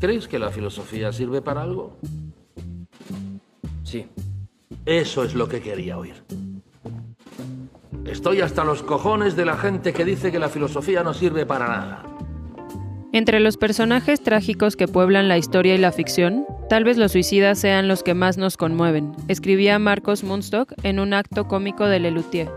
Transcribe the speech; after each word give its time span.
¿Creéis 0.00 0.26
que 0.26 0.38
la 0.38 0.48
filosofía 0.48 1.12
sirve 1.12 1.42
para 1.42 1.62
algo? 1.62 1.98
Sí. 3.84 4.06
Eso 4.86 5.24
es 5.24 5.34
lo 5.34 5.46
que 5.46 5.60
quería 5.60 5.98
oír. 5.98 6.14
Estoy 8.06 8.40
hasta 8.40 8.64
los 8.64 8.82
cojones 8.82 9.36
de 9.36 9.44
la 9.44 9.58
gente 9.58 9.92
que 9.92 10.06
dice 10.06 10.32
que 10.32 10.38
la 10.38 10.48
filosofía 10.48 11.02
no 11.02 11.12
sirve 11.12 11.44
para 11.44 11.68
nada. 11.68 12.04
Entre 13.12 13.40
los 13.40 13.58
personajes 13.58 14.22
trágicos 14.22 14.74
que 14.74 14.88
pueblan 14.88 15.28
la 15.28 15.36
historia 15.36 15.74
y 15.74 15.78
la 15.78 15.92
ficción, 15.92 16.46
tal 16.70 16.84
vez 16.84 16.96
los 16.96 17.12
suicidas 17.12 17.58
sean 17.58 17.86
los 17.86 18.02
que 18.02 18.14
más 18.14 18.38
nos 18.38 18.56
conmueven, 18.56 19.12
escribía 19.28 19.78
Marcos 19.78 20.24
Munstock 20.24 20.72
en 20.82 20.98
un 20.98 21.12
acto 21.12 21.46
cómico 21.46 21.86
de 21.86 22.00
Lelutier. 22.00 22.50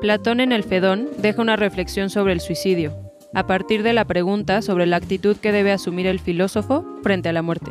Platón 0.00 0.40
en 0.40 0.50
el 0.50 0.64
Fedón 0.64 1.10
deja 1.18 1.42
una 1.42 1.56
reflexión 1.56 2.10
sobre 2.10 2.32
el 2.32 2.40
suicidio, 2.40 3.05
a 3.34 3.46
partir 3.46 3.82
de 3.82 3.92
la 3.92 4.04
pregunta 4.04 4.62
sobre 4.62 4.86
la 4.86 4.96
actitud 4.96 5.36
que 5.36 5.52
debe 5.52 5.72
asumir 5.72 6.06
el 6.06 6.20
filósofo 6.20 6.84
frente 7.02 7.28
a 7.28 7.32
la 7.32 7.42
muerte. 7.42 7.70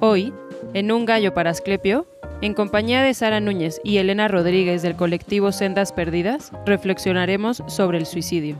Hoy, 0.00 0.32
en 0.74 0.92
Un 0.92 1.06
gallo 1.06 1.34
para 1.34 1.50
Asclepio, 1.50 2.06
en 2.42 2.54
compañía 2.54 3.02
de 3.02 3.14
Sara 3.14 3.40
Núñez 3.40 3.80
y 3.82 3.96
Elena 3.96 4.28
Rodríguez 4.28 4.82
del 4.82 4.96
colectivo 4.96 5.52
Sendas 5.52 5.92
Perdidas, 5.92 6.52
reflexionaremos 6.66 7.62
sobre 7.66 7.98
el 7.98 8.06
suicidio. 8.06 8.56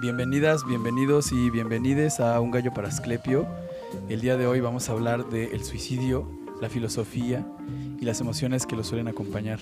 Bienvenidas, 0.00 0.64
bienvenidos 0.66 1.32
y 1.32 1.50
bienvenides 1.50 2.20
a 2.20 2.40
Un 2.40 2.50
Gallo 2.50 2.72
para 2.72 2.88
Asclepio. 2.88 3.46
El 4.08 4.20
día 4.20 4.36
de 4.36 4.46
hoy 4.46 4.60
vamos 4.60 4.88
a 4.88 4.92
hablar 4.92 5.26
del 5.26 5.64
suicidio, 5.64 6.28
la 6.60 6.68
filosofía 6.68 7.46
y 8.00 8.04
las 8.04 8.20
emociones 8.20 8.66
que 8.66 8.76
lo 8.76 8.84
suelen 8.84 9.08
acompañar. 9.08 9.58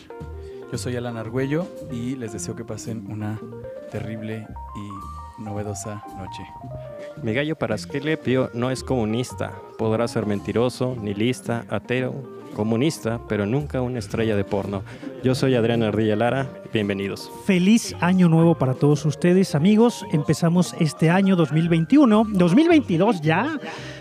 Yo 0.73 0.79
soy 0.79 0.97
Alan 0.97 1.17
Argüello 1.17 1.67
y 1.93 2.17
les 2.17 2.33
deseo 2.33 2.57
que 2.57 2.65
pasen 2.65 3.07
una 3.11 3.39
terrible 3.91 4.47
y 4.77 5.43
novedosa 5.43 6.03
noche. 6.17 6.43
Mi 7.23 7.33
gallo 7.33 7.57
para 7.57 7.75
Asclepio 7.75 8.51
no 8.55 8.71
es 8.71 8.83
comunista. 8.83 9.53
Podrá 9.79 10.09
ser 10.09 10.27
mentiroso, 10.27 10.97
nihilista, 11.01 11.65
ateo, 11.69 12.15
comunista, 12.55 13.21
pero 13.29 13.47
nunca 13.47 13.83
una 13.83 13.99
estrella 13.99 14.37
de 14.37 14.45
porno. 14.45 14.83
Yo 15.23 15.35
soy 15.35 15.55
Adrián 15.55 15.83
Ardilla 15.83 16.17
Lara. 16.17 16.49
Bienvenidos. 16.73 17.31
Feliz 17.45 17.95
año 18.01 18.29
nuevo 18.29 18.57
para 18.57 18.75
todos 18.75 19.05
ustedes, 19.05 19.55
amigos. 19.55 20.05
Empezamos 20.13 20.75
este 20.81 21.11
año 21.11 21.37
2021, 21.37 22.25
2022 22.33 23.21
ya. 23.21 23.59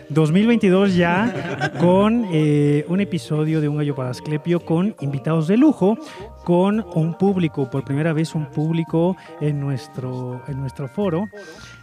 2022 0.09 0.95
ya 0.95 1.71
con 1.79 2.25
eh, 2.31 2.85
un 2.87 2.99
episodio 2.99 3.61
de 3.61 3.67
Un 3.67 3.77
Gallo 3.77 3.95
para 3.95 4.09
Asclepio 4.09 4.59
con 4.59 4.95
invitados 5.01 5.47
de 5.47 5.57
lujo, 5.57 5.97
con 6.43 6.85
un 6.95 7.17
público, 7.17 7.69
por 7.69 7.83
primera 7.83 8.13
vez 8.13 8.35
un 8.35 8.45
público 8.47 9.15
en 9.41 9.59
nuestro, 9.59 10.41
en 10.47 10.59
nuestro 10.59 10.87
foro. 10.87 11.25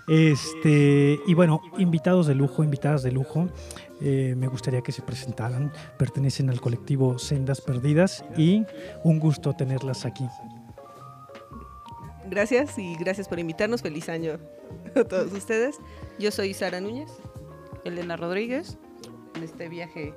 Este, 0.08 1.18
y 1.26 1.34
bueno, 1.34 1.60
invitados 1.78 2.26
de 2.26 2.34
lujo, 2.34 2.64
invitadas 2.64 3.02
de 3.02 3.12
lujo. 3.12 3.48
Eh, 4.00 4.34
me 4.36 4.48
gustaría 4.48 4.80
que 4.80 4.92
se 4.92 5.02
presentaran. 5.02 5.72
Pertenecen 5.98 6.50
al 6.50 6.60
colectivo 6.60 7.18
Sendas 7.18 7.60
Perdidas 7.60 8.24
y 8.36 8.64
un 9.04 9.18
gusto 9.18 9.52
tenerlas 9.52 10.04
aquí. 10.04 10.26
Gracias 12.28 12.78
y 12.78 12.96
gracias 12.96 13.28
por 13.28 13.38
invitarnos. 13.38 13.82
Feliz 13.82 14.08
año 14.08 14.38
a 14.94 15.04
todos 15.04 15.32
ustedes. 15.32 15.78
Yo 16.18 16.30
soy 16.30 16.54
Sara 16.54 16.80
Núñez. 16.80 17.10
Elena 17.84 18.16
Rodríguez, 18.16 18.78
en 19.34 19.42
este 19.42 19.68
viaje 19.68 20.14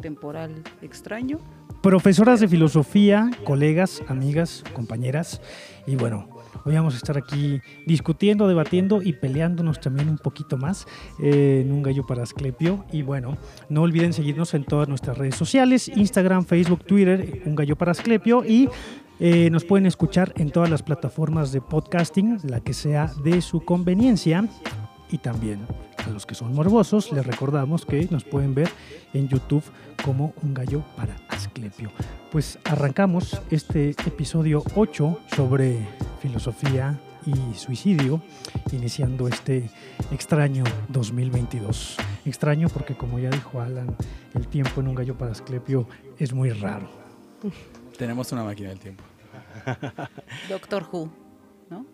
temporal 0.00 0.62
extraño. 0.82 1.38
Profesoras 1.82 2.40
de 2.40 2.48
filosofía, 2.48 3.30
colegas, 3.44 4.02
amigas, 4.08 4.64
compañeras. 4.74 5.40
Y 5.86 5.96
bueno, 5.96 6.28
Hoy 6.66 6.74
vamos 6.76 6.94
a 6.94 6.96
estar 6.96 7.18
aquí 7.18 7.60
discutiendo, 7.84 8.48
debatiendo 8.48 9.02
y 9.02 9.12
peleándonos 9.12 9.80
también 9.80 10.08
un 10.08 10.16
poquito 10.16 10.56
más 10.56 10.86
eh, 11.22 11.60
en 11.62 11.70
un 11.70 11.82
gallo 11.82 12.06
para 12.06 12.22
Asclepio. 12.22 12.86
Y 12.90 13.02
bueno, 13.02 13.36
no 13.68 13.82
olviden 13.82 14.14
seguirnos 14.14 14.54
en 14.54 14.64
todas 14.64 14.88
nuestras 14.88 15.18
redes 15.18 15.34
sociales, 15.34 15.88
Instagram, 15.88 16.46
Facebook, 16.46 16.84
Twitter, 16.86 17.42
un 17.44 17.54
gallo 17.54 17.76
para 17.76 17.92
Asclepio 17.92 18.46
y 18.46 18.70
eh, 19.20 19.50
nos 19.50 19.66
pueden 19.66 19.84
escuchar 19.84 20.32
en 20.36 20.50
todas 20.50 20.70
las 20.70 20.82
plataformas 20.82 21.52
de 21.52 21.60
podcasting, 21.60 22.38
la 22.44 22.60
que 22.60 22.72
sea 22.72 23.12
de 23.22 23.42
su 23.42 23.60
conveniencia. 23.60 24.48
Y 25.10 25.18
también 25.18 25.60
a 26.04 26.10
los 26.10 26.26
que 26.26 26.34
son 26.34 26.54
morbosos, 26.54 27.12
les 27.12 27.26
recordamos 27.26 27.86
que 27.86 28.08
nos 28.10 28.24
pueden 28.24 28.54
ver 28.54 28.70
en 29.12 29.28
YouTube 29.28 29.64
como 30.04 30.34
un 30.42 30.54
gallo 30.54 30.82
para 30.96 31.16
Asclepio. 31.28 31.90
Pues 32.32 32.58
arrancamos 32.64 33.40
este 33.50 33.90
episodio 33.90 34.62
8 34.74 35.20
sobre 35.34 35.78
filosofía 36.20 36.98
y 37.26 37.54
suicidio, 37.56 38.22
iniciando 38.72 39.28
este 39.28 39.70
extraño 40.10 40.64
2022. 40.88 41.96
Extraño 42.26 42.68
porque, 42.68 42.94
como 42.94 43.18
ya 43.18 43.30
dijo 43.30 43.60
Alan, 43.60 43.94
el 44.34 44.46
tiempo 44.48 44.80
en 44.80 44.88
un 44.88 44.94
gallo 44.94 45.16
para 45.16 45.32
Asclepio 45.32 45.86
es 46.18 46.32
muy 46.32 46.50
raro. 46.50 46.88
Tenemos 47.96 48.32
una 48.32 48.44
máquina 48.44 48.70
del 48.70 48.78
tiempo. 48.78 49.04
Doctor 50.48 50.86
Who, 50.90 51.10
¿no? 51.70 51.86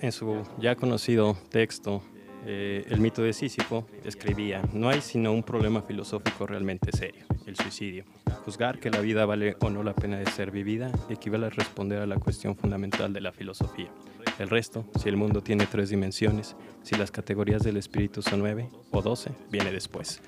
En 0.00 0.12
su 0.12 0.42
ya 0.58 0.76
conocido 0.76 1.36
texto 1.50 2.02
eh, 2.46 2.84
El 2.88 3.00
mito 3.00 3.22
de 3.22 3.32
Sísifo, 3.32 3.86
escribía, 4.04 4.62
no 4.72 4.88
hay 4.88 5.00
sino 5.00 5.32
un 5.32 5.42
problema 5.42 5.82
filosófico 5.82 6.46
realmente 6.46 6.96
serio, 6.96 7.26
el 7.46 7.56
suicidio. 7.56 8.04
Juzgar 8.44 8.78
que 8.78 8.90
la 8.90 9.00
vida 9.00 9.26
vale 9.26 9.56
o 9.60 9.70
no 9.70 9.82
la 9.82 9.94
pena 9.94 10.18
de 10.18 10.26
ser 10.30 10.50
vivida 10.50 10.90
equivale 11.10 11.46
a 11.46 11.50
responder 11.50 12.00
a 12.00 12.06
la 12.06 12.16
cuestión 12.16 12.56
fundamental 12.56 13.12
de 13.12 13.20
la 13.20 13.32
filosofía. 13.32 13.90
El 14.38 14.48
resto, 14.48 14.86
si 14.98 15.08
el 15.08 15.16
mundo 15.16 15.42
tiene 15.42 15.66
tres 15.66 15.90
dimensiones, 15.90 16.54
si 16.82 16.96
las 16.96 17.10
categorías 17.10 17.62
del 17.62 17.76
espíritu 17.76 18.22
son 18.22 18.38
nueve 18.38 18.68
o 18.92 19.02
doce, 19.02 19.32
viene 19.50 19.72
después. 19.72 20.22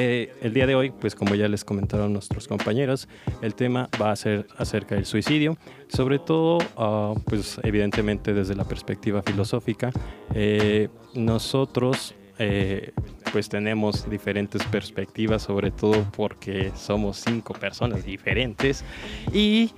Eh, 0.00 0.32
el 0.42 0.54
día 0.54 0.64
de 0.68 0.76
hoy, 0.76 0.90
pues 0.92 1.16
como 1.16 1.34
ya 1.34 1.48
les 1.48 1.64
comentaron 1.64 2.12
nuestros 2.12 2.46
compañeros, 2.46 3.08
el 3.42 3.56
tema 3.56 3.88
va 4.00 4.12
a 4.12 4.16
ser 4.16 4.46
acerca 4.56 4.94
del 4.94 5.06
suicidio, 5.06 5.58
sobre 5.88 6.20
todo, 6.20 6.58
ah, 6.76 7.14
pues 7.24 7.58
evidentemente 7.64 8.32
desde 8.32 8.54
la 8.54 8.62
perspectiva 8.62 9.22
filosófica. 9.22 9.90
Eh, 10.34 10.88
nosotros 11.14 12.14
eh, 12.38 12.92
pues 13.32 13.48
tenemos 13.48 14.08
diferentes 14.08 14.62
perspectivas, 14.66 15.42
sobre 15.42 15.72
todo 15.72 16.06
porque 16.16 16.70
somos 16.76 17.16
cinco 17.16 17.52
personas 17.54 18.04
diferentes. 18.04 18.84
Y 19.32 19.72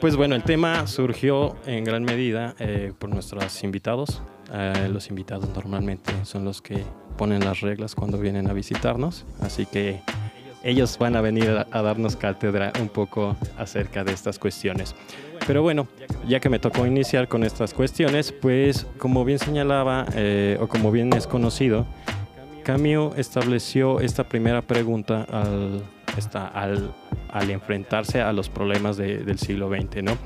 pues 0.00 0.16
bueno, 0.16 0.34
el 0.34 0.42
tema 0.42 0.88
surgió 0.88 1.54
en 1.66 1.84
gran 1.84 2.02
medida 2.02 2.56
por 2.98 3.10
nuestros 3.10 3.62
invitados. 3.62 4.22
Los 4.90 5.08
invitados 5.08 5.48
normalmente 5.54 6.12
son 6.24 6.44
los 6.44 6.62
que 6.62 6.84
ponen 7.16 7.44
las 7.44 7.60
reglas 7.60 7.94
cuando 7.94 8.18
vienen 8.18 8.48
a 8.48 8.52
visitarnos, 8.52 9.24
así 9.40 9.66
que 9.66 10.00
ellos 10.62 10.98
van 10.98 11.14
a 11.14 11.20
venir 11.20 11.64
a, 11.70 11.82
darnos 11.82 12.16
cátedra 12.16 12.72
un 12.80 12.88
poco 12.88 13.36
acerca 13.56 14.02
de 14.02 14.12
estas 14.12 14.38
cuestiones. 14.38 14.94
Pero 15.46 15.62
bueno, 15.62 15.86
ya 16.26 16.40
que 16.40 16.48
me 16.48 16.58
tocó 16.58 16.86
iniciar 16.86 17.28
con 17.28 17.44
estas 17.44 17.72
cuestiones, 17.72 18.32
pues 18.32 18.86
como 18.98 19.24
bien 19.24 19.38
señalaba 19.38 20.06
eh, 20.14 20.58
o 20.60 20.66
como 20.66 20.90
bien 20.90 21.12
es 21.12 21.26
conocido, 21.26 21.86
Camus 22.64 23.16
estableció 23.16 24.00
esta 24.00 24.24
primera 24.24 24.60
pregunta 24.60 25.24
al, 25.30 25.84
al, 26.52 26.92
al 27.30 27.50
enfrentarse 27.50 28.20
a 28.20 28.32
los 28.32 28.48
problemas 28.48 28.96
del 28.96 29.38
siglo 29.38 29.68
XX, 29.68 30.02
¿no? 30.02 30.18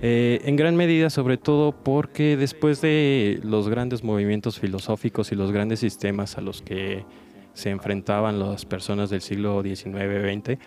Eh, 0.00 0.40
en 0.44 0.54
gran 0.54 0.76
medida, 0.76 1.10
sobre 1.10 1.38
todo 1.38 1.72
porque 1.72 2.36
después 2.36 2.80
de 2.80 3.40
los 3.42 3.68
grandes 3.68 4.04
movimientos 4.04 4.60
filosóficos 4.60 5.32
y 5.32 5.34
los 5.34 5.50
grandes 5.50 5.80
sistemas 5.80 6.38
a 6.38 6.40
los 6.40 6.62
que 6.62 7.04
se 7.52 7.70
enfrentaban 7.70 8.38
las 8.38 8.64
personas 8.64 9.10
del 9.10 9.20
siglo 9.20 9.60
XIX-XX, 9.62 10.58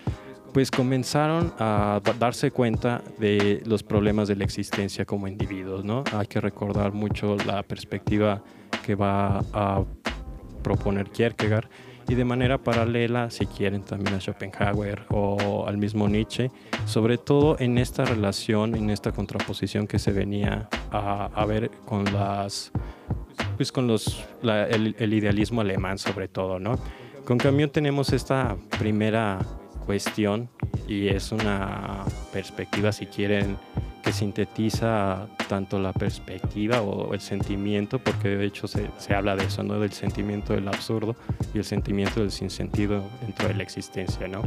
pues 0.54 0.70
comenzaron 0.70 1.54
a 1.60 2.02
darse 2.20 2.52
cuenta 2.52 3.02
de 3.20 3.62
los 3.66 3.84
problemas 3.84 4.28
de 4.28 4.36
la 4.36 4.44
existencia 4.44 5.06
como 5.06 5.30
individuos. 5.30 5.86
Hay 6.14 6.28
que 6.28 6.42
recordar 6.42 6.92
mucho 6.92 7.38
la 7.46 7.64
perspectiva 7.64 8.44
que 8.86 8.96
va 8.96 9.40
a 9.54 9.82
proponer 10.62 11.10
Kierkegaard 11.10 11.70
y 12.12 12.16
de 12.16 12.26
manera 12.26 12.58
paralela, 12.58 13.30
si 13.30 13.46
quieren, 13.46 13.84
también 13.84 14.18
a 14.18 14.20
Schopenhauer 14.20 15.06
o 15.12 15.66
al 15.66 15.78
mismo 15.78 16.10
Nietzsche, 16.10 16.52
sobre 16.86 17.18
todo 17.18 17.56
en 17.58 17.78
esta 17.78 18.04
relación, 18.04 18.76
en 18.76 18.90
esta 18.90 19.14
contraposición 19.14 19.88
que 19.88 19.98
se 19.98 20.12
venía 20.12 20.68
a, 20.92 21.46
ver 21.46 21.72
con 21.86 22.04
las 22.12 22.74
pues 23.56 23.72
con 23.72 23.88
los, 23.88 24.26
el, 24.44 24.94
el, 25.00 25.14
idealismo 25.14 25.62
alemán 25.62 25.98
sobre 25.98 26.28
todo, 26.28 26.60
¿no? 26.60 26.78
Con 27.24 27.38
Camus 27.38 27.72
tenemos 27.72 28.12
esta 28.12 28.58
primera 28.78 29.40
cuestión 29.86 30.50
y 30.90 31.08
es 31.08 31.32
una 31.32 32.04
perspectiva, 32.34 32.92
si 32.92 33.06
quieren, 33.06 33.58
que 34.04 34.12
sintetiza 34.12 35.28
tanto 35.52 35.80
la 35.80 35.92
perspectiva 35.92 36.82
o 36.82 37.14
el 37.14 37.20
sentimiento, 37.20 38.00
porque 38.00 38.30
de 38.30 38.46
hecho 38.46 38.70
se, 38.70 38.90
se, 38.98 39.14
habla 39.14 39.36
de 39.36 39.44
eso, 39.44 39.64
¿no? 39.64 39.82
del 39.82 39.92
sentimiento 39.92 40.54
del 40.54 40.66
absurdo 40.70 41.14
y 41.54 41.58
el 41.58 41.66
sentimiento 41.66 42.22
del 42.22 42.32
sinsentido 42.32 43.04
dentro 43.20 43.50
de 43.50 43.56
la 43.56 43.64
existencia. 43.64 44.30
¿no? 44.30 44.44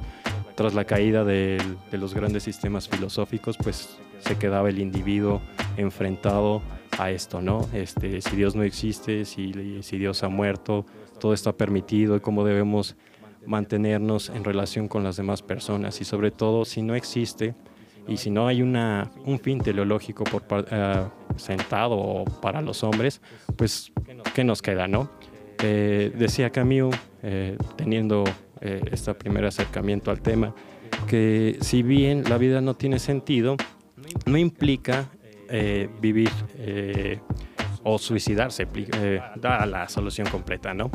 Tras 0.54 0.72
la 0.72 0.86
caída 0.86 1.22
de, 1.22 1.60
de 1.90 1.98
los 1.98 2.14
grandes 2.14 2.44
sistemas 2.44 2.88
filosóficos, 2.88 3.58
pues 3.58 3.98
se 4.20 4.38
quedaba 4.38 4.70
el 4.70 4.78
individuo 4.78 5.42
enfrentado 5.76 6.62
a 6.96 7.10
esto, 7.10 7.42
¿no? 7.42 7.68
Este, 7.74 8.22
si 8.22 8.34
Dios 8.34 8.56
no 8.56 8.62
existe, 8.62 9.26
si, 9.26 9.82
si 9.82 9.98
Dios 9.98 10.22
ha 10.22 10.30
muerto, 10.30 10.86
todo 11.20 11.34
está 11.34 11.52
permitido 11.52 12.16
y 12.16 12.20
cómo 12.20 12.46
debemos 12.46 12.96
mantenernos 13.44 14.30
en 14.30 14.42
relación 14.42 14.88
con 14.88 15.04
las 15.04 15.16
demás 15.16 15.42
personas 15.42 16.00
y 16.00 16.04
sobre 16.06 16.30
todo 16.30 16.64
si 16.64 16.80
no 16.80 16.94
existe 16.94 17.54
y 18.06 18.16
si 18.16 18.30
no 18.30 18.46
hay 18.46 18.62
una, 18.62 19.10
un 19.24 19.38
fin 19.38 19.60
teleológico 19.60 20.24
uh, 20.24 21.38
sentado 21.38 22.24
para 22.40 22.60
los 22.60 22.84
hombres, 22.84 23.20
pues 23.56 23.92
¿qué 24.34 24.44
nos 24.44 24.62
queda, 24.62 24.86
no? 24.86 25.10
Eh, 25.62 26.12
decía 26.14 26.50
Camus, 26.50 26.94
eh, 27.22 27.56
teniendo 27.76 28.24
eh, 28.60 28.80
este 28.92 29.14
primer 29.14 29.44
acercamiento 29.44 30.10
al 30.10 30.20
tema, 30.20 30.54
que 31.06 31.58
si 31.60 31.82
bien 31.82 32.24
la 32.28 32.38
vida 32.38 32.60
no 32.60 32.74
tiene 32.74 32.98
sentido, 32.98 33.56
no 34.26 34.38
implica 34.38 35.10
eh, 35.48 35.88
vivir 36.00 36.30
eh, 36.58 37.20
o 37.82 37.98
suicidarse, 37.98 38.66
da 39.36 39.66
la 39.66 39.88
solución 39.88 40.26
completa, 40.28 40.72
¿no? 40.72 40.90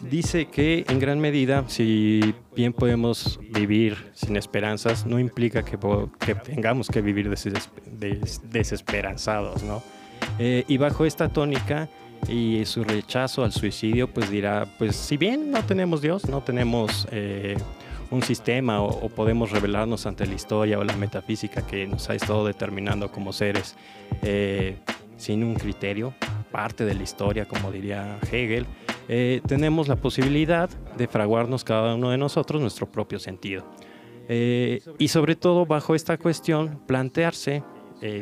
Dice 0.00 0.46
que 0.46 0.86
en 0.88 0.98
gran 0.98 1.20
medida, 1.20 1.64
si 1.68 2.34
bien 2.56 2.72
podemos 2.72 3.38
vivir 3.52 4.10
sin 4.14 4.36
esperanzas, 4.36 5.04
no 5.04 5.18
implica 5.18 5.62
que, 5.62 5.78
que 6.18 6.34
tengamos 6.34 6.88
que 6.88 7.02
vivir 7.02 7.28
desesperanzados, 7.28 9.62
¿no? 9.62 9.82
y 10.38 10.78
bajo 10.78 11.04
esta 11.04 11.28
tónica, 11.28 11.90
y 12.28 12.64
su 12.64 12.84
rechazo 12.84 13.44
al 13.44 13.52
suicidio, 13.52 14.08
pues 14.08 14.30
dirá, 14.30 14.66
pues 14.78 14.96
si 14.96 15.16
bien 15.16 15.50
no 15.50 15.64
tenemos 15.64 16.02
Dios, 16.02 16.28
no 16.28 16.42
tenemos 16.42 17.08
eh, 17.10 17.56
un 18.10 18.22
sistema 18.22 18.82
o, 18.82 19.08
podemos 19.08 19.50
revelarnos 19.50 20.06
ante 20.06 20.26
la 20.26 20.34
historia 20.34 20.78
o 20.78 20.84
la 20.84 20.96
metafísica 20.96 21.66
que 21.66 21.86
nos 21.86 22.10
ha 22.10 22.14
estado 22.14 22.46
determinando 22.46 23.10
como 23.10 23.32
seres 23.32 23.76
eh, 24.22 24.76
sin 25.16 25.44
un 25.44 25.54
criterio, 25.54 26.14
parte 26.50 26.84
de 26.84 26.94
la 26.94 27.02
historia, 27.02 27.46
como 27.46 27.70
diría 27.70 28.18
Hegel, 28.30 28.66
eh, 29.12 29.40
tenemos 29.46 29.88
la 29.88 29.96
posibilidad 29.96 30.70
de 30.96 31.08
fraguarnos 31.08 31.64
cada 31.64 31.96
uno 31.96 32.10
de 32.10 32.18
nosotros 32.18 32.62
nuestro 32.62 32.90
propio 32.90 33.18
sentido. 33.18 33.64
y 34.98 35.08
sobre 35.08 35.34
todo 35.34 35.66
bajo 35.66 35.96
esta 35.96 36.16
cuestión, 36.16 36.80
plantearse, 36.86 37.64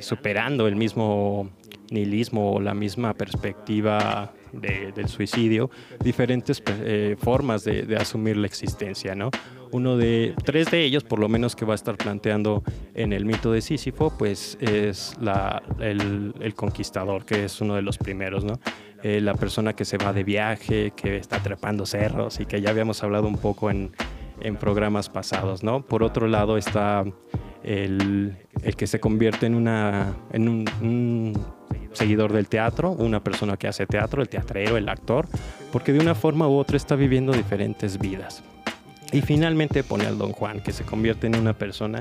superando 0.01 0.67
el 0.67 0.75
mismo 0.75 1.51
nihilismo 1.91 2.53
o 2.53 2.61
la 2.61 2.75
misma 2.75 3.15
perspectiva 3.15 4.33
del 4.53 5.09
suicidio, 5.09 5.71
diferentes 6.03 6.63
eh, 6.67 7.17
formas 7.19 7.65
de, 7.65 7.97
asumir 7.97 8.37
la 8.37 8.47
existencia, 8.47 9.15
¿no? 9.15 9.31
Uno 9.71 9.99
de, 9.99 10.35
tres 10.45 10.71
de 10.71 10.83
ellos, 10.83 11.05
por 11.05 11.19
lo 11.19 11.29
menos 11.29 11.55
que 11.55 11.67
va 11.67 11.75
a 11.75 11.77
estar 11.77 11.99
planteando 11.99 12.63
en 12.95 13.13
el 13.13 13.27
mito 13.27 13.53
de 13.53 13.61
Sísifo, 13.61 14.11
pues 14.17 14.57
es 14.63 15.15
la, 15.21 15.63
el, 15.79 16.55
conquistador, 16.55 17.27
que 17.27 17.45
es 17.45 17.61
uno 17.61 17.75
de 17.75 17.83
los 17.83 17.99
primeros, 17.99 18.45
¿no? 18.45 18.59
Eh, 19.03 19.21
la 19.21 19.35
persona 19.35 19.75
que 19.75 19.85
se 19.85 19.97
va 19.97 20.13
de 20.13 20.25
viaje, 20.25 20.93
que 20.97 21.17
está 21.17 21.41
trepando 21.41 21.87
cerros 21.87 22.41
y 22.41 22.47
que 22.47 22.61
ya 22.61 22.71
habíamos 22.71 23.03
hablado 23.05 23.29
un 23.29 23.39
poco 23.39 23.71
en, 23.71 23.93
en 24.41 24.57
programas 24.57 25.09
pasados, 25.09 25.63
¿no? 25.63 25.83
Por 25.83 26.03
otro 26.03 26.27
lado 26.27 26.57
está 26.57 27.05
el, 27.63 28.37
el 28.63 28.77
que 28.77 28.87
se 28.89 28.99
convierte 28.99 29.47
en, 29.47 29.55
una, 29.55 30.17
en 30.33 30.49
un 30.49 31.33
seguidor 31.93 32.33
del 32.33 32.49
teatro, 32.49 32.91
una 32.91 33.23
persona 33.23 33.57
que 33.57 33.69
hace 33.69 33.87
teatro, 33.87 34.21
el 34.21 34.29
teatrero, 34.29 34.77
el 34.77 34.89
actor, 34.89 35.29
porque 35.73 35.93
de 35.93 36.01
una 36.01 36.15
forma 36.15 36.49
u 36.49 36.57
otra 36.57 36.77
está 36.77 36.97
viviendo 36.97 37.33
diferentes 37.33 37.99
vidas. 37.99 38.43
Y 39.13 39.23
finalmente 39.23 39.83
pone 39.83 40.07
al 40.07 40.19
Don 40.19 40.33
Juan, 40.33 40.61
que 40.61 40.73
se 40.73 40.85
convierte 40.85 41.27
en 41.27 41.37
una 41.37 41.55
persona 41.55 42.01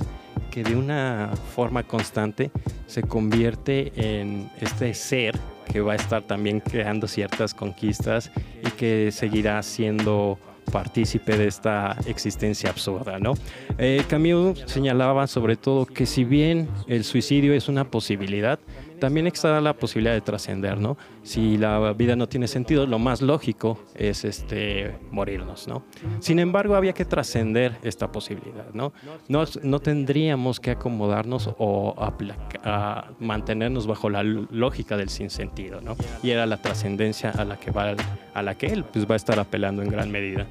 que 0.51 0.63
de 0.63 0.75
una 0.75 1.31
forma 1.55 1.83
constante 1.83 2.51
se 2.85 3.03
convierte 3.03 3.91
en 3.95 4.49
este 4.59 4.93
ser 4.93 5.37
que 5.71 5.81
va 5.81 5.93
a 5.93 5.95
estar 5.95 6.23
también 6.23 6.59
creando 6.59 7.07
ciertas 7.07 7.53
conquistas 7.53 8.31
y 8.65 8.71
que 8.71 9.11
seguirá 9.11 9.61
siendo 9.63 10.39
partícipe 10.71 11.37
de 11.37 11.47
esta 11.47 11.97
existencia 12.07 12.69
absurda. 12.69 13.19
¿no? 13.19 13.33
Eh, 13.77 14.03
Camus 14.07 14.63
señalaba 14.65 15.27
sobre 15.27 15.55
todo 15.55 15.85
que 15.85 16.05
si 16.05 16.23
bien 16.23 16.67
el 16.87 17.03
suicidio 17.03 17.53
es 17.53 17.67
una 17.69 17.89
posibilidad, 17.89 18.59
también 18.99 19.27
está 19.27 19.59
la 19.61 19.73
posibilidad 19.73 20.13
de 20.13 20.21
trascender, 20.21 20.79
¿no? 20.79 20.97
Si 21.23 21.57
la 21.57 21.93
vida 21.93 22.15
no 22.15 22.27
tiene 22.27 22.47
sentido, 22.47 22.85
lo 22.85 22.99
más 22.99 23.21
lógico 23.21 23.79
es 23.95 24.25
este, 24.25 24.97
morirnos, 25.11 25.67
¿no? 25.67 25.83
Sin 26.19 26.39
embargo, 26.39 26.75
había 26.75 26.93
que 26.93 27.05
trascender 27.05 27.77
esta 27.83 28.11
posibilidad, 28.11 28.73
¿no? 28.73 28.93
¿no? 29.27 29.45
No 29.63 29.79
tendríamos 29.79 30.59
que 30.59 30.71
acomodarnos 30.71 31.49
o 31.57 31.95
a 31.97 33.11
mantenernos 33.19 33.87
bajo 33.87 34.09
la 34.09 34.23
lógica 34.23 34.97
del 34.97 35.09
sinsentido, 35.09 35.81
¿no? 35.81 35.95
Y 36.23 36.31
era 36.31 36.45
la 36.45 36.61
trascendencia 36.61 37.31
a 37.31 37.45
la 37.45 37.57
que 37.57 37.71
va, 37.71 37.95
a 38.33 38.41
la 38.41 38.57
que 38.57 38.67
él 38.67 38.83
pues, 38.83 39.09
va 39.09 39.13
a 39.13 39.17
estar 39.17 39.39
apelando 39.39 39.81
en 39.81 39.89
gran 39.89 40.11
medida. 40.11 40.47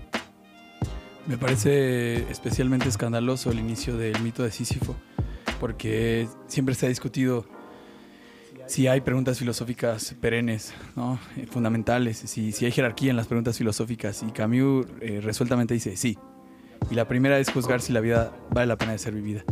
Me 1.27 1.37
parece 1.37 2.31
especialmente 2.31 2.89
escandaloso 2.89 3.51
el 3.51 3.59
inicio 3.59 3.97
del 3.97 4.21
mito 4.23 4.45
de 4.45 4.53
Sísifo, 4.53 4.95
porque 5.59 6.29
siempre 6.47 6.75
se 6.77 6.87
ha 6.87 6.89
discutido 6.89 7.45
si 8.67 8.89
hay 8.89 9.01
preguntas 9.01 9.39
filosóficas 9.39 10.15
perennes, 10.21 10.75
¿no? 10.97 11.19
Eh, 11.37 11.47
fundamentales, 11.47 12.19
si, 12.19 12.53
si, 12.53 12.65
hay 12.65 12.73
jerarquía 12.73 13.11
en 13.11 13.17
las 13.17 13.27
preguntas 13.27 13.57
filosóficas. 13.59 14.23
Y 14.23 14.33
Camus 14.33 14.87
eh, 15.01 15.21
resueltamente 15.23 15.75
dice 15.75 15.97
sí. 15.97 16.19
Y 16.91 16.95
la 16.95 17.09
primera 17.09 17.39
es 17.39 17.51
juzgar 17.51 17.81
si 17.81 17.93
la 17.93 18.01
vida 18.01 18.37
vale 18.51 18.67
la 18.67 18.77
pena 18.77 18.93
de 18.93 18.99
ser 18.99 19.15
vivida. 19.15 19.45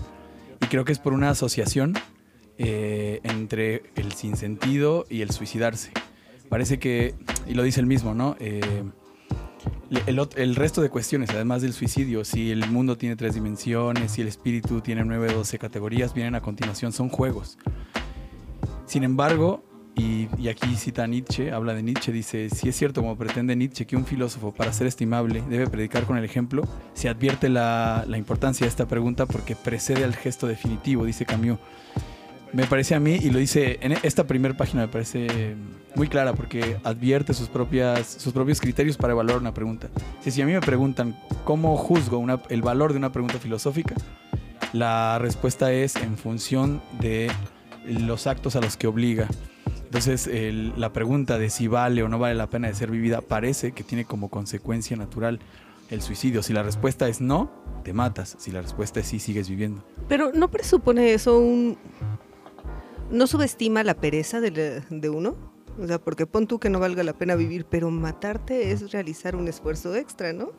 Y 0.61 0.67
creo 0.67 0.85
que 0.85 0.93
es 0.93 0.99
por 0.99 1.13
una 1.13 1.31
asociación 1.31 1.95
eh, 2.59 3.21
entre 3.25 3.85
el 3.97 4.13
sinsentido 4.13 5.07
y 5.09 5.23
el 5.23 5.31
suicidarse. 5.31 5.93
Parece 6.49 6.79
que, 6.79 7.15
y 7.47 7.55
lo 7.55 7.63
dice 7.63 7.81
él 7.81 7.87
mismo, 7.87 8.15
¿no? 8.15 8.37
el, 8.39 8.93
el, 10.37 10.55
resto 10.55 10.83
de 10.83 10.91
cuestiones, 10.91 11.31
además 11.31 11.63
del 11.63 11.73
suicidio, 11.73 12.25
si 12.25 12.53
el 12.53 12.69
mundo 12.71 12.97
tiene 12.97 13.17
tres 13.17 13.35
dimensiones, 13.35 14.13
si 14.13 14.21
el 14.21 14.29
espíritu 14.29 14.81
tiene 14.81 15.05
nueve 15.05 15.33
doce 15.33 15.59
categorías, 15.59 16.15
vienen 16.15 16.35
a 16.35 16.41
continuación, 16.41 16.93
son 16.93 17.09
juegos. 17.09 17.59
Sin 18.87 19.03
embargo, 19.05 19.65
y, 19.97 20.49
aquí 20.49 20.75
cita 20.75 21.07
Nietzsche, 21.07 21.53
habla 21.53 21.73
de 21.75 21.83
Nietzsche, 21.83 22.11
dice, 22.11 22.51
si 22.51 22.69
es 22.69 22.77
cierto 22.77 23.01
como 23.01 23.17
pretende 23.17 23.55
Nietzsche 23.55 23.87
que 23.87 23.97
un 23.97 24.05
filósofo 24.05 24.53
para 24.53 24.73
ser 24.73 24.89
estimable 24.89 25.43
debe 25.49 25.69
predicar 25.69 26.05
con 26.05 26.17
el 26.17 26.25
ejemplo, 26.25 26.63
se 26.95 27.09
advierte 27.09 27.49
la, 27.49 28.05
importancia 28.17 28.65
de 28.65 28.69
esta 28.69 28.87
pregunta 28.87 29.27
porque 29.27 29.55
precede 29.55 30.05
al 30.05 30.15
gesto 30.15 30.47
definitivo, 30.47 31.05
dice 31.05 31.25
Camus. 31.25 31.59
Me 32.53 32.67
parece 32.67 32.95
a 32.95 33.01
mí, 33.01 33.19
y 33.21 33.31
lo 33.31 33.39
dice 33.39 33.79
en 33.83 33.93
esta 34.03 34.25
primera 34.29 34.57
página, 34.57 34.83
me 34.83 34.89
parece 34.89 35.57
muy 35.97 36.09
clara 36.09 36.35
porque 36.35 36.77
advierte 36.85 37.35
sus, 37.35 37.49
propias, 37.49 38.07
sus 38.07 38.33
propios 38.33 38.61
criterios 38.61 38.97
para 38.97 39.13
evaluar 39.13 39.39
una 39.39 39.53
pregunta. 39.55 39.89
Si, 40.21 40.31
si 40.31 40.43
a 40.43 40.47
mí 40.47 40.53
me 40.53 40.61
preguntan 40.61 41.19
cómo 41.45 41.77
juzgo 41.77 42.25
el 42.49 42.63
valor 42.63 42.93
de 42.93 42.99
una 42.99 43.11
pregunta 43.11 43.39
filosófica, 43.39 43.97
la 44.73 45.19
respuesta 45.21 45.73
es 45.73 45.97
en 45.97 46.17
función 46.17 46.81
de 47.01 47.29
los 47.87 48.27
actos 48.27 48.57
a 48.57 48.61
los 48.61 48.77
que 48.77 48.87
obliga. 48.87 49.29
Entonces, 49.85 50.29
la 50.77 50.93
pregunta 50.93 51.39
de 51.39 51.51
si 51.51 51.69
vale 51.69 52.03
o 52.03 52.09
no 52.09 52.19
vale 52.19 52.35
la 52.35 52.49
pena 52.49 52.69
de 52.69 52.75
ser 52.75 52.91
vivida 52.91 53.21
parece 53.21 53.73
que 53.73 53.85
tiene 53.85 54.05
como 54.05 54.29
consecuencia 54.29 54.97
natural 54.97 55.39
el 55.91 56.03
suicidio. 56.03 56.43
Si 56.43 56.53
la 56.53 56.63
respuesta 56.63 57.09
es 57.09 57.21
no, 57.21 57.51
te 57.85 57.93
matas. 57.93 58.37
Si 58.39 58.51
la 58.51 58.61
respuesta 58.61 59.01
es 59.01 59.07
sí, 59.07 59.21
sigues 59.21 59.49
viviendo. 59.49 59.85
Pero 60.09 60.33
¿no 60.33 60.51
presupone 60.51 61.13
eso 61.13 61.39
un... 61.39 61.79
¿No 63.11 63.27
subestima 63.27 63.85
la 63.85 63.95
pereza 63.95 64.41
de, 64.41 64.83
de 64.91 65.09
uno? 65.11 65.37
O 65.79 65.87
sea, 65.87 65.99
porque 65.99 66.27
pon 66.27 66.47
tú 66.47 66.59
que 66.59 66.71
no 66.71 66.81
valga 66.81 67.03
la 67.03 67.13
pena 67.13 67.35
vivir, 67.35 67.67
pero 67.67 67.91
matarte 67.91 68.73
es 68.73 68.93
realizar 68.93 69.37
un 69.37 69.47
esfuerzo 69.47 69.95
extra, 69.95 70.33
¿no? 70.33 70.53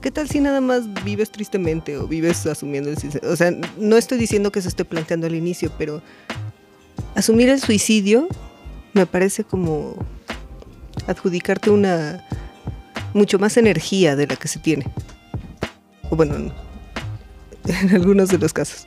¿Qué 0.00 0.12
tal 0.12 0.28
si 0.28 0.38
nada 0.38 0.60
más 0.60 1.02
vives 1.02 1.30
tristemente 1.30 1.96
o 1.96 2.06
vives 2.06 2.46
asumiendo 2.46 2.88
el 2.88 2.98
suicidio? 2.98 3.30
O 3.30 3.34
sea, 3.34 3.50
no 3.78 3.96
estoy 3.96 4.16
diciendo 4.18 4.52
que 4.52 4.62
se 4.62 4.68
esté 4.68 4.84
planteando 4.84 5.26
al 5.26 5.34
inicio, 5.34 5.72
pero 5.76 6.02
asumir 7.16 7.48
el 7.48 7.60
suicidio 7.60 8.28
me 8.92 9.06
parece 9.06 9.42
como 9.42 9.96
adjudicarte 11.08 11.70
una 11.70 12.24
mucho 13.12 13.40
más 13.40 13.56
energía 13.56 14.14
de 14.14 14.28
la 14.28 14.36
que 14.36 14.46
se 14.46 14.60
tiene. 14.60 14.86
O 16.10 16.16
bueno, 16.16 16.36
en 17.66 17.90
algunos 17.94 18.28
de 18.28 18.38
los 18.38 18.52
casos. 18.52 18.86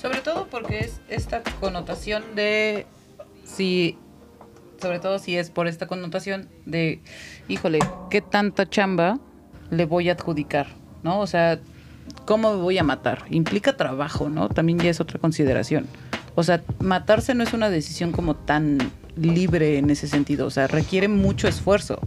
Sobre 0.00 0.20
todo 0.20 0.48
porque 0.48 0.78
es 0.78 1.00
esta 1.10 1.42
connotación 1.60 2.24
de 2.34 2.86
si 3.44 3.98
sobre 4.80 5.00
todo 5.00 5.18
si 5.18 5.36
es 5.36 5.50
por 5.50 5.66
esta 5.66 5.88
connotación 5.88 6.48
de 6.64 7.02
híjole, 7.48 7.80
qué 8.10 8.20
tanta 8.22 8.68
chamba 8.70 9.18
le 9.70 9.84
voy 9.86 10.08
a 10.08 10.12
adjudicar, 10.12 10.66
¿no? 11.02 11.20
O 11.20 11.26
sea, 11.26 11.58
¿cómo 12.26 12.54
me 12.54 12.60
voy 12.62 12.78
a 12.78 12.82
matar? 12.84 13.24
Implica 13.30 13.76
trabajo, 13.76 14.28
¿no? 14.28 14.48
También 14.48 14.78
ya 14.78 14.90
es 14.90 15.00
otra 15.00 15.18
consideración. 15.18 15.86
O 16.34 16.42
sea, 16.42 16.62
matarse 16.78 17.34
no 17.34 17.42
es 17.42 17.52
una 17.52 17.68
decisión 17.70 18.12
como 18.12 18.34
tan 18.36 18.78
libre 19.16 19.78
en 19.78 19.90
ese 19.90 20.06
sentido, 20.06 20.46
o 20.46 20.50
sea, 20.50 20.68
requiere 20.68 21.08
mucho 21.08 21.48
esfuerzo. 21.48 21.98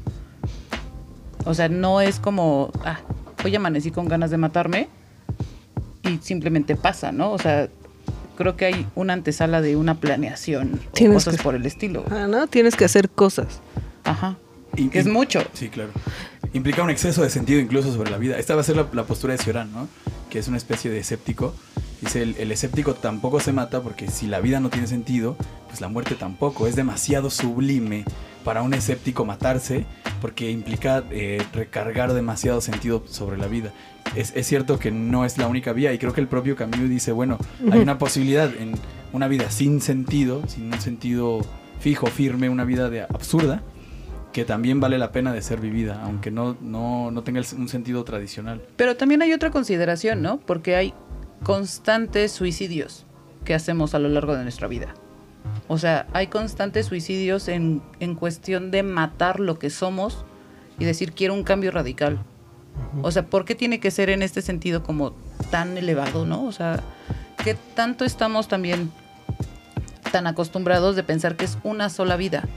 O 1.45 1.53
sea, 1.53 1.69
no 1.69 2.01
es 2.01 2.19
como, 2.19 2.71
ah, 2.85 2.99
hoy 3.43 3.55
amanecí 3.55 3.91
con 3.91 4.07
ganas 4.07 4.31
de 4.31 4.37
matarme 4.37 4.87
y 6.03 6.17
simplemente 6.21 6.75
pasa, 6.75 7.11
¿no? 7.11 7.31
O 7.31 7.37
sea, 7.39 7.67
creo 8.37 8.55
que 8.55 8.65
hay 8.65 8.87
una 8.95 9.13
antesala 9.13 9.59
de 9.61 9.75
una 9.75 9.95
planeación 9.95 10.79
o 10.89 10.93
Tienes 10.93 11.15
cosas 11.15 11.37
que- 11.37 11.43
por 11.43 11.55
el 11.55 11.65
estilo. 11.65 12.05
Ah, 12.11 12.27
¿no? 12.29 12.47
Tienes 12.47 12.75
que 12.75 12.85
hacer 12.85 13.09
cosas. 13.09 13.59
Ajá. 14.03 14.37
Y- 14.75 14.87
Que 14.89 14.99
es 14.99 15.07
y- 15.07 15.09
mucho. 15.11 15.43
Sí, 15.53 15.69
claro. 15.69 15.89
Implica 16.53 16.83
un 16.83 16.89
exceso 16.89 17.23
de 17.23 17.29
sentido 17.29 17.59
incluso 17.59 17.93
sobre 17.93 18.11
la 18.11 18.17
vida. 18.17 18.37
Esta 18.37 18.55
va 18.55 18.61
a 18.61 18.63
ser 18.63 18.75
la, 18.75 18.87
la 18.93 19.03
postura 19.03 19.33
de 19.33 19.39
Cioran, 19.39 19.71
¿no? 19.71 19.87
Que 20.29 20.39
es 20.39 20.47
una 20.47 20.57
especie 20.57 20.91
de 20.91 20.99
escéptico. 20.99 21.53
Dice, 22.01 22.21
el, 22.23 22.35
el 22.37 22.51
escéptico 22.51 22.95
tampoco 22.95 23.39
se 23.39 23.53
mata 23.53 23.81
porque 23.81 24.09
si 24.09 24.27
la 24.27 24.39
vida 24.39 24.59
no 24.59 24.69
tiene 24.69 24.87
sentido, 24.87 25.37
pues 25.67 25.81
la 25.81 25.87
muerte 25.87 26.15
tampoco. 26.15 26.67
Es 26.67 26.75
demasiado 26.75 27.29
sublime 27.29 28.05
para 28.43 28.63
un 28.63 28.73
escéptico 28.73 29.23
matarse 29.23 29.85
porque 30.19 30.51
implica 30.51 31.03
eh, 31.11 31.41
recargar 31.53 32.13
demasiado 32.13 32.61
sentido 32.61 33.03
sobre 33.07 33.37
la 33.37 33.47
vida. 33.47 33.71
Es, 34.15 34.33
es 34.35 34.47
cierto 34.47 34.77
que 34.79 34.91
no 34.91 35.25
es 35.25 35.37
la 35.37 35.47
única 35.47 35.73
vía 35.73 35.93
y 35.93 35.97
creo 35.97 36.13
que 36.13 36.21
el 36.21 36.27
propio 36.27 36.55
Camus 36.55 36.89
dice, 36.89 37.11
bueno, 37.11 37.37
hay 37.71 37.79
una 37.79 37.97
posibilidad 37.97 38.51
en 38.55 38.73
una 39.13 39.27
vida 39.27 39.49
sin 39.51 39.79
sentido, 39.81 40.41
sin 40.47 40.73
un 40.73 40.81
sentido 40.81 41.41
fijo, 41.79 42.07
firme, 42.07 42.49
una 42.49 42.65
vida 42.65 42.89
de 42.89 43.01
absurda, 43.03 43.63
que 44.33 44.45
también 44.45 44.79
vale 44.79 44.97
la 44.97 45.11
pena 45.11 45.33
de 45.33 45.41
ser 45.41 45.59
vivida, 45.59 46.01
aunque 46.03 46.31
no, 46.31 46.55
no, 46.61 47.11
no 47.11 47.23
tenga 47.23 47.39
el- 47.39 47.45
un 47.57 47.67
sentido 47.67 48.03
tradicional. 48.03 48.61
Pero 48.77 48.95
también 48.95 49.21
hay 49.21 49.33
otra 49.33 49.51
consideración, 49.51 50.21
¿no? 50.21 50.39
Porque 50.39 50.75
hay 50.75 50.93
constantes 51.43 52.31
suicidios 52.31 53.05
que 53.43 53.53
hacemos 53.53 53.93
a 53.95 53.99
lo 53.99 54.07
largo 54.09 54.35
de 54.35 54.43
nuestra 54.43 54.67
vida. 54.67 54.93
O 55.67 55.77
sea, 55.77 56.07
hay 56.13 56.27
constantes 56.27 56.85
suicidios 56.85 57.47
en, 57.47 57.81
en 57.99 58.15
cuestión 58.15 58.71
de 58.71 58.83
matar 58.83 59.39
lo 59.39 59.57
que 59.59 59.69
somos 59.69 60.23
y 60.79 60.85
decir 60.85 61.13
quiero 61.13 61.33
un 61.33 61.43
cambio 61.43 61.71
radical. 61.71 62.19
O 63.01 63.11
sea, 63.11 63.25
¿por 63.25 63.43
qué 63.45 63.55
tiene 63.55 63.79
que 63.79 63.91
ser 63.91 64.09
en 64.09 64.21
este 64.21 64.41
sentido 64.41 64.81
como 64.83 65.13
tan 65.49 65.77
elevado, 65.77 66.25
no? 66.25 66.45
O 66.45 66.51
sea, 66.51 66.79
¿qué 67.43 67.55
tanto 67.75 68.05
estamos 68.05 68.47
también 68.47 68.91
tan 70.11 70.27
acostumbrados 70.27 70.95
de 70.95 71.03
pensar 71.03 71.35
que 71.35 71.45
es 71.45 71.57
una 71.63 71.89
sola 71.89 72.15
vida? 72.17 72.47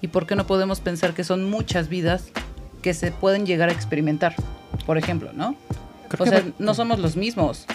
¿Y 0.00 0.08
por 0.08 0.26
qué 0.26 0.36
no 0.36 0.46
podemos 0.46 0.80
pensar 0.80 1.14
que 1.14 1.24
son 1.24 1.44
muchas 1.50 1.88
vidas 1.88 2.30
que 2.82 2.94
se 2.94 3.10
pueden 3.12 3.46
llegar 3.46 3.68
a 3.68 3.72
experimentar? 3.72 4.34
Por 4.86 4.98
ejemplo, 4.98 5.30
¿no? 5.32 5.56
Creo 6.08 6.24
O 6.26 6.28
sea, 6.28 6.40
va- 6.40 6.46
no 6.58 6.74
somos 6.74 6.98
los 7.00 7.16
mismos. 7.16 7.66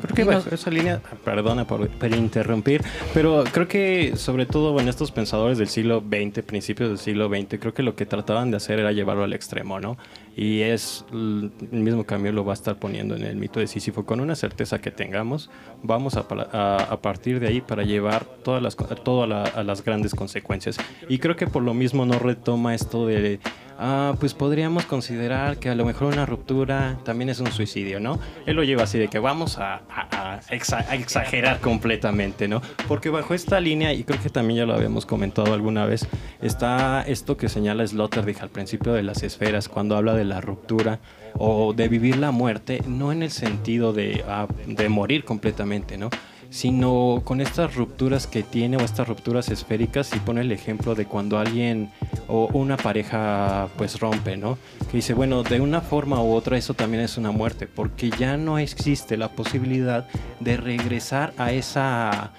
Creo 0.00 0.14
que 0.16 0.24
bajo 0.24 0.52
esa 0.52 0.70
línea, 0.70 1.00
perdona 1.24 1.66
por, 1.68 1.88
por 1.88 2.12
interrumpir, 2.12 2.82
pero 3.12 3.44
creo 3.52 3.68
que 3.68 4.14
sobre 4.16 4.44
todo 4.44 4.80
en 4.80 4.88
estos 4.88 5.12
pensadores 5.12 5.56
del 5.56 5.68
siglo 5.68 6.00
XX, 6.02 6.42
principios 6.42 6.88
del 6.88 6.98
siglo 6.98 7.28
XX, 7.28 7.60
creo 7.60 7.74
que 7.74 7.84
lo 7.84 7.94
que 7.94 8.04
trataban 8.04 8.50
de 8.50 8.56
hacer 8.56 8.80
era 8.80 8.90
llevarlo 8.90 9.22
al 9.22 9.32
extremo, 9.32 9.78
¿no? 9.78 9.96
Y 10.36 10.62
es 10.62 11.04
el 11.12 11.52
mismo 11.70 12.04
cambio 12.04 12.32
lo 12.32 12.44
va 12.44 12.52
a 12.52 12.54
estar 12.54 12.76
poniendo 12.76 13.14
en 13.14 13.22
el 13.22 13.36
mito 13.36 13.60
de 13.60 13.66
Sísifo, 13.68 14.04
con 14.04 14.18
una 14.20 14.34
certeza 14.34 14.80
que 14.80 14.90
tengamos, 14.90 15.48
vamos 15.82 16.16
a, 16.16 16.26
a- 16.52 16.92
partir 17.02 17.38
de 17.38 17.46
ahí 17.48 17.60
para 17.60 17.84
llevar 17.84 18.24
todas 18.42 18.60
las, 18.62 18.76
a, 19.22 19.26
la- 19.28 19.44
las 19.62 19.84
grandes 19.84 20.14
consecuencias. 20.14 20.76
Y 21.08 21.18
creo 21.18 21.36
que 21.36 21.46
por 21.46 21.62
lo 21.62 21.72
mismo 21.74 22.04
no 22.04 22.18
retoma 22.18 22.74
esto 22.74 23.06
de... 23.06 23.38
Ah, 23.76 24.14
pues 24.20 24.34
podríamos 24.34 24.84
considerar 24.86 25.56
que 25.58 25.68
a 25.68 25.74
lo 25.74 25.84
mejor 25.84 26.12
una 26.12 26.24
ruptura 26.26 26.96
también 27.04 27.28
es 27.28 27.40
un 27.40 27.50
suicidio, 27.50 27.98
¿no? 27.98 28.20
Él 28.46 28.54
lo 28.54 28.62
lleva 28.62 28.84
así 28.84 28.98
de 28.98 29.08
que 29.08 29.18
vamos 29.18 29.58
a, 29.58 29.82
a- 29.90 30.34
a 30.36 30.40
exa- 30.50 30.86
a 30.88 30.94
exagerar 30.94 31.58
completamente, 31.60 32.46
¿no? 32.46 32.62
Porque 32.86 33.10
bajo 33.10 33.34
esta 33.34 33.58
línea, 33.58 33.92
y 33.92 34.04
creo 34.04 34.20
que 34.22 34.30
también 34.30 34.58
ya 34.58 34.66
lo 34.66 34.74
habíamos 34.74 35.06
comentado 35.06 35.52
alguna 35.54 35.86
vez, 35.86 36.06
está 36.40 37.02
esto 37.02 37.36
que 37.36 37.48
señala 37.48 37.84
Sloterdijk 37.86 38.42
al 38.42 38.50
principio 38.50 38.92
de 38.92 39.02
las 39.02 39.22
esferas, 39.24 39.68
cuando 39.68 39.96
habla 39.96 40.14
de 40.14 40.24
la 40.24 40.40
ruptura 40.40 41.00
o 41.36 41.72
de 41.72 41.88
vivir 41.88 42.16
la 42.16 42.30
muerte, 42.30 42.80
no 42.86 43.10
en 43.10 43.24
el 43.24 43.32
sentido 43.32 43.92
de, 43.92 44.24
ah, 44.28 44.46
de 44.68 44.88
morir 44.88 45.24
completamente, 45.24 45.98
¿no? 45.98 46.10
Sino 46.54 47.22
con 47.24 47.40
estas 47.40 47.74
rupturas 47.74 48.28
que 48.28 48.44
tiene 48.44 48.76
o 48.76 48.80
estas 48.80 49.08
rupturas 49.08 49.48
esféricas 49.48 50.14
y 50.14 50.20
pone 50.20 50.42
el 50.42 50.52
ejemplo 50.52 50.94
de 50.94 51.04
cuando 51.04 51.36
alguien 51.36 51.90
o 52.28 52.46
una 52.52 52.76
pareja 52.76 53.66
pues 53.76 53.98
rompe, 53.98 54.36
¿no? 54.36 54.56
Que 54.88 54.98
dice, 54.98 55.14
bueno, 55.14 55.42
de 55.42 55.60
una 55.60 55.80
forma 55.80 56.22
u 56.22 56.32
otra 56.32 56.56
eso 56.56 56.72
también 56.72 57.02
es 57.02 57.18
una 57.18 57.32
muerte, 57.32 57.66
porque 57.66 58.08
ya 58.10 58.36
no 58.36 58.60
existe 58.60 59.16
la 59.16 59.30
posibilidad 59.30 60.06
de 60.38 60.56
regresar 60.56 61.34
a 61.38 61.50
esa 61.50 62.30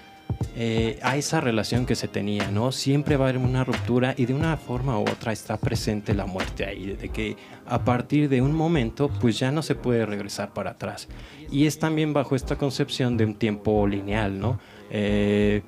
eh, 0.58 1.00
a 1.02 1.18
esa 1.18 1.42
relación 1.42 1.86
que 1.86 1.96
se 1.96 2.08
tenía, 2.08 2.50
¿no? 2.50 2.72
Siempre 2.72 3.18
va 3.18 3.26
a 3.26 3.30
haber 3.30 3.42
una 3.42 3.64
ruptura 3.64 4.14
y 4.18 4.26
de 4.26 4.34
una 4.34 4.56
forma 4.58 4.98
u 4.98 5.02
otra 5.02 5.34
está 5.34 5.58
presente 5.58 6.14
la 6.14 6.26
muerte 6.26 6.66
ahí, 6.66 6.96
de 6.96 7.10
que 7.10 7.36
a 7.66 7.84
partir 7.84 8.30
de 8.30 8.42
un 8.42 8.54
momento 8.54 9.10
pues 9.20 9.38
ya 9.38 9.52
no 9.52 9.62
se 9.62 9.76
puede 9.76 10.06
regresar 10.06 10.54
para 10.54 10.72
atrás. 10.72 11.08
Y 11.52 11.66
es 11.66 11.78
también 11.78 12.14
bajo 12.14 12.36
esta 12.36 12.58
concepción 12.58 13.18
de 13.18 13.26
un 13.26 13.36
tiempo 13.36 13.86
lineal, 13.86 14.40
¿no? 14.40 14.60
Eh, 14.92 15.62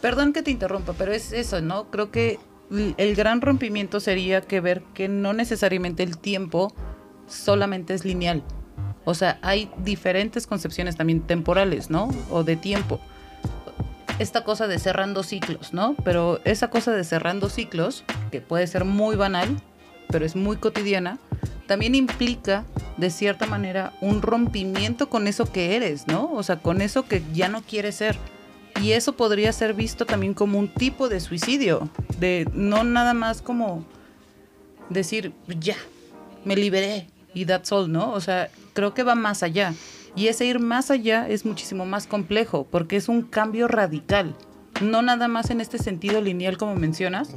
Perdón 0.00 0.32
que 0.32 0.42
te 0.42 0.50
interrumpa, 0.50 0.92
pero 0.92 1.12
es 1.12 1.32
eso, 1.32 1.60
¿no? 1.60 1.90
Creo 1.90 2.10
que 2.10 2.38
el 2.70 3.14
gran 3.14 3.40
rompimiento 3.40 4.00
sería 4.00 4.40
que 4.40 4.60
ver 4.60 4.82
que 4.94 5.08
no 5.08 5.32
necesariamente 5.32 6.02
el 6.02 6.18
tiempo 6.18 6.74
solamente 7.26 7.94
es 7.94 8.04
lineal. 8.04 8.42
O 9.04 9.14
sea, 9.14 9.38
hay 9.42 9.70
diferentes 9.78 10.46
concepciones 10.46 10.96
también 10.96 11.20
temporales, 11.20 11.90
¿no? 11.90 12.08
O 12.30 12.42
de 12.42 12.56
tiempo. 12.56 13.00
Esta 14.18 14.44
cosa 14.44 14.68
de 14.68 14.78
cerrando 14.78 15.22
ciclos, 15.22 15.72
¿no? 15.72 15.96
Pero 16.04 16.40
esa 16.44 16.70
cosa 16.70 16.92
de 16.92 17.02
cerrando 17.02 17.48
ciclos, 17.48 18.04
que 18.30 18.40
puede 18.40 18.66
ser 18.66 18.84
muy 18.84 19.16
banal, 19.16 19.48
pero 20.08 20.24
es 20.24 20.36
muy 20.36 20.56
cotidiana, 20.56 21.18
también 21.66 21.94
implica, 21.94 22.64
de 22.96 23.10
cierta 23.10 23.46
manera, 23.46 23.92
un 24.00 24.22
rompimiento 24.22 25.08
con 25.08 25.26
eso 25.26 25.50
que 25.50 25.74
eres, 25.74 26.06
¿no? 26.06 26.30
O 26.32 26.42
sea, 26.42 26.60
con 26.60 26.80
eso 26.80 27.06
que 27.06 27.22
ya 27.32 27.48
no 27.48 27.62
quieres 27.62 27.96
ser. 27.96 28.16
Y 28.80 28.92
eso 28.92 29.14
podría 29.14 29.52
ser 29.52 29.74
visto 29.74 30.06
también 30.06 30.34
como 30.34 30.58
un 30.58 30.68
tipo 30.68 31.08
de 31.08 31.20
suicidio, 31.20 31.88
de 32.18 32.48
no 32.52 32.84
nada 32.84 33.14
más 33.14 33.42
como 33.42 33.84
decir, 34.90 35.32
ya, 35.60 35.76
me 36.44 36.56
liberé 36.56 37.08
y 37.34 37.46
that's 37.46 37.72
all, 37.72 37.90
¿no? 37.90 38.12
O 38.12 38.20
sea, 38.20 38.50
creo 38.74 38.94
que 38.94 39.02
va 39.02 39.14
más 39.14 39.42
allá. 39.42 39.74
Y 40.16 40.28
ese 40.28 40.46
ir 40.46 40.60
más 40.60 40.90
allá 40.90 41.28
es 41.28 41.44
muchísimo 41.44 41.86
más 41.86 42.06
complejo, 42.06 42.66
porque 42.70 42.96
es 42.96 43.08
un 43.08 43.22
cambio 43.22 43.66
radical. 43.68 44.36
No 44.80 45.02
nada 45.02 45.28
más 45.28 45.50
en 45.50 45.60
este 45.60 45.78
sentido 45.78 46.20
lineal 46.20 46.56
como 46.56 46.74
mencionas, 46.76 47.34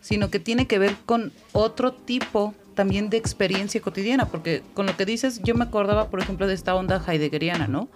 sino 0.00 0.30
que 0.30 0.38
tiene 0.38 0.66
que 0.66 0.78
ver 0.78 0.94
con 1.06 1.32
otro 1.52 1.92
tipo 1.92 2.54
también 2.74 3.10
de 3.10 3.16
experiencia 3.16 3.80
cotidiana, 3.80 4.26
porque 4.26 4.62
con 4.74 4.86
lo 4.86 4.96
que 4.96 5.06
dices, 5.06 5.40
yo 5.42 5.54
me 5.54 5.64
acordaba, 5.64 6.10
por 6.10 6.20
ejemplo, 6.20 6.46
de 6.46 6.54
esta 6.54 6.74
onda 6.74 7.02
heideggeriana, 7.04 7.66
¿no? 7.66 7.88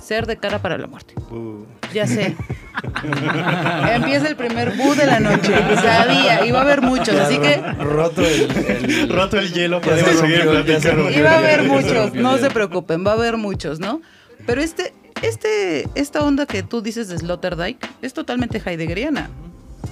Ser 0.00 0.26
de 0.26 0.36
cara 0.36 0.60
para 0.60 0.78
la 0.78 0.86
muerte. 0.86 1.14
uh, 1.30 1.64
Ya 1.92 2.06
sé. 2.06 2.34
Empieza 3.94 4.28
el 4.28 4.36
primer 4.36 4.70
bu 4.76 4.94
de 4.94 5.06
la 5.06 5.20
noche. 5.20 5.52
Sabía, 5.76 6.46
iba 6.46 6.58
a 6.60 6.62
haber 6.62 6.80
muchos, 6.82 7.10
así 7.16 7.38
que 7.38 7.56
Roto 7.56 8.22
el... 8.22 8.42
el- 8.50 9.08
Roto 9.08 9.38
el 9.38 9.52
hielo, 9.52 9.80
Ya 9.80 9.90
podemos 9.90 10.16
seguir 10.20 10.38
ya 10.44 10.50
platicando. 10.50 11.10
iba 11.10 11.30
a 11.32 11.38
haber 11.38 11.62
Ya 11.62 11.62
se 11.62 11.68
muchos, 11.68 12.14
no 12.14 12.38
se 12.38 12.50
preocupen, 12.50 13.06
va 13.06 13.12
a 13.12 13.14
haber 13.14 13.36
muchos, 13.36 13.80
¿no? 13.80 14.00
Pero 14.46 14.60
este, 14.62 14.94
este, 15.22 15.88
esta 15.94 16.22
onda 16.22 16.46
que 16.46 16.62
tú 16.62 16.80
dices 16.80 17.08
de 17.08 17.18
Sloterdijk 17.18 17.78
es 18.02 18.14
totalmente 18.14 18.62
heideggeriana, 18.64 19.28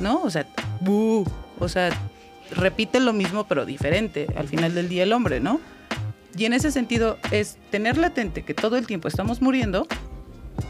¿no? 0.01 0.23
O 0.23 0.31
sea, 0.31 0.47
bu, 0.81 1.27
o 1.59 1.69
sea, 1.69 1.91
repite 2.55 3.01
lo 3.01 3.13
mismo 3.13 3.47
pero 3.49 3.65
diferente 3.67 4.27
al 4.37 4.47
final 4.49 4.75
del 4.75 4.89
día 4.89 5.03
el 5.03 5.13
hombre, 5.13 5.41
¿no? 5.41 5.61
Y 6.37 6.45
en 6.45 6.53
ese 6.53 6.71
sentido 6.71 7.19
es 7.31 7.59
tener 7.71 7.97
latente 7.97 8.43
que 8.43 8.55
todo 8.55 8.77
el 8.77 8.87
tiempo 8.87 9.09
estamos 9.09 9.41
muriendo, 9.41 9.87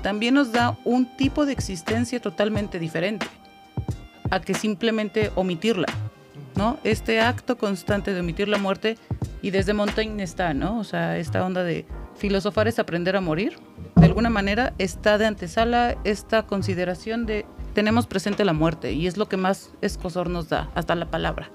también 0.02 0.35
nos 0.35 0.52
da 0.52 0.78
un 0.85 1.16
tipo 1.16 1.46
de 1.46 1.52
existencia 1.52 2.20
totalmente 2.20 2.78
diferente 2.78 3.26
a 4.30 4.40
que 4.40 4.54
simplemente 4.54 5.32
omitirla, 5.35 5.88
¿no? 6.56 6.78
Este 6.85 7.20
acto 7.20 7.56
constante 7.56 8.12
de 8.12 8.20
omitir 8.20 8.49
la 8.49 8.58
muerte 8.58 8.96
y 9.42 9.50
desde 9.50 9.75
Montaigne 9.75 10.23
está, 10.23 10.54
¿no? 10.54 10.78
O 10.78 10.85
sea, 10.85 11.18
esta 11.18 11.44
onda 11.44 11.62
de 11.62 11.87
filosofar 12.16 12.68
es 12.68 12.78
aprender 12.78 13.16
a 13.16 13.20
morir. 13.20 13.58
De 13.96 14.06
alguna 14.06 14.30
manera 14.30 14.73
está 14.78 15.18
de 15.18 15.26
antesala 15.26 15.96
esta 16.04 16.46
consideración 16.46 17.26
de 17.26 17.44
tenemos 17.75 18.06
presente 18.06 18.44
la 18.44 18.52
muerte 18.52 18.92
y 18.92 19.06
es 19.06 19.16
lo 19.16 19.28
que 19.28 19.37
más 19.37 19.70
escosor 19.82 20.30
nos 20.30 20.49
da, 20.49 20.70
hasta 20.75 20.94
la 20.94 21.11
palabra. 21.11 21.50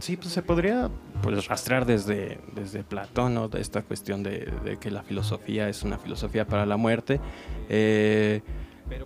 Sí, 0.00 0.16
pues 0.16 0.32
se 0.32 0.42
podría 0.42 0.90
pues, 1.22 1.46
rastrear 1.46 1.86
desde, 1.86 2.38
desde 2.54 2.82
Platón, 2.82 3.34
¿no? 3.34 3.48
De 3.48 3.60
esta 3.60 3.82
cuestión 3.82 4.22
de, 4.22 4.50
de 4.64 4.76
que 4.78 4.90
la 4.90 5.02
filosofía 5.02 5.68
es 5.68 5.82
una 5.82 5.98
filosofía 5.98 6.46
para 6.46 6.66
la 6.66 6.76
muerte. 6.76 7.20
Eh, 7.68 8.40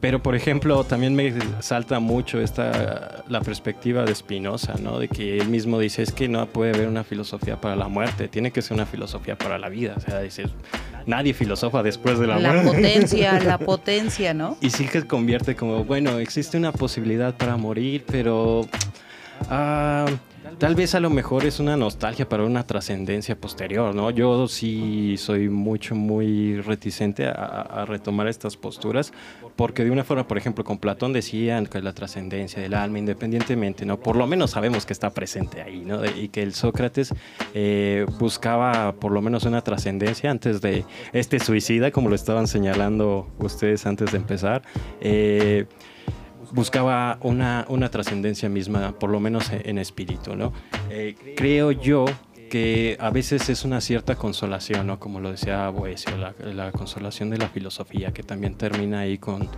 pero, 0.01 0.23
por 0.23 0.35
ejemplo, 0.35 0.85
también 0.85 1.15
me 1.15 1.35
salta 1.61 1.99
mucho 1.99 2.41
esta, 2.41 3.25
la 3.29 3.41
perspectiva 3.41 4.05
de 4.05 4.15
Spinoza, 4.15 4.75
¿no? 4.81 4.99
De 4.99 5.09
que 5.09 5.39
él 5.39 5.49
mismo 5.49 5.79
dice, 5.79 6.03
es 6.03 6.13
que 6.13 6.29
no 6.29 6.47
puede 6.47 6.73
haber 6.73 6.89
una 6.89 7.05
filosofía 7.05 7.61
para 7.61 7.77
la 7.77 7.89
muerte, 7.89 8.29
tiene 8.29 8.53
que 8.53 8.63
ser 8.63 8.75
una 8.75 8.87
filosofía 8.87 9.37
para 9.37 9.59
la 9.59 9.69
vida. 9.69 9.95
O 9.97 10.01
sea, 10.01 10.21
dice, 10.21 10.45
nadie 11.07 11.35
filosofa 11.35 11.83
después 11.83 12.19
de 12.19 12.27
la, 12.27 12.39
La 12.39 12.53
muerte. 12.53 12.73
potencia, 12.73 13.41
la 13.45 13.59
potencia, 13.59 14.35
¿no? 14.35 14.57
Y 14.61 14.71
sí 14.71 14.87
que 14.87 15.05
convierte 15.07 15.57
como, 15.57 15.85
bueno, 15.85 16.19
existe 16.19 16.57
una 16.57 16.73
posibilidad 16.73 17.35
para 17.35 17.57
morir, 17.57 18.05
pero 18.07 18.69
ah, 19.51 20.07
tal 20.59 20.75
vez 20.75 20.95
a 20.95 21.01
lo 21.01 21.11
mejor 21.11 21.45
es 21.45 21.61
una 21.61 21.77
nostalgia 21.77 22.29
para 22.29 22.45
una 22.45 22.65
trascendencia 22.65 23.37
posterior, 23.37 23.95
¿no? 23.95 24.11
Yo 24.11 24.49
sí 24.49 25.17
soy 25.19 25.49
mucho, 25.49 25.95
muy 25.95 26.61
reticente 26.61 27.27
a, 27.27 27.85
retomar 27.87 28.29
estas 28.29 28.57
posturas, 28.57 29.13
porque 29.57 29.85
de 29.85 29.91
una 29.91 30.05
forma, 30.05 30.27
por 30.27 30.39
ejemplo, 30.39 30.65
con 30.65 30.79
Platón 30.79 31.13
decían 31.13 31.67
que 31.67 31.81
la 31.83 31.93
trascendencia 31.93 32.63
del 32.63 32.75
alma, 32.75 32.99
independientemente, 32.99 33.85
¿no? 33.85 33.99
Por 33.99 34.17
lo 34.17 34.27
menos 34.27 34.53
sabemos 34.53 34.87
que 34.87 34.93
está 34.93 35.11
presente 35.11 35.63
ahí, 35.63 35.85
¿no? 35.85 36.05
Y 36.05 36.29
que 36.29 36.43
el 36.43 36.55
Sócrates 36.55 37.15
eh, 37.55 38.07
buscaba 38.19 38.93
por 38.93 39.13
lo 39.13 39.21
menos 39.21 39.45
una 39.45 39.63
trascendencia 39.63 40.31
antes 40.31 40.61
de 40.61 40.85
este 41.13 41.39
suicida, 41.41 41.91
como 41.91 42.09
lo 42.09 42.15
estaban 42.15 42.47
señalando 42.47 43.29
ustedes 43.39 43.87
antes 43.87 44.13
de 44.13 44.19
empezar. 44.19 44.63
Eh, 45.01 45.67
buscaba 46.53 47.19
una, 47.21 47.65
una 47.69 47.91
trascendencia 47.91 48.49
misma, 48.49 48.93
por 48.99 49.11
lo 49.11 49.21
menos 49.21 49.51
en 49.51 49.79
espíritu, 49.79 50.37
¿no? 50.37 50.53
Eh, 50.91 51.35
creo 51.37 51.73
yo 51.73 52.05
que 52.51 52.99
a 53.01 53.11
veces 53.11 53.49
es 53.49 53.65
una 53.65 53.81
cierta 53.81 54.15
consolación, 54.15 54.87
¿no? 54.87 55.01
Como 55.01 55.21
lo 55.21 55.31
decía 55.31 55.69
Boesio, 55.71 56.17
la, 56.19 56.35
la 56.53 56.71
consolación 56.71 57.31
de 57.31 57.39
la 57.39 57.49
filosofía, 57.49 58.13
que 58.13 58.23
también 58.23 58.55
termina 58.55 59.01
ahí 59.01 59.17
con, 59.17 59.49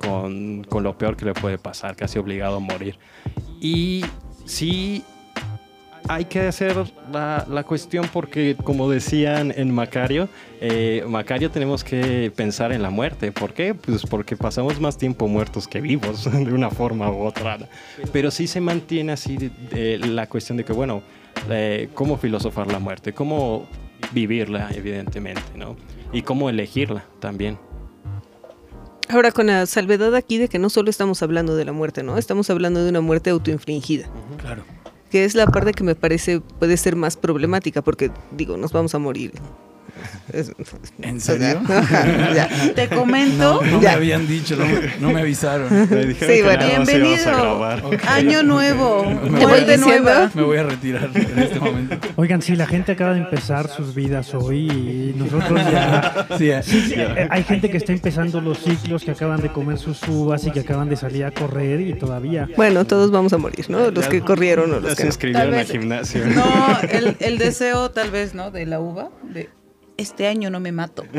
con, 0.00 0.64
con, 0.64 0.82
lo 0.82 0.96
peor 0.96 1.16
que 1.16 1.26
le 1.26 1.34
puede 1.34 1.58
pasar, 1.58 1.94
casi 1.94 2.18
obligado 2.18 2.56
a 2.56 2.60
morir. 2.60 2.98
Y 3.60 4.02
sí 4.46 5.04
hay 6.08 6.24
que 6.24 6.40
hacer 6.40 6.74
la, 7.12 7.46
la, 7.48 7.64
cuestión 7.64 8.08
porque, 8.12 8.56
como 8.64 8.90
decían 8.90 9.52
en 9.54 9.72
Macario, 9.74 10.28
eh, 10.60 11.04
Macario 11.06 11.50
tenemos 11.50 11.84
que 11.84 12.32
pensar 12.34 12.72
en 12.72 12.82
la 12.82 12.90
muerte. 12.90 13.30
¿Por 13.30 13.52
qué? 13.52 13.74
Pues 13.74 14.02
porque 14.06 14.36
pasamos 14.36 14.80
más 14.80 14.96
tiempo 14.96 15.28
muertos 15.28 15.68
que 15.68 15.80
vivos, 15.80 16.24
de 16.32 16.52
una 16.52 16.70
forma 16.70 17.10
u 17.10 17.24
otra. 17.24 17.58
Pero 18.12 18.30
sí 18.30 18.46
se 18.46 18.60
mantiene 18.60 19.12
así 19.12 19.36
de, 19.36 19.50
de 19.70 19.98
la 19.98 20.26
cuestión 20.26 20.56
de 20.56 20.64
que, 20.64 20.72
bueno, 20.72 21.02
eh, 21.50 21.90
cómo 21.94 22.16
filosofar 22.16 22.72
la 22.72 22.78
muerte, 22.78 23.12
cómo 23.12 23.66
vivirla, 24.12 24.70
evidentemente, 24.74 25.42
¿no? 25.56 25.76
Y 26.12 26.22
cómo 26.22 26.48
elegirla 26.48 27.04
también. 27.20 27.58
Ahora, 29.10 29.32
con 29.32 29.46
la 29.46 29.64
salvedad 29.66 30.14
aquí 30.14 30.36
de 30.38 30.48
que 30.48 30.58
no 30.58 30.68
solo 30.68 30.90
estamos 30.90 31.22
hablando 31.22 31.56
de 31.56 31.64
la 31.64 31.72
muerte, 31.72 32.02
¿no? 32.02 32.18
Estamos 32.18 32.50
hablando 32.50 32.82
de 32.82 32.90
una 32.90 33.00
muerte 33.00 33.30
autoinfligida. 33.30 34.08
Uh 34.08 34.34
-huh. 34.34 34.36
Claro 34.36 34.77
que 35.10 35.24
es 35.24 35.34
la 35.34 35.46
parte 35.46 35.72
que 35.72 35.84
me 35.84 35.94
parece 35.94 36.40
puede 36.40 36.76
ser 36.76 36.96
más 36.96 37.16
problemática, 37.16 37.82
porque 37.82 38.10
digo, 38.32 38.56
nos 38.56 38.72
vamos 38.72 38.94
a 38.94 38.98
morir. 38.98 39.32
¿En 41.02 41.20
serio? 41.20 41.60
ya. 42.34 42.48
Te 42.74 42.88
comento. 42.88 43.62
No, 43.62 43.62
no 43.62 43.80
me 43.80 43.88
habían 43.88 44.26
dicho, 44.26 44.56
no, 44.56 44.64
no 45.00 45.10
me 45.12 45.20
avisaron. 45.20 45.68
Me 45.70 46.14
sí, 46.14 46.42
bueno, 46.42 46.66
bienvenido. 46.66 47.58
Okay. 47.84 47.98
Año 48.06 48.42
nuevo. 48.42 49.04
Me 49.04 49.44
voy, 49.46 49.64
de 49.64 49.78
nuevo. 49.78 50.10
Me 50.34 50.42
voy 50.42 50.58
a 50.58 50.64
retirar 50.64 51.10
en 51.14 51.38
este 51.38 51.60
momento. 51.60 51.96
Oigan, 52.16 52.42
sí, 52.42 52.56
la 52.56 52.66
gente 52.66 52.92
acaba 52.92 53.14
de 53.14 53.20
empezar 53.20 53.68
sus 53.68 53.94
vidas 53.94 54.34
hoy 54.34 54.70
y 54.70 55.14
nosotros 55.16 55.60
ya. 55.70 56.26
sí, 56.38 56.52
sí, 56.62 56.94
eh, 56.96 57.28
hay 57.30 57.44
gente 57.44 57.70
que 57.70 57.76
está 57.76 57.92
empezando 57.92 58.40
los 58.40 58.58
ciclos, 58.58 59.04
que 59.04 59.12
acaban 59.12 59.40
de 59.40 59.50
comer 59.50 59.78
sus 59.78 60.02
uvas 60.08 60.46
y 60.46 60.50
que 60.50 60.60
acaban 60.60 60.88
de 60.88 60.96
salir 60.96 61.24
a 61.24 61.30
correr 61.30 61.80
y 61.80 61.94
todavía. 61.94 62.48
Bueno, 62.56 62.84
todos 62.84 63.10
vamos 63.10 63.32
a 63.32 63.38
morir, 63.38 63.66
¿no? 63.68 63.90
Los 63.90 64.08
que 64.08 64.20
corrieron 64.20 64.72
o 64.72 64.80
los 64.80 64.94
que 64.94 65.02
se 65.02 65.06
inscribieron 65.06 65.54
al 65.54 65.66
gimnasio. 65.66 66.26
No, 66.26 66.78
el, 66.90 67.16
el 67.20 67.38
deseo 67.38 67.90
tal 67.90 68.10
vez, 68.10 68.34
¿no? 68.34 68.50
De 68.50 68.66
la 68.66 68.80
uva, 68.80 69.10
de 69.22 69.48
este 69.98 70.26
año 70.28 70.48
no 70.48 70.60
me 70.60 70.70
mato. 70.72 71.04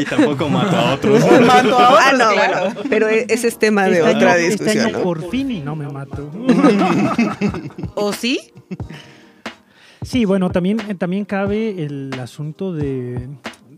y 0.00 0.04
tampoco 0.04 0.48
mato 0.48 0.76
a 0.76 0.94
otros. 0.94 1.20
Mato 1.46 1.78
a 1.78 1.88
otros, 1.90 2.00
Ah, 2.02 2.12
no, 2.12 2.32
claro. 2.32 2.60
bueno, 2.74 2.80
pero 2.90 3.08
ese 3.08 3.46
es 3.48 3.58
tema 3.58 3.84
de 3.88 3.98
Este 4.00 4.10
otra 4.16 4.32
año- 4.34 4.44
discusión. 4.44 4.68
Este 4.68 4.80
año 4.88 4.98
¿no? 4.98 5.02
por 5.04 5.30
fin 5.30 5.50
y 5.52 5.60
no 5.60 5.76
me 5.76 5.88
mato. 5.88 6.30
¿O 7.94 8.12
sí? 8.12 8.52
Sí, 10.02 10.24
bueno, 10.24 10.50
también, 10.50 10.80
eh, 10.88 10.94
también 10.96 11.24
cabe 11.24 11.82
el 11.84 12.12
asunto 12.20 12.72
de, 12.74 13.28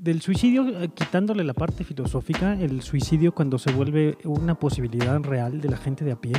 del 0.06 0.22
suicidio, 0.22 0.66
eh, 0.68 0.88
quitándole 0.94 1.42
la 1.44 1.52
parte 1.52 1.82
filosófica, 1.84 2.54
el 2.54 2.80
suicidio 2.80 3.34
cuando 3.34 3.58
se 3.58 3.72
vuelve 3.72 4.16
una 4.24 4.54
posibilidad 4.58 5.20
real 5.20 5.60
de 5.60 5.68
la 5.68 5.76
gente 5.76 6.04
de 6.04 6.12
a 6.12 6.16
pie, 6.20 6.32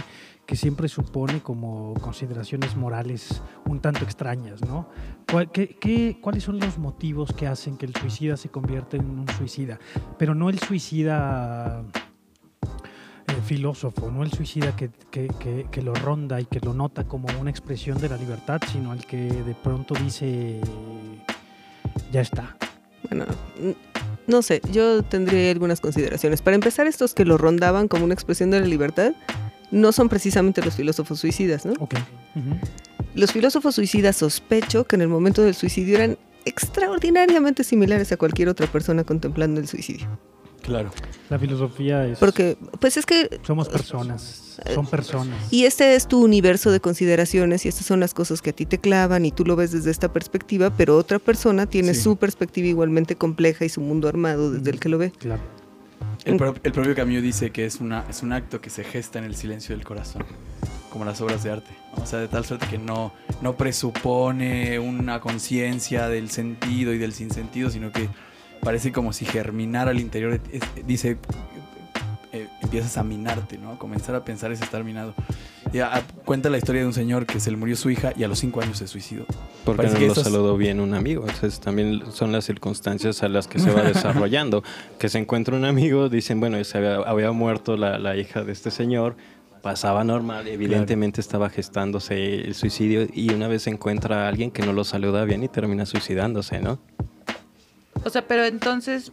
que 0.45 0.55
siempre 0.55 0.87
supone 0.87 1.41
como 1.41 1.93
consideraciones 1.95 2.77
morales 2.77 3.41
un 3.65 3.81
tanto 3.81 4.05
extrañas, 4.05 4.61
¿no? 4.65 4.87
¿Cuál- 5.29 5.51
qué- 5.51 5.75
qué- 5.79 6.17
¿Cuáles 6.21 6.43
son 6.45 6.59
los 6.59 6.77
motivos 6.77 7.33
que 7.33 7.45
hacen 7.47 7.77
que 7.77 7.85
el 7.85 7.93
suicida 7.95 8.37
se 8.37 8.47
convierta 8.49 8.95
en 8.95 9.05
un 9.09 9.27
suicida? 9.37 9.77
Pero 10.17 10.33
no 10.33 10.49
el 10.49 10.59
suicida 10.59 11.83
eh, 13.27 13.41
filósofo, 13.43 14.09
no 14.09 14.23
el 14.23 14.31
suicida 14.31 14.73
que, 14.77 14.89
que- 15.11 15.27
que- 15.39 15.67
que 15.69 15.81
lo 15.81 15.93
ronda 15.93 16.39
y 16.39 16.45
que 16.45 16.61
lo 16.61 16.73
nota 16.73 17.03
como 17.05 17.27
una 17.41 17.49
expresión 17.49 17.97
de 17.99 18.07
la 18.07 18.15
libertad, 18.15 18.61
sino 18.71 18.93
el 18.93 19.05
que 19.05 19.17
de 19.43 19.53
pronto 19.53 19.93
dice, 19.95 20.61
ya 22.13 22.21
está. 22.21 22.55
Bueno, 23.09 23.25
no 24.27 24.41
sé, 24.41 24.61
yo 24.71 25.03
tendría 25.03 25.51
algunas 25.51 25.79
consideraciones. 25.79 26.41
Para 26.41 26.55
empezar, 26.55 26.87
estos 26.87 27.13
que 27.13 27.25
lo 27.25 27.37
rondaban 27.37 27.87
como 27.87 28.05
una 28.05 28.13
expresión 28.13 28.51
de 28.51 28.59
la 28.59 28.65
libertad 28.65 29.13
no 29.71 29.91
son 29.91 30.09
precisamente 30.09 30.61
los 30.63 30.75
filósofos 30.75 31.19
suicidas, 31.19 31.65
¿no? 31.65 31.73
Ok. 31.79 31.95
Ujú. 32.35 32.59
Los 33.15 33.31
filósofos 33.31 33.75
suicidas 33.75 34.15
sospecho 34.15 34.83
que 34.83 34.95
en 34.95 35.01
el 35.01 35.07
momento 35.07 35.41
del 35.41 35.55
suicidio 35.55 35.95
eran 35.95 36.17
extraordinariamente 36.45 37.63
similares 37.63 38.11
a 38.11 38.17
cualquier 38.17 38.49
otra 38.49 38.67
persona 38.67 39.03
contemplando 39.03 39.59
el 39.59 39.67
suicidio. 39.67 40.07
Claro. 40.67 40.91
La 41.29 41.39
filosofía 41.39 42.05
es... 42.05 42.19
Porque, 42.19 42.57
pues 42.79 42.97
es 42.97 43.05
que 43.05 43.39
Somos 43.43 43.67
personas, 43.69 44.59
son 44.75 44.85
personas. 44.85 45.35
Y 45.51 45.63
este 45.65 45.95
es 45.95 46.07
tu 46.07 46.23
universo 46.23 46.71
de 46.71 46.79
consideraciones 46.79 47.65
y 47.65 47.69
estas 47.69 47.85
son 47.87 47.99
las 47.99 48.13
cosas 48.13 48.41
que 48.41 48.49
a 48.51 48.53
ti 48.53 48.65
te 48.65 48.77
clavan 48.77 49.25
y 49.25 49.31
tú 49.31 49.43
lo 49.45 49.55
ves 49.55 49.71
desde 49.71 49.89
esta 49.91 50.11
perspectiva, 50.13 50.69
pero 50.69 50.95
otra 50.97 51.19
persona 51.19 51.65
tiene 51.65 51.93
Sí. 51.95 52.01
su 52.01 52.17
perspectiva 52.17 52.67
igualmente 52.67 53.15
compleja 53.15 53.65
y 53.65 53.69
su 53.69 53.81
mundo 53.81 54.07
armado 54.07 54.51
desde 54.51 54.69
el 54.69 54.79
que 54.79 54.89
lo 54.89 54.97
ve. 54.99 55.11
Claro. 55.11 55.41
El, 56.25 56.35
pro- 56.37 56.55
el 56.61 56.71
propio 56.73 56.93
Camus 56.93 57.21
dice 57.23 57.51
que 57.51 57.65
es, 57.65 57.79
una, 57.79 58.05
es 58.09 58.21
un 58.21 58.33
acto 58.33 58.59
que 58.59 58.69
se 58.69 58.83
gesta 58.83 59.17
en 59.19 59.25
el 59.25 59.35
silencio 59.35 59.73
del 59.75 59.85
corazón, 59.85 60.25
como 60.91 61.05
las 61.05 61.21
obras 61.21 61.43
de 61.43 61.51
arte. 61.51 61.69
O 61.95 62.05
sea, 62.05 62.19
de 62.19 62.27
tal 62.27 62.43
suerte 62.45 62.67
que 62.69 62.77
no, 62.77 63.13
no 63.41 63.55
presupone 63.55 64.77
una 64.79 65.19
conciencia 65.21 66.07
del 66.09 66.29
sentido 66.29 66.93
y 66.93 66.97
del 66.97 67.13
sinsentido, 67.13 67.69
sino 67.69 67.91
que 67.91 68.09
parece 68.61 68.91
como 68.91 69.13
si 69.13 69.25
germinara 69.25 69.91
al 69.91 69.99
interior. 69.99 70.39
Es- 70.51 70.85
dice, 70.85 71.17
eh, 72.33 72.47
empiezas 72.61 72.97
a 72.97 73.03
minarte, 73.03 73.57
¿no? 73.57 73.77
Comenzar 73.79 74.15
a 74.15 74.23
pensar 74.25 74.51
es 74.51 74.61
estar 74.61 74.83
minado. 74.83 75.13
Y 75.73 75.79
a- 75.79 75.97
a- 75.97 76.01
cuenta 76.25 76.49
la 76.49 76.57
historia 76.57 76.81
de 76.81 76.87
un 76.87 76.93
señor 76.93 77.25
que 77.25 77.39
se 77.39 77.51
le 77.51 77.57
murió 77.57 77.75
su 77.75 77.89
hija 77.89 78.13
y 78.15 78.23
a 78.23 78.27
los 78.27 78.39
cinco 78.39 78.61
años 78.61 78.77
se 78.77 78.87
suicidó. 78.87 79.25
Porque 79.65 79.77
Parece 79.77 79.95
no 79.95 79.99
que 79.99 80.05
lo 80.07 80.11
estos- 80.13 80.23
saludó 80.25 80.55
bien 80.57 80.79
un 80.79 80.93
amigo. 80.93 81.23
Entonces 81.27 81.59
también 81.59 82.03
son 82.13 82.31
las 82.31 82.45
circunstancias 82.45 83.21
a 83.23 83.27
las 83.29 83.47
que 83.47 83.59
se 83.59 83.71
va 83.71 83.81
desarrollando. 83.83 84.63
que 84.97 85.09
se 85.09 85.19
encuentra 85.19 85.55
un 85.57 85.65
amigo, 85.65 86.09
dicen, 86.09 86.39
bueno, 86.39 86.63
se 86.63 86.77
había, 86.77 86.95
había 86.97 87.31
muerto 87.31 87.75
la, 87.77 87.97
la 87.99 88.15
hija 88.15 88.43
de 88.43 88.51
este 88.53 88.71
señor, 88.71 89.15
pasaba 89.61 90.03
normal, 90.05 90.47
evidentemente 90.47 91.19
estaba 91.19 91.49
gestándose 91.49 92.35
el 92.35 92.53
suicidio 92.55 93.05
y 93.13 93.33
una 93.33 93.47
vez 93.49 93.63
se 93.63 93.69
encuentra 93.69 94.25
a 94.25 94.29
alguien 94.29 94.51
que 94.51 94.65
no 94.65 94.71
lo 94.71 94.83
saluda 94.85 95.25
bien 95.25 95.43
y 95.43 95.49
termina 95.49 95.85
suicidándose, 95.85 96.59
¿no? 96.61 96.79
O 98.03 98.09
sea, 98.09 98.27
pero 98.27 98.45
entonces 98.45 99.11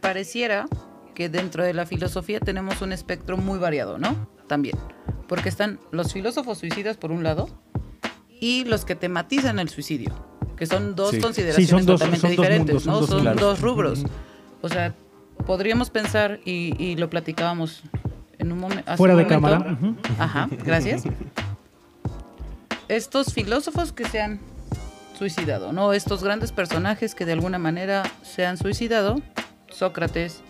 pareciera 0.00 0.66
que 1.14 1.28
dentro 1.28 1.64
de 1.64 1.74
la 1.74 1.86
filosofía 1.86 2.40
tenemos 2.40 2.82
un 2.82 2.92
espectro 2.92 3.36
muy 3.36 3.58
variado, 3.58 3.98
¿no? 3.98 4.28
También. 4.46 4.76
Porque 5.28 5.48
están 5.48 5.80
los 5.90 6.12
filósofos 6.12 6.58
suicidas 6.58 6.96
por 6.96 7.10
un 7.10 7.22
lado 7.24 7.48
y 8.40 8.64
los 8.64 8.84
que 8.84 8.94
tematizan 8.94 9.58
el 9.58 9.68
suicidio, 9.68 10.12
que 10.56 10.66
son 10.66 10.94
dos 10.94 11.12
Sí. 11.12 11.20
consideraciones 11.20 11.66
Sí, 11.68 11.70
son 11.70 11.86
dos- 11.86 11.94
totalmente 12.00 12.20
son 12.20 12.30
diferentes, 12.30 12.86
mundos, 12.86 13.08
son 13.08 13.24
¿no? 13.24 13.30
dos 13.30 13.34
Son 13.34 13.36
dos 13.36 13.60
rubros. 13.60 14.04
O 14.62 14.68
sea, 14.68 14.94
podríamos 15.46 15.90
pensar, 15.90 16.40
y, 16.44 16.74
y 16.82 16.96
lo 16.96 17.08
platicábamos 17.10 17.82
en 18.38 18.52
un 18.52 18.58
momento. 18.58 18.96
Fuera 18.96 19.16
de 19.16 19.26
cámara. 19.26 19.78
Ajá, 20.18 20.48
gracias. 20.64 21.02
Estos 22.88 23.32
filósofos 23.34 23.92
que 23.92 24.04
se 24.06 24.20
han 24.20 24.38
suicidado, 25.16 25.72
¿no? 25.72 25.92
Estos 25.92 26.22
grandes 26.22 26.52
personajes 26.52 27.14
que 27.14 27.24
de 27.24 27.32
alguna 27.32 27.58
manera 27.58 28.02
se 28.22 28.46
han 28.46 28.56
suicidado, 28.56 29.20
Sócrates, 29.68 30.42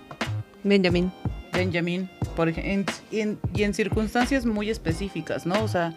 Benjamin. 0.65 1.13
Benjamin, 1.53 2.11
por 2.35 2.49
ejemplo, 2.49 2.95
y 3.11 3.63
en 3.63 3.75
circunstancias 3.75 4.45
muy 4.45 4.69
específicas, 4.69 5.47
¿no? 5.47 5.63
O 5.65 5.69
sea, 5.69 5.95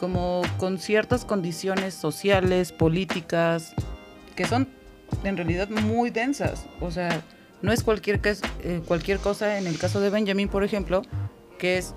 como 0.00 0.42
con 0.58 0.78
ciertas 0.78 1.24
condiciones 1.24 1.94
sociales, 1.94 2.72
políticas, 2.72 3.74
que 4.34 4.46
son 4.46 4.68
en 5.22 5.36
realidad 5.36 5.68
muy 5.68 6.10
densas. 6.10 6.66
O 6.80 6.90
sea, 6.90 7.22
no 7.62 7.72
es 7.72 7.82
cualquier, 7.84 8.20
eh, 8.24 8.82
cualquier 8.86 9.18
cosa 9.18 9.58
en 9.58 9.66
el 9.66 9.78
caso 9.78 10.00
de 10.00 10.10
Benjamin, 10.10 10.48
por 10.48 10.64
ejemplo, 10.64 11.02
que 11.58 11.78
es 11.78 11.94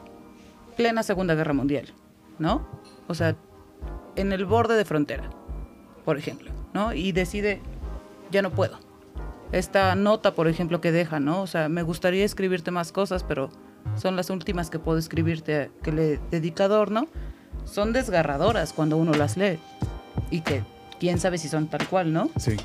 plena 0.77 1.03
Segunda 1.03 1.35
Guerra 1.35 1.53
Mundial, 1.53 1.93
¿no? 2.37 2.67
O 3.07 3.15
sea, 3.15 3.35
en 4.15 4.31
el 4.33 4.45
borde 4.45 4.75
de 4.75 4.85
frontera, 4.85 5.29
por 6.05 6.17
ejemplo, 6.17 6.51
¿no? 6.73 6.93
Y 6.93 7.11
decide, 7.11 7.59
ya 8.31 8.41
no 8.41 8.51
puedo. 8.51 8.79
Esta 9.51 9.95
nota, 9.95 10.33
por 10.35 10.47
ejemplo, 10.47 10.79
que 10.81 10.91
deja, 10.91 11.19
¿no? 11.19 11.41
O 11.41 11.47
sea, 11.47 11.67
me 11.69 11.81
gustaría 11.83 12.23
escribirte 12.23 12.71
más 12.71 12.91
cosas, 12.91 13.23
pero 13.23 13.49
son 13.95 14.15
las 14.15 14.29
últimas 14.29 14.69
que 14.69 14.79
puedo 14.79 14.97
escribirte 14.97 15.71
que 15.83 15.91
le 15.91 16.19
dedicador, 16.31 16.91
¿no? 16.91 17.07
son 17.65 17.93
desgarradoras 17.93 18.73
cuando 18.73 18.95
uno 18.97 19.11
las 19.13 19.37
lee. 19.37 19.57
Y 20.29 20.41
que 20.41 20.61
quién 20.99 21.17
sabe 21.19 21.39
si 21.39 21.47
son 21.49 21.67
tal 21.67 21.87
cual, 21.87 22.13
¿no? 22.13 22.29
Sí. 22.37 22.55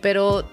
Pero 0.00 0.44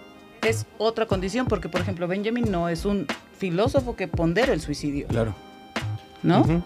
es 0.42 0.66
otra 0.80 1.06
condición, 1.06 1.46
porque 1.46 1.70
por 1.70 1.82
ejemplo 1.82 2.08
Benjamin 2.08 2.50
no 2.52 2.70
es 2.70 2.86
un 2.86 3.06
filósofo 3.38 3.96
que 3.96 4.08
pondera 4.08 4.54
el 4.54 4.62
suicidio, 4.62 5.08
Claro. 5.08 5.36
¿no? 6.24 6.42
Ujú. 6.42 6.64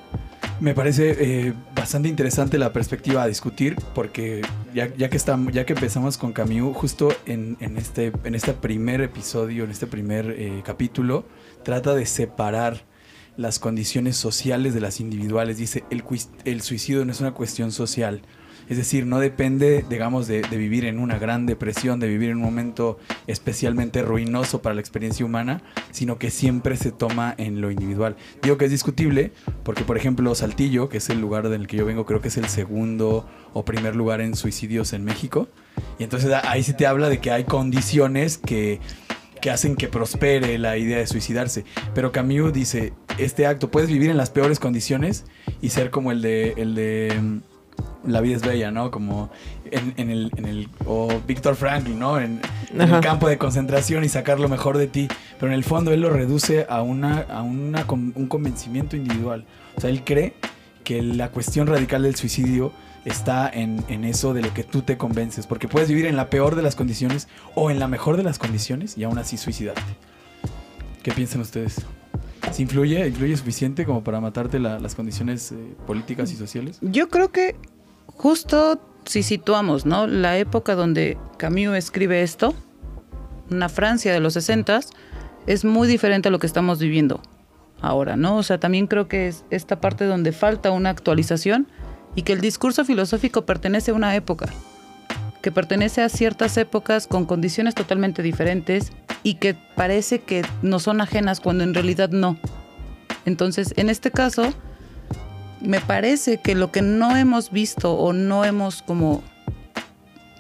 Me 0.62 0.74
parece 0.74 1.18
eh, 1.20 1.54
bastante 1.76 2.08
interesante 2.08 2.58
la 2.58 2.72
perspectiva 2.72 3.24
a 3.24 3.28
discutir 3.28 3.76
porque 3.94 4.42
ya, 4.74 4.94
ya 4.96 5.10
que 5.10 5.18
estamos, 5.18 5.54
ya 5.54 5.66
que 5.66 5.74
empezamos 5.74 6.18
con 6.18 6.32
Camus, 6.32 6.76
justo 6.78 7.10
en, 7.26 7.58
este, 7.78 8.14
en 8.24 8.36
este 8.36 8.54
primer 8.54 9.02
episodio, 9.02 9.66
en 9.66 9.72
este 9.72 9.86
primer 9.86 10.32
eh, 10.32 10.62
capítulo, 10.66 11.26
trata 11.64 11.94
de 11.94 12.06
separar 12.06 12.86
las 13.36 13.60
condiciones 13.60 14.16
sociales 14.16 14.74
de 14.74 14.80
las 14.80 15.02
individuales. 15.02 15.58
Dice, 15.58 15.84
el, 15.90 16.04
el 16.46 16.62
suicidio 16.62 17.04
no 17.04 17.12
es 17.12 17.20
una 17.20 17.34
cuestión 17.34 17.74
social. 17.74 18.22
Es 18.70 18.78
decir, 18.78 19.06
no 19.06 19.20
depende, 19.20 19.86
digamos, 19.90 20.28
de, 20.28 20.42
vivir 20.42 20.86
en 20.86 21.00
una 21.00 21.20
gran 21.20 21.46
depresión, 21.46 22.00
de 22.00 22.08
vivir 22.08 22.30
en 22.30 22.38
un 22.38 22.44
momento 22.44 22.98
especialmente 23.28 24.02
ruinoso 24.02 24.62
para 24.62 24.76
la 24.76 24.82
experiencia 24.82 25.26
humana, 25.26 25.62
sino 25.92 26.18
que 26.18 26.32
siempre 26.32 26.78
se 26.78 26.92
toma 26.92 27.36
en 27.38 27.62
lo 27.62 27.72
individual. 27.72 28.16
Digo 28.42 28.58
que 28.58 28.66
es 28.66 28.72
discutible 28.72 29.32
porque, 29.64 29.84
por 29.84 29.98
ejemplo, 29.98 30.34
Saltillo, 30.34 30.90
que 30.90 30.98
es 30.98 31.10
el 31.10 31.22
lugar 31.22 31.50
del 31.50 31.68
que 31.68 31.78
yo 31.78 31.86
vengo, 31.86 32.06
creo 32.06 32.22
que 32.22 32.30
es 32.30 32.38
el 32.38 32.48
segundo 32.48 33.28
o 33.54 33.66
primer 33.66 33.96
lugar 33.96 34.22
en 34.22 34.36
suicidios 34.36 34.94
en 34.94 35.04
México. 35.04 35.48
Y 36.00 36.04
entonces 36.04 36.32
ahí 36.44 36.64
sí 36.64 36.74
te 36.74 36.88
habla 36.88 37.10
de 37.10 37.20
que 37.20 37.32
hay 37.32 37.44
condiciones 37.44 38.38
que, 38.38 38.80
que 39.42 39.52
hacen 39.52 39.76
que 39.76 39.88
prospere 39.88 40.58
la 40.58 40.78
idea 40.78 40.98
de 40.98 41.08
suicidarse. 41.08 41.66
Pero 41.94 42.12
Camus 42.12 42.52
dice, 42.52 42.94
este 43.18 43.46
acto, 43.46 43.70
puedes 43.70 43.90
vivir 43.90 44.10
en 44.10 44.18
las 44.18 44.30
peores 44.30 44.60
condiciones 44.60 45.26
y 45.62 45.70
ser 45.70 45.92
como 45.92 46.12
el 46.12 46.22
de... 46.22 46.54
El 46.58 46.76
de 46.76 47.20
mm, 47.22 47.55
la 48.08 48.22
vida 48.22 48.36
es 48.36 48.42
bella, 48.42 48.72
¿no? 48.72 48.92
Como 48.92 49.30
en, 49.72 49.94
en 49.98 50.10
el, 50.10 50.32
en 50.36 50.46
el. 50.46 50.70
O 50.86 51.08
Víctor 51.28 51.56
Franklin, 51.56 52.00
¿no? 52.00 52.20
En, 52.20 52.42
en 52.74 52.82
el 52.82 53.00
campo 53.02 53.28
de 53.28 53.38
concentración 53.38 54.04
y 54.04 54.10
sacar 54.10 54.40
lo 54.40 54.50
mejor 54.50 54.78
de 54.78 54.88
ti. 54.88 55.08
Pero 55.40 55.52
en 55.52 55.54
el 55.58 55.64
fondo 55.64 55.92
él 55.92 56.02
lo 56.02 56.10
reduce 56.10 56.66
a, 56.70 56.82
una, 56.82 57.22
a 57.22 57.42
una, 57.42 57.86
un 57.90 58.28
convencimiento 58.28 58.96
individual. 58.96 59.46
O 59.76 59.82
sea, 59.82 59.90
él 59.90 60.04
cree 60.04 60.34
que 60.84 61.02
la 61.02 61.30
cuestión 61.32 61.68
radical 61.68 62.04
del 62.04 62.16
suicidio 62.16 62.72
está 63.06 63.50
en, 63.50 63.84
en 63.88 64.04
eso 64.04 64.34
de 64.34 64.42
lo 64.42 64.54
que 64.54 64.64
tú 64.64 64.82
te 64.82 64.98
convences. 64.98 65.48
Porque 65.48 65.68
puedes 65.68 65.90
vivir 65.90 66.06
en 66.06 66.16
la 66.16 66.30
peor 66.30 66.56
de 66.56 66.62
las 66.62 66.76
condiciones 66.76 67.28
o 67.56 67.70
en 67.72 67.80
la 67.80 67.88
mejor 67.88 68.18
de 68.18 68.24
las 68.24 68.40
condiciones 68.40 68.98
y 68.98 69.04
aún 69.04 69.18
así 69.18 69.38
suicidarte. 69.38 69.82
¿Qué 71.04 71.12
piensan 71.12 71.42
ustedes? 71.42 71.82
¿Se 72.52 72.62
influye, 72.62 73.08
influye 73.08 73.36
suficiente 73.38 73.86
como 73.86 74.04
para 74.04 74.22
matarte 74.22 74.60
la- 74.60 74.80
las 74.80 74.96
condiciones 74.96 75.52
eh, 75.52 75.56
políticas 75.86 76.32
y 76.32 76.36
sociales? 76.36 76.78
Yo 76.82 77.10
creo 77.10 77.32
que 77.32 77.56
justo 78.16 78.80
si 79.06 79.24
situamos, 79.24 79.86
¿no? 79.86 80.08
La 80.08 80.38
época 80.38 80.76
donde 80.76 81.18
Camus 81.38 81.76
escribe 81.76 82.22
esto, 82.22 82.56
una 83.50 83.70
Francia 83.70 84.12
de 84.14 84.20
los 84.20 84.34
60 84.34 84.80
es 85.48 85.66
muy 85.66 85.88
diferente 85.88 86.30
a 86.30 86.32
lo 86.32 86.40
que 86.40 86.48
estamos 86.48 86.80
viviendo 86.80 87.22
ahora, 87.82 88.16
¿no? 88.16 88.38
O 88.38 88.44
sea, 88.44 88.60
también 88.60 88.88
creo 88.88 89.08
que 89.08 89.28
es 89.28 89.46
esta 89.52 89.80
parte 89.80 90.06
donde 90.06 90.32
falta 90.32 90.72
una 90.72 90.90
actualización 90.90 91.68
y 92.16 92.24
que 92.24 92.34
el 92.34 92.42
discurso 92.42 92.86
filosófico 92.86 93.46
pertenece 93.46 93.92
a 93.92 93.94
una 93.94 94.16
época, 94.16 94.48
que 95.42 95.52
pertenece 95.52 96.02
a 96.02 96.10
ciertas 96.10 96.58
épocas 96.58 97.08
con 97.08 97.26
condiciones 97.26 97.76
totalmente 97.76 98.24
diferentes 98.24 98.92
y 99.22 99.36
que 99.36 99.56
parece 99.76 100.20
que 100.20 100.44
no 100.62 100.80
son 100.80 101.02
ajenas 101.02 101.40
cuando 101.40 101.64
en 101.64 101.74
realidad 101.74 102.10
no. 102.10 102.38
Entonces, 103.26 103.74
en 103.76 103.90
este 103.90 104.12
caso, 104.12 104.54
me 105.62 105.80
parece 105.82 106.38
que 106.42 106.56
lo 106.56 106.72
que 106.72 106.82
no 106.82 107.16
hemos 107.16 107.52
visto 107.52 107.94
o 107.94 108.14
no 108.14 108.46
hemos 108.46 108.82
como 108.82 109.24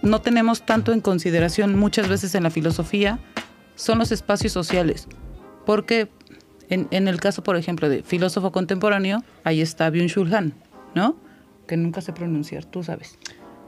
no 0.01 0.21
tenemos 0.21 0.61
tanto 0.65 0.91
en 0.93 1.01
consideración 1.01 1.75
muchas 1.77 2.07
veces 2.07 2.35
en 2.35 2.43
la 2.43 2.49
filosofía 2.51 3.17
son 3.75 3.97
los 3.97 4.11
espacios 4.11 4.53
sociales. 4.53 5.07
Porque 5.65 6.09
en, 6.69 6.87
en 6.91 7.07
el 7.07 7.19
caso, 7.19 7.41
por 7.43 7.55
ejemplo, 7.57 7.89
de 7.89 8.03
filósofo 8.03 8.51
contemporáneo, 8.51 9.23
ahí 9.43 9.61
está 9.61 9.89
Byung-Chul 9.89 10.31
Han, 10.35 10.53
¿no? 10.93 11.15
Que 11.67 11.75
nunca 11.75 12.01
sé 12.01 12.13
pronunciar, 12.13 12.65
tú 12.65 12.83
sabes. 12.83 13.17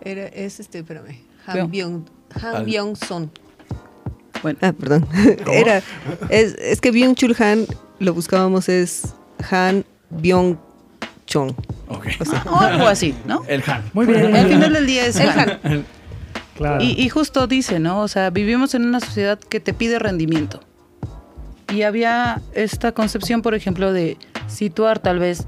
Era, 0.02 0.28
es 0.28 0.60
este, 0.60 0.80
espérame. 0.80 1.18
Han 1.48 1.72
Byung, 1.72 2.06
Han 2.40 2.56
Al- 2.58 2.66
Byung 2.66 2.96
Son. 2.96 3.32
Bueno, 4.44 4.60
Ah, 4.62 4.74
perdón. 4.74 5.08
Era, 5.52 5.82
es, 6.30 6.54
es 6.60 6.80
que 6.82 6.92
Byung 6.92 7.16
Chul 7.16 7.36
Han, 7.40 7.66
lo 7.98 8.14
buscábamos, 8.14 8.70
es 8.70 9.16
Han 9.50 9.84
Byung 10.12 10.58
Chong. 11.28 11.54
Ok. 11.90 12.08
o 12.50 12.60
algo 12.60 12.88
así, 12.88 13.14
¿no? 13.26 13.44
El 13.48 13.64
Han. 13.68 13.84
Muy 13.94 14.08
bien. 14.08 14.36
Al 14.36 14.48
final 14.48 14.74
del 14.74 14.88
día 14.88 15.06
es 15.06 15.18
El 15.18 15.30
Han. 15.30 15.60
Han. 15.64 15.86
Claro. 16.56 16.84
Y, 16.84 17.00
y 17.00 17.10
justo 17.10 17.46
dice, 17.46 17.80
¿no? 17.80 18.02
O 18.02 18.08
sea, 18.08 18.32
vivimos 18.32 18.74
en 18.74 18.86
una 18.86 19.00
sociedad 19.00 19.38
que 19.38 19.60
te 19.60 19.74
pide 19.74 20.00
rendimiento. 20.00 20.62
Y 21.72 21.84
había 21.84 22.42
esta 22.54 22.94
concepción, 22.94 23.44
por 23.44 23.54
ejemplo, 23.54 23.94
de 23.94 24.18
situar 24.48 24.98
tal 24.98 25.20
vez 25.20 25.46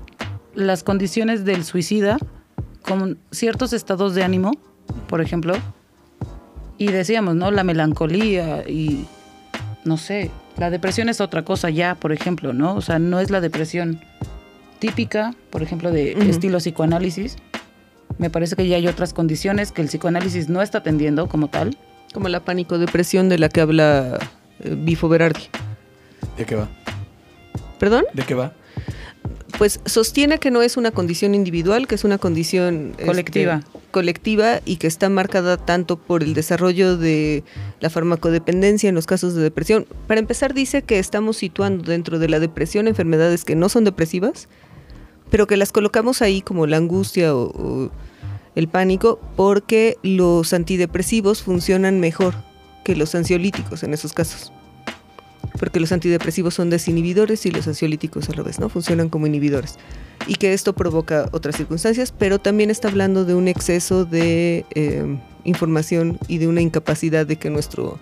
las 0.54 0.84
condiciones 0.84 1.46
del 1.46 1.64
suicida 1.64 2.18
con 2.82 3.18
ciertos 3.32 3.74
estados 3.74 4.14
de 4.16 4.24
ánimo, 4.24 4.52
por 5.08 5.22
ejemplo. 5.22 5.56
Y 6.78 6.88
decíamos, 6.88 7.36
¿no? 7.36 7.52
La 7.52 7.64
melancolía 7.64 8.68
y, 8.68 9.06
no 9.86 9.98
sé, 9.98 10.32
la 10.58 10.70
depresión 10.70 11.10
es 11.10 11.22
otra 11.22 11.44
cosa 11.44 11.70
ya, 11.70 11.96
por 11.96 12.12
ejemplo, 12.12 12.54
¿no? 12.54 12.76
O 12.76 12.82
sea, 12.82 13.00
no 13.00 13.20
es 13.20 13.32
la 13.32 13.42
depresión 13.42 14.02
típica, 14.80 15.36
por 15.50 15.62
ejemplo, 15.62 15.92
de 15.92 16.14
estilo 16.30 16.58
psicoanálisis. 16.60 17.38
Me 18.18 18.30
parece 18.30 18.56
que 18.56 18.68
ya 18.68 18.78
hay 18.78 18.88
otras 18.88 19.14
condiciones 19.14 19.72
que 19.72 19.82
el 19.82 19.88
psicoanálisis 19.88 20.50
no 20.50 20.62
está 20.62 20.80
atendiendo 20.80 21.28
como 21.28 21.50
tal. 21.50 21.78
Como 22.14 22.28
la 22.28 22.44
pánico-depresión 22.44 23.30
de 23.30 23.38
la 23.38 23.50
que 23.50 23.62
habla 23.62 24.18
eh, 24.62 24.76
Bifo 24.78 25.08
Berardi. 25.10 25.44
¿De 26.38 26.46
qué 26.46 26.56
va? 26.56 26.68
¿Perdón? 27.78 28.06
¿De 28.14 28.24
qué 28.24 28.34
va? 28.34 28.54
Pues 29.58 29.82
sostiene 29.86 30.38
que 30.38 30.52
no 30.52 30.62
es 30.62 30.78
una 30.78 30.92
condición 30.92 31.36
individual, 31.36 31.88
que 31.88 31.96
es 31.96 32.04
una 32.04 32.18
condición 32.18 32.92
este, 32.92 33.06
Colectiva. 33.06 33.62
colectiva 33.92 34.62
y 34.64 34.78
que 34.78 34.88
está 34.88 35.10
marcada 35.10 35.58
tanto 35.58 35.98
por 35.98 36.24
el 36.24 36.34
desarrollo 36.34 36.98
de 36.98 37.44
la 37.82 37.90
farmacodependencia 37.90 38.88
en 38.88 38.96
los 38.96 39.06
casos 39.06 39.36
de 39.36 39.42
depresión. 39.42 39.86
Para 40.08 40.20
empezar, 40.20 40.54
dice 40.54 40.82
que 40.82 40.98
estamos 40.98 41.38
situando 41.38 41.84
dentro 41.84 42.20
de 42.20 42.30
la 42.30 42.40
depresión 42.40 42.88
enfermedades 42.88 43.44
que 43.44 43.56
no 43.56 43.70
son 43.70 43.84
depresivas, 43.84 44.48
pero 45.30 45.48
que 45.48 45.58
las 45.58 45.72
colocamos 45.72 46.22
ahí 46.22 46.42
como 46.42 46.68
la 46.68 46.78
angustia 46.78 47.36
o, 47.36 47.92
el 48.56 48.68
pánico 48.68 49.20
porque 49.36 49.98
los 50.04 50.54
antidepresivos 50.54 51.44
funcionan 51.44 52.00
mejor 52.00 52.34
que 52.84 52.96
los 52.96 53.14
ansiolíticos 53.16 53.84
en 53.84 53.94
esos 53.94 54.14
casos. 54.14 54.52
Porque 55.60 55.80
los 55.80 55.92
antidepresivos 55.92 56.56
son 56.56 56.70
desinhibidores 56.70 57.46
y 57.46 57.52
los 57.52 57.68
ansiolíticos 57.68 58.30
al 58.30 58.36
revés, 58.36 58.60
¿no? 58.60 58.70
Funcionan 58.70 59.10
como 59.10 59.28
inhibidores. 59.28 59.78
Y 60.28 60.36
que 60.36 60.54
esto 60.54 60.74
provoca 60.74 61.30
otras 61.32 61.56
circunstancias, 61.56 62.14
pero 62.18 62.40
también 62.40 62.70
está 62.70 62.88
hablando 62.88 63.26
de 63.26 63.36
un 63.36 63.48
exceso 63.48 64.06
de 64.06 64.66
eh, 64.72 65.18
información 65.44 66.18
y 66.28 66.38
de 66.40 66.48
una 66.48 66.62
incapacidad 66.62 67.26
de 67.26 67.36
que 67.38 67.50
nuestro 67.50 68.00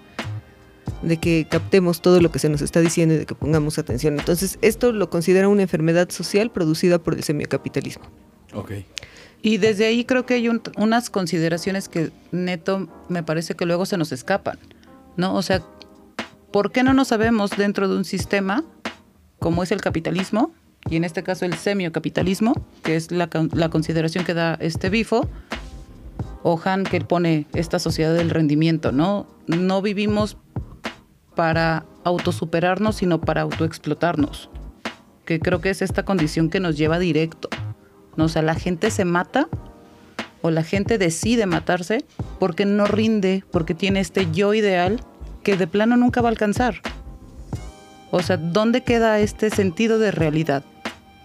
de 1.01 1.17
que 1.17 1.47
captemos 1.49 2.01
todo 2.01 2.21
lo 2.21 2.31
que 2.31 2.39
se 2.39 2.49
nos 2.49 2.61
está 2.61 2.81
diciendo 2.81 3.15
y 3.15 3.17
de 3.19 3.25
que 3.25 3.35
pongamos 3.35 3.77
atención. 3.77 4.17
Entonces, 4.19 4.57
esto 4.61 4.91
lo 4.91 5.09
considera 5.09 5.47
una 5.47 5.61
enfermedad 5.61 6.09
social 6.09 6.51
producida 6.51 6.97
por 6.99 7.13
el 7.13 7.23
semicapitalismo. 7.23 8.05
Ok. 8.53 8.71
Y 9.41 9.57
desde 9.57 9.85
ahí 9.85 10.03
creo 10.05 10.25
que 10.25 10.33
hay 10.33 10.49
un- 10.49 10.61
unas 10.77 11.09
consideraciones 11.09 11.87
que 11.89 12.11
neto 12.31 12.87
me 13.09 13.21
parece 13.23 13.53
que 13.55 13.65
luego 13.65 13.85
se 13.85 13.97
nos 13.97 14.11
escapan, 14.11 14.57
¿no? 15.15 15.35
O 15.35 15.41
sea, 15.43 15.61
¿por 16.51 16.71
qué 16.71 16.81
no 16.83 16.93
nos 16.93 17.09
sabemos 17.09 17.51
dentro 17.55 17.87
de 17.87 17.95
un 17.97 18.05
sistema 18.05 18.63
como 19.39 19.61
es 19.61 19.71
el 19.71 19.81
capitalismo, 19.81 20.51
y 20.89 20.95
en 20.95 21.03
este 21.03 21.21
caso 21.21 21.45
el 21.45 21.53
semiocapitalismo, 21.53 22.65
que 22.81 22.95
es 22.95 23.11
la, 23.11 23.29
la 23.53 23.69
consideración 23.69 24.25
que 24.25 24.33
da 24.33 24.55
este 24.59 24.89
bifo, 24.89 25.29
o 26.43 26.59
Han 26.63 26.83
que 26.85 27.01
pone 27.01 27.45
esta 27.53 27.77
sociedad 27.77 28.15
del 28.15 28.29
rendimiento, 28.31 28.91
¿no? 28.91 29.27
No 29.47 29.81
vivimos 29.81 30.37
para 31.37 31.85
autosuperarnos, 32.03 32.95
sino 32.97 33.21
para 33.21 33.41
autoexplotarnos, 33.43 34.49
que 35.23 35.39
creo 35.39 35.61
que 35.61 35.69
es 35.69 35.81
esta 35.83 36.03
condición 36.03 36.49
que 36.49 36.59
nos 36.59 36.75
lleva 36.77 36.97
directo. 36.99 37.47
¿no? 38.15 38.25
O 38.25 38.27
sea, 38.27 38.41
la 38.41 38.55
gente 38.55 38.89
se 38.89 39.05
mata 39.05 39.47
o 40.41 40.49
la 40.49 40.63
gente 40.63 40.97
decide 40.97 41.45
matarse 41.45 42.03
porque 42.39 42.65
no 42.65 42.85
rinde, 42.85 43.43
porque 43.51 43.75
tiene 43.75 43.99
este 43.99 44.27
yo 44.31 44.53
ideal 44.55 44.99
que 45.43 45.55
de 45.55 45.67
plano 45.67 45.95
nunca 45.95 46.21
va 46.21 46.29
a 46.29 46.31
alcanzar. 46.31 46.81
O 48.09 48.21
sea, 48.23 48.37
¿dónde 48.37 48.81
queda 48.81 49.19
este 49.19 49.51
sentido 49.51 49.99
de 49.99 50.09
realidad? 50.11 50.63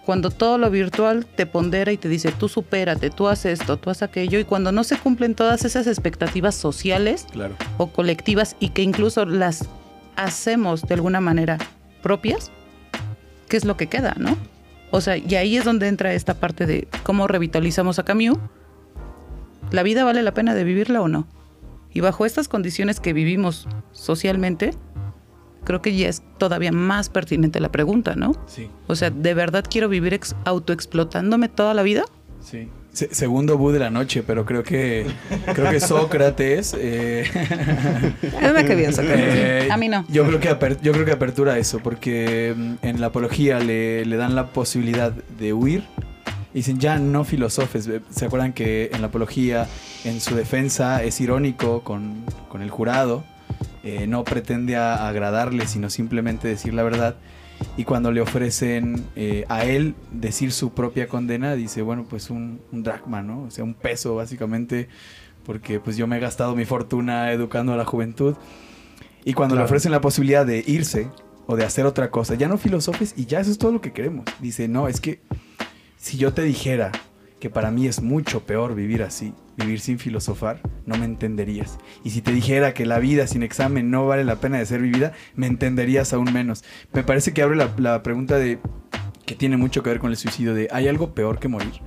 Cuando 0.04 0.30
todo 0.30 0.58
lo 0.58 0.68
virtual 0.68 1.24
te 1.24 1.46
pondera 1.46 1.90
y 1.92 1.96
te 1.96 2.08
dice, 2.08 2.32
tú 2.32 2.48
supérate, 2.48 3.08
tú 3.08 3.28
haces 3.28 3.60
esto, 3.60 3.78
tú 3.78 3.88
haces 3.88 4.02
aquello, 4.02 4.38
y 4.40 4.44
cuando 4.44 4.72
no 4.72 4.82
se 4.84 4.98
cumplen 4.98 5.34
todas 5.36 5.64
esas 5.64 5.86
expectativas 5.86 6.54
sociales 6.56 7.26
Claro. 7.30 7.54
o 7.78 7.86
colectivas 7.86 8.56
y 8.58 8.70
que 8.70 8.82
incluso 8.82 9.24
las 9.24 9.68
hacemos 10.16 10.82
de 10.82 10.94
alguna 10.94 11.20
manera 11.20 11.58
propias, 12.02 12.50
¿qué 13.48 13.56
es 13.56 13.64
lo 13.64 13.76
que 13.76 13.86
queda, 13.88 14.14
no? 14.18 14.36
O 14.90 15.00
sea, 15.00 15.16
y 15.16 15.34
ahí 15.36 15.56
es 15.56 15.64
donde 15.64 15.88
entra 15.88 16.12
esta 16.12 16.34
parte 16.34 16.66
de 16.66 16.86
cómo 17.02 17.26
revitalizamos 17.26 17.98
a 17.98 18.04
Camus. 18.04 18.38
¿La 19.70 19.82
vida 19.82 20.04
vale 20.04 20.22
la 20.22 20.34
pena 20.34 20.54
de 20.54 20.64
vivirla 20.64 21.00
o 21.00 21.08
no? 21.08 21.26
Y 21.94 22.00
bajo 22.00 22.26
estas 22.26 22.48
condiciones 22.48 23.00
que 23.00 23.12
vivimos 23.12 23.68
socialmente, 23.92 24.74
creo 25.64 25.80
que 25.80 25.96
ya 25.96 26.08
es 26.08 26.22
todavía 26.38 26.72
más 26.72 27.08
pertinente 27.08 27.60
la 27.60 27.70
pregunta, 27.72 28.14
¿no? 28.16 28.32
Sí, 28.46 28.68
O 28.86 28.94
sea, 28.96 29.10
¿de 29.10 29.32
verdad 29.34 29.64
quiero 29.68 29.88
vivir 29.88 30.12
ex- 30.14 30.34
autoexplotándome 30.44 31.48
toda 31.48 31.72
la 31.74 31.82
vida? 31.82 32.04
sí. 32.40 32.68
Se- 32.92 33.14
segundo 33.14 33.56
Bu 33.56 33.72
de 33.72 33.78
la 33.78 33.88
noche, 33.90 34.22
pero 34.22 34.44
creo 34.44 34.62
que 34.62 35.06
creo 35.54 35.70
que 35.70 35.80
Sócrates 35.80 36.76
eh, 36.78 37.24
A 38.38 38.48
mí 38.48 38.52
me 38.54 38.64
cae 38.66 38.76
bien 38.76 38.92
Sócrates. 38.92 39.24
eh, 39.34 39.68
A 39.70 39.76
mí 39.78 39.88
no. 39.88 40.04
Yo 40.08 40.26
creo 40.26 40.40
que 40.40 40.50
aper- 40.50 40.78
yo 40.82 40.92
creo 40.92 41.04
que 41.06 41.12
apertura 41.12 41.56
eso, 41.58 41.78
porque 41.78 42.54
mm, 42.56 42.74
en 42.82 43.00
la 43.00 43.06
apología 43.08 43.58
le, 43.60 44.04
le 44.04 44.16
dan 44.16 44.34
la 44.34 44.48
posibilidad 44.48 45.10
de 45.12 45.52
huir. 45.52 45.84
Y 46.54 46.58
dicen, 46.58 46.78
ya 46.78 46.98
no 46.98 47.24
filosofes. 47.24 47.88
¿Se 48.10 48.26
acuerdan 48.26 48.52
que 48.52 48.90
en 48.92 49.00
la 49.00 49.06
apología, 49.06 49.66
en 50.04 50.20
su 50.20 50.34
defensa, 50.34 51.02
es 51.02 51.18
irónico 51.18 51.80
con, 51.82 52.24
con 52.50 52.60
el 52.60 52.68
jurado? 52.68 53.24
Eh, 53.84 54.06
no 54.06 54.22
pretende 54.22 54.76
a- 54.76 55.08
agradarle, 55.08 55.66
sino 55.66 55.88
simplemente 55.88 56.46
decir 56.48 56.74
la 56.74 56.82
verdad. 56.82 57.16
Y 57.76 57.84
cuando 57.84 58.10
le 58.12 58.20
ofrecen 58.20 59.04
eh, 59.16 59.44
a 59.48 59.64
él 59.64 59.94
decir 60.10 60.52
su 60.52 60.72
propia 60.72 61.08
condena, 61.08 61.54
dice, 61.54 61.82
bueno, 61.82 62.04
pues 62.08 62.30
un, 62.30 62.60
un 62.70 62.82
dracma, 62.82 63.22
¿no? 63.22 63.44
O 63.44 63.50
sea, 63.50 63.64
un 63.64 63.74
peso 63.74 64.14
básicamente, 64.14 64.88
porque 65.44 65.80
pues 65.80 65.96
yo 65.96 66.06
me 66.06 66.16
he 66.16 66.20
gastado 66.20 66.54
mi 66.54 66.64
fortuna 66.64 67.32
educando 67.32 67.72
a 67.72 67.76
la 67.76 67.84
juventud. 67.84 68.34
Y 69.24 69.32
cuando 69.34 69.54
le 69.54 69.60
Claro. 69.60 69.66
ofrecen 69.66 69.92
la 69.92 70.00
posibilidad 70.00 70.44
de 70.44 70.64
irse 70.66 71.08
o 71.46 71.56
de 71.56 71.64
hacer 71.64 71.86
otra 71.86 72.10
cosa, 72.10 72.34
ya 72.34 72.48
no 72.48 72.58
filosofes 72.58 73.14
y 73.16 73.26
ya 73.26 73.40
eso 73.40 73.50
es 73.50 73.58
todo 73.58 73.72
lo 73.72 73.80
que 73.80 73.92
queremos. 73.92 74.24
Dice, 74.40 74.68
no, 74.68 74.88
es 74.88 75.00
que 75.00 75.20
si 75.96 76.16
yo 76.18 76.32
te 76.32 76.42
dijera 76.42 76.90
que 77.42 77.50
para 77.50 77.72
mí 77.72 77.88
es 77.88 78.00
mucho 78.00 78.46
peor 78.46 78.76
vivir 78.76 79.02
así, 79.02 79.34
vivir 79.56 79.80
sin 79.80 79.98
filosofar, 79.98 80.60
no 80.86 80.96
me 80.96 81.06
entenderías. 81.06 81.76
Y 82.04 82.10
si 82.10 82.22
te 82.22 82.30
dijera 82.30 82.72
que 82.72 82.86
la 82.86 83.00
vida 83.00 83.26
sin 83.26 83.42
examen 83.42 83.90
no 83.90 84.06
vale 84.06 84.22
la 84.22 84.36
pena 84.36 84.58
de 84.58 84.66
ser 84.66 84.80
vivida, 84.80 85.10
me 85.34 85.48
entenderías 85.48 86.12
aún 86.12 86.32
menos. 86.32 86.62
Me 86.92 87.02
parece 87.02 87.34
que 87.34 87.42
abre 87.42 87.56
la, 87.56 88.02
pregunta 88.04 88.38
de 88.38 88.60
que 89.26 89.34
tiene 89.34 89.56
mucho 89.56 89.82
que 89.82 89.90
ver 89.90 89.98
con 89.98 90.10
el 90.10 90.16
suicidio 90.16 90.54
de 90.54 90.68
¿hay 90.70 90.86
algo 90.86 91.16
peor 91.16 91.40
que 91.40 91.48
morir? 91.48 91.80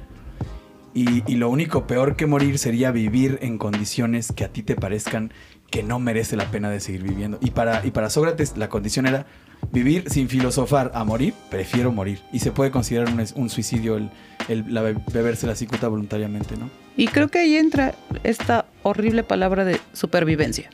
Y, 0.94 1.24
y 1.26 1.38
lo 1.38 1.50
único 1.50 1.88
peor 1.88 2.18
que 2.18 2.26
morir 2.26 2.60
sería 2.60 2.92
vivir 2.92 3.40
en 3.42 3.58
condiciones 3.58 4.34
que 4.34 4.44
a 4.44 4.52
ti 4.52 4.62
te 4.62 4.76
parezcan 4.76 5.32
que 5.72 5.84
no 5.84 6.00
merece 6.00 6.36
la 6.36 6.52
pena 6.52 6.70
de 6.70 6.82
seguir 6.82 7.04
viviendo. 7.04 7.38
Y 7.42 7.52
para, 7.52 7.86
y 7.86 7.92
para 7.92 8.10
Sócrates 8.10 8.58
la 8.58 8.68
condición 8.68 9.06
era 9.06 9.26
vivir 9.72 10.10
sin 10.10 10.30
filosofar 10.30 10.92
a 10.94 11.04
morir, 11.04 11.34
prefiero 11.50 11.92
morir. 11.92 12.20
Y 12.32 12.40
se 12.40 12.52
puede 12.52 12.72
considerar 12.72 13.10
un, 13.14 13.24
un 13.36 13.50
suicidio 13.50 13.98
el, 13.98 14.10
el- 14.48 14.74
la 14.74 14.82
beberse 14.82 15.48
la 15.48 15.56
cicuta 15.56 15.88
voluntariamente, 15.88 16.56
¿no? 16.58 16.70
Y 16.98 17.08
creo 17.08 17.28
que 17.30 17.40
ahí 17.40 17.58
entra 17.58 17.94
esta 18.24 18.66
horrible 18.84 19.24
palabra 19.24 19.66
de 19.66 19.80
supervivencia, 19.94 20.70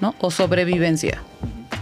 ¿no? 0.00 0.14
O 0.20 0.30
sobrevivencia. 0.30 1.20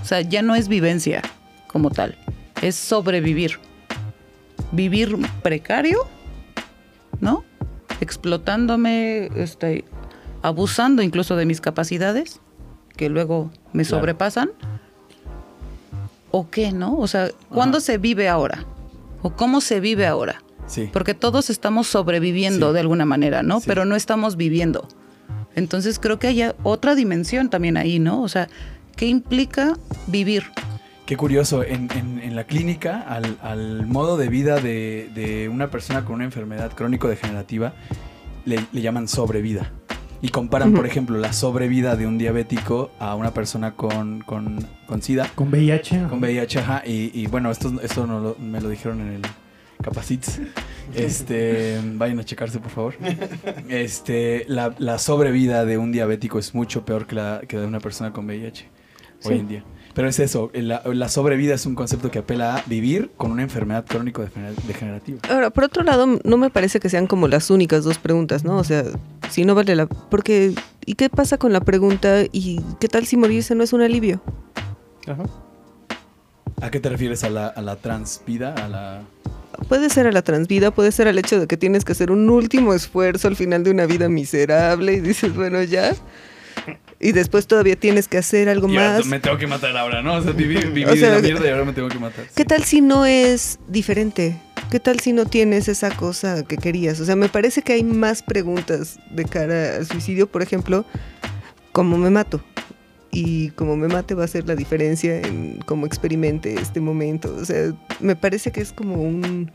O 0.01 0.05
sea, 0.05 0.21
ya 0.23 0.43
no 0.43 0.55
es 0.55 0.69
vivencia 0.69 1.23
como 1.67 1.91
tal, 1.91 2.17
es 2.63 2.75
sobrevivir. 2.75 3.59
Vivir 4.73 5.17
precario, 5.43 5.99
¿no? 7.21 7.45
Explotándome, 8.01 9.27
este, 9.37 9.85
abusando 10.43 11.03
incluso 11.03 11.37
de 11.37 11.45
mis 11.47 11.61
capacidades, 11.61 12.41
que 12.97 13.09
luego 13.11 13.51
me 13.73 13.85
Claro. 13.85 14.01
sobrepasan. 14.01 14.51
¿O 16.33 16.51
qué, 16.51 16.73
no? 16.73 16.97
O 16.99 17.07
sea, 17.07 17.29
¿cuándo 17.51 17.79
Ajá. 17.79 17.85
se 17.87 17.99
vive 17.99 18.29
ahora? 18.29 18.65
¿O 19.23 19.31
cómo 19.37 19.61
se 19.61 19.79
vive 19.81 20.07
ahora? 20.07 20.43
Sí. 20.67 20.89
Porque 20.93 21.15
todos 21.15 21.51
estamos 21.51 21.87
sobreviviendo 21.87 22.69
Sí. 22.71 22.75
de 22.75 22.81
alguna 22.81 23.05
manera, 23.05 23.43
¿no? 23.43 23.61
Sí. 23.61 23.67
Pero 23.69 23.85
no 23.85 23.95
estamos 23.95 24.37
viviendo. 24.37 24.89
Entonces 25.55 25.99
creo 25.99 26.19
que 26.19 26.29
hay 26.29 26.43
otra 26.63 26.95
dimensión 26.95 27.51
también 27.51 27.77
ahí, 27.77 27.99
¿no? 27.99 28.23
O 28.23 28.29
sea, 28.29 28.49
¿qué 28.97 29.07
implica 29.07 29.75
vivir? 30.07 30.45
Qué 31.05 31.17
curioso, 31.17 31.63
en, 31.63 31.91
en- 31.95 32.21
en 32.23 32.35
la 32.37 32.45
clínica, 32.45 33.01
al, 33.03 33.37
al 33.43 33.87
modo 33.87 34.17
de 34.17 34.29
vida 34.29 34.61
de, 34.61 35.11
de 35.15 35.49
una 35.51 35.71
persona 35.71 36.05
con 36.05 36.15
una 36.15 36.25
enfermedad 36.25 36.73
crónico-degenerativa, 36.73 37.75
le, 38.47 38.65
le 38.73 38.81
llaman 38.81 39.09
sobrevida. 39.09 39.71
Y 40.25 40.29
comparan, 40.29 40.73
por 40.73 40.87
ejemplo, 40.87 41.19
la 41.19 41.33
sobrevida 41.33 41.97
de 41.97 42.07
un 42.07 42.17
diabético 42.17 42.93
a 43.01 43.17
una 43.17 43.35
persona 43.35 43.73
con, 43.73 44.21
con, 44.21 44.65
con 44.87 45.03
SIDA, 45.03 45.29
Con 45.35 45.51
VIH. 45.51 46.05
con 46.09 46.21
VIH, 46.21 46.59
ajá, 46.61 46.83
y, 46.87 47.11
y 47.13 47.27
bueno, 47.27 47.51
esto, 47.51 47.73
esto 47.83 48.07
no 48.07 48.21
lo- 48.21 48.37
me 48.39 48.61
lo 48.61 48.69
dijeron 48.69 49.01
en 49.01 49.09
el 49.17 49.23
Capacits. 49.83 50.41
Este, 50.95 51.81
vayan 51.95 52.19
a 52.21 52.25
checarse, 52.25 52.59
por 52.59 52.71
favor. 52.71 52.95
Este, 53.69 54.45
la, 54.49 54.75
la 54.79 54.99
sobrevida 54.99 55.65
de 55.65 55.79
un 55.79 55.91
diabético 55.93 56.39
es 56.39 56.55
mucho 56.55 56.85
peor 56.85 57.07
que 57.07 57.15
la, 57.15 57.41
que 57.49 57.57
de 57.59 57.67
una 57.67 57.81
persona 57.81 58.13
con 58.13 58.27
VIH 58.27 58.69
hoy 59.25 59.39
en 59.39 59.49
día. 59.49 59.65
Pero 59.95 60.09
es 60.09 60.19
eso, 60.19 60.51
la, 60.55 60.83
la 60.87 61.09
sobrevida 61.09 61.55
es 61.55 61.67
un 61.67 61.75
concepto 61.75 62.11
que 62.11 62.19
apela 62.19 62.57
a 62.57 62.63
vivir 62.67 63.11
con 63.17 63.31
una 63.31 63.43
enfermedad 63.43 63.85
crónico-degenerativa. 63.87 65.21
Ahora, 65.31 65.51
por 65.51 65.65
otro 65.65 65.83
lado, 65.85 66.07
no 66.25 66.37
me 66.37 66.51
parece 66.51 66.81
que 66.81 66.89
sean 66.89 67.07
como 67.07 67.29
las 67.29 67.51
únicas 67.51 67.85
dos 67.85 67.99
preguntas, 67.99 68.43
¿no? 68.45 68.57
O 68.57 68.65
sea, 68.65 68.85
si 69.33 69.45
no 69.45 69.55
vale 69.55 69.75
la... 69.77 69.87
Porque, 69.87 70.53
¿y 70.87 70.95
qué 70.95 71.09
pasa 71.11 71.39
con 71.39 71.53
la 71.53 71.61
pregunta? 71.61 72.23
¿Y 72.33 72.61
qué 72.81 72.89
tal 72.89 73.07
si 73.07 73.17
morirse 73.17 73.55
no 73.55 73.65
es 73.65 73.73
un 73.73 73.83
alivio? 73.83 74.23
Ajá. 75.07 75.25
¿A 76.61 76.71
qué 76.71 76.79
te 76.81 76.89
refieres? 76.89 77.25
¿A 77.25 77.31
la, 77.31 77.49
a 77.49 77.61
la 77.63 77.77
transvida? 77.77 78.55
¿A 78.55 78.69
la...? 78.69 79.03
Puede 79.69 79.91
ser 79.91 80.07
a 80.07 80.13
la 80.13 80.23
transvida, 80.23 80.71
puede 80.71 80.93
ser 80.93 81.09
al 81.09 81.19
hecho 81.19 81.39
de 81.41 81.47
que 81.47 81.57
tienes 81.57 81.85
que 81.85 81.93
hacer 81.93 82.11
un 82.11 82.29
último 82.31 82.73
esfuerzo 82.75 83.29
al 83.29 83.37
final 83.37 83.63
de 83.65 83.71
una 83.71 83.87
vida 83.87 84.09
miserable 84.09 84.95
y 84.95 85.01
dices, 85.01 85.35
bueno, 85.35 85.63
ya. 85.63 85.95
Y 87.01 87.13
después 87.13 87.47
todavía 87.47 87.77
tienes 87.77 88.07
que 88.09 88.19
hacer 88.19 88.49
algo 88.49 88.69
Y 88.69 88.77
ahora 88.77 88.99
más. 88.99 89.07
me 89.07 89.19
tengo 89.21 89.37
que 89.37 89.47
matar 89.47 89.77
ahora, 89.77 90.03
¿no? 90.03 90.15
O 90.15 90.23
sea, 90.23 90.33
viví, 90.33 90.55
viví 90.73 90.85
O 90.85 90.95
sea, 90.97 91.11
de 91.11 91.17
la 91.17 91.23
mierda 91.23 91.47
y 91.47 91.51
ahora 91.51 91.65
me 91.65 91.73
tengo 91.73 91.89
que 91.89 91.99
matar. 91.99 92.25
¿Qué 92.35 92.43
Sí. 92.43 92.45
tal 92.45 92.65
si 92.65 92.81
no 92.81 93.05
es 93.07 93.59
diferente? 93.69 94.37
¿Qué 94.73 94.81
tal 94.81 95.01
si 95.01 95.13
no 95.13 95.27
tienes 95.27 95.69
esa 95.69 95.95
cosa 95.95 96.45
que 96.45 96.57
querías? 96.57 96.99
O 96.99 97.05
sea, 97.05 97.15
me 97.15 97.29
parece 97.29 97.61
que 97.61 97.75
hay 97.75 97.85
más 97.85 98.23
preguntas 98.23 98.99
de 99.11 99.27
cara 99.27 99.77
al 99.77 99.87
suicidio, 99.87 100.33
por 100.33 100.41
ejemplo, 100.41 100.87
¿cómo 101.73 101.99
me 101.99 102.09
mato? 102.09 102.43
Y 103.11 103.51
cómo 103.51 103.77
me 103.77 103.87
mate 103.89 104.15
va 104.15 104.25
a 104.25 104.29
ser 104.29 104.49
la 104.49 104.55
diferencia 104.55 105.21
en 105.21 105.59
cómo 105.67 105.85
experimente 105.85 106.55
este 106.55 106.81
momento. 106.81 107.37
O 107.39 107.45
sea, 107.45 107.75
me 108.01 108.17
parece 108.17 108.51
que 108.51 108.63
es 108.63 108.73
como 108.73 108.95
un, 108.95 109.53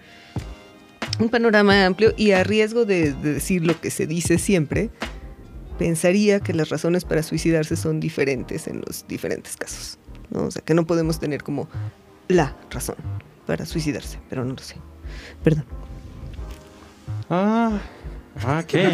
un 1.19 1.29
panorama 1.29 1.87
amplio 1.87 2.13
y 2.15 2.33
a 2.33 2.43
riesgo 2.43 2.85
de, 2.85 3.13
de 3.13 3.33
decir 3.33 3.65
lo 3.65 3.81
que 3.81 3.89
se 3.89 4.05
dice 4.05 4.37
siempre, 4.37 4.91
pensaría 5.79 6.41
que 6.41 6.53
las 6.53 6.69
razones 6.69 7.05
para 7.05 7.23
suicidarse 7.23 7.75
son 7.75 7.99
diferentes 7.99 8.67
en 8.67 8.83
los 8.85 9.07
diferentes 9.07 9.57
casos. 9.57 9.97
O 10.31 10.51
sea, 10.51 10.61
que 10.61 10.75
no 10.75 10.85
podemos 10.85 11.19
tener 11.19 11.41
como 11.41 11.67
la 12.27 12.55
razón 12.69 12.97
para 13.47 13.65
suicidarse, 13.65 14.19
pero 14.29 14.45
no 14.45 14.53
lo 14.53 14.61
sé. 14.61 14.75
Perdón. 15.43 15.65
Ah, 17.29 17.79
ah, 18.43 18.63
¿qué? 18.67 18.89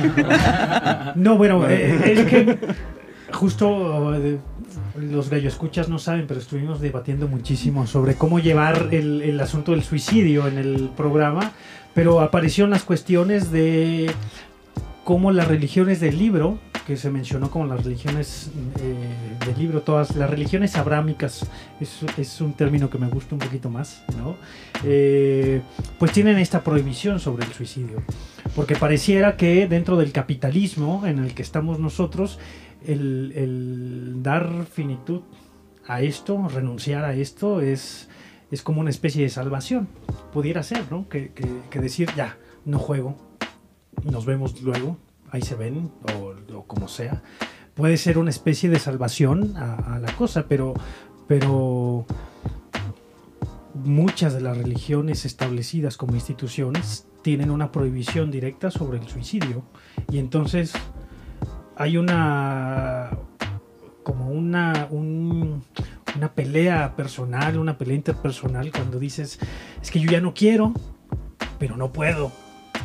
No, 1.15 1.37
bueno, 1.37 1.67
eh, 1.69 2.13
es 2.13 2.25
que 2.25 2.57
justo 3.31 4.15
eh, 4.15 4.39
los 4.99 5.31
escuchas 5.31 5.89
no 5.89 5.99
saben, 5.99 6.25
pero 6.27 6.39
estuvimos 6.39 6.81
debatiendo 6.81 7.27
muchísimo 7.27 7.87
sobre 7.87 8.15
cómo 8.15 8.39
llevar 8.39 8.89
el, 8.91 9.21
el 9.21 9.39
asunto 9.39 9.71
del 9.71 9.83
suicidio 9.83 10.47
en 10.47 10.57
el 10.57 10.89
programa, 10.95 11.51
pero 11.93 12.21
aparecieron 12.21 12.71
las 12.71 12.83
cuestiones 12.83 13.51
de 13.51 14.11
cómo 15.03 15.31
las 15.31 15.47
religiones 15.47 15.99
del 15.99 16.17
libro, 16.17 16.59
que 16.87 16.97
se 16.97 17.09
mencionó 17.09 17.49
como 17.49 17.65
las 17.65 17.83
religiones 17.83 18.51
eh, 18.79 19.32
del 19.53 19.61
libro, 19.61 19.81
todas 19.81 20.15
las 20.15 20.29
religiones 20.29 20.75
abrámicas, 20.75 21.45
es, 21.79 22.41
un 22.41 22.53
término 22.53 22.89
que 22.89 22.97
me 22.97 23.07
gusta 23.07 23.35
un 23.35 23.39
poquito 23.39 23.69
más, 23.69 24.03
¿no? 24.17 24.35
Eh, 24.83 25.61
pues 25.99 26.11
tienen 26.11 26.37
esta 26.37 26.63
prohibición 26.63 27.19
sobre 27.19 27.45
el 27.45 27.53
suicidio. 27.53 28.01
Porque 28.55 28.75
pareciera 28.75 29.37
que 29.37 29.67
dentro 29.67 29.97
del 29.97 30.11
capitalismo 30.11 31.05
en 31.05 31.19
el 31.19 31.33
que 31.33 31.41
estamos 31.41 31.79
nosotros, 31.79 32.39
el, 32.85 34.15
dar 34.21 34.65
finitud 34.65 35.21
a 35.87 36.01
esto, 36.01 36.47
renunciar 36.49 37.05
a 37.05 37.13
esto, 37.13 37.61
es, 37.61 38.09
es 38.51 38.61
como 38.61 38.81
una 38.81 38.89
especie 38.89 39.23
de 39.23 39.29
salvación. 39.29 39.87
Pudiera 40.31 40.63
ser, 40.63 40.91
¿no? 40.91 41.07
Que, 41.07 41.31
decir, 41.73 42.09
ya, 42.15 42.37
no 42.65 42.79
juego, 42.79 43.17
nos 44.03 44.25
vemos 44.25 44.61
luego, 44.61 44.97
ahí 45.31 45.41
se 45.41 45.55
ven, 45.55 45.91
o 46.53 46.63
como 46.65 46.87
sea. 46.87 47.21
Puede 47.75 47.97
ser 47.97 48.17
una 48.17 48.29
especie 48.29 48.69
de 48.69 48.79
salvación 48.79 49.55
a, 49.57 49.99
la 49.99 50.15
cosa, 50.15 50.45
pero, 50.47 50.73
pero 51.27 52.05
muchas 53.73 54.33
de 54.33 54.41
las 54.41 54.57
religiones 54.57 55.25
establecidas 55.25 55.97
como 55.97 56.13
instituciones 56.13 57.07
tienen 57.23 57.49
una 57.49 57.71
prohibición 57.71 58.29
directa 58.29 58.69
sobre 58.69 58.99
el 58.99 59.07
suicidio. 59.07 59.63
Y 60.11 60.19
entonces 60.19 60.73
hay 61.75 61.97
una 61.97 63.17
como 64.03 64.27
una 64.27 64.87
un, 64.91 65.63
una 66.15 66.33
pelea 66.33 66.95
personal, 66.95 67.57
una 67.57 67.77
pelea 67.77 67.95
interpersonal, 67.95 68.71
cuando 68.71 68.99
dices, 68.99 69.39
es 69.81 69.91
que 69.91 69.99
yo 69.99 70.11
ya 70.11 70.21
no 70.21 70.33
quiero, 70.33 70.73
pero 71.57 71.77
no 71.77 71.91
puedo, 71.91 72.31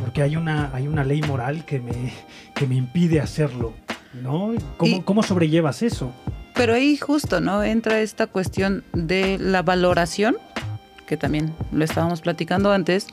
porque 0.01 0.22
hay 0.22 0.37
una, 0.37 0.74
hay 0.74 0.88
una 0.88 1.05
ley 1.05 1.20
moral 1.22 1.64
que 1.64 1.81
me, 1.81 2.12
que 2.55 2.66
me 2.66 2.77
impide 2.77 3.20
hacerlo, 3.20 3.74
¿no? 4.22 4.52
¿Cómo, 4.76 4.96
Y- 4.96 5.00
¿Cómo 5.02 5.22
sobrellevas 5.22 5.83
eso? 5.83 6.12
Pero 6.54 6.74
ahí 6.74 6.96
justo, 6.96 7.40
¿no? 7.40 7.62
Entra 7.62 8.00
esta 8.00 8.26
cuestión 8.26 8.85
de 8.92 9.38
la 9.38 9.62
valoración, 9.62 10.37
que 11.07 11.16
también 11.16 11.54
lo 11.72 11.85
estábamos 11.85 12.20
platicando 12.20 12.72
antes. 12.72 13.07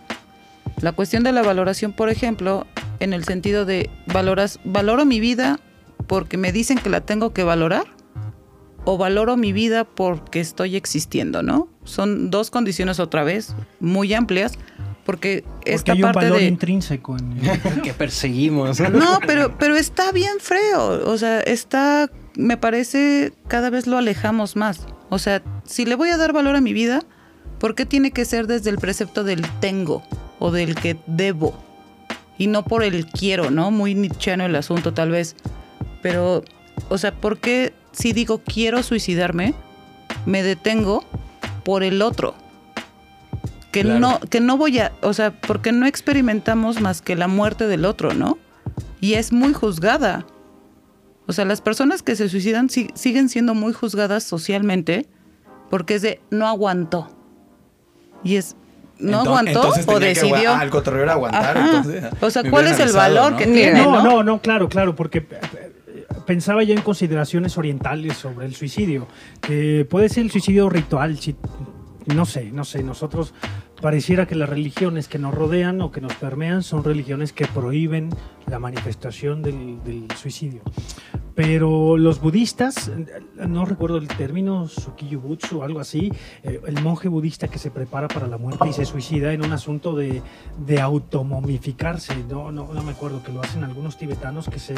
La 0.81 0.91
cuestión 0.91 1.23
de 1.23 1.31
la 1.31 1.43
valoración, 1.43 1.93
por 1.93 2.09
ejemplo, 2.09 2.65
en 2.99 3.13
el 3.13 3.23
sentido 3.23 3.65
de 3.65 3.89
valoras, 4.07 4.59
valoro 4.65 5.05
mi 5.05 5.19
vida 5.19 5.59
porque 6.07 6.37
me 6.37 6.51
dicen 6.51 6.77
que 6.77 6.89
la 6.89 7.01
tengo 7.01 7.33
que 7.33 7.43
valorar 7.43 7.85
o 8.83 8.97
valoro 8.97 9.37
mi 9.37 9.53
vida 9.53 9.83
porque 9.83 10.39
estoy 10.39 10.75
existiendo, 10.75 11.41
¿no? 11.43 11.67
Son 11.83 12.29
dos 12.31 12.51
condiciones 12.51 12.99
otra 12.99 13.23
vez 13.23 13.55
muy 13.79 14.13
amplias 14.13 14.57
porque 15.05 15.43
Porque 15.43 15.71
esta 15.71 15.93
hay 15.93 15.99
un 15.99 16.11
parte 16.11 16.25
valor 16.25 16.39
de 16.39 16.47
intrínseco 16.47 17.15
en 17.15 17.39
que 17.83 17.93
perseguimos. 17.93 18.79
no, 18.91 19.19
pero, 19.25 19.57
pero 19.57 19.75
está 19.75 20.11
bien 20.11 20.39
feo. 20.39 21.09
O 21.09 21.17
sea, 21.17 21.39
está, 21.41 22.09
me 22.35 22.57
parece, 22.57 23.31
cada 23.47 23.69
vez 23.69 23.85
lo 23.85 23.97
alejamos 23.97 24.55
más. 24.55 24.87
O 25.09 25.19
sea, 25.19 25.43
si 25.63 25.85
le 25.85 25.95
voy 25.95 26.09
a 26.09 26.17
dar 26.17 26.33
valor 26.33 26.55
a 26.55 26.61
mi 26.61 26.73
vida, 26.73 27.03
¿por 27.59 27.75
qué 27.75 27.85
tiene 27.85 28.11
que 28.11 28.25
ser 28.25 28.47
desde 28.47 28.71
el 28.71 28.77
precepto 28.77 29.23
del 29.23 29.47
tengo 29.59 30.03
o 30.39 30.51
del 30.51 30.75
que 30.75 30.97
debo? 31.05 31.53
Y 32.37 32.47
no 32.47 32.65
por 32.65 32.83
el 32.83 33.05
quiero, 33.05 33.51
¿no? 33.51 33.69
Muy 33.71 33.93
nichano 33.93 34.45
el 34.45 34.55
asunto 34.55 34.93
tal 34.93 35.11
vez. 35.11 35.35
Pero, 36.01 36.43
o 36.89 36.97
sea, 36.97 37.13
¿por 37.13 37.37
qué 37.37 37.73
si 37.91 38.11
digo 38.11 38.41
quiero 38.43 38.81
suicidarme, 38.81 39.53
me 40.25 40.41
detengo 40.41 41.05
por 41.63 41.83
el 41.83 42.01
otro? 42.01 42.35
Que 43.75 43.81
Claro. 43.81 43.99
no, 43.99 44.19
que 44.21 44.39
no 44.39 44.55
voy 44.55 44.79
a, 44.79 44.93
o 45.01 45.11
sea, 45.13 45.31
porque 45.41 45.73
no 45.73 45.85
experimentamos 45.85 46.79
más 46.79 47.01
que 47.01 47.17
la 47.17 47.27
muerte 47.27 47.67
del 47.67 47.83
otro, 47.83 48.13
¿no? 48.13 48.37
Y 49.01 49.15
es 49.15 49.33
muy 49.33 49.51
juzgada. 49.53 50.25
O 51.27 51.33
sea, 51.33 51.43
las 51.43 51.59
personas 51.59 52.01
que 52.01 52.15
se 52.15 52.29
suicidan 52.29 52.69
si- 52.69 52.87
siguen 52.93 53.27
siendo 53.27 53.53
muy 53.53 53.73
juzgadas 53.73 54.23
socialmente 54.23 55.07
porque 55.69 55.95
es 55.95 56.01
de 56.03 56.21
no 56.31 56.47
aguantó. 56.47 57.09
Y 58.23 58.37
es 58.37 58.55
no 58.97 59.23
Ento- 59.23 59.27
aguantó 59.27 59.51
entonces 59.51 59.83
o 59.89 59.93
tenía 59.99 60.13
que 60.13 60.21
decidió. 60.21 60.53
ah, 60.55 60.63
el 60.63 60.69
cotorreo 60.69 61.03
era 61.03 61.11
aguantar. 61.11 61.57
Entonces, 61.57 62.03
O 62.21 62.29
sea, 62.29 62.49
¿cuál 62.49 62.67
es 62.67 62.79
el 62.79 62.93
valor 62.93 63.33
¿no? 63.33 63.37
que 63.37 63.45
tiene? 63.45 63.83
No, 63.83 63.91
¿no? 64.01 64.03
no, 64.03 64.23
no, 64.23 64.41
claro, 64.41 64.69
claro, 64.69 64.95
porque 64.95 65.17
eh, 65.17 65.27
eh, 65.57 66.05
pensaba 66.25 66.63
ya 66.63 66.73
en 66.73 66.81
consideraciones 66.81 67.57
orientales 67.57 68.15
sobre 68.15 68.45
el 68.45 68.55
suicidio, 68.55 69.05
que 69.41 69.85
puede 69.89 70.07
ser 70.07 70.23
el 70.23 70.31
suicidio 70.31 70.69
ritual, 70.69 71.19
si- 71.19 71.35
no 72.05 72.25
sé, 72.25 72.51
no 72.53 72.63
sé, 72.63 72.83
nosotros 72.83 73.33
pareciera 73.81 74.25
que 74.25 74.35
las 74.35 74.49
religiones 74.49 75.07
que 75.07 75.19
nos 75.19 75.33
rodean 75.33 75.81
o 75.81 75.91
que 75.91 76.01
nos 76.01 76.13
permean 76.15 76.63
son 76.63 76.83
religiones 76.83 77.33
que 77.33 77.45
prohíben 77.45 78.09
la 78.47 78.59
manifestación 78.59 79.41
del, 79.41 79.83
del 79.83 80.07
suicidio. 80.15 80.61
Pero 81.35 81.97
los 81.97 82.21
budistas, 82.21 82.89
no 83.35 83.65
recuerdo 83.65 83.97
el 83.97 84.07
término, 84.07 84.67
Tsukiyubutsu 84.67 85.59
o 85.59 85.63
algo 85.63 85.81
así, 85.81 86.09
eh, 86.43 86.61
el 86.65 86.81
monje 86.81 87.09
budista 87.09 87.49
que 87.49 87.59
se 87.59 87.71
prepara 87.71 88.07
para 88.07 88.27
la 88.27 88.37
muerte 88.37 88.69
y 88.69 88.73
se 88.73 88.85
suicida 88.85 89.33
en 89.33 89.43
un 89.43 89.51
asunto 89.51 89.93
de, 89.93 90.21
de 90.65 90.79
automomificarse, 90.79 92.15
no, 92.29 92.53
no, 92.53 92.73
no 92.73 92.83
me 92.83 92.91
acuerdo, 92.91 93.21
que 93.21 93.33
lo 93.33 93.41
hacen 93.41 93.65
algunos 93.65 93.97
tibetanos 93.97 94.47
que 94.47 94.59
se, 94.59 94.75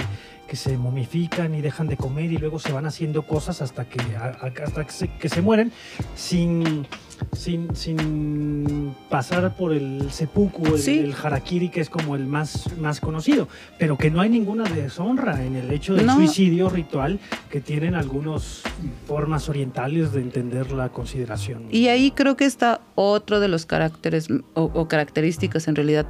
que 0.47 0.55
se 0.55 0.79
momifican 0.79 1.53
y 1.53 1.61
dejan 1.61 1.87
de 1.87 1.95
comer 1.95 2.31
y 2.31 2.37
luego 2.37 2.57
se 2.57 2.71
van 2.71 2.87
haciendo 2.87 3.27
cosas 3.27 3.61
hasta 3.61 3.85
que, 3.85 3.99
hasta 4.15 4.83
que, 4.83 4.91
se, 4.91 5.09
que 5.09 5.29
se 5.29 5.43
mueren 5.43 5.71
sin, 6.15 6.87
sin, 7.33 7.75
sin 7.75 8.86
pasar 9.09 9.55
por 9.55 9.73
el 9.73 10.11
seppuku, 10.11 10.65
el, 10.75 10.79
Sí. 10.79 10.99
el 10.99 11.13
harakiri, 11.21 11.69
que 11.69 11.81
es 11.81 11.89
como 11.89 12.15
el 12.15 12.25
más, 12.25 12.75
más 12.77 12.99
conocido, 12.99 13.47
pero 13.79 13.97
que 13.97 14.09
no 14.11 14.21
hay 14.21 14.29
ninguna 14.29 14.63
deshonra 14.65 15.43
en 15.43 15.55
el 15.55 15.71
hecho 15.71 15.95
del 15.95 16.05
No. 16.05 16.15
suicidio 16.15 16.69
ritual 16.69 17.19
que 17.49 17.61
tienen 17.61 17.95
algunas 17.95 18.63
formas 19.07 19.49
orientales 19.49 20.11
de 20.13 20.21
entender 20.21 20.71
la 20.71 20.89
consideración. 20.89 21.63
Y 21.71 21.87
ahí 21.87 22.11
creo 22.11 22.37
que 22.37 22.45
está 22.45 22.81
otro 22.95 23.39
de 23.39 23.47
los 23.47 23.65
caracteres 23.65 24.27
o, 24.53 24.63
o 24.73 24.87
características 24.87 25.67
en 25.67 25.75
realidad 25.75 26.05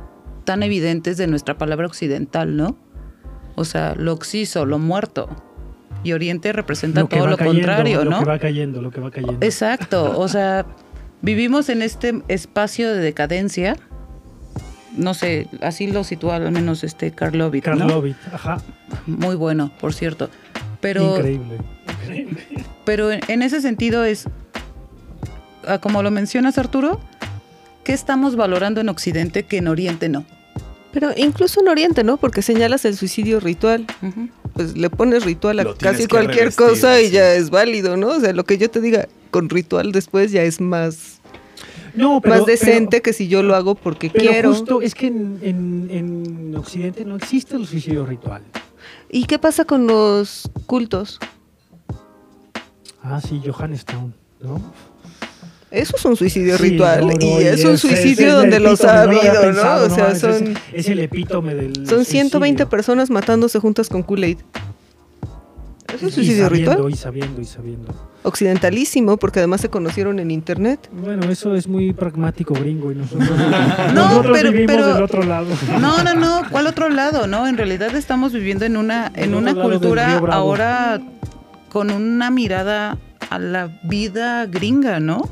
tan 0.46 0.64
evidentes 0.64 1.18
de 1.18 1.28
nuestra 1.28 1.58
palabra 1.58 1.88
occidental, 1.88 2.56
¿no? 2.56 2.78
O 3.56 3.66
sea, 3.66 3.96
lo 3.96 4.14
oxiso, 4.14 4.66
lo 4.66 4.80
muerto. 4.80 5.28
Y 6.04 6.14
Oriente 6.14 6.54
representa 6.54 7.04
todo 7.06 7.26
lo 7.28 7.38
cayendo, 7.38 7.60
contrario, 7.66 8.04
Lo 8.06 8.12
¿no? 8.12 8.20
que 8.20 8.26
va 8.26 8.40
cayendo, 8.40 8.82
lo 8.84 8.92
que 8.92 9.02
va 9.02 9.10
cayendo. 9.12 9.44
Exacto, 9.46 10.18
o 10.18 10.28
sea, 10.28 10.66
vivimos 11.22 11.70
en 11.70 11.82
este 11.82 12.22
espacio 12.28 12.94
de 12.94 13.00
decadencia. 13.00 13.78
No 14.96 15.14
sé, 15.14 15.48
así 15.62 15.88
lo 15.88 16.04
sitúa 16.04 16.38
al 16.38 16.52
menos 16.52 16.84
este 16.84 17.12
Karlovich, 17.12 17.68
¿no? 17.68 17.78
Karlovich, 17.78 18.18
ajá, 18.34 18.62
Muy 19.06 19.36
bueno, 19.36 19.72
por 19.80 19.94
cierto. 19.94 20.30
Pero, 20.82 21.18
increíble. 21.18 21.58
pero 22.86 23.12
en, 23.12 23.42
ese 23.42 23.62
sentido 23.62 24.04
es, 24.04 24.26
ah, 25.68 25.80
como 25.80 26.02
lo 26.02 26.12
mencionas 26.12 26.58
Arturo, 26.58 27.00
¿qué 27.84 27.94
estamos 27.94 28.36
valorando 28.36 28.82
en 28.82 28.90
Occidente 28.90 29.44
que 29.44 29.58
en 29.58 29.68
Oriente 29.68 30.10
no? 30.10 30.26
Pero 30.92 31.12
incluso 31.16 31.62
en 31.62 31.68
Oriente, 31.68 32.04
¿no? 32.04 32.18
Porque 32.18 32.42
señalas 32.42 32.86
el 32.86 32.96
suicidio 32.96 33.40
ritual. 33.40 33.86
Ujú. 34.02 34.30
Pues 34.58 34.76
le 34.76 34.90
pones 34.90 35.24
ritual 35.24 35.60
a 35.60 35.64
Lo 35.64 35.78
casi 35.78 36.08
cualquier 36.08 36.40
revestir, 36.52 36.66
cosa 36.68 37.00
y 37.02 37.06
sí. 37.06 37.12
ya 37.12 37.34
es 37.36 37.50
válido, 37.52 37.96
¿no? 37.96 38.08
O 38.10 38.20
sea, 38.20 38.34
lo 38.34 38.44
que 38.44 38.58
yo 38.58 38.70
te 38.70 38.82
diga 38.82 39.08
con 39.32 39.50
ritual 39.50 39.92
después 39.92 40.32
ya 40.32 40.42
es 40.44 40.60
más, 40.60 41.20
No, 41.94 42.20
pero, 42.22 42.36
más 42.38 42.46
decente 42.46 42.88
pero- 42.98 43.04
que 43.04 43.14
si 43.14 43.28
yo 43.28 43.44
lo 43.44 43.56
hago 43.56 43.76
porque 43.76 44.10
pero 44.10 44.30
quiero. 44.32 44.50
justo 44.54 44.82
es 44.82 44.96
que 44.96 45.08
en, 45.08 45.40
en- 45.44 45.88
en 45.92 46.56
Occidente 46.56 47.06
no 47.06 47.16
existe 47.16 47.56
el 47.56 47.66
suicidio 47.68 48.06
ritual. 48.06 48.42
¿Y 49.12 49.26
qué 49.26 49.38
pasa 49.40 49.64
con 49.66 49.86
los 49.88 50.50
cultos? 50.66 51.20
Ah, 53.04 53.22
sí, 53.22 53.42
Johannestown, 53.46 54.14
¿no? 54.42 54.60
Eso 55.70 55.96
es 55.98 56.06
un 56.06 56.16
suicidio 56.16 56.58
Sí, 56.58 56.64
ritual 56.64 57.02
no, 57.08 57.14
no, 57.14 57.42
y 57.42 57.44
es 57.44 57.66
un 57.66 57.78
suicidio 57.78 58.28
es 58.30 58.34
donde 58.36 58.60
los 58.60 58.84
ha 58.86 59.02
habido, 59.04 59.34
¿no? 59.34 59.42
pensado, 59.42 59.88
O 59.88 59.90
sea, 59.90 60.16
son, 60.16 60.58
es, 60.72 60.88
el 60.88 61.00
epítome 61.00 61.56
del 61.56 61.86
son 61.88 62.06
120 62.06 62.40
suicidio. 62.64 62.70
personas 62.70 63.10
matándose 63.10 63.60
juntas 63.60 63.90
con 63.90 64.02
Kool-Aid. 64.04 64.38
¿Es 65.94 66.02
un 66.02 66.10
Y 66.10 66.12
suicidio 66.12 66.46
sabiendo, 66.48 66.72
ritual? 66.74 66.92
Y 66.94 66.96
sabiendo, 66.96 67.42
y 67.42 67.46
sabiendo. 67.46 67.94
Occidentalísimo, 68.24 69.16
porque 69.18 69.40
además 69.40 69.62
se 69.62 69.70
conocieron 69.70 70.20
en 70.20 70.32
internet. 70.32 70.90
Bueno, 70.92 71.30
eso 71.30 71.56
es 71.56 71.68
muy 71.68 71.94
pragmático 71.94 72.54
gringo 72.54 72.92
y 72.92 72.96
nosotros, 72.96 73.30
No, 73.94 74.08
nosotros 74.10 74.38
pero- 74.38 74.52
vivimos 74.52 74.76
pero- 74.76 74.94
del 74.94 75.04
otro 75.04 75.24
lado. 75.24 75.48
No, 75.80 76.04
no, 76.04 76.14
no, 76.14 76.42
¿cuál 76.52 76.68
otro 76.68 76.90
lado? 76.90 77.28
No, 77.28 77.48
en 77.48 77.58
realidad 77.58 77.96
estamos 77.96 78.34
viviendo 78.34 78.66
en 78.66 78.76
una, 78.78 79.12
en 79.16 79.34
una 79.34 79.54
cultura 79.54 80.18
ahora 80.32 81.02
con 81.70 81.90
una 81.92 82.32
mirada 82.32 82.98
a 83.30 83.40
la 83.40 83.80
vida 83.84 84.46
gringa, 84.46 85.00
¿no? 85.00 85.30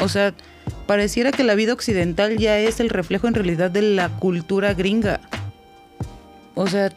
O 0.00 0.08
sea, 0.08 0.34
pareciera 0.86 1.32
que 1.32 1.44
la 1.44 1.54
vida 1.54 1.72
occidental 1.72 2.38
ya 2.38 2.58
es 2.58 2.80
el 2.80 2.88
reflejo 2.88 3.28
en 3.28 3.34
realidad 3.34 3.70
de 3.70 3.82
la 3.82 4.08
cultura 4.08 4.74
gringa. 4.74 5.20
O 6.54 6.66
sea, 6.66 6.92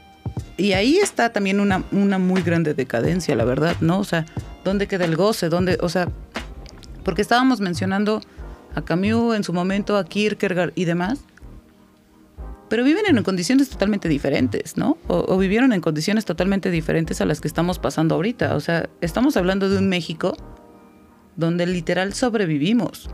y 0.58 0.74
ahí 0.74 0.98
está 0.98 1.32
también 1.32 1.60
una, 1.60 1.84
una 1.92 2.20
muy 2.20 2.42
grande 2.42 2.74
decadencia, 2.74 3.36
la 3.36 3.46
verdad, 3.46 3.76
¿no? 3.82 4.00
O 4.00 4.04
sea, 4.04 4.26
¿dónde 4.64 4.88
queda 4.88 5.06
el 5.06 5.16
goce? 5.16 5.50
¿Dónde, 5.50 5.78
o 5.82 5.90
sea, 5.90 6.08
porque 7.04 7.22
estábamos 7.22 7.62
mencionando 7.62 8.22
a 8.76 8.82
Camus 8.84 9.36
en 9.36 9.44
su 9.44 9.54
momento, 9.54 9.98
a 9.98 10.06
Kierkegaard 10.06 10.72
y 10.76 10.86
demás, 10.86 11.20
pero 12.70 12.84
viven 12.84 13.06
en 13.06 13.22
condiciones 13.24 13.70
totalmente 13.70 14.08
diferentes, 14.08 14.78
¿no? 14.78 14.98
O, 15.08 15.26
o 15.28 15.38
vivieron 15.38 15.74
en 15.74 15.82
condiciones 15.82 16.24
totalmente 16.26 16.72
diferentes 16.72 17.20
a 17.20 17.26
las 17.26 17.42
que 17.42 17.48
estamos 17.48 17.80
pasando 17.80 18.16
ahorita. 18.16 18.56
O 18.56 18.62
sea, 18.62 18.88
estamos 19.02 19.36
hablando 19.36 19.70
de 19.70 19.78
un 19.78 19.90
México 19.90 20.38
donde 21.36 21.65
literal 21.65 22.13
sobrevivimos. 22.13 23.10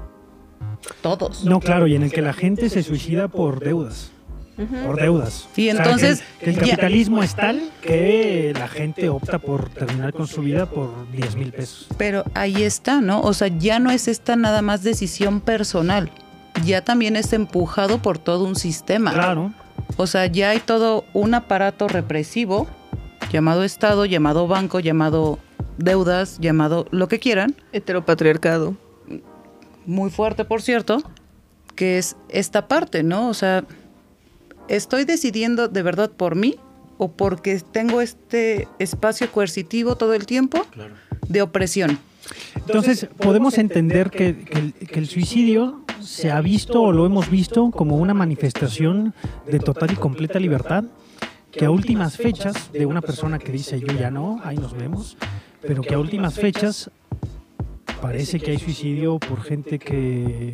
Todos. 1.02 1.44
No, 1.44 1.60
claro, 1.60 1.88
y 1.88 1.96
en 1.96 2.04
el 2.04 2.12
que 2.12 2.22
la 2.22 2.34
gente 2.34 2.70
se 2.70 2.84
suicida 2.84 3.28
por 3.28 3.60
deudas. 3.60 4.12
Por 4.86 5.00
deudas. 5.00 5.48
Y 5.56 5.70
O 5.70 5.74
sea, 5.74 5.84
entonces, 5.84 6.24
que 6.40 6.50
el, 6.50 6.56
que 6.56 6.62
el 6.62 6.66
ya- 6.68 6.72
capitalismo 6.76 7.22
es 7.22 7.36
tal 7.36 7.62
que 7.82 8.54
la 8.58 8.68
gente 8.68 9.08
opta 9.10 9.38
por 9.38 9.70
terminar 9.70 10.14
con 10.14 10.26
su 10.26 10.42
vida 10.42 10.66
por 10.66 10.90
10 11.12 11.36
mil 11.36 11.52
pesos. 11.52 11.88
Pero 11.98 12.24
ahí 12.34 12.64
está, 12.64 13.00
¿no? 13.02 13.22
O 13.22 13.34
sea, 13.34 13.50
ya 13.50 13.78
no 13.80 13.92
es 13.92 14.08
esta 14.08 14.36
nada 14.36 14.64
más 14.64 14.82
decisión 14.84 15.42
personal. 15.42 16.10
Ya 16.66 16.84
también 16.84 17.16
es 17.16 17.34
empujado 17.34 18.00
por 18.02 18.18
todo 18.18 18.46
un 18.46 18.56
sistema. 18.56 19.14
Claro. 19.14 19.54
O 19.96 20.08
sea, 20.08 20.26
ya 20.26 20.50
hay 20.50 20.60
todo 20.60 21.06
un 21.14 21.36
aparato 21.36 21.88
represivo 21.88 22.68
llamado 23.32 23.64
Estado, 23.64 24.06
llamado 24.06 24.48
banco, 24.48 24.80
llamado 24.80 25.38
deudas, 25.78 26.40
llamado 26.40 26.88
lo 26.92 27.08
que 27.08 27.20
quieran, 27.20 27.56
Heteropatriarcado. 27.72 28.76
muy 29.86 30.10
fuerte 30.10 30.46
por 30.46 30.62
cierto, 30.62 31.02
que 31.76 31.98
es 31.98 32.16
esta 32.30 32.68
parte, 32.68 33.04
¿no? 33.04 33.30
O 33.30 33.34
sea, 33.34 33.64
estoy 34.68 35.06
decidiendo 35.06 35.68
de 35.68 35.82
verdad 35.84 36.12
por 36.12 36.36
mí 36.36 36.56
o 36.98 37.12
porque 37.12 37.62
tengo 37.72 38.02
este 38.02 38.68
espacio 38.80 39.32
coercitivo 39.32 39.96
todo 39.96 40.14
el 40.14 40.26
tiempo 40.26 40.66
de 41.28 41.42
opresión. 41.42 42.00
Entonces, 42.56 43.08
podemos 43.18 43.58
entender 43.58 44.10
que, 44.10 44.44
que 44.44 44.60
el, 44.60 44.74
que 44.74 45.00
el 45.00 45.08
suicidio 45.08 45.82
se 46.02 46.32
ha 46.32 46.42
visto 46.42 46.82
o 46.82 46.92
lo 46.92 47.06
hemos 47.06 47.30
visto 47.30 47.72
como 47.72 47.98
una 47.98 48.14
manifestación 48.14 49.14
de 49.46 49.60
total 49.60 49.92
y 49.92 49.96
completa 49.96 50.40
libertad, 50.40 50.84
que 51.52 51.66
a 51.66 51.72
últimas 51.72 52.18
fechas 52.18 52.72
de 52.72 52.86
una 52.86 53.02
persona 53.02 53.40
que 53.40 53.52
dice 53.52 53.80
yo 53.80 53.88
ya 53.88 54.12
no, 54.12 54.40
ahí 54.44 54.58
nos 54.58 54.74
vemos, 54.74 55.18
pero 55.68 55.82
que 55.84 55.94
a 55.94 56.00
últimas 56.00 56.34
fechas 56.36 56.90
parece 58.02 58.40
que 58.40 58.52
hay 58.52 58.60
suicidio 58.60 59.20
por 59.20 59.42
gente 59.44 59.80
que, 59.80 60.54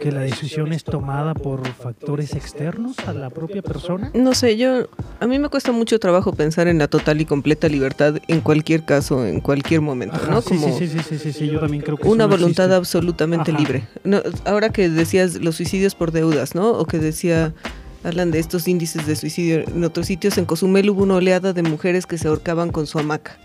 que 0.00 0.10
la 0.10 0.20
decisión 0.20 0.72
es 0.72 0.82
tomada 0.84 1.34
por 1.34 1.66
factores 1.68 2.34
externos 2.34 2.98
a 3.06 3.12
la 3.12 3.30
propia 3.30 3.62
persona. 3.62 4.10
No 4.14 4.34
sé, 4.34 4.56
yo 4.56 4.88
a 5.20 5.26
mí 5.26 5.38
me 5.38 5.48
cuesta 5.48 5.72
mucho 5.72 5.98
trabajo 5.98 6.32
pensar 6.32 6.66
en 6.68 6.78
la 6.78 6.88
total 6.88 7.20
y 7.20 7.24
completa 7.26 7.68
libertad 7.68 8.16
en 8.26 8.40
cualquier 8.40 8.84
caso, 8.84 9.24
en 9.26 9.40
cualquier 9.40 9.80
momento, 9.82 10.16
Ajá, 10.16 10.30
¿no? 10.32 10.40
sí, 10.42 10.56
Como 10.56 10.76
sí, 10.78 10.88
sí, 10.88 10.98
sí, 10.98 11.04
sí, 11.08 11.18
sí, 11.18 11.32
sí, 11.32 11.46
yo 11.48 11.60
también 11.60 11.82
creo 11.82 11.96
que 11.96 12.08
una 12.08 12.24
no 12.24 12.30
voluntad 12.30 12.64
existe. 12.66 12.76
absolutamente 12.76 13.50
Ajá. 13.52 13.60
libre. 13.60 13.88
No, 14.04 14.20
ahora 14.44 14.70
que 14.70 14.88
decías 14.88 15.36
los 15.36 15.56
suicidios 15.56 15.94
por 15.94 16.10
deudas, 16.10 16.54
¿no? 16.54 16.70
O 16.70 16.84
que 16.86 16.98
decía 16.98 17.54
hablan 18.02 18.30
de 18.30 18.38
estos 18.38 18.66
índices 18.66 19.06
de 19.06 19.14
suicidio 19.14 19.58
en 19.60 19.84
otros 19.84 20.06
sitios. 20.06 20.38
En 20.38 20.46
Cozumel 20.46 20.88
hubo 20.88 21.02
una 21.02 21.16
oleada 21.16 21.52
de 21.52 21.62
mujeres 21.62 22.06
que 22.06 22.16
se 22.16 22.28
ahorcaban 22.28 22.70
con 22.70 22.86
su 22.86 22.98
hamaca. 22.98 23.38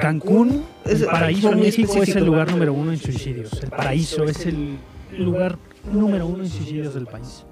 Cancún, 0.00 0.64
el 0.84 1.04
paraíso 1.04 1.52
en 1.52 1.60
México 1.60 2.02
es 2.02 2.16
el 2.16 2.24
lugar 2.24 2.50
número 2.50 2.72
uno 2.72 2.92
en 2.92 2.98
suicidios. 2.98 3.62
El 3.62 3.70
paraíso 3.70 4.24
es 4.24 4.46
el 4.46 4.78
lugar 5.16 5.58
número 5.92 6.26
uno 6.26 6.44
en 6.44 6.50
suicidios 6.50 6.94
del 6.94 7.06
país. 7.06 7.44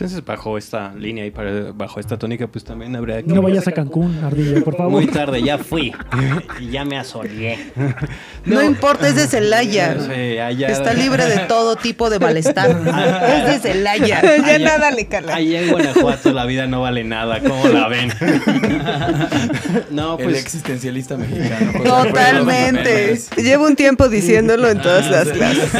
Entonces, 0.00 0.24
bajo 0.24 0.56
esta 0.56 0.94
línea 0.94 1.26
y 1.26 1.30
para, 1.30 1.72
bajo 1.72 2.00
esta 2.00 2.18
tónica, 2.18 2.46
pues 2.46 2.64
también 2.64 2.96
habría 2.96 3.22
que... 3.22 3.34
No 3.34 3.42
vayas 3.42 3.68
a 3.68 3.72
Cancún, 3.72 4.24
Ardilla, 4.24 4.62
por 4.62 4.74
favor. 4.74 4.90
Muy 4.92 5.06
tarde, 5.06 5.42
ya 5.42 5.58
fui. 5.58 5.92
Y 6.58 6.70
ya 6.70 6.86
me 6.86 6.98
asoleé. 6.98 7.58
No, 8.46 8.62
importa, 8.62 9.06
es 9.06 9.16
de 9.16 9.26
Celaya. 9.26 9.94
No 9.98 10.06
sé, 10.06 10.40
allá- 10.40 10.68
Está 10.68 10.94
libre 10.94 11.26
de 11.26 11.40
todo 11.40 11.76
tipo 11.76 12.08
de 12.08 12.18
malestar. 12.18 12.70
es 12.70 13.46
de 13.52 13.58
Celaya. 13.58 14.22
ya 14.22 14.54
Allá- 14.54 14.58
nada 14.58 14.90
le 14.92 15.06
cala. 15.08 15.34
Allá 15.34 15.60
en 15.60 15.70
Guanajuato 15.70 16.32
la 16.32 16.46
vida 16.46 16.66
no 16.66 16.80
vale 16.80 17.04
nada, 17.04 17.40
¿cómo 17.40 17.68
la 17.68 17.86
ven? 17.88 18.10
no, 19.90 20.16
El 20.18 20.24
pues 20.24 20.38
existencialista 20.38 21.18
mexicano. 21.18 21.82
Totalmente. 21.84 23.20
Llevo 23.36 23.66
un 23.66 23.76
tiempo 23.76 24.08
diciéndolo 24.08 24.70
en 24.70 24.80
todas 24.80 25.06
Ah, 25.08 25.10
las 25.10 25.28
sí. 25.28 25.34
clases. 25.34 25.74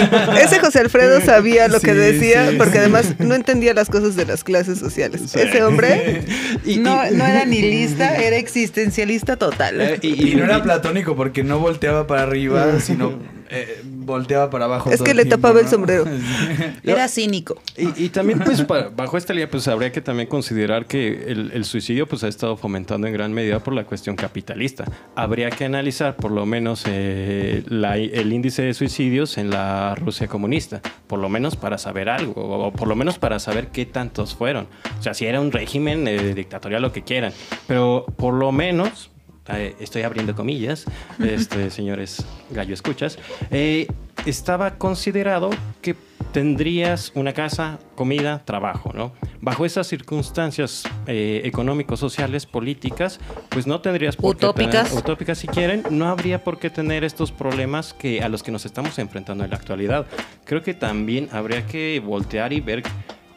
Ese 0.45 0.59
José 0.61 0.81
Alfredo 0.81 1.23
sabía 1.23 1.67
lo 1.69 1.81
que 1.81 1.95
decía, 1.95 2.51
sí, 2.51 2.57
porque 2.57 2.73
sí. 2.75 2.79
además 2.79 3.15
no 3.19 3.35
entendía 3.35 3.73
las 3.73 3.89
cosas 3.89 4.10
de 4.17 4.27
las 4.27 4.45
clases 4.45 4.79
sociales. 4.79 5.23
Sí. 5.27 5.39
Ese 5.41 5.63
hombre, 5.63 6.23
Y- 6.65 6.73
y- 6.75 6.77
No, 6.79 7.03
era 7.03 7.45
ni 7.45 7.61
lista, 7.63 8.17
era 8.17 8.37
existencialista 8.37 9.35
eh, 9.35 9.37
total. 9.37 9.99
Y 10.03 10.35
no 10.37 10.45
era 10.45 10.63
platónico 10.63 11.17
porque 11.17 11.43
no 11.43 11.59
volteaba 11.59 12.07
para 12.07 12.23
arriba, 12.23 12.81
sino 12.81 13.19
eh, 13.51 13.83
volteaba 13.85 14.49
para 14.51 14.67
abajo. 14.67 14.91
Es 14.91 14.97
todo 14.99 15.05
que 15.05 15.11
el 15.13 15.17
le 15.19 15.23
tiempo, 15.25 15.37
tapaba 15.43 15.59
el 15.61 15.65
¿no? 15.67 15.71
sombrero. 15.71 16.05
Era 16.85 17.09
cínico. 17.09 17.61
Y, 17.77 18.05
y 18.05 18.09
también, 18.11 18.39
pues, 18.41 18.63
para- 18.65 18.89
bajo 18.89 19.17
esta 19.17 19.33
línea, 19.33 19.51
pues 19.51 19.67
habría 19.69 19.91
que 19.93 20.01
también 20.01 20.29
considerar 20.29 20.87
que 20.87 21.25
el, 21.29 21.51
el 21.53 21.65
suicidio, 21.65 22.07
pues, 22.07 22.25
ha 22.25 22.29
estado 22.29 22.57
fomentando 22.57 23.07
en 23.07 23.13
gran 23.13 23.33
medida 23.33 23.59
por 23.61 23.75
la 23.75 23.85
cuestión 23.85 24.17
capitalista. 24.17 24.85
Habría 25.17 25.51
que 25.51 25.65
analizar, 25.65 26.17
por 26.17 26.31
lo 26.31 26.47
menos, 26.47 26.85
eh, 26.87 27.63
la- 27.69 27.97
el 27.97 28.33
índice 28.33 28.63
de 28.63 28.75
suicidios 28.75 29.39
en 29.39 29.51
la 29.51 29.95
Rusia 29.95 30.29
comunista, 30.29 30.81
por 31.07 31.19
lo 31.19 31.29
menos 31.29 31.57
para 31.57 31.79
saber 31.79 32.09
algo, 32.09 32.33
o, 32.41 32.67
o 32.69 32.73
por 32.73 32.89
lo 32.89 32.97
menos 32.97 33.19
para 33.19 33.39
saber 33.39 33.69
qué 33.69 33.87
tantos 33.87 34.35
fueron. 34.35 34.67
O 34.99 35.03
sea, 35.03 35.15
si 35.15 35.27
era 35.27 35.41
un 35.41 35.53
régimen 35.53 36.07
eh, 36.09 36.35
dictatorial, 36.35 36.83
lo 36.83 36.93
que 36.93 37.03
quieran, 37.03 37.33
pero 37.67 38.07
por 38.17 38.35
lo 38.35 38.53
menos 38.53 39.11
eh, 39.59 39.75
estoy 39.81 40.03
abriendo 40.03 40.35
comillas, 40.35 40.85
este, 41.19 41.71
señores 41.71 42.25
gallo 42.51 42.75
escuchas, 42.75 43.19
eh, 43.51 43.87
estaba 44.27 44.77
considerado 44.77 45.51
que 45.81 45.95
tendrías 46.33 47.11
una 47.15 47.33
casa, 47.33 47.79
comida, 47.97 48.43
trabajo, 48.45 48.93
¿no? 48.95 49.13
Bajo 49.41 49.65
esas 49.67 49.87
circunstancias 49.89 50.85
eh, 51.07 51.41
económicos, 51.45 51.99
sociales, 51.99 52.47
políticas, 52.47 53.19
pues 53.49 53.67
no 53.67 53.81
tendrías 53.81 54.17
por 54.17 54.37
qué 54.37 54.47
Utópicas. 54.47 54.89
tener- 54.89 54.99
utópicas 55.03 55.39
si 55.39 55.49
quieren, 55.49 55.83
no 55.91 56.09
habría 56.09 56.45
por 56.45 56.59
qué 56.59 56.71
tener 56.71 57.03
estos 57.05 57.33
problemas 57.33 57.95
que 57.95 58.23
a 58.23 58.29
los 58.29 58.43
que 58.43 58.53
nos 58.53 58.65
estamos 58.67 58.99
enfrentando 58.99 59.43
en 59.45 59.51
la 59.51 59.57
actualidad. 59.57 60.07
Creo 60.45 60.63
que 60.63 60.75
también 60.75 61.29
habría 61.33 61.67
que 61.67 62.01
voltear 62.05 62.53
y 62.53 62.61
ver 62.61 62.83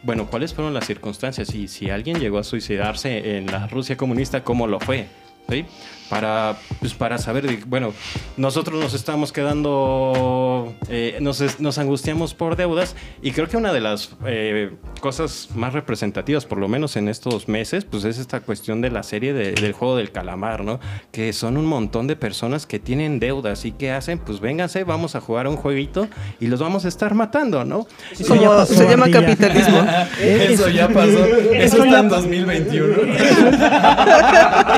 bueno, 0.06 0.28
¿cuáles 0.30 0.54
fueron 0.54 0.74
las 0.74 0.86
circunstancias? 0.86 1.56
Y 1.56 1.70
si 1.70 1.90
alguien 1.90 2.20
llegó 2.20 2.38
a 2.38 2.44
suicidarse 2.44 3.38
en 3.38 3.46
la 3.46 3.68
Rusia 3.68 3.96
comunista, 3.96 4.44
¿cómo 4.44 4.68
lo 4.68 4.82
fue? 4.82 5.08
¿Sí? 5.50 5.66
Para, 6.14 6.56
pues 6.80 6.94
para 6.94 7.18
saber, 7.18 7.48
de- 7.48 7.64
bueno, 7.66 7.92
nosotros 8.38 8.80
nos 8.80 8.94
estamos 8.94 9.32
quedando, 9.32 10.72
eh, 10.88 11.18
nos, 11.22 11.60
nos 11.60 11.78
angustiamos 11.80 12.36
por 12.36 12.56
deudas 12.56 12.96
y 13.24 13.32
creo 13.32 13.48
que 13.48 13.58
una 13.58 13.74
de 13.74 13.82
las 13.82 14.12
eh, 14.28 14.70
cosas 15.02 15.50
más 15.56 15.74
representativas, 15.74 16.46
por 16.46 16.60
lo 16.60 16.68
menos 16.68 16.98
en 16.98 17.10
estos 17.10 17.48
meses, 17.48 17.84
pues 17.86 18.04
es 18.06 18.20
esta 18.20 18.42
cuestión 18.42 18.80
de 18.82 18.92
la 18.92 19.02
serie 19.02 19.34
de- 19.34 19.54
del 19.54 19.74
juego 19.74 19.96
del 19.98 20.12
calamar, 20.12 20.64
¿no? 20.64 20.80
Que 21.12 21.34
son 21.34 21.58
un 21.58 21.66
montón 21.66 22.06
de 22.06 22.16
personas 22.16 22.68
que 22.68 22.78
tienen 22.80 23.20
deudas 23.20 23.66
y 23.66 23.72
que 23.72 23.90
hacen, 23.92 24.20
pues 24.20 24.40
vénganse, 24.40 24.84
vamos 24.84 25.16
a 25.16 25.20
jugar 25.22 25.48
un 25.48 25.56
jueguito 25.58 26.08
y 26.40 26.46
los 26.46 26.60
vamos 26.60 26.86
a 26.86 26.90
estar 26.90 27.16
matando, 27.16 27.66
¿no? 27.66 27.88
Eso 28.12 28.28
Como 28.28 28.42
ya 28.44 28.50
pasó, 28.50 28.74
se 28.76 28.88
llama 28.88 29.10
capitalismo. 29.10 29.84
Eso 30.22 30.70
ya 30.70 30.88
pasó. 30.90 31.26
Eso 31.54 31.84
está 31.84 32.00
en 32.02 32.10
2021. 32.10 32.94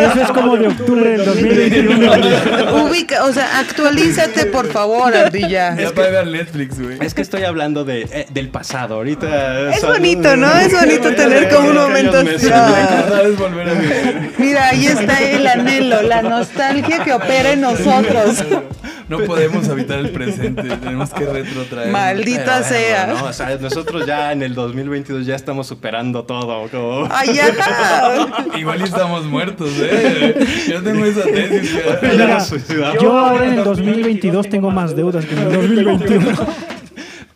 Eso 0.01 0.21
es 0.21 0.31
como 0.31 0.55
de 0.57 0.67
octubre 0.67 1.09
del 1.17 1.24
2021. 1.25 2.85
Ubica, 2.85 3.23
o 3.25 3.33
sea, 3.33 3.59
actualízate, 3.59 4.45
por 4.47 4.71
favor, 4.71 5.15
Ardilla. 5.15 5.75
Ya 5.75 5.91
para 5.91 6.09
ver 6.09 6.27
Netflix, 6.27 6.79
güey. 6.81 6.97
Es 7.01 7.13
que 7.13 7.21
estoy 7.21 7.43
hablando 7.43 7.83
de, 7.83 8.01
eh, 8.11 8.27
del 8.31 8.49
pasado. 8.49 8.95
Ahorita. 8.95 9.71
Es 9.71 9.81
son- 9.81 9.93
bonito, 9.93 10.35
¿no? 10.37 10.51
Es 10.57 10.71
bonito 10.79 11.13
tener 11.15 11.49
como 11.49 11.69
un 11.69 11.75
momento 11.75 12.17
así. 12.17 12.29
Es. 12.29 12.43
Mira, 14.37 14.67
ahí 14.69 14.85
está 14.87 15.21
el 15.21 15.47
anhelo, 15.47 16.01
la 16.01 16.21
nostalgia 16.21 17.03
que 17.03 17.13
opera 17.13 17.51
en 17.53 17.61
nosotros. 17.61 18.43
No 19.07 19.19
podemos 19.19 19.67
habitar 19.69 19.99
el 19.99 20.09
presente, 20.09 20.63
tenemos 20.63 21.11
que 21.11 21.25
retrotraer. 21.25 21.91
Maldita 21.91 22.61
Pero, 22.63 22.67
sea. 22.67 23.05
bueno, 23.05 23.19
no, 23.21 23.25
o 23.29 23.33
sea, 23.33 23.57
nosotros 23.57 24.05
ya 24.05 24.31
en 24.31 24.41
el 24.43 24.53
2022 24.55 25.25
ya 25.25 25.35
estamos 25.35 25.67
superando 25.67 26.23
todo. 26.23 26.67
como- 26.69 27.07
Ay, 27.11 27.37
ajá. 27.39 28.45
Igual 28.57 28.81
estamos 28.81 29.25
muertos, 29.25 29.69
¿eh? 29.79 30.35
Yo 30.69 30.81
tengo 30.83 31.05
esa 31.05 31.23
tesis. 31.23 31.75
Ya 32.17 32.39
suicidamos. 32.39 33.01
Yo 33.01 33.17
ahora 33.17 33.45
en 33.45 33.53
el 33.59 33.63
2022 33.63 34.49
tengo 34.49 34.71
más 34.71 34.95
deudas 34.95 35.25
que 35.25 35.33
en 35.33 35.39
el 35.41 35.51
2021. 35.53 36.25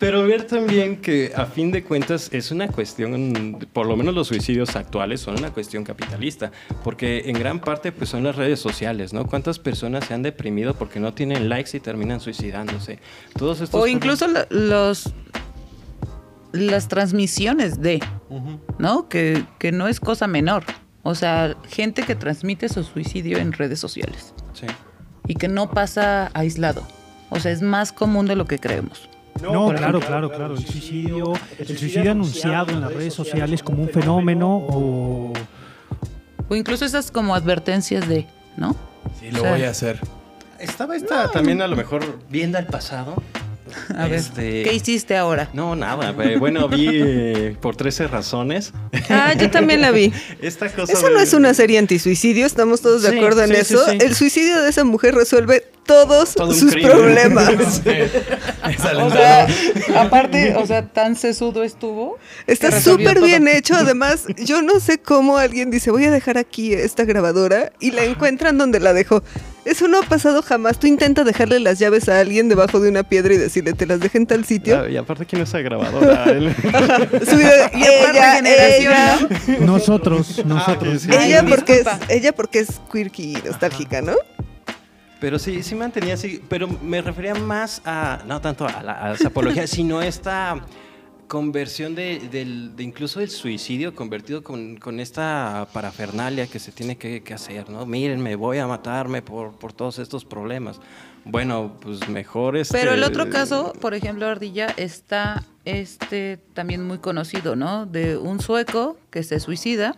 Pero 0.00 0.26
ver 0.26 0.44
también 0.44 0.96
que 0.96 1.30
a 1.36 1.44
fin 1.44 1.70
de 1.70 1.84
cuentas 1.84 2.30
es 2.32 2.50
una 2.50 2.68
cuestión, 2.68 3.58
por 3.70 3.86
lo 3.86 3.96
menos 3.98 4.14
los 4.14 4.28
suicidios 4.28 4.74
actuales 4.74 5.20
son 5.20 5.38
una 5.38 5.50
cuestión 5.50 5.84
capitalista, 5.84 6.50
porque 6.82 7.24
en 7.26 7.38
gran 7.38 7.60
parte 7.60 7.92
pues 7.92 8.08
son 8.08 8.24
las 8.24 8.34
redes 8.34 8.58
sociales, 8.58 9.12
¿no? 9.12 9.26
¿Cuántas 9.26 9.58
personas 9.58 10.06
se 10.06 10.14
han 10.14 10.22
deprimido 10.22 10.72
porque 10.72 11.00
no 11.00 11.12
tienen 11.12 11.50
likes 11.50 11.76
y 11.76 11.80
terminan 11.80 12.18
suicidándose? 12.18 12.98
Todos 13.38 13.60
estos 13.60 13.78
O 13.78 13.86
incluso 13.86 14.26
los 14.48 15.12
las 16.52 16.88
transmisiones 16.88 17.80
de. 17.82 18.00
¿no? 18.78 19.06
Que, 19.08 19.44
que 19.58 19.70
no 19.70 19.86
es 19.86 20.00
cosa 20.00 20.26
menor. 20.26 20.64
O 21.02 21.14
sea, 21.14 21.56
gente 21.68 22.04
que 22.04 22.14
transmite 22.14 22.70
su 22.70 22.84
suicidio 22.84 23.36
en 23.36 23.52
redes 23.52 23.78
sociales 23.80 24.34
Sí. 24.54 24.66
y 25.28 25.34
que 25.34 25.48
no 25.48 25.70
pasa 25.70 26.30
aislado. 26.32 26.86
O 27.28 27.38
sea, 27.38 27.52
es 27.52 27.60
más 27.60 27.92
común 27.92 28.24
de 28.26 28.34
lo 28.34 28.46
que 28.46 28.58
creemos. 28.58 29.10
No, 29.42 29.68
claro, 29.68 30.00
claro, 30.00 30.30
claro. 30.30 30.54
El 30.54 30.66
suicidio, 30.66 31.32
el 31.58 31.66
suicidio 31.66 32.10
anunciado 32.10 32.72
en 32.72 32.80
las 32.80 32.92
redes 32.92 33.14
sociales 33.14 33.62
como 33.62 33.82
un 33.82 33.88
fenómeno 33.88 34.56
o 34.56 35.32
O 36.48 36.56
incluso 36.56 36.84
esas 36.84 37.10
como 37.10 37.34
advertencias 37.34 38.08
de, 38.08 38.26
¿no? 38.56 38.76
Sí, 39.18 39.30
lo 39.30 39.38
O 39.38 39.42
sea, 39.42 39.52
voy 39.52 39.62
a 39.64 39.70
hacer. 39.70 40.00
Estaba 40.58 40.94
esta 40.96 41.30
también 41.30 41.62
a 41.62 41.66
lo 41.66 41.76
mejor 41.76 42.18
viendo 42.28 42.58
al 42.58 42.66
pasado. 42.66 43.14
A 43.96 44.04
ver, 44.08 44.18
Este- 44.20 44.62
¿qué 44.62 44.72
hiciste 44.74 45.16
ahora? 45.16 45.48
No, 45.52 45.76
nada. 45.76 46.12
Bueno, 46.38 46.68
vi 46.68 46.88
eh, 46.92 47.56
por 47.60 47.76
13 47.76 48.06
razones. 48.08 48.72
Ah, 49.08 49.32
yo 49.34 49.50
también 49.50 49.80
la 49.80 49.90
vi. 49.90 50.12
Esta 50.42 50.68
cosa. 50.70 50.92
Esa 50.92 51.10
no 51.10 51.20
es 51.20 51.32
una 51.34 51.54
serie 51.54 51.78
antisuicidio, 51.78 52.46
estamos 52.46 52.80
todos 52.80 53.02
de 53.02 53.10
Sí, 53.10 53.16
acuerdo 53.16 53.42
en 53.42 53.50
sí, 53.50 53.56
eso. 53.56 53.84
sí. 53.90 53.98
El 54.00 54.14
suicidio 54.14 54.62
de 54.62 54.70
esa 54.70 54.84
mujer 54.84 55.14
resuelve 55.14 55.64
todos 55.86 56.34
Todo 56.34 56.52
sus 56.54 56.72
crimen. 56.72 56.90
problemas. 56.92 57.82
O 59.02 59.10
sea, 59.10 59.48
aparte, 59.96 60.54
o 60.56 60.66
sea, 60.66 60.86
tan 60.86 61.16
sesudo 61.16 61.62
estuvo. 61.64 62.18
Está 62.46 62.80
súper 62.80 63.20
bien 63.20 63.48
hecho. 63.48 63.74
Además, 63.74 64.26
yo 64.36 64.62
no 64.62 64.78
sé 64.80 64.98
cómo 64.98 65.38
alguien 65.38 65.70
dice, 65.70 65.90
voy 65.90 66.04
a 66.04 66.10
dejar 66.10 66.38
aquí 66.38 66.72
esta 66.72 67.04
grabadora 67.04 67.72
y 67.80 67.90
la 67.92 68.04
encuentran 68.04 68.58
donde 68.58 68.78
la 68.80 68.92
dejó. 68.92 69.22
Eso 69.64 69.88
no 69.88 69.98
ha 70.00 70.02
pasado 70.02 70.42
jamás. 70.42 70.78
Tú 70.78 70.86
intentas 70.86 71.24
dejarle 71.26 71.60
las 71.60 71.78
llaves 71.78 72.08
a 72.08 72.18
alguien 72.20 72.48
debajo 72.48 72.80
de 72.80 72.88
una 72.88 73.02
piedra 73.02 73.34
y 73.34 73.36
decirle, 73.36 73.72
te 73.74 73.86
las 73.86 74.00
dejé 74.00 74.18
en 74.18 74.26
tal 74.26 74.44
sitio. 74.44 74.80
Ah, 74.80 74.88
Y 74.88 74.96
aparte, 74.96 75.26
¿quién 75.26 75.42
es 75.42 75.52
grabadora? 75.52 76.24
Él- 76.24 76.54
Su 77.28 77.36
vida- 77.36 77.70
Y 77.74 77.82
aparte 77.82 78.18
ella, 78.18 78.34
generación, 78.36 78.92
ella, 78.92 79.58
¿no? 79.60 79.66
nosotros, 79.66 80.44
nosotros. 80.46 81.02
sí. 81.02 81.10
Ay, 81.16 81.30
ella 81.32 81.44
porque 81.46 81.74
es, 81.80 81.86
ella 82.08 82.32
porque 82.32 82.60
es 82.60 82.80
quirky 82.90 83.36
y 83.36 83.42
nostálgica, 83.46 84.00
¿no? 84.02 84.14
Pero 85.20 85.38
sí, 85.38 85.62
sí 85.62 85.74
mantenía 85.74 86.14
así, 86.14 86.40
pero 86.48 86.66
me 86.66 87.02
refería 87.02 87.34
más 87.34 87.82
a, 87.84 88.20
no 88.26 88.40
tanto 88.40 88.66
a 88.66 88.82
la, 88.82 89.04
a 89.04 89.12
esa 89.14 89.28
apología, 89.28 89.66
sino 89.66 90.00
esta 90.00 90.56
conversión 91.30 91.94
de, 91.94 92.18
del- 92.28 92.74
de 92.74 92.82
incluso 92.82 93.20
el 93.20 93.30
suicidio 93.30 93.94
convertido 93.94 94.42
con, 94.42 94.76
con 94.78 94.98
esta 94.98 95.68
parafernalia 95.72 96.48
que 96.48 96.58
se 96.58 96.72
tiene 96.72 96.96
que, 96.98 97.22
que 97.22 97.32
hacer, 97.34 97.70
¿no? 97.70 97.86
Miren, 97.86 98.20
me 98.20 98.34
voy 98.34 98.58
a 98.58 98.66
matarme 98.66 99.22
por, 99.22 99.52
por 99.52 99.72
todos 99.72 100.00
estos 100.00 100.24
problemas. 100.24 100.80
Bueno, 101.24 101.76
pues 101.80 102.08
mejor 102.08 102.56
este... 102.56 102.76
Pero 102.76 102.94
el 102.94 103.04
otro 103.04 103.30
caso, 103.30 103.72
por 103.80 103.94
ejemplo, 103.94 104.26
Ardilla, 104.26 104.66
está 104.76 105.44
este 105.64 106.40
también 106.52 106.82
muy 106.84 106.98
conocido, 106.98 107.54
¿no? 107.54 107.86
De 107.86 108.16
un 108.16 108.40
sueco 108.40 108.98
que 109.10 109.22
se 109.22 109.38
suicida 109.38 109.96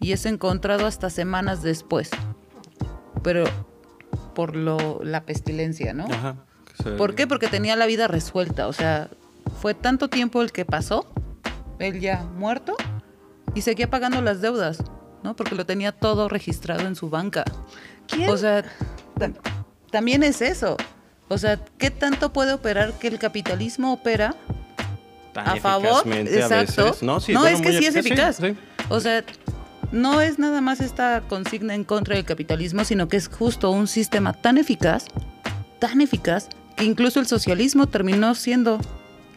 y 0.00 0.10
es 0.10 0.26
encontrado 0.26 0.86
hasta 0.86 1.08
semanas 1.08 1.62
después. 1.62 2.10
Pero 3.22 3.44
por 4.34 4.56
lo, 4.56 5.00
la 5.04 5.20
pestilencia, 5.24 5.94
¿no? 5.94 6.06
Ajá. 6.10 6.34
¿Por 6.98 7.14
qué? 7.14 7.28
Porque 7.28 7.46
tenía 7.46 7.76
la 7.76 7.86
vida 7.86 8.08
resuelta. 8.08 8.66
O 8.66 8.72
sea, 8.72 9.08
fue 9.60 9.74
tanto 9.74 10.08
tiempo 10.08 10.42
el 10.42 10.52
que 10.52 10.64
pasó, 10.64 11.06
él 11.78 12.00
ya 12.00 12.22
muerto, 12.36 12.76
y 13.54 13.60
seguía 13.62 13.88
pagando 13.90 14.20
las 14.22 14.40
deudas, 14.40 14.78
¿no? 15.22 15.36
Porque 15.36 15.54
lo 15.54 15.64
tenía 15.66 15.92
todo 15.92 16.28
registrado 16.28 16.86
en 16.86 16.96
su 16.96 17.10
banca. 17.10 17.44
¿Quién? 18.08 18.28
O 18.30 18.36
sea, 18.36 18.64
ta- 19.18 19.32
también 19.90 20.22
es 20.22 20.40
eso. 20.42 20.76
O 21.28 21.38
sea, 21.38 21.58
¿qué 21.78 21.90
tanto 21.90 22.32
puede 22.32 22.52
operar 22.52 22.92
que 22.98 23.08
el 23.08 23.18
capitalismo 23.18 23.92
opera 23.92 24.34
tan 25.32 25.48
a 25.48 25.56
favor? 25.56 26.06
a 26.06 26.18
Exacto. 26.20 26.84
veces. 26.84 27.02
No, 27.02 27.20
sí, 27.20 27.32
no 27.32 27.40
bueno, 27.40 27.56
es 27.56 27.62
que 27.62 27.78
sí 27.78 27.86
es 27.86 27.96
eficaz. 27.96 28.36
sí. 28.36 28.54
O 28.90 29.00
sea, 29.00 29.24
no 29.92 30.20
es 30.20 30.38
nada 30.38 30.60
más 30.60 30.80
esta 30.80 31.22
consigna 31.28 31.74
en 31.74 31.84
contra 31.84 32.16
del 32.16 32.24
capitalismo, 32.24 32.84
sino 32.84 33.08
que 33.08 33.16
es 33.16 33.28
justo 33.28 33.70
un 33.70 33.86
sistema 33.86 34.32
tan 34.32 34.58
eficaz, 34.58 35.06
tan 35.78 36.00
eficaz, 36.00 36.48
que 36.76 36.84
incluso 36.84 37.20
el 37.20 37.26
socialismo 37.26 37.86
terminó 37.86 38.34
siendo 38.34 38.78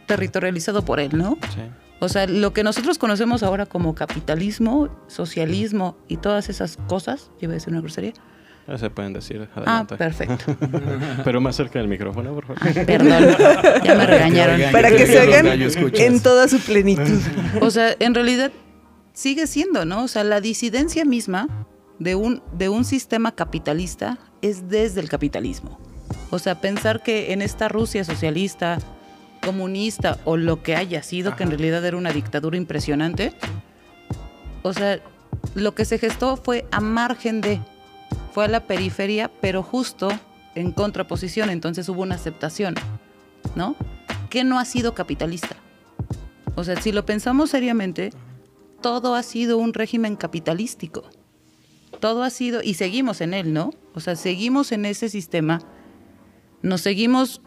territorializado 0.08 0.84
por 0.84 0.98
él, 0.98 1.16
¿no? 1.16 1.38
Sí. 1.54 1.60
O 2.00 2.08
sea, 2.08 2.26
lo 2.26 2.52
que 2.52 2.64
nosotros 2.64 2.98
conocemos 2.98 3.42
ahora 3.42 3.66
como 3.66 3.94
capitalismo, 3.94 4.88
socialismo 5.08 5.96
y 6.08 6.16
todas 6.16 6.48
esas 6.48 6.76
cosas, 6.88 7.30
yo 7.40 7.44
iba 7.46 7.52
a 7.52 7.54
decir 7.54 7.72
una 7.72 7.80
grosería. 7.80 8.12
Se 8.76 8.90
pueden 8.90 9.14
decir. 9.14 9.48
Ah, 9.64 9.86
perfecto. 9.88 10.54
Pero 11.24 11.40
más 11.40 11.56
cerca 11.56 11.78
del 11.78 11.88
micrófono, 11.88 12.34
por 12.34 12.46
favor. 12.46 12.84
Perdón, 12.84 13.34
ya 13.82 13.94
me 13.94 14.06
regañaron. 14.06 14.56
Oigan, 14.56 14.72
Para 14.72 14.90
que 14.90 15.06
se 15.06 15.64
escuchas. 15.64 16.00
en 16.00 16.20
toda 16.20 16.48
su 16.48 16.60
plenitud. 16.60 17.20
O 17.62 17.70
sea, 17.70 17.96
en 17.98 18.14
realidad 18.14 18.52
sigue 19.14 19.46
siendo, 19.46 19.86
¿no? 19.86 20.04
O 20.04 20.08
sea, 20.08 20.22
la 20.22 20.42
disidencia 20.42 21.06
misma 21.06 21.48
de 21.98 22.14
un, 22.14 22.42
de 22.52 22.68
un 22.68 22.84
sistema 22.84 23.32
capitalista 23.32 24.18
es 24.42 24.68
desde 24.68 25.00
el 25.00 25.08
capitalismo. 25.08 25.80
O 26.30 26.38
sea, 26.38 26.60
pensar 26.60 27.02
que 27.02 27.32
en 27.32 27.40
esta 27.40 27.68
Rusia 27.68 28.04
socialista, 28.04 28.78
comunista 29.40 30.18
o 30.24 30.36
lo 30.36 30.62
que 30.62 30.76
haya 30.76 31.02
sido, 31.02 31.36
que 31.36 31.42
en 31.42 31.50
realidad 31.50 31.84
era 31.84 31.96
una 31.96 32.12
dictadura 32.12 32.56
impresionante, 32.56 33.32
o 34.62 34.72
sea, 34.72 35.00
lo 35.54 35.74
que 35.74 35.84
se 35.84 35.98
gestó 35.98 36.36
fue 36.36 36.66
a 36.70 36.80
margen 36.80 37.40
de, 37.40 37.60
fue 38.32 38.44
a 38.44 38.48
la 38.48 38.66
periferia, 38.66 39.30
pero 39.40 39.62
justo 39.62 40.08
en 40.54 40.72
contraposición, 40.72 41.50
entonces 41.50 41.88
hubo 41.88 42.02
una 42.02 42.16
aceptación, 42.16 42.74
¿no? 43.54 43.76
¿Qué 44.30 44.44
no 44.44 44.58
ha 44.58 44.64
sido 44.64 44.94
capitalista? 44.94 45.56
O 46.54 46.64
sea, 46.64 46.80
si 46.80 46.92
lo 46.92 47.06
pensamos 47.06 47.50
seriamente, 47.50 48.10
todo 48.80 49.14
ha 49.14 49.22
sido 49.22 49.58
un 49.58 49.74
régimen 49.74 50.16
capitalístico. 50.16 51.04
Todo 52.00 52.22
ha 52.22 52.30
sido, 52.30 52.62
y 52.62 52.74
seguimos 52.74 53.20
en 53.20 53.34
él, 53.34 53.52
¿no? 53.52 53.70
O 53.94 54.00
sea, 54.00 54.16
seguimos 54.16 54.72
en 54.72 54.84
ese 54.84 55.08
sistema. 55.08 55.60
Nos 56.62 56.80
seguimos, 56.80 57.40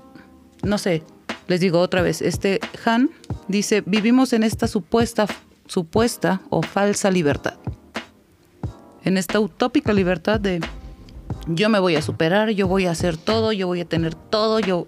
no 0.64 0.78
sé, 0.78 1.04
les 1.48 1.60
digo 1.60 1.80
otra 1.80 2.02
vez, 2.02 2.22
este 2.22 2.60
Han 2.86 3.10
dice, 3.48 3.84
vivimos 3.86 4.34
en 4.34 4.44
esta 4.44 4.68
supuesta, 4.68 5.28
supuesta 5.66 6.42
o 6.50 6.62
falsa 6.62 7.12
libertad. 7.12 7.56
En 9.04 9.18
esta 9.18 9.40
utópica 9.40 9.94
libertad 9.94 10.40
de 10.40 10.62
yo 11.48 11.70
me 11.70 11.80
voy 11.80 11.96
a 11.96 12.02
superar, 12.02 12.50
yo 12.52 12.68
voy 12.68 12.86
a 12.86 12.92
hacer 12.92 13.18
todo, 13.18 13.52
yo 13.52 13.68
voy 13.68 13.82
a 13.82 13.86
tener 13.86 14.16
todo, 14.16 14.60
yo 14.60 14.88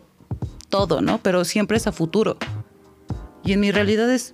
todo, 0.70 1.02
¿no? 1.02 1.18
Pero 1.20 1.46
siempre 1.46 1.78
es 1.78 1.88
a 1.88 1.92
futuro. 1.92 2.38
Y 3.44 3.54
en 3.54 3.60
mi 3.60 3.72
realidad 3.72 4.10
es, 4.12 4.34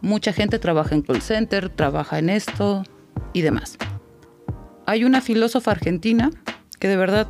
mucha 0.00 0.32
gente 0.32 0.58
trabaja 0.58 0.94
en 0.94 1.02
call 1.02 1.22
center, 1.22 1.68
trabaja 1.68 2.18
en 2.18 2.30
esto 2.30 2.84
y 3.32 3.42
demás. 3.42 3.76
Hay 4.86 5.04
una 5.04 5.20
filósofa 5.20 5.72
argentina 5.72 6.30
que 6.78 6.88
de 6.88 6.96
verdad, 6.96 7.26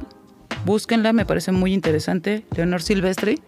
búsquenla, 0.65 1.13
me 1.13 1.25
parece 1.25 1.53
muy 1.53 1.73
interesante, 1.73 2.45
Leonor 2.55 2.83
Silvestri. 2.83 3.41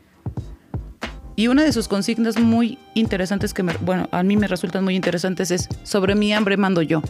Y 1.38 1.46
una 1.46 1.62
de 1.62 1.72
sus 1.72 1.86
consignas 1.86 2.36
muy 2.36 2.78
interesantes 2.94 3.54
que, 3.54 3.62
me- 3.62 3.76
bueno, 3.82 4.08
a 4.10 4.24
mí 4.24 4.36
me 4.36 4.48
resultan 4.48 4.82
muy 4.82 4.96
interesantes 4.96 5.52
es, 5.52 5.68
sobre 5.84 6.16
mi 6.16 6.32
hambre 6.32 6.56
mando 6.56 6.82
yo. 6.82 7.00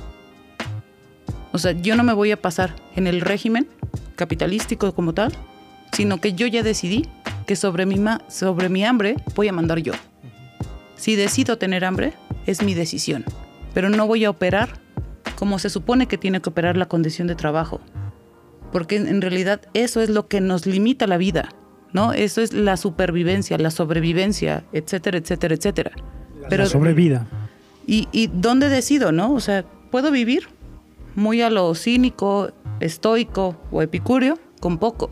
O 1.53 1.57
sea, 1.59 1.73
yo 1.73 1.97
no 1.97 2.03
me 2.03 2.13
voy 2.13 2.31
a 2.31 2.37
pasar 2.37 2.77
en 2.95 3.07
el 3.07 3.23
régimen 3.23 3.67
capitalístico 4.17 4.95
como 4.95 5.15
tal, 5.15 5.33
sino 5.93 6.21
que 6.21 6.35
yo 6.35 6.47
ya 6.47 6.63
decidí 6.63 7.09
que 7.47 7.57
sobre 7.57 7.87
mi, 7.87 7.99
sobre 8.29 8.69
mi 8.69 8.85
hambre 8.85 9.17
voy 9.35 9.49
a 9.49 9.53
mandar 9.55 9.79
yo. 9.79 9.95
Si 10.97 11.17
decido 11.17 11.57
tener 11.57 11.87
hambre, 11.87 12.13
es 12.45 12.63
mi 12.63 12.75
decisión, 12.75 13.25
pero 13.73 13.89
no 13.89 14.07
voy 14.07 14.27
a 14.27 14.31
operar 14.31 14.79
como 15.37 15.59
se 15.59 15.71
supone 15.71 16.07
que 16.07 16.19
tiene 16.19 16.43
que 16.43 16.51
operar 16.51 16.77
la 16.77 16.85
condición 16.87 17.29
de 17.29 17.35
trabajo, 17.35 17.81
porque 18.73 18.97
en 18.97 19.23
realidad 19.23 19.63
eso 19.73 20.03
es 20.03 20.11
lo 20.11 20.29
que 20.29 20.43
nos 20.43 20.67
limita 20.67 21.07
la 21.07 21.17
vida, 21.17 21.49
¿no? 21.93 22.13
Eso 22.13 22.41
es 22.41 22.53
la 22.53 22.77
supervivencia, 22.77 23.59
la 23.59 23.71
sobrevivencia, 23.71 24.65
etcétera, 24.73 25.19
etcétera, 25.19 25.55
etcétera. 25.55 25.91
Pero 26.49 26.65
la 26.65 26.69
sobrevida. 26.69 27.27
¿Y, 27.87 28.09
y 28.13 28.29
dónde 28.29 28.69
decido, 28.69 29.13
no? 29.13 29.33
O 29.33 29.41
sea, 29.41 29.65
¿puedo 29.91 30.11
vivir 30.11 30.49
muy 31.15 31.43
a 31.43 31.51
lo 31.51 31.75
cínico, 31.75 32.53
estoico 32.81 33.57
o 33.71 33.83
epicúreo 33.83 34.39
con 34.61 34.79
poco? 34.79 35.11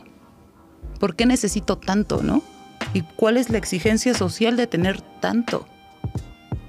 ¿Por 1.00 1.16
qué 1.16 1.26
necesito 1.26 1.76
tanto, 1.76 2.22
no? 2.22 2.42
¿Y 2.94 3.02
cuál 3.02 3.36
es 3.36 3.50
la 3.50 3.58
exigencia 3.58 4.14
social 4.14 4.56
de 4.56 4.66
tener 4.66 5.00
tanto? 5.20 5.66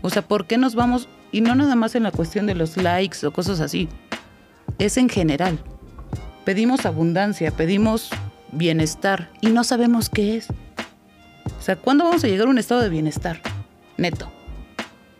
O 0.01 0.09
sea, 0.09 0.21
¿por 0.21 0.47
qué 0.47 0.57
nos 0.57 0.75
vamos, 0.75 1.07
y 1.31 1.41
no 1.41 1.55
nada 1.55 1.75
más 1.75 1.95
en 1.95 2.03
la 2.03 2.11
cuestión 2.11 2.45
de 2.47 2.55
los 2.55 2.77
likes 2.77 3.25
o 3.25 3.31
cosas 3.31 3.59
así, 3.59 3.89
es 4.79 4.97
en 4.97 5.09
general. 5.09 5.59
Pedimos 6.45 6.85
abundancia, 6.85 7.51
pedimos 7.51 8.09
bienestar 8.51 9.29
y 9.41 9.47
no 9.49 9.63
sabemos 9.63 10.09
qué 10.09 10.37
es. 10.37 10.47
O 11.57 11.61
sea, 11.61 11.75
¿cuándo 11.75 12.03
vamos 12.05 12.23
a 12.23 12.27
llegar 12.27 12.47
a 12.47 12.49
un 12.49 12.57
estado 12.57 12.81
de 12.81 12.89
bienestar? 12.89 13.41
Neto. 13.97 14.31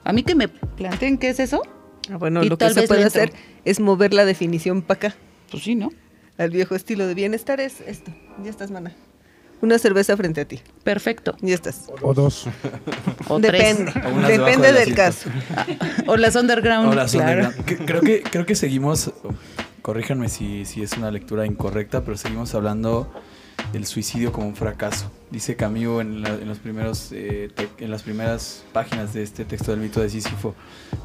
A 0.04 0.14
mí 0.14 0.24
que 0.24 0.36
me 0.36 0.48
planteen 0.48 1.18
qué 1.18 1.30
es 1.30 1.40
eso, 1.40 1.62
Ah, 2.10 2.16
bueno, 2.16 2.42
Y 2.42 2.48
lo 2.48 2.58
que 2.58 2.70
se 2.70 2.88
puede 2.88 3.04
hacer 3.04 3.34
es 3.66 3.82
mover 3.82 4.14
la 4.14 4.24
definición 4.24 4.82
para 4.82 4.98
acá. 5.10 5.16
pues 5.52 5.64
sí, 5.64 5.76
¿no? 5.76 5.90
Al 6.38 6.52
viejo 6.52 6.74
estilo 6.76 7.06
de 7.06 7.14
bienestar 7.14 7.60
es 7.60 7.82
esto. 7.82 8.14
Ya 8.44 8.50
estás, 8.50 8.72
mana. 8.72 8.94
Una 9.60 9.78
cerveza 9.80 10.16
frente 10.16 10.40
a 10.42 10.46
ti. 10.46 10.62
Perfecto. 10.86 11.36
Ya 11.42 11.56
estás. 11.56 11.88
O 12.02 12.14
dos. 12.14 12.46
O 13.28 13.40
Depende. 13.40 13.92
O 13.92 13.94
debajo 14.22 14.28
Depende 14.28 14.72
del 14.72 14.76
del 14.76 14.94
asiento. 14.94 14.96
caso. 14.96 15.30
tres. 15.66 16.04
O 16.08 16.16
las 16.16 16.36
underground. 16.38 16.94
Son 17.10 17.20
de 17.20 17.26
claro. 17.26 17.52
Creo 17.86 18.02
que, 18.02 18.22
creo 18.22 18.46
que 18.46 18.56
seguimos, 18.56 19.12
corríjanme 19.92 20.28
si, 20.28 20.66
si 20.66 20.82
es 20.84 20.98
una 20.98 21.10
lectura 21.12 21.46
incorrecta, 21.46 22.02
pero 22.04 22.18
seguimos 22.18 22.54
hablando 22.54 23.10
del 23.72 23.86
suicidio 23.86 24.34
como 24.34 24.46
un 24.46 24.56
fracaso. 24.58 25.10
Dice 25.32 25.56
Camus 25.56 26.02
en, 26.02 26.22
la- 26.24 26.36
los 26.36 26.60
primeros, 26.60 27.14
eh, 27.14 27.50
en 27.78 27.90
las 27.90 28.04
primeras 28.04 28.66
páginas 28.74 29.14
de 29.14 29.24
este 29.24 29.46
texto 29.46 29.72
del 29.72 29.80
mito 29.80 30.02
de 30.02 30.10
Sísifo, 30.10 30.56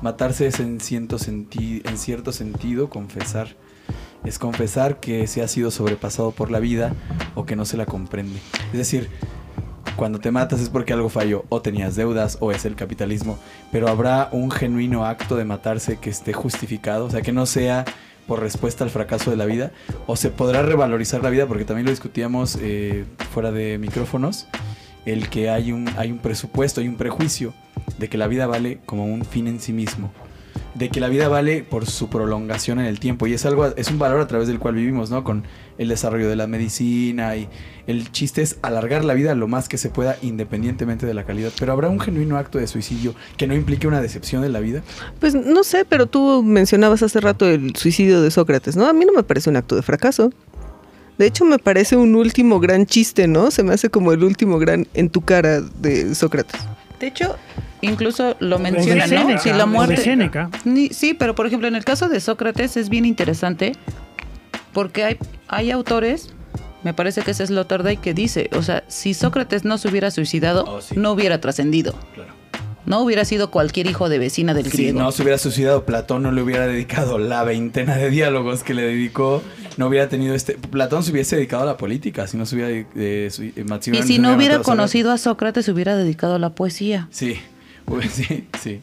matarse 0.03 0.49
es 0.49 0.59
en 0.59 0.81
cierto, 0.81 1.17
senti- 1.21 1.81
en 1.89 1.97
cierto 1.97 2.33
sentido 2.33 2.91
confesar. 2.91 3.55
Es 4.25 4.41
confesar 4.41 4.99
que 4.99 5.29
se 5.29 5.43
ha 5.43 5.49
sido 5.49 5.71
sobrepasado 5.71 6.33
por 6.33 6.51
la 6.51 6.59
vida 6.59 6.93
o 7.37 7.47
que 7.47 7.55
no 7.55 7.65
se 7.65 7.77
la 7.77 7.87
comprende. 7.87 8.41
Es 8.73 8.79
decir, 8.79 9.09
cuando 9.95 10.19
te 10.19 10.33
matas 10.33 10.61
es 10.61 10.71
porque 10.71 10.93
algo 10.93 11.09
falló, 11.09 11.45
o 11.51 11.63
tenías 11.63 11.95
deudas, 11.95 12.37
o 12.41 12.51
es 12.51 12.65
el 12.65 12.75
capitalismo, 12.75 13.39
pero 13.71 13.87
habrá 13.89 14.29
un 14.33 14.51
genuino 14.51 15.05
acto 15.07 15.37
de 15.37 15.45
matarse 15.45 15.99
que 15.99 16.11
esté 16.11 16.33
justificado, 16.33 17.05
o 17.05 17.11
sea, 17.11 17.23
que 17.23 17.31
no 17.33 17.47
sea 17.47 17.85
por 18.27 18.41
respuesta 18.41 18.85
al 18.85 18.91
fracaso 18.91 19.31
de 19.31 19.37
la 19.37 19.47
vida, 19.47 19.73
o 20.07 20.17
se 20.17 20.31
podrá 20.31 20.63
revalorizar 20.63 21.23
la 21.23 21.31
vida, 21.31 21.47
porque 21.47 21.65
también 21.65 21.87
lo 21.87 21.91
discutíamos 21.91 22.59
eh, 22.61 23.05
fuera 23.31 23.53
de 23.53 23.79
micrófonos, 23.79 24.47
el 25.05 25.29
que 25.29 25.51
hay 25.51 25.73
un, 25.73 25.89
hay 25.97 26.13
un 26.13 26.19
presupuesto, 26.19 26.81
hay 26.81 26.89
un 26.89 26.97
prejuicio 26.97 27.55
de 27.99 28.09
que 28.09 28.19
la 28.19 28.29
vida 28.29 28.47
vale 28.47 28.79
como 28.87 29.05
un 29.07 29.25
fin 29.25 29.49
en 29.49 29.61
sí 29.61 29.73
mismo, 29.73 30.13
de 30.75 30.89
que 30.89 31.01
la 31.01 31.09
vida 31.09 31.29
vale 31.29 31.63
por 31.63 31.87
su 31.87 32.09
prolongación 32.09 32.81
en 32.81 32.87
el 32.87 32.99
tiempo, 32.99 33.27
y 33.27 33.35
es 33.35 33.45
algo, 33.45 33.67
es 33.67 33.91
un 33.91 33.99
valor 33.99 34.21
a 34.21 34.27
través 34.27 34.49
del 34.49 34.59
cual 34.59 34.75
vivimos, 34.75 35.11
¿no? 35.11 35.25
Con 35.25 35.45
el 35.79 35.89
desarrollo 35.89 36.29
de 36.29 36.37
la 36.37 36.47
medicina 36.47 37.37
y 37.37 37.49
el 37.87 38.13
chiste 38.13 38.43
es 38.43 38.59
alargar 38.63 39.05
la 39.05 39.15
vida 39.15 39.35
lo 39.35 39.49
más 39.49 39.69
que 39.69 39.79
se 39.79 39.91
pueda 39.91 40.17
independientemente 40.23 41.07
de 41.07 41.15
la 41.15 41.25
calidad. 41.25 41.51
Pero 41.59 41.73
habrá 41.73 41.89
un 41.89 42.01
genuino 42.01 42.37
acto 42.37 42.59
de 42.59 42.67
suicidio 42.67 43.15
que 43.37 43.47
no 43.47 43.55
implique 43.55 43.87
una 43.87 44.01
decepción 44.01 44.43
de 44.43 44.49
la 44.49 44.61
vida. 44.61 44.83
Pues 45.19 45.35
no 45.35 45.65
sé, 45.65 45.85
pero 45.85 46.07
tú 46.07 46.43
mencionabas 46.43 47.03
hace 47.03 47.21
rato 47.21 47.47
el 47.47 47.75
suicidio 47.77 48.23
de 48.23 48.31
Sócrates, 48.31 48.77
¿no? 48.77 48.87
A 48.87 48.93
mí 48.93 49.05
no 49.05 49.13
me 49.13 49.23
parece 49.23 49.51
un 49.51 49.57
acto 49.57 49.77
de 49.77 49.83
fracaso. 49.83 50.33
De 51.19 51.27
hecho, 51.27 51.45
me 51.45 51.59
parece 51.59 51.97
un 51.97 52.15
último 52.15 52.59
gran 52.59 52.87
chiste, 52.87 53.29
¿no? 53.29 53.51
Se 53.51 53.63
me 53.63 53.75
hace 53.75 53.91
como 53.91 54.13
el 54.13 54.25
último 54.25 54.59
gran 54.59 54.87
en 54.95 55.11
tu 55.11 55.21
cara 55.21 55.61
de 55.61 56.15
Sócrates. 56.15 56.61
De 57.03 57.09
hecho, 57.09 57.35
incluso 57.81 58.37
lo 58.39 58.55
O 58.55 58.59
de 58.61 58.71
menciona, 58.71 59.09
¿no? 59.09 59.19
Séneca, 59.19 59.39
Si 59.41 59.53
la 59.53 59.67
muerte. 59.67 59.97
Séneca. 59.97 60.49
Ni- 60.65 60.91
Sí, 60.91 61.15
pero 61.15 61.35
por 61.35 61.49
ejemplo, 61.49 61.67
en 61.67 61.75
el 61.75 61.85
caso 61.85 62.09
de 62.09 62.21
Sócrates 62.21 62.77
es 62.77 62.89
bien 62.89 63.05
interesante 63.05 63.73
porque 64.73 65.03
hay, 65.03 65.17
hay 65.49 65.73
autores, 65.73 66.31
me 66.85 66.95
parece 66.95 67.23
que 67.23 67.33
es 67.33 67.39
Sloterdijk, 67.39 68.01
que 68.01 68.15
dice, 68.15 68.49
o 68.57 68.63
sea, 68.63 68.85
si 68.87 69.15
Sócrates 69.15 69.65
no 69.65 69.79
se 69.79 69.89
hubiera 69.89 70.13
suicidado, 70.13 70.65
Oh, 70.65 70.81
sí. 70.81 70.95
no 70.97 71.11
hubiera 71.11 71.41
trascendido. 71.41 71.95
Claro. 72.15 72.31
No 72.87 73.01
hubiera 73.01 73.25
sido 73.25 73.51
cualquier 73.51 73.89
hijo 73.89 74.09
de 74.09 74.19
vecina 74.19 74.55
del 74.55 74.67
Si 74.67 74.77
griego. 74.77 75.01
no 75.01 75.11
se 75.11 75.23
hubiera 75.23 75.39
suicidado, 75.39 75.85
Platón 75.85 76.23
no 76.23 76.31
le 76.31 76.41
hubiera 76.43 76.69
dedicado 76.69 77.19
la 77.19 77.43
veintena 77.43 77.97
de 77.97 78.11
diálogos 78.11 78.63
que 78.63 78.75
le 78.75 78.83
dedicó. 78.83 79.43
No 79.77 79.87
hubiera 79.87 80.09
tenido 80.09 80.35
este. 80.35 80.55
Platón 80.55 81.03
se 81.03 81.13
hubiese 81.13 81.37
dedicado 81.37 81.63
a 81.63 81.67
la 81.67 81.77
política, 81.77 82.27
si 82.27 82.37
no 82.37 82.47
se 82.47 82.57
hubiera. 82.57 82.71
eh, 82.95 83.29
su- 83.31 83.43
eh, 83.43 83.53
y 83.93 84.03
si 84.03 84.19
no 84.19 84.35
hubiera 84.37 84.57
conocido 84.63 85.11
a 85.13 85.19
Sócrates, 85.19 85.65
se 85.65 85.73
hubiera 85.73 85.97
dedicado 85.97 86.35
a 86.35 86.39
la 86.39 86.51
poesía. 86.51 87.09
Sí, 87.11 87.37
sí, 88.11 88.47
sí. 88.61 88.81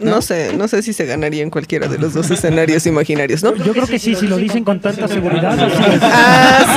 No 0.00 0.22
sé, 0.22 0.56
no 0.56 0.66
sé 0.66 0.82
si 0.82 0.92
se 0.94 1.04
ganaría 1.04 1.42
en 1.42 1.50
cualquiera 1.50 1.88
de 1.88 1.98
los 1.98 2.14
dos 2.14 2.30
escenarios 2.30 2.86
imaginarios, 2.86 3.42
¿no? 3.42 3.54
Yo 3.56 3.72
creo 3.72 3.86
que 3.86 3.98
sí, 3.98 4.14
si 4.14 4.26
lo 4.26 4.36
dicen 4.38 4.64
con 4.64 4.80
tanta 4.80 5.06
seguridad. 5.08 5.58
Ah, 6.02 6.76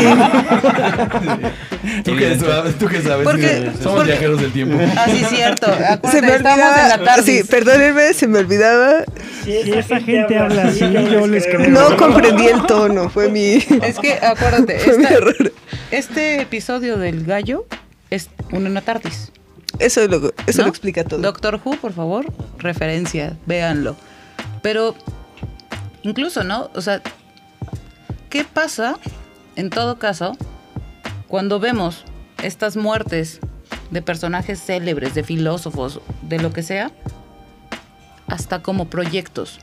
¿Tú 2.04 2.16
qué 2.18 2.38
sabes? 2.38 2.78
¿Tú 2.78 2.88
qué 2.88 3.02
sabes? 3.02 3.24
Porque- 3.24 3.72
Somos 3.82 3.98
porque- 4.00 4.12
viajeros 4.12 4.42
del 4.42 4.52
tiempo. 4.52 4.78
Ah, 4.96 5.06
sí, 5.10 5.24
cierto. 5.30 5.68
sí. 6.04 6.10
Se 6.12 6.22
me 6.22 6.34
olvidaba. 6.34 7.22
Sí, 7.24 7.42
perdónenme, 7.50 8.14
se 8.14 8.28
me 8.28 8.40
olvidaba. 8.40 9.04
Si 9.44 9.52
esa 9.72 10.00
gente 10.02 10.38
habla 10.38 10.64
así, 10.66 10.80
yo 10.80 11.28
les 11.28 11.46
creo. 11.48 11.70
No 11.70 11.96
comprendí 11.98 12.48
el 12.48 12.64
tono, 12.66 13.10
fue 13.10 13.30
mi. 13.30 13.56
Es 13.84 14.00
que, 14.02 14.14
acuérdate, 14.22 14.80
mi 14.98 15.06
este 15.92 16.42
episodio 16.42 16.98
del 16.98 17.24
gallo 17.26 17.66
es 18.10 18.30
un 18.52 18.68
una 18.68 18.82
tardis. 18.82 19.32
Eso, 19.80 20.08
lo, 20.08 20.34
eso 20.48 20.60
¿no? 20.60 20.64
lo 20.64 20.70
explica 20.70 21.04
todo. 21.04 21.20
Doctor 21.20 21.62
Who, 21.64 21.78
por 21.78 21.94
favor, 21.94 22.26
referencia, 22.58 23.38
véanlo. 23.46 23.96
Pero, 24.62 24.96
incluso, 26.04 26.44
¿no? 26.44 26.70
O 26.74 26.82
sea, 26.82 27.02
¿qué 28.30 28.44
pasa, 28.44 28.98
en 29.56 29.70
todo 29.70 30.00
caso, 30.00 30.36
cuando 31.28 31.60
vemos 31.60 32.06
estas 32.44 32.76
muertes 32.76 33.40
de 33.92 34.02
personajes 34.02 34.60
célebres, 34.62 35.14
de 35.14 35.24
filósofos, 35.24 36.02
de 36.24 36.40
lo 36.40 36.52
que 36.54 36.64
sea, 36.64 36.92
hasta 38.28 38.62
como 38.64 38.90
proyectos? 38.90 39.60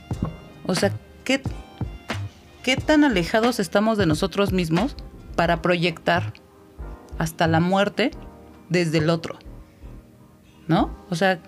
O 0.65 0.75
sea, 0.75 0.93
¿qué, 1.23 1.41
qué 2.63 2.77
tan 2.77 3.03
alejados 3.03 3.59
estamos 3.59 3.97
de 3.97 4.05
nosotros 4.05 4.53
mismos 4.53 4.95
para 5.35 5.61
proyectar 5.61 6.33
hasta 7.17 7.47
la 7.47 7.59
muerte 7.59 8.11
desde 8.69 8.99
el 8.99 9.09
otro? 9.09 9.37
¿No? 10.67 10.95
O 11.09 11.15
sea, 11.15 11.39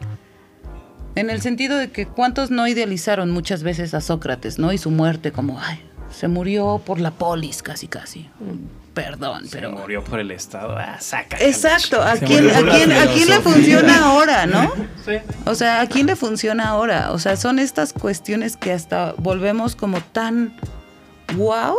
en 1.16 1.30
el 1.30 1.42
sentido 1.42 1.78
de 1.78 1.92
que 1.92 2.06
cuántos 2.06 2.52
no 2.52 2.68
idealizaron 2.68 3.32
muchas 3.32 3.64
veces 3.64 3.94
a 3.94 4.02
Sócrates, 4.02 4.60
¿no? 4.60 4.72
Y 4.72 4.78
su 4.78 4.92
muerte 4.92 5.32
como, 5.32 5.60
ay, 5.60 5.82
se 6.12 6.28
murió 6.28 6.82
por 6.86 7.00
la 7.00 7.12
polis 7.12 7.64
casi, 7.64 7.88
casi. 7.88 8.30
Perdón, 8.94 9.44
pero... 9.52 9.72
murió 9.72 10.04
por 10.04 10.20
el 10.20 10.32
Estado. 10.32 10.76
Ah, 10.78 10.98
saca. 11.00 11.38
Exacto, 11.40 12.02
¿a 12.02 12.16
Se 12.16 12.26
quién, 12.26 12.50
a, 12.50 12.62
quién, 12.62 12.92
¿a 12.92 13.06
quién 13.08 13.30
le 13.30 13.40
funciona 13.42 14.06
ahora, 14.06 14.46
no? 14.46 14.72
O 15.46 15.56
sea, 15.56 15.82
¿a 15.82 15.88
quién 15.88 16.08
le 16.08 16.16
funciona 16.16 16.70
ahora? 16.70 17.12
O 17.12 17.20
sea, 17.20 17.36
son 17.36 17.60
estas 17.60 17.94
cuestiones 17.94 18.58
que 18.58 18.72
hasta 18.72 19.14
volvemos 19.18 19.76
como 19.76 20.02
tan 20.02 20.56
wow. 21.36 21.76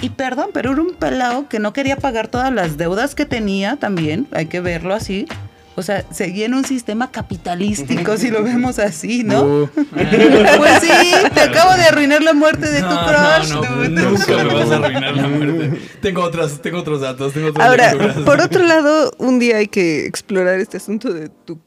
Y 0.00 0.10
perdón, 0.10 0.50
pero 0.52 0.72
era 0.72 0.80
un 0.80 0.94
pelado 0.94 1.48
que 1.48 1.58
no 1.58 1.72
quería 1.72 1.96
pagar 1.96 2.28
todas 2.28 2.52
las 2.52 2.76
deudas 2.76 3.14
que 3.14 3.24
tenía 3.24 3.76
también, 3.76 4.26
hay 4.32 4.46
que 4.46 4.60
verlo 4.60 4.94
así. 4.94 5.26
O 5.74 5.82
sea, 5.82 6.04
seguía 6.12 6.44
en 6.46 6.52
un 6.54 6.64
sistema 6.66 7.10
capitalístico, 7.10 8.18
si 8.18 8.30
lo 8.30 8.42
vemos 8.42 8.78
así, 8.78 9.24
¿no? 9.24 9.42
Uh, 9.42 9.68
Pues 9.96 10.80
sí, 10.82 10.90
te 11.34 11.40
acabo 11.40 11.74
de 11.76 11.84
arruinar 11.84 12.22
la 12.22 12.34
muerte 12.34 12.70
de 12.70 12.80
tu 12.82 12.88
no, 12.88 13.06
crush. 13.06 13.48
no, 13.50 13.62
no, 13.62 13.76
dude. 13.76 13.88
nunca 13.88 14.36
me 14.44 14.54
vas 14.54 14.70
a 14.70 14.76
arruinar 14.76 15.16
la 15.16 15.28
muerte. 15.28 15.80
Tengo 16.02 16.22
otras, 16.22 16.60
tengo 16.60 16.78
otros 16.78 17.00
datos, 17.00 17.32
tengo 17.32 17.48
otras 17.48 17.66
Ahora, 17.66 17.92
lecturas. 17.94 18.16
por 18.18 18.40
otro 18.42 18.62
lado, 18.64 19.12
un 19.18 19.38
día 19.38 19.56
hay 19.56 19.68
que 19.68 20.04
explorar 20.06 20.60
este 20.60 20.76
asunto 20.76 21.12
de 21.12 21.28
tu. 21.30 21.58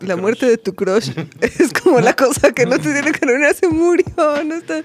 La 0.00 0.16
muerte 0.16 0.44
de 0.46 0.58
tu 0.58 0.74
crush 0.74 1.10
es 1.40 1.72
como 1.72 2.00
la 2.00 2.14
cosa 2.14 2.52
que 2.52 2.66
no 2.66 2.78
te 2.78 2.92
tiene 2.92 3.12
que 3.12 3.24
arruinar, 3.26 3.54
se 3.54 3.68
murió, 3.68 4.04
no 4.44 4.54
está. 4.54 4.82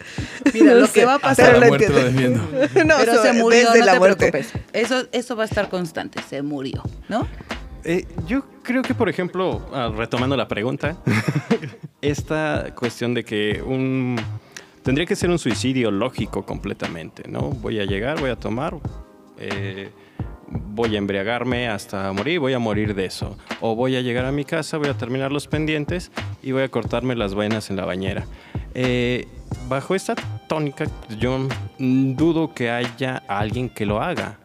Mira, 0.53 0.73
no 0.73 0.79
lo 0.81 0.91
que 0.91 1.03
va 1.05 1.15
a 1.15 1.19
pasar- 1.19 1.47
pero 1.47 1.59
la 1.61 1.67
muerte 1.67 1.89
lo. 1.89 2.83
No, 2.85 2.95
Pero 2.99 3.15
so- 3.15 3.23
se 3.23 3.33
murió, 3.33 3.59
desde 3.67 3.79
no 3.79 3.85
la 3.85 3.93
te 3.93 3.99
muerte. 3.99 4.31
preocupes. 4.31 4.61
Eso, 4.73 5.07
eso 5.13 5.35
va 5.35 5.43
a 5.43 5.45
estar 5.45 5.69
constante, 5.69 6.21
se 6.29 6.41
murió, 6.41 6.83
¿no? 7.09 7.27
Eh, 7.89 8.05
yo 8.27 8.43
creo 8.61 8.83
que, 8.83 8.93
por 8.93 9.09
ejemplo, 9.09 9.67
ah, 9.73 9.91
retomando 9.91 10.37
la 10.37 10.47
pregunta, 10.47 10.95
esta 12.03 12.75
cuestión 12.75 13.15
de 13.15 13.25
que 13.25 13.63
un 13.65 14.15
tendría 14.83 15.07
que 15.07 15.15
ser 15.15 15.31
un 15.31 15.39
suicidio 15.39 15.89
lógico 15.89 16.45
completamente, 16.45 17.27
¿no? 17.27 17.49
Voy 17.49 17.79
a 17.79 17.85
llegar, 17.85 18.19
voy 18.19 18.29
a 18.29 18.35
tomar, 18.35 18.75
eh, 19.39 19.89
voy 20.49 20.93
a 20.93 20.99
embriagarme 20.99 21.67
hasta 21.67 22.13
morir, 22.13 22.39
voy 22.39 22.53
a 22.53 22.59
morir 22.59 22.93
de 22.93 23.05
eso. 23.05 23.35
O 23.59 23.75
voy 23.75 23.95
a 23.95 24.01
llegar 24.01 24.25
a 24.25 24.31
mi 24.31 24.45
casa, 24.45 24.77
voy 24.77 24.89
a 24.89 24.93
terminar 24.93 25.31
los 25.31 25.47
pendientes 25.47 26.11
y 26.43 26.51
voy 26.51 26.61
a 26.61 26.69
cortarme 26.69 27.15
las 27.15 27.33
vainas 27.33 27.71
en 27.71 27.75
la 27.75 27.85
bañera. 27.85 28.27
Eh, 28.75 29.27
bajo 29.67 29.95
esta 29.95 30.13
tónica, 30.47 30.85
yo 31.17 31.39
mm, 31.79 32.13
dudo 32.13 32.53
que 32.53 32.69
haya 32.69 33.23
alguien 33.27 33.67
que 33.67 33.87
lo 33.87 33.99
haga 33.99 34.37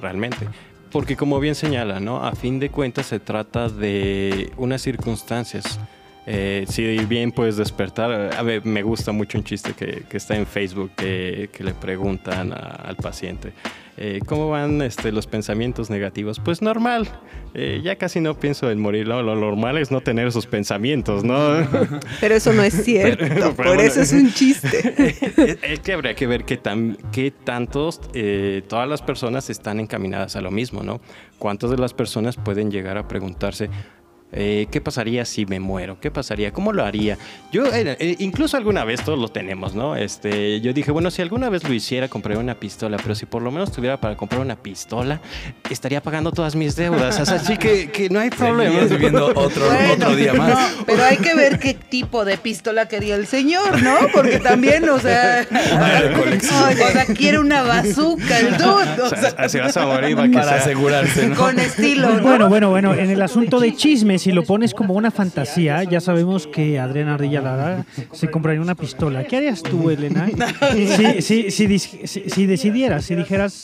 realmente. 0.00 0.46
Porque 0.90 1.16
como 1.16 1.38
bien 1.38 1.54
señala, 1.54 2.00
¿no? 2.00 2.24
A 2.24 2.34
fin 2.34 2.58
de 2.58 2.70
cuentas 2.70 3.06
se 3.06 3.20
trata 3.20 3.68
de 3.68 4.52
unas 4.56 4.82
circunstancias. 4.82 5.78
Eh, 6.26 6.64
si 6.68 6.84
bien 7.06 7.32
puedes 7.32 7.56
despertar, 7.56 8.34
a 8.36 8.42
ver, 8.42 8.64
me 8.64 8.82
gusta 8.82 9.12
mucho 9.12 9.38
un 9.38 9.44
chiste 9.44 9.72
que, 9.74 10.04
está 10.16 10.36
en 10.36 10.46
Facebook 10.46 10.92
que, 10.96 11.48
le 11.58 11.74
preguntan 11.74 12.52
al 12.52 12.96
paciente, 12.96 13.52
eh, 14.00 14.18
¿cómo 14.26 14.48
van 14.50 14.82
este, 14.82 15.12
los 15.12 15.26
pensamientos 15.28 15.90
negativos? 15.90 16.40
Pues 16.40 16.62
normal, 16.62 17.08
Eh, 17.52 17.80
ya 17.82 17.96
casi 17.96 18.20
no 18.20 18.38
pienso 18.38 18.70
en 18.70 18.78
morir, 18.78 19.08
¿no? 19.08 19.22
lo 19.24 19.34
normal 19.34 19.76
es 19.78 19.90
no 19.90 20.00
tener 20.02 20.28
esos 20.28 20.46
pensamientos, 20.46 21.24
¿no? 21.24 21.36
Pero 22.20 22.36
eso 22.36 22.52
no 22.52 22.62
es 22.62 22.84
cierto, 22.84 23.24
Pero- 23.24 23.34
pero 23.34 23.54
por 23.56 23.66
bueno. 23.66 23.82
eso 23.82 24.00
es 24.02 24.12
un 24.12 24.32
chiste. 24.32 24.94
es, 25.36 25.58
es 25.62 25.80
que 25.80 25.92
habría 25.92 26.14
que 26.14 26.28
ver 26.28 26.44
qué, 26.44 26.56
tan, 26.56 26.96
qué 27.10 27.32
tantos, 27.32 28.00
eh, 28.14 28.62
todas 28.68 28.88
las 28.88 29.02
personas 29.02 29.50
están 29.50 29.80
encaminadas 29.80 30.36
a 30.36 30.40
lo 30.40 30.52
mismo, 30.52 30.82
¿no? 30.84 31.00
¿Cuántas 31.38 31.70
de 31.70 31.76
las 31.78 31.92
personas 31.92 32.36
pueden 32.36 32.70
llegar 32.70 32.96
a 32.98 33.08
preguntarse, 33.08 33.68
eh, 34.32 34.66
¿qué 34.70 34.80
pasaría 34.80 35.24
si 35.24 35.46
me 35.46 35.58
muero? 35.60 35.98
¿Qué 36.00 36.10
pasaría? 36.10 36.52
¿Cómo 36.52 36.72
lo 36.72 36.84
haría? 36.84 37.18
Yo, 37.52 37.66
eh, 37.66 37.96
eh, 37.98 38.16
incluso 38.20 38.56
alguna 38.56 38.84
vez, 38.84 39.02
todos 39.04 39.18
lo 39.18 39.28
tenemos, 39.28 39.74
¿no? 39.74 39.96
Este, 39.96 40.60
yo 40.60 40.72
dije, 40.72 40.90
bueno, 40.92 41.10
si 41.10 41.20
alguna 41.22 41.48
vez 41.50 41.64
lo 41.68 41.74
hiciera, 41.74 42.08
compraría 42.08 42.40
una 42.40 42.54
pistola, 42.54 42.96
pero 43.02 43.14
si 43.14 43.26
por 43.26 43.42
lo 43.42 43.50
menos 43.50 43.72
tuviera 43.72 44.00
para 44.00 44.16
comprar 44.16 44.40
una 44.40 44.56
pistola, 44.56 45.20
estaría 45.68 46.00
pagando 46.02 46.30
todas 46.32 46.54
mis 46.54 46.76
deudas. 46.76 47.18
O 47.20 47.26
sea, 47.26 47.34
así 47.36 47.56
que, 47.56 47.90
que 47.90 48.08
no 48.08 48.20
hay 48.20 48.30
problema. 48.30 48.80
Viviendo 48.84 49.26
otro, 49.34 49.66
Bueno, 49.66 49.92
otro 49.94 50.16
día 50.16 50.32
más. 50.34 50.76
no, 50.78 50.84
pero 50.86 51.02
hay 51.04 51.16
que 51.16 51.34
ver 51.34 51.58
qué 51.58 51.74
tipo 51.74 52.24
de 52.24 52.38
pistola 52.38 52.86
quería 52.88 53.16
el 53.16 53.26
señor, 53.26 53.82
¿no? 53.82 53.96
Porque 54.12 54.38
también, 54.38 54.88
o 54.88 54.98
sea, 55.00 55.46
o 55.50 56.92
sea, 56.92 57.04
quiere 57.06 57.38
una 57.38 57.62
bazooka 57.62 58.38
el 58.38 58.56
dude, 58.56 59.02
o 59.02 59.06
O 59.06 59.08
sea, 59.08 59.48
si 59.48 59.58
vas 59.58 59.76
a 59.76 59.86
morir, 59.86 60.16
Para 60.16 60.44
sea- 60.44 60.54
asegurarse, 60.56 61.26
¿no? 61.28 61.36
con 61.36 61.58
estilo, 61.58 62.16
¿no? 62.16 62.22
Bueno, 62.22 62.48
bueno, 62.48 62.70
bueno, 62.70 62.94
en 62.94 63.10
el 63.10 63.22
asunto 63.22 63.58
de 63.60 63.74
chisme, 63.74 64.18
si 64.20 64.32
lo 64.32 64.44
pones 64.44 64.74
como 64.74 64.94
una 64.94 65.10
fantasía, 65.10 65.82
ya 65.84 66.00
sabemos 66.00 66.46
que 66.46 66.78
Adrián 66.78 67.08
Ardilla 67.08 67.40
Lara 67.40 67.84
se 68.12 68.30
compraría 68.30 68.60
una 68.60 68.74
pistola. 68.74 69.24
¿Qué 69.24 69.36
harías 69.38 69.62
tú, 69.62 69.90
Elena? 69.90 70.28
Si, 70.72 71.22
si, 71.22 71.50
si, 71.50 71.78
si- 71.78 72.06
si 72.30 72.46
decidieras, 72.46 73.04
si 73.04 73.14
dijeras, 73.14 73.62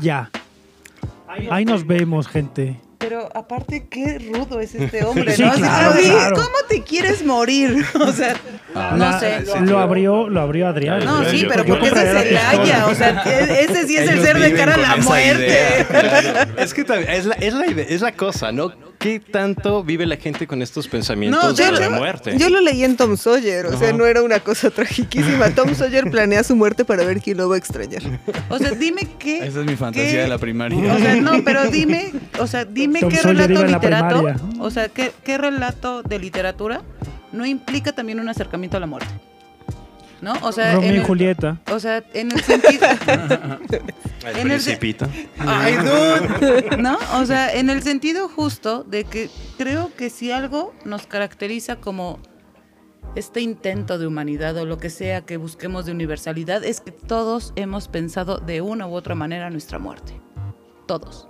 ya, 0.00 0.30
ahí 1.50 1.64
nos 1.64 1.86
vemos, 1.86 2.28
gente. 2.28 2.80
Pero 2.98 3.28
aparte, 3.36 3.86
qué 3.90 4.18
rudo 4.18 4.58
es 4.58 4.74
este 4.74 5.04
hombre, 5.04 5.36
¿no? 5.38 5.52
Claro, 5.52 5.94
claro. 6.00 6.34
¿Cómo 6.36 6.56
te 6.68 6.82
quieres 6.82 7.24
morir? 7.24 7.84
O 8.00 8.10
sea, 8.12 8.34
no 8.74 8.96
La- 8.96 9.20
sé. 9.20 9.44
Lo 9.62 9.78
abrió, 9.78 10.28
lo 10.28 10.40
abrió 10.40 10.66
Adrián. 10.68 11.04
No, 11.04 11.24
sí, 11.28 11.40
Yo- 11.40 11.48
pero 11.48 11.64
yo 11.64 11.74
porque 11.78 11.88
ese 11.88 12.34
es. 12.34 12.40
Haya, 12.44 12.86
o 12.86 12.94
sea, 12.94 13.22
e- 13.26 13.64
ese 13.64 13.86
sí 13.86 13.96
es 13.98 14.08
el 14.10 14.22
ser 14.22 14.38
de 14.38 14.54
cara 14.54 14.74
a 14.74 14.78
la 14.78 14.96
muerte. 14.96 15.46
idea. 15.46 16.48
Es 16.58 16.72
que 16.74 16.84
también 16.84 17.10
es 17.10 17.26
la, 17.26 17.34
es, 17.34 17.52
la 17.54 17.66
idea- 17.66 17.86
es 17.88 18.00
la 18.00 18.12
cosa, 18.12 18.50
¿no? 18.50 18.72
¿Qué 18.98 19.20
tanto 19.20 19.84
vive 19.84 20.06
la 20.06 20.16
gente 20.16 20.46
con 20.46 20.62
estos 20.62 20.88
pensamientos 20.88 21.42
No, 21.42 21.52
de 21.52 21.64
yo- 21.64 21.70
la 21.72 21.90
muerte? 21.90 22.36
Yo 22.38 22.48
lo 22.50 22.60
leí 22.60 22.82
en 22.84 22.96
Tom 22.96 23.16
Sawyer, 23.16 23.66
o 23.66 23.78
sea, 23.78 23.92
no 23.92 24.06
era 24.06 24.22
una 24.22 24.40
cosa 24.40 24.70
tragiquísima. 24.70 25.50
Tom 25.50 25.74
Sawyer 25.74 26.10
planea 26.10 26.42
su 26.44 26.56
muerte 26.56 26.84
para 26.84 27.04
ver 27.04 27.20
quién 27.20 27.36
lo 27.36 27.48
va 27.48 27.56
a 27.56 27.58
extrañar. 27.58 28.02
O 28.48 28.58
sea, 28.58 28.70
dime 28.72 29.06
qué. 29.18 29.38
Esa 29.46 29.60
es 29.60 29.66
mi 29.66 29.76
fantasía 29.76 30.10
qué- 30.10 30.16
de 30.18 30.28
la 30.28 30.38
primaria. 30.38 30.94
O 30.94 30.98
sea, 30.98 31.16
no, 31.16 31.44
pero 31.44 31.64
dime, 31.70 32.12
o 32.38 32.46
sea, 32.46 32.64
dime 32.64 33.00
Tom 33.00 33.10
qué 33.10 33.16
Sawyer 33.16 33.48
relato 33.48 33.66
literato, 33.66 34.14
primaria. 34.22 34.40
o 34.60 34.70
sea, 34.70 34.88
qué, 34.88 35.12
qué 35.24 35.38
relato 35.38 36.02
de 36.02 36.18
literatura 36.18 36.82
no 37.32 37.44
implica 37.44 37.92
también 37.92 38.18
un 38.20 38.28
acercamiento 38.28 38.76
a 38.76 38.80
la 38.80 38.86
muerte. 38.86 39.08
¿No? 40.20 40.34
O 40.42 40.52
sea, 40.52 40.74
Romeo 40.74 40.88
en 40.90 40.94
y 40.96 40.98
el- 40.98 41.04
Julieta. 41.04 41.60
O 41.72 41.78
sea, 41.80 42.02
en 42.14 42.32
el 42.32 42.40
sentido... 42.42 42.86
El 44.26 44.36
En 44.38 44.50
el 44.50 44.60
se- 44.60 44.76
principito. 44.76 45.06
Ay, 45.38 45.76
dude. 45.76 46.76
¿No? 46.78 46.98
O 47.14 47.24
sea, 47.26 47.54
en 47.54 47.70
el 47.70 47.82
sentido 47.84 48.28
justo 48.28 48.82
de 48.82 49.04
que 49.04 49.30
creo 49.56 49.94
que 49.94 50.10
si 50.10 50.32
algo 50.32 50.74
nos 50.84 51.06
caracteriza 51.06 51.76
como 51.76 52.18
este 53.14 53.40
intento 53.40 53.98
de 53.98 54.06
humanidad 54.08 54.56
o 54.56 54.66
lo 54.66 54.78
que 54.78 54.90
sea 54.90 55.20
que 55.20 55.36
busquemos 55.36 55.86
de 55.86 55.92
universalidad 55.92 56.64
es 56.64 56.80
que 56.80 56.90
todos 56.90 57.52
hemos 57.54 57.86
pensado 57.86 58.38
de 58.38 58.60
una 58.62 58.88
u 58.88 58.94
otra 58.94 59.14
manera 59.14 59.48
nuestra 59.48 59.78
muerte. 59.78 60.20
Todos. 60.86 61.28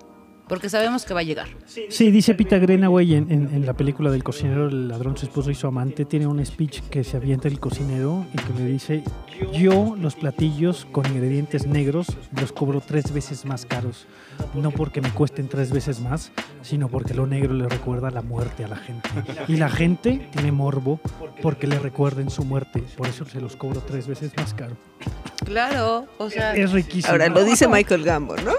Porque 0.49 0.69
sabemos 0.69 1.05
que 1.05 1.13
va 1.13 1.21
a 1.21 1.25
llegar. 1.25 1.49
Sí, 1.67 2.11
dice 2.11 2.35
Pita 2.35 2.59
Greenaway 2.59 3.15
en, 3.15 3.33
en, 3.33 3.53
en 3.53 3.67
la 3.67 3.73
película 3.73 4.11
del 4.13 4.23
cocinero, 4.23 4.69
el 4.69 4.89
ladrón, 4.89 5.17
su 5.17 5.27
esposo 5.27 5.51
y 5.51 5.57
su 5.57 5.67
amante, 5.67 6.05
tiene 6.05 6.29
un 6.29 6.45
speech 6.45 6.83
que 6.83 7.03
se 7.03 7.17
avienta 7.17 7.49
el 7.49 7.59
cocinero 7.59 8.25
y 8.33 8.37
que 8.37 8.53
le 8.53 8.65
dice, 8.67 9.03
yo 9.53 9.97
los 10.01 10.15
platillos 10.15 10.87
con 10.93 11.05
ingredientes 11.07 11.67
negros 11.67 12.07
los 12.41 12.53
cobro 12.53 12.81
tres 12.81 13.13
veces 13.13 13.45
más 13.45 13.67
caros, 13.67 14.07
no 14.55 14.71
porque 14.71 15.01
me 15.01 15.11
cuesten 15.11 15.49
tres 15.49 15.73
veces 15.73 16.01
más, 16.01 16.31
sino 16.63 16.89
porque 16.89 17.13
lo 17.13 17.27
negro 17.27 17.53
le 17.53 17.69
recuerda 17.69 18.11
la 18.11 18.23
muerte 18.23 18.65
a 18.65 18.69
la 18.69 18.77
gente. 18.77 19.09
Y 19.49 19.57
la 19.57 19.69
gente 19.69 20.29
tiene 20.33 20.53
morbo 20.53 21.01
porque 21.43 21.67
le 21.67 21.79
recuerden 21.81 22.31
su 22.31 22.45
muerte, 22.45 22.85
por 22.97 23.09
eso 23.09 23.25
se 23.25 23.41
los 23.41 23.57
cobro 23.57 23.81
tres 23.81 24.07
veces 24.07 24.31
más 24.37 24.55
caro. 24.55 24.77
Claro, 25.45 26.07
o 26.19 26.31
sea... 26.31 26.55
Es 26.55 26.71
riquísimo. 26.73 27.11
Ahora 27.11 27.29
lo 27.29 27.45
dice 27.45 27.67
Michael 27.67 28.05
Gambon, 28.05 28.45
¿no? 28.45 28.53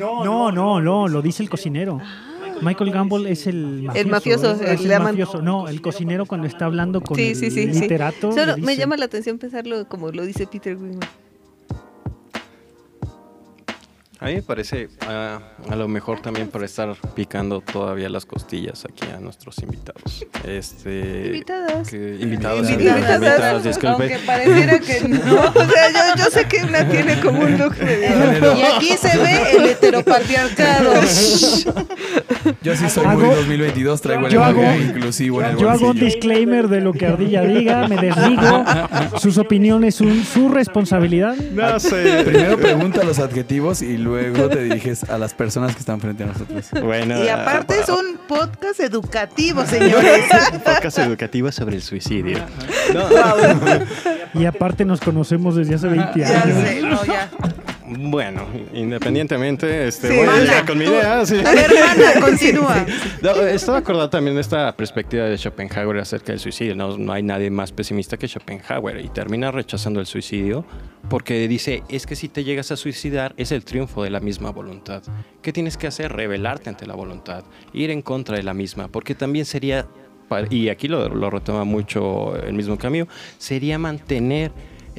No, 0.00 0.50
no, 0.52 0.80
no, 0.80 1.08
lo 1.08 1.22
dice 1.22 1.42
el 1.42 1.50
cocinero. 1.50 2.00
Michael 2.62 2.90
Gamble 2.90 3.30
es 3.30 3.46
el 3.46 3.82
mafioso. 3.84 4.00
El 4.00 4.06
mafioso, 4.10 4.50
¿eh? 4.52 4.74
Es 4.74 4.80
el 4.82 4.88
llaman- 4.88 5.12
mafioso. 5.12 5.40
No, 5.40 5.66
el 5.68 5.80
cocinero 5.80 6.26
cuando 6.26 6.46
está 6.46 6.66
hablando 6.66 7.00
con 7.00 7.16
Sí, 7.16 7.28
el 7.28 7.36
sí, 7.36 7.50
sí, 7.50 7.72
sí. 7.72 7.80
literato. 7.80 8.32
Solo 8.32 8.58
me 8.58 8.76
llama 8.76 8.96
la 8.98 9.06
atención 9.06 9.38
pensarlo 9.38 9.86
como 9.88 10.10
lo 10.10 10.24
dice 10.26 10.46
Peter 10.46 10.76
Greenwood. 10.76 11.04
A 14.22 14.26
mí 14.26 14.34
me 14.34 14.42
parece, 14.42 14.90
ah, 15.08 15.38
a 15.70 15.76
lo 15.76 15.88
mejor 15.88 16.20
también 16.20 16.48
por 16.48 16.62
estar 16.62 16.94
picando 17.14 17.62
todavía 17.62 18.10
las 18.10 18.26
costillas 18.26 18.84
aquí 18.84 19.06
a 19.10 19.18
nuestros 19.18 19.56
invitados. 19.62 20.26
Este, 20.46 21.26
Invitadas. 21.28 21.88
que- 21.88 22.18
invitados, 22.20 22.68
Invitadas. 22.70 23.14
invitados, 23.14 23.64
disculpe. 23.64 24.02
Aunque 24.12 24.18
pareciera 24.26 24.78
que 24.78 25.08
no. 25.08 25.16
O 25.54 25.64
sea, 25.64 25.90
yo, 26.16 26.22
yo 26.24 26.30
sé 26.30 26.44
que 26.46 26.62
una 26.64 26.86
tiene 26.86 27.18
como 27.20 27.40
un 27.40 27.56
look 27.56 27.74
medio... 27.78 28.56
Y 28.58 28.62
aquí 28.62 28.88
se 28.98 29.16
ve 29.16 29.52
el 29.56 29.64
heteropatriarcado. 29.66 30.92
Yo 32.62 32.74
sí 32.76 32.88
soy 32.90 33.04
Hago- 33.06 33.20
muy 33.26 33.34
2022, 33.36 34.00
traigo 34.00 34.26
el 34.26 34.36
hago- 34.38 34.74
inclusivo 34.82 35.40
en 35.42 35.50
el 35.50 35.56
Yo 35.58 35.70
hago 35.70 35.90
un 35.90 35.98
disclaimer 35.98 36.68
de 36.68 36.80
lo 36.80 36.92
que 36.92 37.06
Ardilla 37.06 37.42
diga, 37.42 37.86
me 37.88 37.96
desdigo. 37.96 38.64
Sus 39.18 39.38
opiniones 39.38 39.94
son 39.94 40.24
su 40.24 40.48
responsabilidad. 40.48 41.36
No 41.36 41.78
sé. 41.80 42.22
Primero 42.24 42.58
pregunta 42.58 43.02
los 43.04 43.18
adjetivos 43.18 43.82
y 43.82 43.96
luego 43.98 44.09
te 44.48 44.62
diriges 44.64 45.04
a 45.08 45.18
las 45.18 45.34
personas 45.34 45.72
que 45.74 45.80
están 45.80 46.00
frente 46.00 46.24
a 46.24 46.26
nosotros. 46.28 46.66
Bueno, 46.82 47.22
Y 47.22 47.28
aparte 47.28 47.78
es 47.80 47.88
un 47.88 48.18
podcast 48.28 48.80
educativo, 48.80 49.64
señores. 49.66 50.24
podcast 50.64 50.98
educativo 50.98 51.50
sobre 51.52 51.76
el 51.76 51.82
suicidio. 51.82 52.38
Y 54.34 54.44
aparte 54.46 54.84
nos 54.84 55.00
conocemos 55.00 55.56
desde 55.56 55.74
hace 55.74 55.88
20 55.88 56.18
Ya 56.18 56.42
años. 56.42 56.58
sé, 56.68 56.82
no, 56.82 57.04
ya. 57.04 57.30
Bueno, 57.92 58.46
independientemente, 58.72 59.88
este, 59.88 60.08
Sí, 60.08 60.16
voy 60.16 60.46
a 60.48 60.64
con 60.64 60.78
mi 60.78 60.84
idea. 60.84 61.26
sí. 61.26 61.40
A 61.44 61.54
ver, 61.54 61.70
continúa. 62.20 62.86
No, 63.22 63.32
estaba 63.42 63.78
acordado 63.78 64.08
también 64.08 64.36
de 64.36 64.40
esta 64.40 64.74
perspectiva 64.76 65.24
de 65.24 65.36
Schopenhauer 65.36 65.98
acerca 65.98 66.32
del 66.32 66.38
suicidio. 66.38 66.74
No, 66.76 66.96
no 66.96 67.12
hay 67.12 67.22
nadie 67.22 67.50
más 67.50 67.72
pesimista 67.72 68.16
que 68.16 68.28
Schopenhauer 68.28 69.04
y 69.04 69.08
termina 69.08 69.50
rechazando 69.50 70.00
el 70.00 70.06
suicidio 70.06 70.64
porque 71.08 71.48
dice, 71.48 71.82
es 71.88 72.06
que 72.06 72.14
si 72.14 72.28
te 72.28 72.44
llegas 72.44 72.70
a 72.70 72.76
suicidar 72.76 73.34
es 73.36 73.50
el 73.52 73.64
triunfo 73.64 74.04
de 74.04 74.10
la 74.10 74.20
misma 74.20 74.50
voluntad. 74.50 75.02
¿Qué 75.42 75.52
tienes 75.52 75.76
que 75.76 75.86
hacer? 75.88 76.12
Rebelarte 76.12 76.70
ante 76.70 76.86
la 76.86 76.94
voluntad, 76.94 77.44
ir 77.72 77.90
en 77.90 78.02
contra 78.02 78.36
de 78.36 78.42
la 78.44 78.54
misma, 78.54 78.88
porque 78.88 79.14
también 79.14 79.44
sería, 79.44 79.86
y 80.50 80.68
aquí 80.68 80.86
lo, 80.88 81.08
lo 81.08 81.28
retoma 81.30 81.64
mucho 81.64 82.36
el 82.36 82.52
mismo 82.54 82.78
Camus, 82.78 83.08
sería 83.38 83.78
mantener 83.78 84.52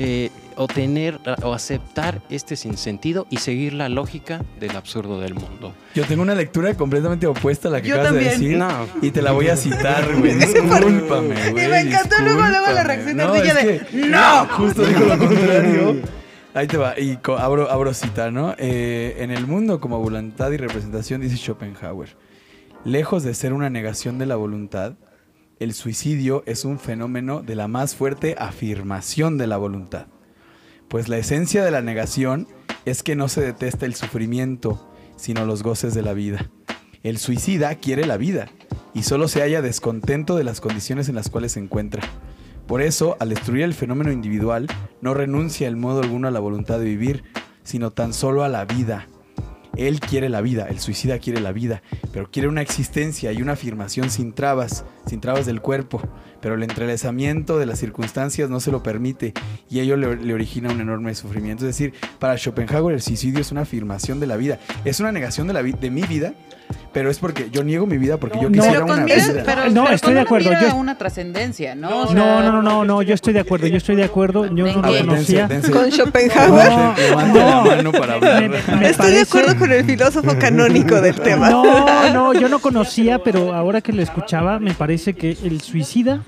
eh, 0.03 0.31
o 0.55 0.65
tener 0.67 1.19
o 1.43 1.53
aceptar 1.53 2.21
este 2.31 2.55
sinsentido 2.55 3.27
y 3.29 3.37
seguir 3.37 3.73
la 3.73 3.87
lógica 3.87 4.43
del 4.59 4.75
absurdo 4.75 5.19
del 5.19 5.35
mundo. 5.35 5.73
Yo 5.93 6.03
tengo 6.05 6.23
una 6.23 6.33
lectura 6.33 6.73
completamente 6.73 7.27
opuesta 7.27 7.67
a 7.67 7.71
la 7.71 7.81
que 7.81 7.89
Yo 7.89 7.95
acabas 7.95 8.11
también. 8.13 8.31
de 8.31 8.37
decir. 8.37 8.57
No. 8.57 8.87
Y 9.01 9.11
te 9.11 9.21
la 9.21 9.31
voy 9.31 9.49
a 9.49 9.55
citar, 9.55 10.03
güey. 10.17 10.33
Discúlpame, 10.39 11.51
güey. 11.51 11.65
Y 11.65 11.69
me 11.69 11.79
encantó 11.81 12.15
luego, 12.19 12.41
luego 12.41 12.71
la 12.71 12.83
reacción 12.83 13.17
de 13.17 13.23
No, 13.25 13.33
de, 13.33 13.41
que- 13.41 14.07
¡No! 14.07 14.45
Justo 14.47 14.83
dijo 14.85 15.01
lo 15.05 15.17
contrario. 15.19 16.01
Ahí 16.53 16.67
te 16.67 16.77
va. 16.77 16.99
Y 16.99 17.17
abro, 17.37 17.69
abro 17.71 17.93
cita, 17.93 18.31
¿no? 18.31 18.55
Eh, 18.57 19.17
en 19.19 19.29
el 19.31 19.45
mundo 19.47 19.79
como 19.79 19.99
voluntad 19.99 20.51
y 20.51 20.57
representación, 20.57 21.21
dice 21.21 21.37
Schopenhauer, 21.37 22.09
lejos 22.85 23.23
de 23.23 23.33
ser 23.35 23.53
una 23.53 23.69
negación 23.69 24.17
de 24.17 24.25
la 24.25 24.35
voluntad, 24.35 24.93
el 25.61 25.75
suicidio 25.75 26.41
es 26.47 26.65
un 26.65 26.79
fenómeno 26.79 27.43
de 27.43 27.53
la 27.53 27.67
más 27.67 27.93
fuerte 27.93 28.35
afirmación 28.39 29.37
de 29.37 29.45
la 29.45 29.57
voluntad. 29.57 30.07
Pues 30.87 31.07
la 31.07 31.19
esencia 31.19 31.63
de 31.63 31.69
la 31.69 31.83
negación 31.83 32.47
es 32.85 33.03
que 33.03 33.15
no 33.15 33.27
se 33.27 33.41
detesta 33.41 33.85
el 33.85 33.93
sufrimiento, 33.93 34.91
sino 35.17 35.45
los 35.45 35.61
goces 35.61 35.93
de 35.93 36.01
la 36.01 36.13
vida. 36.13 36.49
El 37.03 37.19
suicida 37.19 37.75
quiere 37.75 38.07
la 38.07 38.17
vida 38.17 38.49
y 38.95 39.03
solo 39.03 39.27
se 39.27 39.41
halla 39.41 39.61
descontento 39.61 40.35
de 40.35 40.45
las 40.45 40.61
condiciones 40.61 41.09
en 41.09 41.15
las 41.15 41.29
cuales 41.29 41.51
se 41.51 41.59
encuentra. 41.59 42.01
Por 42.65 42.81
eso, 42.81 43.15
al 43.19 43.29
destruir 43.29 43.61
el 43.61 43.75
fenómeno 43.75 44.11
individual, 44.11 44.65
no 44.99 45.13
renuncia 45.13 45.67
en 45.67 45.79
modo 45.79 46.01
alguno 46.01 46.27
a 46.27 46.31
la 46.31 46.39
voluntad 46.39 46.79
de 46.79 46.85
vivir, 46.85 47.23
sino 47.63 47.91
tan 47.91 48.15
solo 48.15 48.43
a 48.43 48.49
la 48.49 48.65
vida. 48.65 49.07
Él 49.77 49.99
quiere 49.99 50.29
la 50.29 50.41
vida, 50.41 50.67
el 50.69 50.79
suicida 50.79 51.19
quiere 51.19 51.39
la 51.39 51.51
vida, 51.51 51.81
pero 52.11 52.29
quiere 52.29 52.47
una 52.47 52.61
existencia 52.61 53.31
y 53.31 53.41
una 53.41 53.53
afirmación 53.53 54.09
sin 54.09 54.33
trabas, 54.33 54.85
sin 55.05 55.21
trabas 55.21 55.45
del 55.45 55.61
cuerpo. 55.61 56.01
Pero 56.41 56.55
el 56.55 56.63
entrelazamiento 56.63 57.59
de 57.59 57.67
las 57.67 57.79
circunstancias 57.79 58.49
no 58.49 58.59
se 58.59 58.71
lo 58.71 58.81
permite 58.81 59.33
y 59.69 59.79
ello 59.79 59.95
le, 59.95 60.33
origina 60.33 60.71
un 60.71 60.81
enorme 60.81 61.13
sufrimiento. 61.13 61.67
Es 61.67 61.77
decir, 61.77 61.93
para 62.19 62.37
Schopenhauer 62.37 62.95
el 62.95 63.01
suicidio 63.01 63.41
es 63.41 63.51
una 63.51 63.61
afirmación 63.61 64.19
de 64.19 64.27
la 64.27 64.37
vida, 64.37 64.59
es 64.83 64.99
una 64.99 65.11
negación 65.11 65.47
de, 65.47 65.53
la 65.53 65.61
de 65.61 65.91
mi 65.91 66.01
vida, 66.01 66.33
pero 66.93 67.09
es 67.09 67.19
porque 67.19 67.49
yo 67.51 67.63
niego 67.63 67.85
mi 67.87 67.97
vida 67.97 68.17
porque 68.17 68.37
yo 68.41 68.49
No, 68.49 68.53
quisiera 68.53 68.71
Pero 68.73 68.85
con, 68.87 68.95
una 68.97 69.03
mira, 69.05 69.15
vida. 69.27 69.43
pero, 69.45 69.69
No, 69.69 69.83
pero 69.83 69.95
estoy 69.95 70.07
con 70.07 70.13
de 70.15 70.21
acuerdo, 70.21 70.51
yo- 70.61 70.75
una 70.75 70.97
trascendencia, 70.97 71.73
¿no? 71.75 71.99
O 72.01 72.07
sea, 72.07 72.15
No, 72.15 72.41
no, 72.41 72.51
no, 72.51 72.61
no, 72.61 72.85
no, 72.85 73.01
yo 73.01 73.13
estoy 73.13 73.33
de 73.33 73.39
acuerdo, 73.39 73.67
yo 73.67 73.77
estoy 73.77 73.95
de 73.95 74.03
acuerdo. 74.03 74.45
Yo 74.53 74.65
no 74.67 74.81
lo 74.81 74.97
conocía. 75.05 75.47
Con 75.71 75.89
Schopenhauer. 75.91 76.69
No, 77.33 77.75
no. 77.83 77.91
Estoy 78.81 79.11
de 79.13 79.21
acuerdo 79.21 79.57
con 79.57 79.71
el 79.71 79.85
filósofo 79.85 80.35
canónico 80.39 80.99
del 81.01 81.15
tema. 81.15 81.49
No, 81.49 82.13
no, 82.13 82.33
yo 82.33 82.49
no 82.49 82.59
conocía, 82.59 83.19
pero 83.23 83.53
ahora 83.53 83.81
que 83.81 83.93
lo 83.93 84.01
escuchaba, 84.01 84.59
me 84.59 84.73
parece 84.73 85.13
que 85.13 85.37
el 85.43 85.61
suicida 85.61 86.21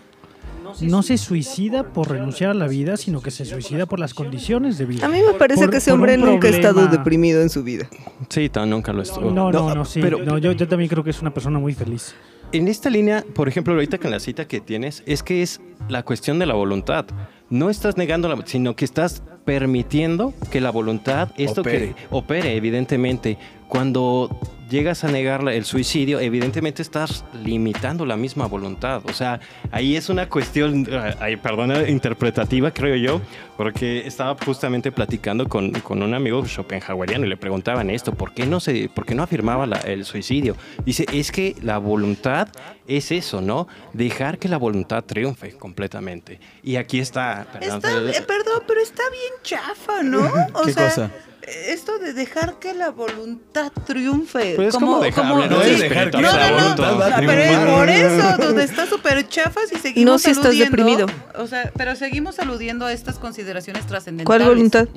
no 0.83 1.03
se 1.03 1.17
suicida 1.17 1.83
por 1.93 2.09
renunciar 2.11 2.51
a 2.51 2.53
la 2.53 2.67
vida, 2.67 2.97
sino 2.97 3.21
que 3.21 3.31
se 3.31 3.45
suicida 3.45 3.85
por 3.85 3.99
las 3.99 4.13
condiciones 4.13 4.77
de 4.77 4.85
vida. 4.85 5.05
A 5.05 5.09
mí 5.09 5.19
me 5.25 5.33
parece 5.37 5.61
Por- 5.61 5.71
que 5.71 5.77
ese 5.77 5.91
hombre 5.91 6.17
nunca 6.17 6.47
ha 6.47 6.51
estado 6.51 6.87
deprimido 6.87 7.41
en 7.41 7.49
su 7.49 7.63
vida. 7.63 7.87
Sí, 8.29 8.49
tan 8.49 8.69
nunca 8.69 8.93
lo 8.93 9.01
estuvo. 9.01 9.31
No, 9.31 9.51
no, 9.51 9.73
no, 9.73 9.85
sí. 9.85 9.99
Pero 10.01 10.19
no, 10.23 10.37
yo, 10.37 10.51
yo 10.51 10.67
también 10.67 10.89
creo 10.89 11.03
que 11.03 11.09
es 11.11 11.21
una 11.21 11.33
persona 11.33 11.59
muy 11.59 11.73
feliz. 11.73 12.13
en 12.51 12.67
esta 12.67 12.89
línea, 12.89 13.23
por 13.33 13.47
ejemplo, 13.47 13.73
ahorita 13.73 13.97
con 13.97 14.11
la 14.11 14.19
cita 14.19 14.47
que 14.47 14.59
tienes, 14.61 15.01
es 15.07 15.23
que 15.23 15.41
es 15.41 15.59
la 15.89 16.03
cuestión 16.03 16.37
de 16.39 16.45
la 16.45 16.53
voluntad. 16.53 17.05
No 17.49 17.69
estás 17.69 17.97
negando, 17.97 18.27
la, 18.29 18.37
sino 18.45 18.75
que 18.75 18.85
estás 18.85 19.23
permitiendo 19.45 20.33
que 20.51 20.61
la 20.61 20.69
voluntad, 20.71 21.29
esto 21.37 21.61
Opere. 21.61 21.93
que 21.93 21.95
opere, 22.11 22.55
evidentemente. 22.55 23.37
Cuando 23.67 24.29
llegas 24.73 25.03
a 25.03 25.07
negar 25.07 25.47
el 25.49 25.65
suicidio, 25.65 26.19
evidentemente 26.19 26.81
estás 26.81 27.23
limitando 27.43 28.07
la 28.07 28.17
misma 28.17 28.47
voluntad. 28.47 29.03
O 29.05 29.13
sea, 29.13 29.39
ahí 29.71 29.95
es 29.95 30.09
una 30.09 30.27
cuestión, 30.27 30.87
eh, 30.89 31.37
perdona, 31.37 31.87
interpretativa, 31.87 32.71
creo 32.71 32.95
yo, 32.95 33.21
porque 33.55 34.07
estaba 34.07 34.35
justamente 34.43 34.91
platicando 34.91 35.47
con, 35.47 35.71
con 35.81 36.01
un 36.01 36.15
amigo 36.15 36.43
schopenhaueriano 36.43 37.25
y 37.27 37.29
le 37.29 37.37
preguntaban 37.37 37.91
esto, 37.91 38.13
¿por 38.15 38.33
qué 38.33 38.47
no, 38.47 38.59
se, 38.59 38.89
por 38.89 39.05
qué 39.05 39.13
no 39.13 39.21
afirmaba 39.21 39.67
la- 39.67 39.77
el 39.81 40.05
suicidio? 40.05 40.55
Dice, 40.83 41.05
es 41.13 41.31
que 41.31 41.55
la 41.61 41.77
voluntad 41.77 42.47
es 42.87 43.11
eso, 43.11 43.41
¿no? 43.41 43.67
Dejar 43.93 44.39
que 44.39 44.47
la 44.49 44.57
voluntad 44.57 45.03
triunfe 45.03 45.51
completamente. 45.53 46.39
Y 46.63 46.77
aquí 46.77 46.99
está... 46.99 47.45
perdón, 47.53 47.75
Está, 47.77 47.89
eh, 47.91 48.23
perdón, 48.25 48.63
pero 48.67 48.81
está 48.81 49.03
bien 49.11 49.33
chafa, 49.43 50.01
¿no? 50.01 50.23
O 50.55 50.63
¿Qué 50.65 50.73
sea, 50.73 50.85
cosa? 50.89 51.11
Esto 51.45 51.97
de 51.99 52.13
dejar 52.13 52.57
que 52.59 52.73
la 52.73 52.89
voluntad 52.91 53.71
triunfe. 53.85 54.53
Pues 54.55 54.69
es 54.69 54.75
como 54.77 54.99
no 54.99 55.61
es 55.61 55.79
dejar 55.79 56.09
que 56.09 56.17
No, 56.21 56.31
la 56.31 56.49
no, 56.51 56.57
no, 56.57 56.61
voluntad 56.75 57.03
a 57.03 57.09
no, 57.21 57.27
pero 57.27 57.41
es 57.41 57.47
triunfar. 57.49 57.75
por 57.77 57.89
eso, 57.89 58.37
donde 58.37 58.63
está 58.63 58.85
súper 58.85 59.27
chafa 59.27 59.59
si 59.69 59.75
seguimos 59.77 60.11
No 60.13 60.19
si 60.19 60.31
estás 60.31 60.45
aludiendo- 60.45 60.69
deprimido. 60.77 61.05
O 61.35 61.47
sea, 61.47 61.69
pero 61.75 61.95
seguimos 61.97 62.39
aludiendo 62.39 62.85
a 62.85 62.93
estas 62.93 63.19
consideraciones 63.19 63.85
trascendentales. 63.87 64.25
¿Cuál 64.45 64.49
voluntad? 64.55 64.87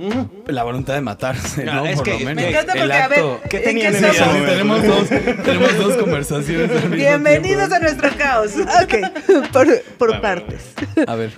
La 0.47 0.63
voluntad 0.63 0.95
de 0.95 1.01
matarse, 1.01 1.65
No, 1.65 1.75
¿no? 1.75 1.87
es 1.87 1.97
Por 1.97 2.05
que- 2.05 2.13
lo 2.13 2.19
menos. 2.21 2.35
Me 2.45 2.51
encanta 2.51 2.73
El 2.75 2.79
porque, 2.81 2.93
a 2.95 3.09
ver, 3.09 3.19
acto- 3.19 3.41
¿qué 3.51 3.59
tenemos 3.59 4.87
dos, 4.87 5.09
tenemos 5.45 5.79
dos 5.79 5.97
conversaciones 5.97 6.71
al 6.71 6.77
mismo 6.77 6.95
Bienvenidos 6.97 7.69
tiempo. 7.69 7.75
a 7.75 7.79
nuestro 7.81 8.11
caos. 8.17 8.51
Ok, 8.85 8.95
por, 9.53 9.83
por 9.99 10.21
partes. 10.21 10.61
A 11.09 11.15
ver. 11.17 11.33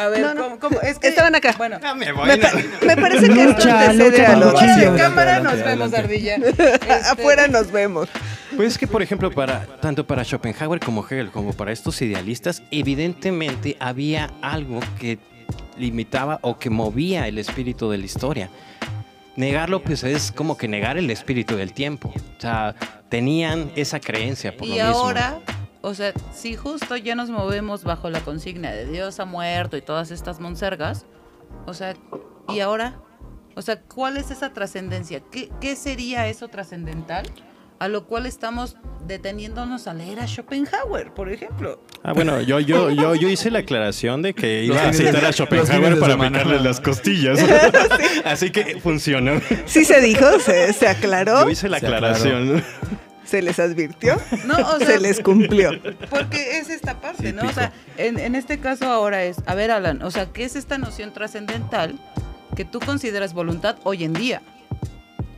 A 0.00 0.08
ver, 0.08 0.20
No, 0.22 0.34
no. 0.34 0.42
¿cómo, 0.44 0.58
cómo? 0.58 0.80
Es 0.80 0.98
que, 0.98 1.08
Estaban 1.08 1.34
acá. 1.34 1.54
Bueno, 1.58 1.78
me 1.96 2.12
Me, 2.12 2.38
pa- 2.38 2.52
me 2.86 2.96
parece 2.96 3.28
que 3.28 3.42
esto 3.42 3.52
Lucha, 3.54 3.80
antecede 3.90 4.10
lucha 4.10 4.32
a 4.32 4.36
lo 4.36 4.50
fuera 4.52 4.76
de 4.92 4.98
cámara 4.98 5.40
nos 5.40 5.52
Adelante, 5.52 5.68
vemos, 5.68 5.92
adelante. 5.92 5.96
Ardilla. 5.98 6.36
Este, 6.80 6.92
Afuera 7.10 7.48
nos 7.48 7.70
vemos. 7.70 8.08
Pues 8.56 8.72
es 8.72 8.78
que, 8.78 8.86
por 8.86 9.02
ejemplo, 9.02 9.30
para, 9.30 9.66
tanto 9.80 10.06
para 10.06 10.24
Schopenhauer 10.24 10.80
como 10.80 11.04
Hegel, 11.04 11.30
como 11.30 11.52
para 11.52 11.70
estos 11.72 12.00
idealistas, 12.02 12.62
evidentemente 12.70 13.76
había 13.78 14.30
algo 14.42 14.80
que 14.98 15.18
limitaba 15.76 16.38
o 16.42 16.58
que 16.58 16.70
movía 16.70 17.28
el 17.28 17.38
espíritu 17.38 17.90
de 17.90 17.98
la 17.98 18.04
historia. 18.06 18.48
Negarlo, 19.36 19.82
pues 19.82 20.02
es 20.04 20.32
como 20.32 20.56
que 20.56 20.66
negar 20.68 20.98
el 20.98 21.10
espíritu 21.10 21.56
del 21.56 21.72
tiempo. 21.72 22.08
O 22.16 22.40
sea, 22.40 22.74
tenían 23.08 23.70
esa 23.76 24.00
creencia 24.00 24.56
por 24.56 24.66
Y 24.66 24.78
lo 24.78 24.84
mismo. 24.86 24.98
ahora, 24.98 25.38
o 25.82 25.94
sea, 25.94 26.12
si 26.32 26.56
justo 26.56 26.96
ya 26.96 27.14
nos 27.14 27.30
movemos 27.30 27.84
bajo 27.84 28.10
la 28.10 28.20
consigna 28.20 28.70
de 28.72 28.86
Dios 28.86 29.20
ha 29.20 29.24
muerto 29.24 29.76
y 29.76 29.82
todas 29.82 30.10
estas 30.10 30.40
monsergas, 30.40 31.06
o 31.66 31.74
sea, 31.74 31.94
¿y 32.48 32.60
ahora? 32.60 33.00
O 33.56 33.62
sea, 33.62 33.80
¿cuál 33.80 34.16
es 34.16 34.30
esa 34.30 34.52
trascendencia? 34.52 35.20
¿Qué, 35.30 35.50
qué 35.60 35.76
sería 35.76 36.28
eso 36.28 36.48
trascendental? 36.48 37.26
A 37.78 37.88
lo 37.88 38.06
cual 38.06 38.26
estamos 38.26 38.76
deteniéndonos 39.06 39.86
a 39.86 39.94
leer 39.94 40.20
a 40.20 40.26
Schopenhauer, 40.26 41.14
por 41.14 41.32
ejemplo. 41.32 41.82
Ah, 42.02 42.12
bueno, 42.12 42.42
yo, 42.42 42.60
yo, 42.60 42.90
yo, 42.90 43.14
yo 43.14 43.28
hice 43.28 43.50
la 43.50 43.60
aclaración 43.60 44.20
de 44.20 44.34
que 44.34 44.64
iba 44.64 44.86
a 44.86 44.92
citar 44.92 45.24
a 45.24 45.32
Schopenhauer 45.32 45.98
para 45.98 46.18
picarle 46.18 46.60
las 46.60 46.78
costillas. 46.80 47.40
Así 48.26 48.50
que 48.50 48.78
funcionó. 48.80 49.40
Sí 49.64 49.86
se 49.86 50.00
dijo, 50.02 50.26
se, 50.40 50.74
se 50.74 50.88
aclaró, 50.88 51.44
Yo 51.44 51.50
hice 51.50 51.70
la 51.70 51.80
Se 51.80 51.86
aclaración. 51.86 52.62
Se 53.30 53.42
les 53.42 53.58
advirtió, 53.58 54.16
No, 54.46 54.54
o 54.56 54.78
sea, 54.78 54.86
se 54.86 55.00
les 55.00 55.20
cumplió. 55.20 55.70
Porque 56.10 56.58
es 56.58 56.68
esta 56.70 57.00
parte, 57.00 57.28
Sí, 57.28 57.32
¿no? 57.32 57.42
O 57.48 57.52
sea, 57.52 57.72
en, 57.96 58.18
en 58.18 58.34
este 58.34 58.58
caso 58.58 58.86
ahora 58.86 59.22
es, 59.24 59.36
a 59.46 59.54
ver, 59.54 59.70
Alan, 59.70 60.02
o 60.02 60.10
sea, 60.10 60.26
¿qué 60.26 60.44
es 60.44 60.56
esta 60.56 60.78
noción 60.78 61.12
trascendental 61.12 61.98
que 62.56 62.64
tú 62.64 62.80
consideras 62.80 63.32
voluntad 63.32 63.76
hoy 63.84 64.04
en 64.04 64.12
día? 64.12 64.42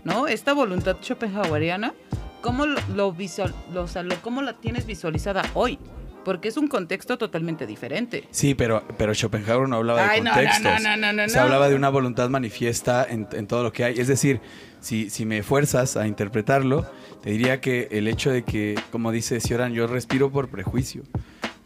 ¿No? 0.05 0.27
Esta 0.27 0.53
voluntad 0.53 0.97
schopenhaueriana, 1.03 1.95
¿cómo 2.41 2.67
lo, 2.67 2.81
lo 2.95 3.13
visual, 3.13 3.55
lo- 3.73 3.83
o 3.85 3.89
sea, 3.89 4.03
lo- 4.03 4.17
cómo 4.23 4.43
la 4.43 4.55
tienes 4.55 4.87
visualizada 4.87 5.43
hoy? 5.55 5.79
Porque 6.25 6.49
es 6.49 6.57
un 6.57 6.69
contexto 6.69 7.19
totalmente 7.19 7.67
diferente. 7.67 8.29
Sí, 8.31 8.55
pero, 8.55 8.85
pero 8.97 9.15
Schopenhauer 9.15 9.69
no 9.69 9.77
hablaba 9.77 10.09
Ay, 10.09 10.21
de 10.21 10.31
contextos. 10.31 10.83
no, 10.83 10.97
no, 10.97 11.13
no, 11.13 11.29
Se 11.29 11.39
hablaba 11.39 11.69
de 11.69 11.75
una 11.75 11.89
voluntad 11.89 12.29
manifiesta 12.29 13.05
en, 13.09 13.27
en 13.33 13.47
todo 13.47 13.63
lo 13.63 13.73
que 13.73 13.85
hay. 13.85 13.99
Es 13.99 14.09
decir, 14.09 14.41
si, 14.81 15.11
si 15.11 15.25
me 15.25 15.43
fuerzas 15.43 15.97
a 15.97 16.07
interpretarlo, 16.07 16.87
te 17.23 17.31
diría 17.31 17.61
que 17.61 17.89
el 17.91 18.09
hecho 18.09 18.31
de 18.31 18.43
que, 18.45 18.75
como 18.91 19.13
dice 19.13 19.41
Cioran, 19.41 19.73
yo 19.73 19.87
respiro 19.87 20.31
por 20.31 20.49
prejuicio. 20.49 21.03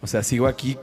O 0.03 0.07
sea, 0.07 0.23
sigo 0.23 0.47
aquí 0.47 0.77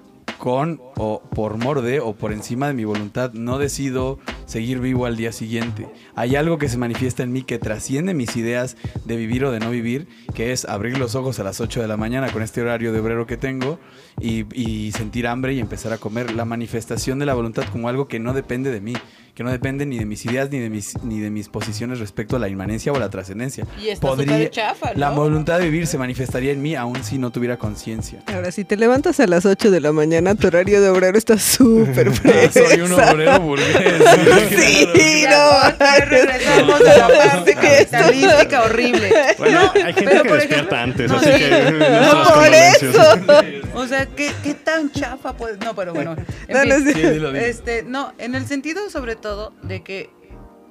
con 0.43 0.81
o 0.97 1.21
por 1.21 1.55
morde 1.55 2.01
o 2.01 2.15
por 2.17 2.33
encima 2.33 2.67
de 2.67 2.73
mi 2.73 2.83
voluntad. 2.83 3.31
No 3.31 3.59
decido 3.59 4.19
seguir 4.45 4.81
vivo 4.81 5.05
al 5.05 5.15
día 5.15 5.31
siguiente. 5.31 5.87
Hay 6.15 6.35
algo 6.35 6.57
que 6.57 6.67
se 6.67 6.77
manifiesta 6.77 7.23
en 7.23 7.31
mí 7.31 7.43
que 7.43 7.59
trasciende 7.59 8.13
mis 8.13 8.35
ideas 8.35 8.75
de 9.05 9.15
vivir 9.15 9.45
o 9.45 9.51
de 9.51 9.61
no 9.61 9.69
vivir, 9.69 10.05
que 10.35 10.51
es 10.51 10.65
abrir 10.65 10.97
los 10.97 11.15
ojos 11.15 11.39
a 11.39 11.45
las 11.45 11.61
8 11.61 11.81
de 11.81 11.87
la 11.87 11.95
mañana 11.95 12.29
con 12.29 12.41
este 12.41 12.59
horario 12.59 12.91
de 12.91 12.99
obrero 12.99 13.25
que 13.25 13.37
tengo 13.37 13.79
y, 14.19 14.43
y 14.53 14.91
sentir 14.91 15.27
hambre 15.27 15.53
y 15.53 15.61
empezar 15.61 15.93
a 15.93 15.97
comer. 15.97 16.33
La 16.33 16.43
manifestación 16.43 17.19
de 17.19 17.25
la 17.25 17.35
voluntad 17.35 17.63
como 17.71 17.87
algo 17.87 18.09
que 18.09 18.19
no 18.19 18.33
depende 18.33 18.69
de 18.69 18.81
mí, 18.81 18.95
que 19.33 19.43
no 19.43 19.49
depende 19.51 19.85
ni 19.87 19.97
de 19.97 20.05
mis 20.05 20.23
ideas 20.25 20.51
ni 20.51 20.59
de 20.59 20.69
mis, 20.69 20.95
ni 21.03 21.19
de 21.19 21.31
mis 21.31 21.49
posiciones 21.49 21.99
respecto 21.99 22.35
a 22.35 22.39
la 22.39 22.49
inmanencia 22.49 22.91
o 22.91 22.99
la 22.99 23.09
trascendencia. 23.09 23.65
Y 23.83 23.89
está 23.89 24.07
súper 24.15 24.49
chafa, 24.51 24.93
¿no? 24.93 24.99
La 24.99 25.09
voluntad 25.09 25.57
de 25.57 25.65
vivir 25.65 25.87
se 25.87 25.97
manifestaría 25.97 26.51
en 26.51 26.61
mí 26.61 26.75
aun 26.75 27.03
si 27.03 27.17
no 27.17 27.31
tuviera 27.31 27.57
conciencia. 27.57 28.21
Ahora, 28.27 28.51
si 28.51 28.63
te 28.63 28.77
levantas 28.77 29.19
a 29.19 29.25
las 29.25 29.45
8 29.47 29.71
de 29.71 29.79
la 29.81 29.91
mañana, 29.91 30.35
tu 30.35 30.45
horario 30.47 30.81
de 30.81 30.89
obrero 30.89 31.17
está 31.17 31.39
súper 31.39 32.09
Ah, 32.13 32.13
fresa. 32.13 32.69
soy 32.69 32.81
un 32.81 32.93
obrero 32.93 33.39
burgués. 33.39 33.67
Sí, 34.55 35.25
no. 35.29 36.05
regresamos 36.05 36.81
a 36.81 36.97
la 36.97 37.07
parte 37.07 37.55
que 37.55 37.87
capitalística 37.89 38.63
horrible. 38.63 39.11
Bueno, 39.39 39.61
No, 39.63 39.71
hay 39.73 39.93
gente 39.93 40.05
pero 40.05 40.23
que 40.23 40.29
por 40.29 40.37
despierta 40.39 40.55
ejemplo- 40.65 40.77
antes, 40.77 41.11
no, 41.11 41.17
así 41.17 41.25
sí. 41.31 41.39
que... 41.39 41.71
No, 42.13 42.33
por 42.35 42.53
eso. 42.53 43.73
O 43.75 43.87
sea, 43.87 44.05
¿qué, 44.05 44.31
qué 44.43 44.53
tan 44.53 44.91
chafa 44.91 45.35
puede...? 45.35 45.57
No, 45.57 45.75
pero 45.75 45.93
bueno. 45.93 46.15
en 46.47 46.69
No, 46.69 46.75
fin. 46.75 46.93
Sí. 46.93 47.01
Este, 47.35 47.83
no, 47.83 48.13
en 48.19 48.35
el 48.35 48.45
sentido 48.47 48.89
sobre 48.89 49.15
todo 49.23 49.53
de 49.63 49.81
que 49.81 50.11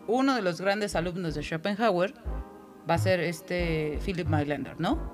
uno 0.06 0.36
de 0.36 0.42
los 0.42 0.60
grandes 0.60 0.94
alumnos 0.94 1.34
de 1.34 1.42
Schopenhauer 1.42 2.14
va 2.88 2.94
a 2.94 2.98
ser 2.98 3.18
este 3.20 3.98
Philip 4.04 4.28
Mailander, 4.28 4.78
¿no? 4.78 5.12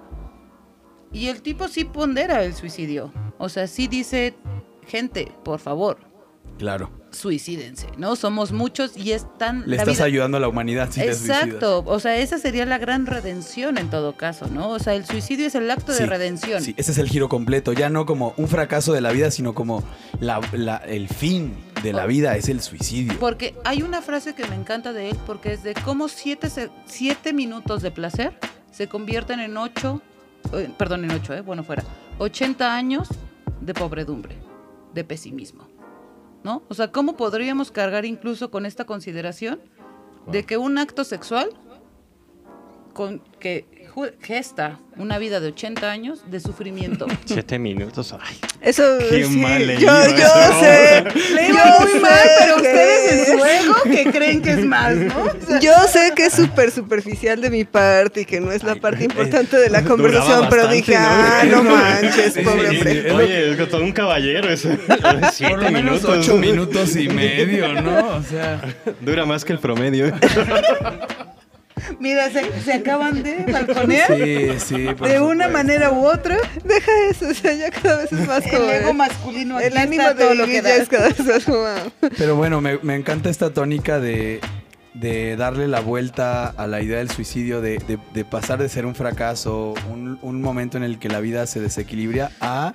Y 1.12 1.28
el 1.28 1.40
tipo 1.40 1.68
sí 1.68 1.84
pondera 1.84 2.42
el 2.44 2.54
suicidio. 2.54 3.12
O 3.38 3.48
sea, 3.48 3.66
sí 3.66 3.86
dice, 3.88 4.34
gente, 4.86 5.32
por 5.44 5.58
favor, 5.60 5.98
Claro. 6.58 6.90
suicídense, 7.10 7.86
¿no? 7.96 8.16
Somos 8.16 8.52
muchos 8.52 8.96
y 8.96 9.12
es 9.12 9.26
tan... 9.38 9.62
Le 9.66 9.76
estás 9.76 9.94
vida- 9.96 10.04
ayudando 10.04 10.36
a 10.36 10.40
la 10.40 10.48
humanidad 10.48 10.90
si 10.90 11.00
te. 11.00 11.06
Exacto, 11.08 11.82
o 11.86 12.00
sea, 12.00 12.16
esa 12.16 12.36
sería 12.38 12.66
la 12.66 12.78
gran 12.78 13.06
redención 13.06 13.78
en 13.78 13.88
todo 13.90 14.16
caso, 14.16 14.48
¿no? 14.48 14.70
O 14.70 14.78
sea, 14.78 14.94
el 14.94 15.06
suicidio 15.06 15.46
es 15.46 15.54
el 15.54 15.70
acto 15.70 15.92
Sí, 15.92 16.00
de 16.02 16.06
redención. 16.06 16.60
Sí, 16.62 16.74
ese 16.76 16.90
es 16.92 16.98
el 16.98 17.08
giro 17.08 17.28
completo. 17.28 17.72
Ya 17.72 17.88
no 17.90 18.04
como 18.06 18.34
un 18.36 18.48
fracaso 18.48 18.92
de 18.92 19.00
la 19.00 19.12
vida, 19.12 19.30
sino 19.30 19.54
como 19.54 19.82
la- 20.20 20.40
la- 20.52 20.78
el 20.78 21.08
fin 21.08 21.54
de 21.82 21.92
la 21.92 22.06
vida 22.06 22.36
es 22.36 22.48
el 22.48 22.60
suicidio. 22.60 23.18
Porque 23.18 23.54
hay 23.64 23.82
una 23.82 24.02
frase 24.02 24.34
que 24.34 24.46
me 24.46 24.54
encanta 24.54 24.92
de 24.92 25.10
él, 25.10 25.16
porque 25.26 25.52
es 25.52 25.62
de 25.62 25.74
cómo 25.74 26.08
siete, 26.08 26.48
siete 26.86 27.32
minutos 27.32 27.82
de 27.82 27.90
placer 27.90 28.38
se 28.70 28.88
convierten 28.88 29.40
en 29.40 29.56
ocho, 29.56 30.02
eh, 30.52 30.70
perdón, 30.76 31.04
en 31.04 31.12
ocho, 31.12 31.34
eh, 31.34 31.40
bueno, 31.40 31.64
fuera, 31.64 31.84
80 32.18 32.74
años 32.74 33.08
de 33.60 33.74
pobredumbre, 33.74 34.36
de 34.94 35.04
pesimismo, 35.04 35.68
¿no? 36.44 36.62
O 36.68 36.74
sea, 36.74 36.90
¿cómo 36.90 37.16
podríamos 37.16 37.70
cargar 37.70 38.04
incluso 38.04 38.50
con 38.50 38.66
esta 38.66 38.84
consideración 38.84 39.60
de 40.26 40.44
que 40.44 40.56
un 40.56 40.78
acto 40.78 41.04
sexual 41.04 41.50
con, 42.92 43.20
que 43.38 43.77
gesta 44.22 44.78
una 44.96 45.18
vida 45.18 45.38
de 45.40 45.48
80 45.48 45.90
años 45.90 46.22
de 46.30 46.40
sufrimiento? 46.40 47.06
Siete 47.24 47.58
minutos. 47.58 48.14
Ay, 48.20 48.36
Eso 48.60 48.82
Qué 49.10 49.24
sí, 49.24 49.36
mal 49.36 49.66
le 49.66 49.74
yo, 49.76 49.82
iba 49.82 50.06
yo 50.08 50.14
eso. 50.16 50.60
sé. 50.60 51.04
Le 51.34 51.48
yo 51.48 51.54
iba 51.54 51.78
muy 51.80 51.88
sé 51.92 52.00
mal, 52.00 52.28
pero 52.40 52.54
que- 52.56 52.60
ustedes 52.62 53.12
en 53.28 53.38
su 53.38 53.44
ego 53.44 53.74
que 53.84 54.04
creen 54.10 54.42
que 54.42 54.50
es 54.52 54.64
más, 54.64 54.94
¿no? 54.96 55.14
O 55.24 55.46
sea, 55.46 55.60
Yo 55.60 55.72
sé 55.88 56.12
que 56.16 56.26
es 56.26 56.32
súper 56.32 56.70
superficial 56.70 57.40
de 57.40 57.50
mi 57.50 57.64
parte 57.64 58.22
y 58.22 58.24
que 58.24 58.40
no 58.40 58.50
es 58.52 58.62
la 58.64 58.74
parte 58.76 59.04
importante 59.04 59.56
de 59.56 59.70
la 59.70 59.82
duraba 59.82 59.96
conversación, 59.96 60.46
pero 60.50 60.68
dije, 60.68 60.94
¿no? 60.94 61.00
ah, 61.00 61.42
no 61.50 61.62
manches, 61.64 62.34
Sí, 62.34 62.40
pobre 62.42 62.68
hombre. 62.70 63.02
sí. 63.02 63.10
Oye, 63.10 63.52
es 63.52 63.68
todo 63.68 63.82
un 63.82 63.92
caballero 63.92 64.48
eso. 64.50 64.68
Siete 65.32 65.54
Por 65.54 65.62
lo 65.62 65.70
menos 65.70 66.02
minutos. 66.02 66.18
ocho 66.26 66.36
minutos 66.36 66.96
y 66.96 67.08
medio, 67.08 67.72
¿no? 67.80 68.16
O 68.16 68.22
sea, 68.22 68.60
Dura 69.00 69.24
más 69.26 69.44
que 69.44 69.52
el 69.52 69.58
promedio. 69.58 70.12
Mira, 72.00 72.30
se, 72.30 72.60
se 72.62 72.72
acaban 72.72 73.22
de 73.22 73.44
balconear 73.50 74.06
sí, 74.16 74.48
sí. 74.58 74.86
por 74.96 75.08
de 75.08 75.20
una 75.20 75.48
manera 75.48 75.90
u 75.90 76.04
otra. 76.06 76.36
Deja 76.64 76.90
eso, 77.10 77.28
o 77.28 77.34
sea, 77.34 77.54
ya 77.54 77.70
cada 77.70 77.98
vez 78.02 78.12
es 78.12 78.26
más 78.26 78.42
como... 78.44 78.64
El 78.64 78.70
ego 78.82 78.92
masculino 78.94 79.56
aquí 79.58 79.66
el 79.66 79.76
ánimo 79.76 80.02
está 80.02 80.14
de 80.14 80.24
todo 80.24 80.34
lo 80.34 80.46
que 80.46 80.52
ya 80.54 80.62
da. 80.62 80.74
es 80.76 80.88
cada 80.88 81.08
vez 81.08 81.20
más 81.24 81.44
como... 81.44 81.64
Pero 82.16 82.36
bueno, 82.36 82.60
me, 82.60 82.78
me 82.82 82.94
encanta 82.94 83.30
esta 83.30 83.50
tónica 83.50 83.98
de, 84.00 84.40
de 84.94 85.36
darle 85.36 85.68
la 85.68 85.80
vuelta 85.80 86.48
a 86.48 86.66
la 86.66 86.80
idea 86.82 86.98
del 86.98 87.10
suicidio, 87.10 87.60
de, 87.60 87.78
de- 87.86 87.98
de 88.12 88.24
pasar 88.24 88.58
de 88.58 88.68
ser 88.68 88.86
un 88.86 88.94
fracaso, 88.94 89.74
un, 89.90 90.18
un 90.22 90.42
momento 90.42 90.76
en 90.76 90.82
el 90.84 90.98
que 90.98 91.08
la 91.08 91.20
vida 91.20 91.46
se 91.46 91.60
desequilibra, 91.60 92.30
a 92.40 92.74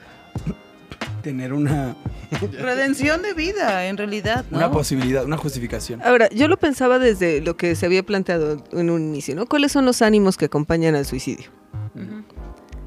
tener 1.21 1.53
una, 1.53 1.95
Redención 2.59 3.21
de 3.21 3.33
vida, 3.33 3.85
en 3.87 3.97
realidad, 3.97 4.45
¿no? 4.49 4.57
una 4.57 4.71
posibilidad, 4.71 5.25
una 5.25 5.37
justificación. 5.37 6.01
Ahora, 6.03 6.29
yo 6.29 6.47
lo 6.47 6.57
pensaba 6.57 6.99
desde 6.99 7.41
lo 7.41 7.57
que 7.57 7.75
se 7.75 7.85
había 7.85 8.03
planteado 8.03 8.63
en 8.71 8.89
un 8.89 9.01
inicio, 9.01 9.35
¿no? 9.35 9.45
¿Cuáles 9.45 9.71
son 9.71 9.85
los 9.85 10.01
ánimos 10.01 10.37
que 10.37 10.45
acompañan 10.45 10.95
al 10.95 11.05
suicidio? 11.05 11.51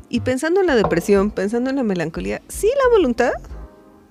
Y 0.08 0.20
pensando 0.20 0.60
en 0.60 0.66
la 0.66 0.76
depresión, 0.76 1.30
pensando 1.30 1.70
en 1.70 1.76
la 1.76 1.82
melancolía, 1.82 2.40
sí 2.48 2.68
la 2.84 2.96
voluntad, 2.96 3.32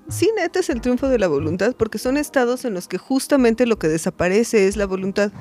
sí 0.09 0.29
neta 0.35 0.59
es 0.59 0.69
el 0.69 0.81
triunfo 0.81 1.07
de 1.07 1.19
la 1.19 1.27
voluntad, 1.27 1.73
porque 1.77 1.97
son 1.97 2.17
estados 2.17 2.65
en 2.65 2.73
los 2.73 2.87
que 2.87 2.97
justamente 2.97 3.65
lo 3.65 3.79
que 3.79 3.87
desaparece 3.87 4.67
es 4.67 4.77
la 4.77 4.85
voluntad. 4.85 5.31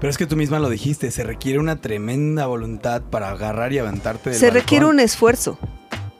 Pero 0.00 0.10
es 0.10 0.18
que 0.18 0.26
tú 0.26 0.36
misma 0.36 0.58
lo 0.58 0.68
dijiste, 0.68 1.10
se 1.10 1.22
requiere 1.22 1.58
una 1.58 1.80
tremenda 1.80 2.46
voluntad 2.46 3.02
para 3.02 3.30
agarrar 3.30 3.72
y 3.72 3.78
aventarte 3.78 4.30
del 4.30 4.38
Se 4.38 4.50
requiere 4.50 4.86
un 4.86 5.00
esfuerzo. 5.00 5.58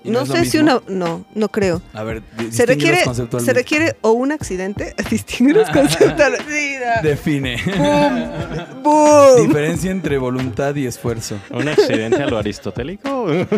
¿Y 0.04 0.10
no 0.10 0.20
es 0.22 0.28
sé 0.28 0.44
si 0.44 0.58
una... 0.58 0.80
No, 0.86 1.24
no 1.34 1.48
creo. 1.48 1.80
A 1.94 2.02
ver, 2.02 2.22
Se 2.50 2.66
requiere, 2.66 3.02
se 3.40 3.52
requiere 3.54 3.96
o 4.02 4.12
un 4.12 4.32
accidente, 4.32 4.94
distinguirlos 5.10 5.68
conceptualmente. 5.70 6.44
Define. 7.02 7.56
¡Boom! 8.82 9.46
Diferencia 9.46 9.90
entre 9.90 10.18
voluntad 10.18 10.74
y 10.76 10.86
esfuerzo. 10.86 11.38
¿Un 11.50 11.68
accidente 11.68 12.22
a 12.22 12.26
lo 12.26 12.36
aristotélico? 12.38 13.08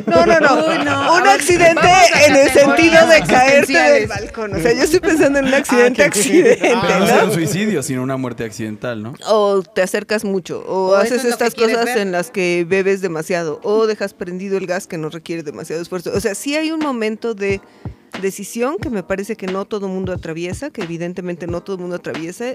No, 0.07 0.27
no, 0.27 0.41
no. 0.41 0.55
Uy, 0.69 0.85
no, 0.85 1.15
Un 1.17 1.23
ver, 1.25 1.33
accidente 1.33 1.89
en 2.27 2.37
el 2.37 2.51
sentido 2.51 3.07
de 3.09 3.21
caerte 3.27 3.73
del 3.73 4.07
balcón. 4.07 4.55
O 4.55 4.61
sea, 4.61 4.73
yo 4.73 4.83
estoy 4.83 5.01
pensando 5.01 5.39
en 5.41 5.47
un 5.47 5.55
accidente, 5.55 6.03
Ah, 6.05 6.11
que- 6.11 6.19
accidente, 6.21 6.73
Ah, 6.75 6.97
no 7.01 7.07
sea 7.07 7.25
un 7.25 7.33
suicidio, 7.33 7.83
sino 7.83 8.03
una 8.03 8.17
muerte 8.17 8.45
accidental, 8.45 9.03
¿no? 9.03 9.15
O 9.27 9.63
te 9.63 9.83
acercas 9.83 10.25
mucho, 10.25 10.65
o, 10.67 10.95
haces 10.95 11.25
es 11.25 11.33
estas 11.33 11.55
cosas 11.55 11.85
ver. 11.87 11.99
en 11.99 12.13
las 12.13 12.31
que 12.31 12.65
bebes 12.69 13.01
demasiado, 13.01 13.61
o 13.65 13.87
dejas 13.87 14.15
prendido 14.15 14.57
el 14.59 14.67
gas 14.67 14.87
que 14.87 14.97
no 14.99 15.09
requiere 15.11 15.43
demasiado 15.43 15.83
esfuerzo. 15.83 16.13
O 16.15 16.21
sea, 16.21 16.35
sí 16.37 16.55
hay 16.57 16.71
un 16.73 16.81
momento 16.81 17.35
de 17.35 17.61
decisión 18.21 18.77
que 18.79 18.91
me 18.91 19.03
parece 19.03 19.37
que 19.37 19.47
no 19.47 19.65
todo 19.65 19.89
mundo 19.89 20.13
atraviesa, 20.13 20.71
que 20.71 20.83
evidentemente 20.83 21.47
no 21.47 21.63
todo 21.63 21.79
mundo 21.79 21.97
atraviesa. 21.97 22.55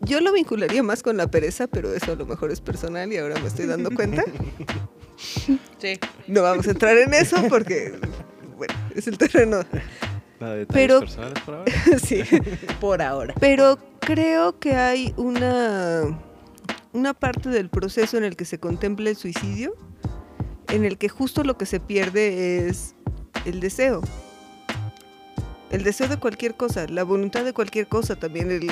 Yo 0.00 0.20
lo 0.20 0.32
vincularía 0.32 0.82
más 0.82 1.02
con 1.02 1.16
la 1.16 1.28
pereza, 1.28 1.66
pero 1.66 1.94
eso 1.94 2.12
a 2.12 2.16
lo 2.16 2.26
mejor 2.26 2.50
es 2.50 2.60
personal 2.60 3.10
y 3.12 3.16
ahora 3.16 3.40
me 3.40 3.46
estoy 3.48 3.66
dando 3.66 3.90
cuenta. 3.90 4.24
Sí. 5.78 5.98
No 6.26 6.42
vamos 6.42 6.66
a 6.66 6.72
entrar 6.72 6.96
en 6.98 7.14
eso 7.14 7.36
porque, 7.48 7.94
bueno, 8.56 8.74
es 8.96 9.06
el 9.06 9.16
terreno. 9.16 9.60
Nada 10.40 10.54
de 10.54 10.58
detalles 10.60 10.66
Pero- 10.72 11.00
personales 11.00 11.42
por 11.44 11.54
ahora. 11.54 11.72
sí. 12.04 12.22
Por 12.80 13.00
ahora. 13.00 13.34
Pero 13.38 13.78
creo 14.00 14.58
que 14.58 14.74
hay 14.74 15.14
una, 15.16 16.02
una 16.92 17.14
parte 17.14 17.48
del 17.50 17.68
proceso 17.70 18.16
en 18.18 18.24
el 18.24 18.34
que 18.34 18.44
se 18.44 18.58
contempla 18.58 19.08
el 19.08 19.16
suicidio, 19.16 19.76
en 20.74 20.84
el 20.84 20.98
que 20.98 21.08
justo 21.08 21.44
lo 21.44 21.56
que 21.56 21.66
se 21.66 21.78
pierde 21.78 22.68
es 22.68 22.94
el 23.44 23.60
deseo. 23.60 24.02
El 25.70 25.84
deseo 25.84 26.08
de 26.08 26.16
cualquier 26.16 26.56
cosa, 26.56 26.86
la 26.88 27.04
voluntad 27.04 27.44
de 27.44 27.52
cualquier 27.52 27.86
cosa, 27.86 28.16
también 28.16 28.66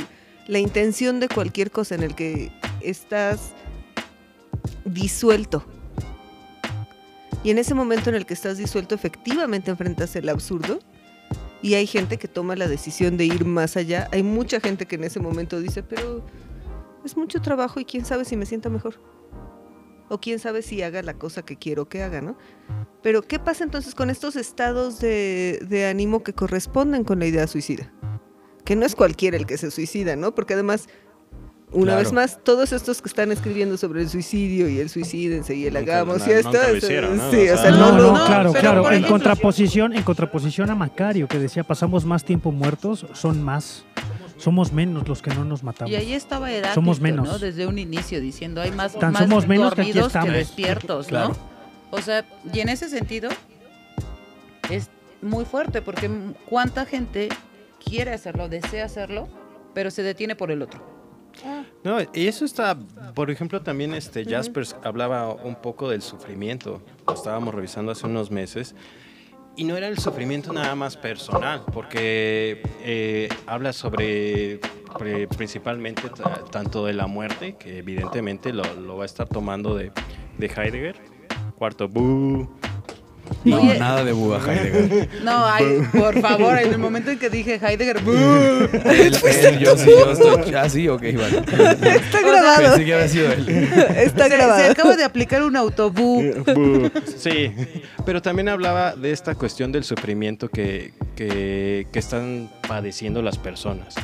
la 0.47 0.59
intención 0.59 1.21
de 1.21 1.29
cualquier 1.29 1.71
cosa 1.71 1.95
en 1.95 2.03
el 2.03 2.15
que 2.15 2.51
estás 2.81 3.53
disuelto. 4.85 5.65
Y 7.45 7.51
en 7.51 7.59
ese 7.59 7.75
momento 7.75 8.11
en 8.11 8.17
el 8.17 8.27
que 8.27 8.35
estás 8.35 8.59
disuelto, 8.59 8.95
efectivamente 8.95 9.71
enfrentas 9.71 10.15
el 10.17 10.29
absurdo 10.29 10.81
y 11.61 11.75
hay 11.75 11.87
gente 11.87 12.19
que 12.19 12.29
toma 12.29 12.57
la 12.57 12.67
decisión 12.67 13.17
de 13.17 13.27
ir 13.27 13.45
más 13.45 13.77
allá. 13.77 14.09
Hay 14.13 14.25
mucha 14.25 14.61
gente 14.61 14.87
que 14.87 14.97
en 14.97 15.05
ese 15.05 15.21
momento 15.21 15.61
dice, 15.61 15.83
pero 15.83 16.25
es 17.05 17.17
mucho 17.17 17.41
trabajo 17.41 17.79
y 17.79 17.85
quién 17.85 18.05
sabe 18.05 18.25
si 18.25 18.37
me 18.37 18.47
sienta 18.47 18.69
mejor. 18.69 19.01
O 20.13 20.21
quién 20.21 20.39
sabe 20.39 20.61
si 20.61 20.83
haga 20.83 21.01
la 21.03 21.15
cosa 21.15 21.41
que 21.43 21.57
quiero 21.57 21.89
que 21.89 22.03
haga, 22.03 22.21
¿no? 22.21 22.37
Pero 23.03 23.23
¿qué 23.23 23.39
pasa 23.39 23.65
entonces 23.65 23.95
con 23.95 24.11
estos 24.11 24.37
estados 24.37 25.01
de, 25.01 25.59
de 25.67 25.87
ánimo 25.87 26.23
que 26.23 26.35
corresponden 26.35 27.03
con 27.03 27.19
la 27.19 27.25
idea 27.25 27.47
suicida? 27.47 27.91
Que 28.67 28.77
no 28.77 28.85
es 28.85 28.95
cualquiera 28.95 29.39
el 29.39 29.47
que 29.47 29.57
se 29.57 29.71
suicida, 29.71 30.15
¿no? 30.15 30.35
Porque 30.35 30.53
además, 30.53 30.89
una 31.73 31.93
Claro. 31.93 31.99
vez 32.01 32.13
más, 32.13 32.45
todos 32.45 32.73
estos 32.75 33.01
que 33.01 33.09
están 33.09 33.33
escribiendo 33.33 33.79
sobre 33.79 34.03
el 34.03 34.11
suicidio 34.11 34.69
y 34.69 34.81
el 34.81 34.91
suicídense 34.91 35.55
y 35.55 35.65
el 35.65 35.77
hagamos 35.79 36.27
y 36.29 36.33
esto, 36.33 36.53
nunca 36.53 36.69
lo 36.69 36.75
es- 36.77 36.85
hicieron, 36.85 37.17
¿no? 37.17 37.31
sí, 37.31 37.49
O 37.49 37.57
sea, 37.57 37.71
No, 37.71 37.93
no, 37.93 37.97
no, 37.97 38.19
no, 38.19 38.27
claro, 38.27 38.53
claro. 38.53 38.91
En 38.93 39.05
contraposición, 39.05 39.95
en 39.95 40.03
contraposición 40.03 40.69
a 40.69 40.75
Macario, 40.75 41.27
que 41.27 41.39
decía 41.39 41.65
pasamos 41.65 42.05
más 42.05 42.23
tiempo 42.23 42.53
muertos, 42.53 43.07
son 43.15 43.43
más. 43.43 43.87
Somos 44.43 44.73
menos 44.73 45.07
los 45.07 45.23
que 45.23 45.33
no 45.33 45.45
nos 45.45 45.63
matamos. 45.63 45.93
Y 45.93 45.95
ahí 45.95 46.13
estaba 46.15 46.51
Heráclito, 46.51 46.75
Somos 46.75 47.01
menos. 47.01 47.29
¿no? 47.29 47.39
Desde 47.39 47.67
un 47.67 47.79
inicio 47.79 48.21
diciendo, 48.21 48.61
hay 48.61 48.73
más, 48.73 48.99
Tan 48.99 49.13
más 49.13 49.23
somos 49.23 49.47
menos 49.47 49.73
que 49.73 49.83
aquí 49.83 49.93
dormidos 49.93 50.25
que, 50.25 50.31
despiertos, 50.31 51.07
Claro. 51.07 51.29
¿no? 51.29 51.37
O 51.97 52.01
sea, 52.01 52.25
y 52.53 52.59
en 52.59 52.69
ese 52.69 52.89
sentido 52.89 53.31
es 54.69 54.91
muy 55.21 55.45
fuerte 55.45 55.81
porque 55.81 56.11
cuánta 56.47 56.87
gente 56.87 57.29
quiere 57.85 58.13
hacerlo, 58.13 58.49
desea 58.49 58.87
hacerlo, 58.87 59.29
pero 59.75 59.93
se 59.93 60.03
detiene 60.03 60.35
por 60.35 60.51
el 60.51 60.63
otro. 60.63 60.93
No, 61.85 61.99
y 62.13 62.27
eso 62.27 62.45
está, 62.45 62.77
por 63.15 63.31
ejemplo, 63.31 63.63
también 63.63 63.95
este 63.95 64.25
Jaspers 64.25 64.77
hablaba 64.83 65.33
un 65.33 65.55
poco 65.55 65.89
del 65.89 66.03
sufrimiento. 66.03 66.83
Lo 67.07 67.15
estábamos 67.15 67.55
revisando 67.55 67.93
hace 67.93 68.07
unos 68.07 68.31
meses. 68.31 68.75
Y 69.57 69.65
no 69.65 69.77
era 69.77 69.89
el 69.89 69.99
sufrimiento 69.99 70.53
nada 70.53 70.75
más 70.75 70.97
personal, 70.97 71.63
porque 71.73 72.63
eh, 72.83 73.29
habla 73.47 73.73
sobre 73.73 74.61
principalmente 75.37 76.09
ta- 76.11 76.45
tanto 76.51 76.87
de 76.87 76.93
la 76.95 77.07
muerte, 77.07 77.57
que 77.57 77.79
evidentemente 77.79 78.53
lo, 78.53 78.63
va 78.97 79.03
a 79.03 79.07
estar 79.07 79.29
tomando 79.29 79.75
de, 79.75 79.91
de 80.39 80.47
Heidegger. 80.47 80.97
Cuarto, 81.57 81.89
"Bú". 81.89 82.49
No, 83.45 83.61
Oye. 83.61 83.79
nada 83.79 84.05
de 84.05 84.13
Buda 84.13 84.39
Heidegger. 84.39 85.09
No, 85.25 85.47
ay, 85.47 85.83
por 85.93 86.21
favor, 86.21 86.59
en 86.59 86.73
el 86.73 86.79
momento 86.79 87.11
en 87.11 87.19
que 87.19 87.31
dije 87.31 87.61
Heidegger, 87.63 87.99
yo 89.61 89.77
sí, 89.77 89.89
yo 89.99 90.11
estoy. 90.13 90.55
Ah, 90.55 90.69
sí, 90.69 90.89
ok, 90.89 91.03
vale. 91.03 91.39
Está 91.97 92.21
grabado. 92.21 92.63
Pensé 92.63 92.85
que 92.85 92.95
había 92.95 93.09
sido 93.09 93.33
él. 93.33 93.49
Está 93.49 94.25
se, 94.25 94.31
se 94.31 94.37
grabado. 94.37 94.71
acaba 94.71 94.97
de 94.97 95.05
aplicar 95.05 95.43
un 95.43 95.57
autobú. 95.57 96.23
Bu. 96.45 96.91
Sí, 97.17 97.53
pero 98.05 98.23
también 98.23 98.49
hablaba 98.49 98.95
de 98.95 99.13
esta 99.13 99.35
cuestión 99.35 99.73
del 99.73 99.85
sufrimiento 99.85 100.49
que, 100.49 100.93
que- 101.17 101.87
que 101.93 101.99
están 101.99 102.51
padeciendo 102.69 103.23
las 103.23 103.39
personas. 103.39 103.95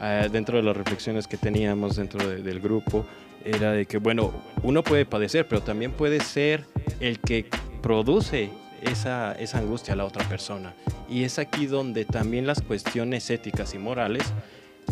Ah, 0.00 0.26
dentro 0.30 0.56
de 0.56 0.62
las 0.62 0.76
reflexiones 0.76 1.26
que 1.26 1.36
teníamos 1.36 1.96
dentro 1.96 2.26
de- 2.28 2.42
del 2.42 2.60
grupo, 2.60 3.04
era 3.44 3.72
de 3.72 3.86
que, 3.86 3.98
bueno, 3.98 4.32
uno 4.62 4.82
puede 4.82 5.04
padecer, 5.06 5.46
pero 5.48 5.62
también 5.62 5.92
puede 5.92 6.20
ser 6.20 6.64
el 7.00 7.18
que 7.20 7.46
produce 7.82 8.50
esa, 8.82 9.32
esa 9.32 9.58
angustia 9.58 9.94
a 9.94 9.96
la 9.96 10.04
otra 10.04 10.28
persona. 10.28 10.74
Y 11.08 11.24
es 11.24 11.38
aquí 11.38 11.66
donde 11.66 12.04
también 12.04 12.46
las 12.46 12.60
cuestiones 12.62 13.28
éticas 13.30 13.74
y 13.74 13.78
morales 13.78 14.32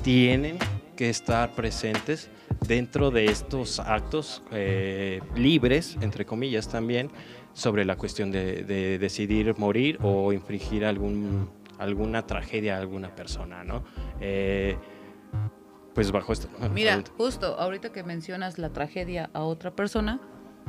tienen 0.03 0.59
que 0.97 1.11
estar 1.11 1.55
presentes 1.55 2.28
dentro 2.66 3.11
de 3.11 3.26
estos 3.26 3.80
actos 3.80 4.43
eh, 4.53 5.20
libres, 5.34 5.97
entre 6.01 6.24
comillas 6.24 6.68
también, 6.68 7.11
sobre 7.53 7.84
la 7.84 7.97
cuestión 7.97 8.30
de, 8.30 8.64
de 8.64 8.99
decidir 8.99 9.55
morir 9.59 9.99
o 10.03 10.32
infringir 10.32 10.84
algún, 10.84 11.51
alguna 11.78 12.26
tragedia 12.26 12.76
a 12.76 12.80
alguna 12.80 13.14
persona, 13.14 13.64
¿no? 13.64 13.84
Eh, 14.20 14.76
pues 15.95 16.12
bajo 16.12 16.32
esto. 16.32 16.49
Mira, 16.72 17.03
justo 17.16 17.59
ahorita 17.59 17.91
que 17.91 18.03
mencionas 18.03 18.59
la 18.59 18.70
tragedia 18.70 19.30
a 19.32 19.45
otra 19.45 19.74
persona, 19.74 20.20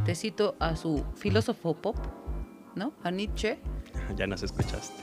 te 0.06 0.16
cito 0.16 0.56
a 0.60 0.78
su 0.78 1.04
filósofo 1.16 1.76
pop, 1.76 1.98
¿no? 2.78 2.94
A 3.04 3.12
Nietzsche. 3.12 3.60
ya 4.16 4.28
nos 4.28 4.44
escuchaste. 4.44 4.94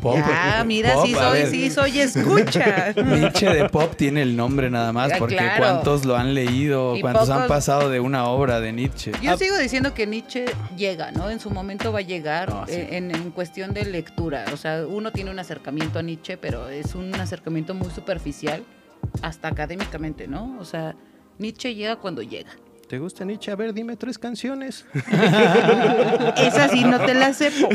Pop. 0.00 0.16
Ah, 0.20 0.64
mira, 0.66 0.94
Pop, 0.94 1.06
sí 1.06 1.14
soy, 1.14 1.46
sí 1.46 1.70
soy 1.70 2.00
escucha. 2.00 2.92
Nietzsche 2.96 3.46
de 3.48 3.68
pop 3.68 3.94
tiene 3.96 4.22
el 4.22 4.36
nombre 4.36 4.68
nada 4.68 4.92
más, 4.92 5.12
Ah, 5.12 5.16
porque 5.18 5.36
claro. 5.36 5.58
cuántos 5.62 6.04
lo 6.04 6.16
han 6.16 6.34
leído, 6.34 6.96
Y 6.96 7.00
cuántos 7.02 7.30
han 7.30 7.46
pasado 7.46 7.88
de 7.88 8.00
una 8.00 8.24
obra 8.26 8.60
de 8.60 8.72
Nietzsche. 8.72 9.12
Yo 9.22 9.36
sigo 9.36 9.56
diciendo 9.58 9.94
que 9.94 10.08
Nietzsche 10.08 10.46
llega, 10.76 11.12
¿no? 11.12 11.30
En 11.30 11.38
su 11.38 11.50
momento 11.50 11.92
va 11.92 12.00
a 12.00 12.02
llegar 12.02 12.50
Ah, 12.52 12.64
sí. 12.66 12.74
eh, 12.74 12.96
en, 12.96 13.14
en 13.14 13.30
cuestión 13.30 13.74
de 13.74 13.84
lectura. 13.84 14.44
O 14.52 14.56
sea, 14.56 14.84
uno 14.88 15.12
tiene 15.12 15.30
un 15.30 15.38
acercamiento 15.38 16.00
a 16.00 16.02
Nietzsche, 16.02 16.36
pero 16.36 16.68
es 16.68 16.96
un 16.96 17.14
acercamiento 17.14 17.72
muy 17.74 17.90
superficial, 17.90 18.64
hasta 19.22 19.46
académicamente, 19.48 20.26
¿no? 20.26 20.56
O 20.58 20.64
sea, 20.64 20.96
Nietzsche 21.38 21.76
llega 21.76 21.94
cuando 21.96 22.22
llega. 22.22 22.50
¿Te 22.92 22.98
gusta 22.98 23.24
Nietzsche? 23.24 23.50
A 23.50 23.56
ver, 23.56 23.72
dime 23.72 23.96
tres 23.96 24.18
canciones. 24.18 24.84
Esa 26.36 26.68
sí 26.68 26.84
no 26.84 27.00
te 27.00 27.14
la 27.14 27.32
sepo. 27.32 27.70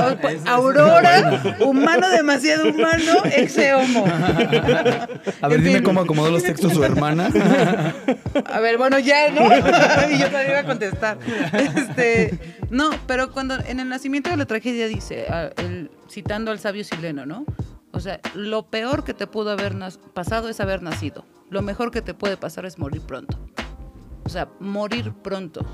Aurora, 0.46 1.42
humano 1.58 2.08
demasiado 2.08 2.70
humano, 2.70 3.14
exe 3.34 3.74
homo. 3.74 4.04
A 4.06 5.48
ver, 5.48 5.58
En 5.58 5.64
dime 5.64 5.78
fin. 5.78 5.82
cómo 5.82 6.02
acomodó 6.02 6.30
los 6.30 6.44
textos 6.44 6.72
su 6.72 6.84
hermana. 6.84 7.30
A 8.44 8.60
ver, 8.60 8.78
bueno, 8.78 9.00
ya, 9.00 9.28
¿no? 9.32 9.42
y 10.08 10.18
yo 10.20 10.26
también 10.30 10.50
iba 10.50 10.60
a 10.60 10.64
contestar. 10.64 11.18
Este, 11.52 12.38
no, 12.70 12.90
pero 13.08 13.32
cuando 13.32 13.56
en 13.66 13.80
el 13.80 13.88
nacimiento 13.88 14.30
de 14.30 14.36
la 14.36 14.46
tragedia 14.46 14.86
dice, 14.86 15.26
el- 15.56 15.90
citando 16.08 16.52
al 16.52 16.60
sabio 16.60 16.84
sileno, 16.84 17.26
¿no? 17.26 17.44
O 17.90 17.98
sea, 17.98 18.20
lo 18.34 18.62
peor 18.70 19.02
que 19.02 19.14
te 19.14 19.26
pudo 19.26 19.50
haber 19.50 19.74
pasado 20.14 20.48
es 20.48 20.60
haber 20.60 20.80
nacido. 20.80 21.24
Lo 21.50 21.60
mejor 21.62 21.90
que 21.90 22.02
te 22.02 22.14
puede 22.14 22.36
pasar 22.36 22.66
es 22.66 22.78
morir 22.78 23.00
pronto. 23.00 23.36
O 24.30 24.32
sea, 24.32 24.48
morir 24.60 25.12
pronto. 25.12 25.66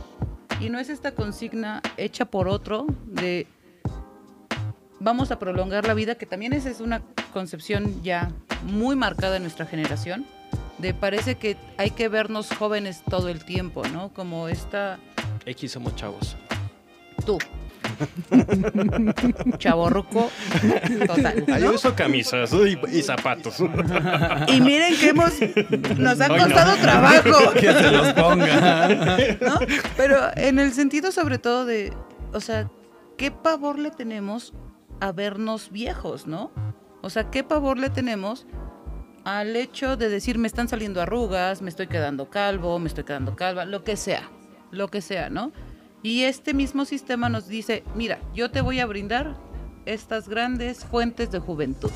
Y 0.60 0.70
no 0.70 0.78
es 0.78 0.88
esta 0.88 1.12
consigna 1.12 1.82
hecha 1.98 2.24
por 2.24 2.48
otro 2.48 2.86
de 3.04 3.46
vamos 4.98 5.30
a 5.30 5.38
prolongar 5.38 5.86
la 5.86 5.92
vida, 5.92 6.14
que 6.14 6.24
también 6.24 6.54
esa 6.54 6.70
es 6.70 6.80
una 6.80 7.02
concepción 7.34 8.02
ya 8.02 8.30
muy 8.62 8.96
marcada 8.96 9.36
en 9.36 9.42
nuestra 9.42 9.66
generación, 9.66 10.24
de 10.78 10.94
parece 10.94 11.34
que 11.34 11.58
hay 11.76 11.90
que 11.90 12.08
vernos 12.08 12.50
jóvenes 12.50 13.02
todo 13.10 13.28
el 13.28 13.44
tiempo, 13.44 13.86
¿no? 13.88 14.08
Como 14.14 14.48
esta 14.48 14.98
X 15.44 15.72
somos 15.72 15.94
chavos. 15.94 16.34
tú. 17.26 17.36
Chaborruco 19.58 20.30
total. 21.06 21.44
Ah, 21.48 21.52
¿no? 21.52 21.58
yo 21.58 21.72
uso 21.74 21.94
camisas 21.94 22.52
y, 22.52 22.78
y 22.96 23.02
zapatos. 23.02 23.56
Y 24.48 24.60
miren 24.60 24.96
que 24.98 25.08
hemos 25.10 25.32
nos 25.98 26.20
ha 26.20 26.28
no. 26.28 26.36
costado 26.36 26.76
trabajo. 26.76 27.52
que 27.54 27.72
se 27.72 27.90
los 27.90 28.12
ponga. 28.12 28.98
¿no? 29.40 29.58
Pero 29.96 30.18
en 30.36 30.58
el 30.58 30.72
sentido 30.72 31.12
sobre 31.12 31.38
todo 31.38 31.64
de, 31.64 31.92
o 32.32 32.40
sea, 32.40 32.70
¿qué 33.16 33.30
pavor 33.30 33.78
le 33.78 33.90
tenemos 33.90 34.54
a 35.00 35.12
vernos 35.12 35.70
viejos, 35.70 36.26
no? 36.26 36.50
O 37.02 37.10
sea, 37.10 37.30
¿qué 37.30 37.44
pavor 37.44 37.78
le 37.78 37.90
tenemos 37.90 38.46
al 39.24 39.56
hecho 39.56 39.96
de 39.96 40.08
decir 40.08 40.38
me 40.38 40.46
están 40.46 40.68
saliendo 40.68 41.02
arrugas, 41.02 41.60
me 41.60 41.68
estoy 41.68 41.88
quedando 41.88 42.30
calvo, 42.30 42.78
me 42.78 42.86
estoy 42.86 43.04
quedando 43.04 43.34
calva, 43.34 43.64
lo 43.64 43.82
que 43.82 43.96
sea, 43.96 44.30
lo 44.70 44.88
que 44.88 45.00
sea, 45.00 45.30
¿no? 45.30 45.52
Y 46.02 46.22
este 46.22 46.54
mismo 46.54 46.84
sistema 46.84 47.28
nos 47.28 47.48
dice, 47.48 47.82
mira, 47.94 48.18
yo 48.34 48.50
te 48.50 48.60
voy 48.60 48.80
a 48.80 48.86
brindar 48.86 49.36
estas 49.86 50.28
grandes 50.28 50.84
fuentes 50.84 51.30
de 51.32 51.38
juventud. 51.38 51.90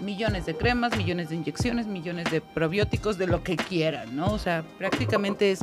Millones 0.00 0.46
de 0.46 0.56
cremas, 0.56 0.96
millones 0.96 1.28
de 1.28 1.36
inyecciones, 1.36 1.86
millones 1.86 2.30
de 2.30 2.40
probióticos, 2.40 3.16
de 3.16 3.26
lo 3.26 3.42
que 3.42 3.56
quieran, 3.56 4.16
¿no? 4.16 4.26
O 4.26 4.38
sea, 4.38 4.64
prácticamente 4.78 5.52
es, 5.52 5.60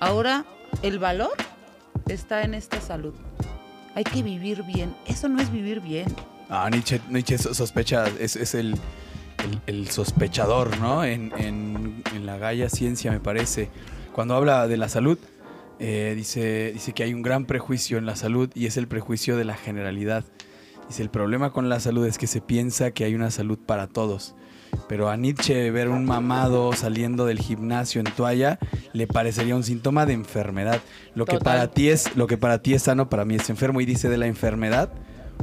ahora 0.00 0.44
el 0.82 0.98
valor 0.98 1.32
está 2.08 2.42
en 2.42 2.54
esta 2.54 2.80
salud. 2.80 3.14
Hay 3.94 4.04
que 4.04 4.22
vivir 4.22 4.62
bien. 4.62 4.94
Eso 5.06 5.28
no 5.28 5.40
es 5.40 5.50
vivir 5.50 5.80
bien. 5.80 6.06
Ah, 6.48 6.68
Nietzsche, 6.70 7.00
Nietzsche 7.08 7.38
sospecha, 7.38 8.06
es, 8.20 8.54
el, 8.54 8.78
sospechador, 9.90 10.78
¿no? 10.78 11.04
En, 11.04 11.32
en- 11.36 12.02
en 12.14 12.26
la 12.26 12.38
Gaia 12.38 12.68
Ciencia, 12.68 13.10
me 13.10 13.20
parece. 13.20 13.68
Cuando 14.12 14.34
habla 14.36 14.66
de 14.68 14.76
la 14.76 14.88
salud, 14.88 15.18
eh, 15.78 16.14
dice, 16.16 16.72
dice 16.72 16.92
que 16.92 17.02
hay 17.02 17.14
un 17.14 17.22
gran 17.22 17.46
prejuicio 17.46 17.98
en 17.98 18.06
la 18.06 18.16
salud 18.16 18.50
y 18.54 18.66
es 18.66 18.76
el 18.76 18.88
prejuicio 18.88 19.36
de 19.36 19.44
la 19.44 19.54
generalidad. 19.54 20.24
Dice, 20.88 21.02
el 21.02 21.10
problema 21.10 21.50
con 21.50 21.68
la 21.68 21.80
salud 21.80 22.06
es 22.06 22.18
que 22.18 22.26
se 22.26 22.40
piensa 22.40 22.90
que 22.90 23.04
hay 23.04 23.14
una 23.14 23.30
salud 23.30 23.58
para 23.58 23.86
todos. 23.86 24.34
Pero 24.88 25.08
a 25.08 25.16
Nietzsche 25.16 25.70
ver 25.70 25.88
un 25.88 26.04
mamado 26.04 26.72
saliendo 26.72 27.26
del 27.26 27.38
gimnasio 27.38 28.00
en 28.00 28.12
toalla 28.12 28.58
le 28.92 29.06
parecería 29.06 29.56
un 29.56 29.62
síntoma 29.62 30.04
de 30.04 30.12
enfermedad. 30.14 30.80
Lo 31.14 31.26
que 31.26 31.38
para 31.38 31.70
ti 31.70 31.88
es, 31.88 32.14
lo 32.16 32.26
que 32.26 32.36
para 32.36 32.60
ti 32.60 32.74
es 32.74 32.82
sano, 32.82 33.08
para 33.08 33.24
mí 33.24 33.36
es 33.36 33.48
enfermo. 33.50 33.80
Y 33.80 33.86
dice 33.86 34.08
de 34.08 34.18
la 34.18 34.26
enfermedad, 34.26 34.92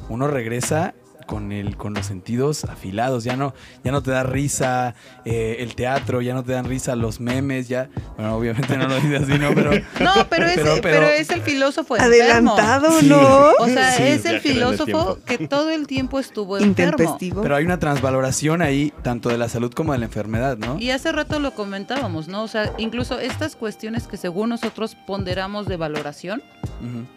uno 0.09 0.27
regresa 0.27 0.93
con 1.31 1.53
el, 1.53 1.77
con 1.77 1.93
los 1.93 2.05
sentidos 2.07 2.65
afilados. 2.65 3.23
Ya 3.23 3.37
no, 3.37 3.53
ya 3.85 3.93
no 3.93 4.03
te 4.03 4.11
da 4.11 4.23
risa 4.23 4.95
eh, 5.23 5.55
el 5.59 5.75
teatro, 5.75 6.21
ya 6.21 6.33
no 6.33 6.43
te 6.43 6.51
dan 6.51 6.65
risa 6.65 6.93
los 6.97 7.21
memes, 7.21 7.69
ya. 7.69 7.89
Bueno, 8.17 8.35
obviamente 8.35 8.75
no 8.75 8.89
lo 8.89 8.95
dice 8.95 9.15
así, 9.15 9.39
¿no? 9.39 9.55
Pero. 9.55 9.71
No, 10.01 10.27
pero 10.29 10.45
es, 10.47 10.55
Pero- 10.55 10.73
pero, 10.81 10.81
pero- 10.81 11.07
es 11.07 11.29
el 11.29 11.41
filósofo 11.41 11.95
enfermo. 11.95 12.53
Adelantado, 12.53 12.99
Sí. 12.99 13.07
¿no? 13.07 13.51
O 13.59 13.67
sea, 13.67 13.91
Sí, 13.93 14.03
es 14.03 14.25
el 14.25 14.41
filósofo 14.41 15.19
que 15.25 15.47
todo 15.47 15.69
el 15.69 15.87
tiempo 15.87 16.19
estuvo 16.19 16.57
enfermo. 16.57 16.91
Intempestivo. 16.97 17.41
Pero 17.41 17.55
hay 17.55 17.63
una 17.63 17.79
transvaloración 17.79 18.61
ahí, 18.61 18.91
tanto 19.03 19.29
de 19.29 19.37
la 19.37 19.47
salud 19.47 19.71
como 19.73 19.93
de 19.93 19.99
la 19.99 20.05
enfermedad, 20.05 20.57
¿no? 20.57 20.77
Y 20.79 20.91
hace 20.91 21.13
rato 21.13 21.39
lo 21.39 21.53
comentábamos, 21.53 22.27
¿no? 22.27 22.43
O 22.43 22.47
sea, 22.49 22.73
incluso 22.77 23.19
estas 23.19 23.55
cuestiones 23.55 24.07
que 24.07 24.17
según 24.17 24.49
nosotros 24.49 24.97
ponderamos 25.07 25.65
de 25.67 25.77
valoración, 25.77 26.43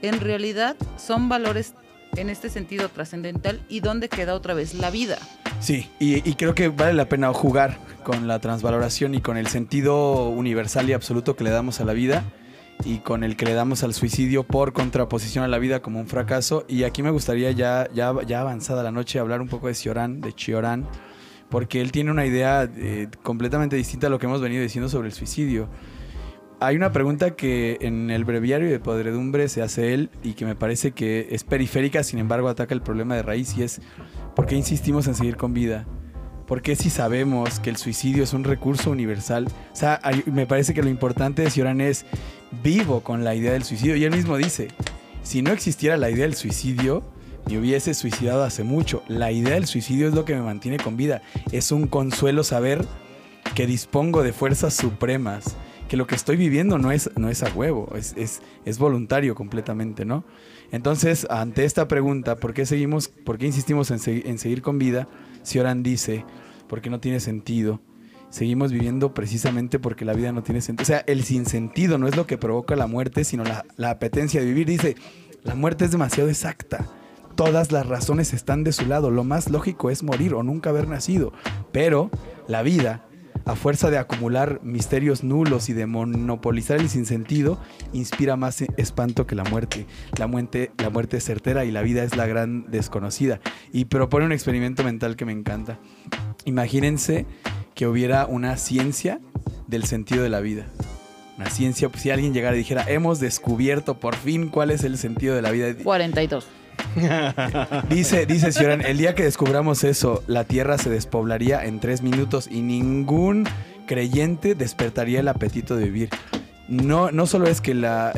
en 0.03 0.21
realidad 0.21 0.77
son 0.97 1.29
valores 1.29 1.75
en 2.17 2.31
este 2.31 2.51
sentido 2.51 2.89
trascendental 2.89 3.61
y 3.69 3.81
dónde 3.81 4.09
queda 4.09 4.35
otra 4.35 4.55
vez 4.55 4.75
la 4.75 4.91
vida. 4.91 5.19
Sí, 5.61 5.91
y, 5.99 6.21
creo 6.35 6.55
que 6.55 6.69
vale 6.69 6.93
la 6.93 7.09
pena 7.09 7.33
jugar 7.33 7.79
con 8.03 8.27
la 8.27 8.39
transvaloración 8.39 9.15
y 9.15 9.21
con 9.21 9.37
el 9.37 9.47
sentido 9.47 10.29
universal 10.29 10.89
y 10.91 10.93
absoluto 10.93 11.37
que 11.37 11.45
le 11.45 11.51
damos 11.51 11.81
a 11.81 11.85
la 11.85 11.93
vida 11.93 12.25
y 12.85 12.99
con 12.99 13.25
el 13.25 13.37
que 13.37 13.47
le 13.47 13.55
damos 13.55 13.83
al 13.83 13.95
suicidio 13.95 14.43
por 14.43 14.73
contraposición 14.73 15.45
a 15.45 15.49
la 15.49 15.59
vida 15.59 15.81
como 15.81 16.01
un 16.01 16.07
fracaso. 16.07 16.65
Y 16.69 16.83
aquí 16.83 17.03
me 17.03 17.11
gustaría 17.11 17.51
ya, 17.53 17.89
ya, 17.95 18.13
ya 18.27 18.41
avanzada 18.41 18.83
la 18.83 18.91
noche 18.91 19.19
hablar 19.19 19.41
un 19.41 19.49
poco 19.49 19.69
de 19.69 19.75
Cioran, 19.75 20.21
de 20.21 20.35
Chioran, 20.35 20.87
porque 21.49 21.81
él 21.81 21.93
tiene 21.93 22.11
una 22.11 22.27
idea 22.27 22.69
eh, 22.77 23.09
completamente 23.23 23.77
distinta 23.77 24.09
a 24.09 24.11
lo 24.11 24.19
que 24.19 24.27
hemos 24.27 24.41
venido 24.41 24.63
diciendo 24.63 24.89
sobre 24.89 25.09
el 25.09 25.15
suicidio. 25.15 25.69
Hay 26.61 26.77
una 26.77 26.93
pregunta 26.93 27.33
que 27.33 27.79
en 27.81 28.11
el 28.11 28.25
breviario 28.25 28.71
de 28.71 28.79
podredumbre 28.79 29.49
se 29.49 29.61
hace 29.61 29.93
él 29.93 30.11
y 30.23 30.35
que 30.35 30.47
me 30.47 30.55
parece 30.55 30.93
que 30.93 31.29
es 31.31 31.45
periférica, 31.45 32.03
sin 32.03 32.19
embargo 32.19 32.49
ataca 32.49 32.75
el 32.75 32.81
problema 32.81 33.17
de 33.17 33.23
raíz 33.23 33.57
y 33.57 33.63
es 33.63 33.81
¿por 34.35 34.47
qué 34.47 34.55
insistimos 34.55 35.07
en 35.07 35.15
seguir 35.15 35.37
con 35.37 35.53
vida? 35.53 35.85
¿Por 36.47 36.63
qué 36.63 36.77
si 36.77 36.91
sabemos 36.91 37.59
que 37.59 37.71
el 37.71 37.77
suicidio 37.77 38.23
es 38.23 38.35
un 38.35 38.45
recurso 38.45 38.91
universal? 38.91 39.47
O 39.73 39.77
sea, 39.77 40.01
me 40.27 40.47
parece 40.47 40.75
que 40.75 40.83
lo 40.83 40.91
importante 40.91 41.43
de 41.43 41.51
Cioran 41.51 41.81
es 41.81 42.05
vivo 42.63 43.01
con 43.01 43.25
la 43.25 43.35
idea 43.35 43.53
del 43.53 43.65
suicidio. 43.65 43.97
Y 43.97 44.05
él 44.05 44.11
mismo 44.11 44.37
dice, 44.37 44.69
si 45.23 45.41
no 45.41 45.53
existiera 45.53 45.97
la 45.97 46.11
idea 46.11 46.25
del 46.25 46.35
suicidio, 46.35 47.03
me 47.47 47.59
hubiese 47.59 47.95
suicidado 47.95 48.45
hace 48.45 48.63
mucho. 48.63 49.03
La 49.09 49.33
idea 49.33 49.55
del 49.55 49.67
suicidio 49.67 50.07
es 50.07 50.15
lo 50.15 50.27
que 50.27 50.35
me 50.35 50.43
mantiene 50.43 50.77
con 50.77 50.99
vida. 50.99 51.23
Es 51.51 51.73
un 51.73 51.87
consuelo 51.87 52.45
saber 52.45 52.85
que 53.55 53.67
dispongo 53.67 54.23
de 54.23 54.33
fuerzas 54.33 54.75
supremas, 54.75 55.57
que 55.95 55.99
lo 55.99 56.09
que 56.09 56.17
estoy 56.17 56.37
viviendo 56.37 56.77
no 56.77 56.91
es, 56.91 57.09
no 57.17 57.29
es 57.29 57.45
a 57.45 57.55
huevo, 57.55 57.93
es, 57.95 58.15
es, 58.17 58.43
es 58.65 58.81
voluntario 58.81 59.37
completamente, 59.37 60.05
¿no? 60.05 60.25
Entonces, 60.73 61.25
ante 61.31 61.65
esta 61.65 61.87
pregunta, 61.87 62.35
¿por 62.35 62.53
qué 62.53 62.67
seguimos, 62.67 63.07
por 63.07 63.39
qué 63.39 63.47
insistimos 63.47 63.93
en, 63.93 63.99
segui- 64.01 64.27
en 64.27 64.41
seguir 64.41 64.61
con 64.61 64.77
vida? 64.81 65.07
Cioran 65.45 65.85
dice, 65.85 66.25
porque 66.67 66.91
no 66.91 66.99
tiene 66.99 67.21
sentido. 67.21 67.81
Seguimos 68.29 68.73
viviendo 68.73 69.15
precisamente 69.15 69.79
porque 69.79 70.05
la 70.05 70.15
vida 70.15 70.33
no 70.33 70.43
tiene 70.43 70.63
sentido. 70.63 70.83
O 70.83 70.87
sea, 70.87 71.05
el 71.07 71.23
sinsentido 71.23 71.97
no 71.97 72.09
es 72.09 72.17
lo 72.17 72.27
que 72.27 72.39
provoca 72.39 72.75
la 72.75 72.89
muerte, 72.89 73.23
sino 73.23 73.45
la, 73.45 73.65
la 73.77 73.91
apetencia 73.91 74.41
de 74.41 74.47
vivir. 74.47 74.67
Dice, 74.67 74.97
la 75.45 75.55
muerte 75.55 75.85
es 75.85 75.93
demasiado 75.93 76.29
exacta. 76.29 76.89
Todas 77.37 77.71
las 77.71 77.87
razones 77.87 78.35
están 78.35 78.65
de 78.65 78.73
su 78.73 78.87
lado. 78.87 79.13
Lo 79.13 79.23
más 79.23 79.49
lógico 79.49 79.91
es 79.91 80.03
morir 80.03 80.35
o 80.35 80.43
nunca 80.43 80.71
haber 80.71 80.89
nacido. 80.89 81.33
Pero 81.71 82.11
la 82.49 82.63
vida, 82.63 83.07
a 83.45 83.55
fuerza 83.57 83.91
de 83.91 83.99
acumular 83.99 84.61
misterios 84.63 85.23
nulos 85.23 85.69
y 85.69 85.73
de 85.73 85.87
monopolizar 85.87 86.81
el 86.81 86.89
sinsentido, 86.89 87.59
inspira 87.93 88.37
más 88.37 88.63
espanto 88.77 89.27
que 89.27 89.35
la 89.35 89.45
muerte. 89.45 89.87
La 90.19 90.27
muerte, 90.27 90.71
la 90.79 90.91
muerte 90.91 91.19
es 91.19 91.25
certera 91.25 91.65
y 91.65 91.71
la 91.71 91.83
vida 91.83 92.03
es 92.05 92.17
la 92.17 92.27
gran 92.27 92.71
desconocida. 92.71 93.41
Y 93.73 93.87
propone 93.87 94.27
un 94.27 94.33
experimento 94.33 94.83
mental 94.83 95.17
que 95.17 95.25
me 95.25 95.33
encanta. 95.33 95.79
Imagínense 96.45 97.27
que 97.75 97.87
hubiera 97.87 98.27
una 98.27 98.57
ciencia 98.57 99.21
del 99.67 99.85
sentido 99.85 100.23
de 100.23 100.31
la 100.31 100.41
vida. 100.41 100.67
Una 101.37 101.51
ciencia, 101.51 101.89
pues, 101.89 102.03
si 102.03 102.11
alguien 102.11 102.33
llegara 102.33 102.55
y 102.55 102.61
dijera, 102.61 102.85
hemos 102.89 103.19
descubierto 103.19 103.99
por 103.99 104.15
fin 104.15 104.49
cuál 104.49 104.71
es 104.71 104.85
el 104.85 104.99
sentido 104.99 105.35
de 105.35 105.43
la 105.43 105.51
vida. 105.51 105.75
42. 105.83 106.47
Dice, 107.89 108.27
dice 108.27 108.53
Cioran, 108.53 108.83
el 108.83 108.99
día 108.99 109.15
que 109.15 109.25
descubramos 109.25 109.85
eso, 109.85 110.23
la 110.27 110.45
Tierra 110.45 110.79
se 110.79 110.91
despoblaría 110.91 111.65
en 111.65 111.81
tres 111.81 112.03
minutos 112.03 112.49
y 112.51 112.63
ningún 112.63 113.45
creyente 113.87 114.55
despertaría 114.55 115.21
el 115.21 115.29
apetito 115.29 115.77
de 115.77 115.85
vivir. 115.85 116.11
No, 116.69 117.11
no 117.11 117.27
solo 117.27 117.47
es 117.47 117.61
que 117.61 117.75
la, 117.75 118.13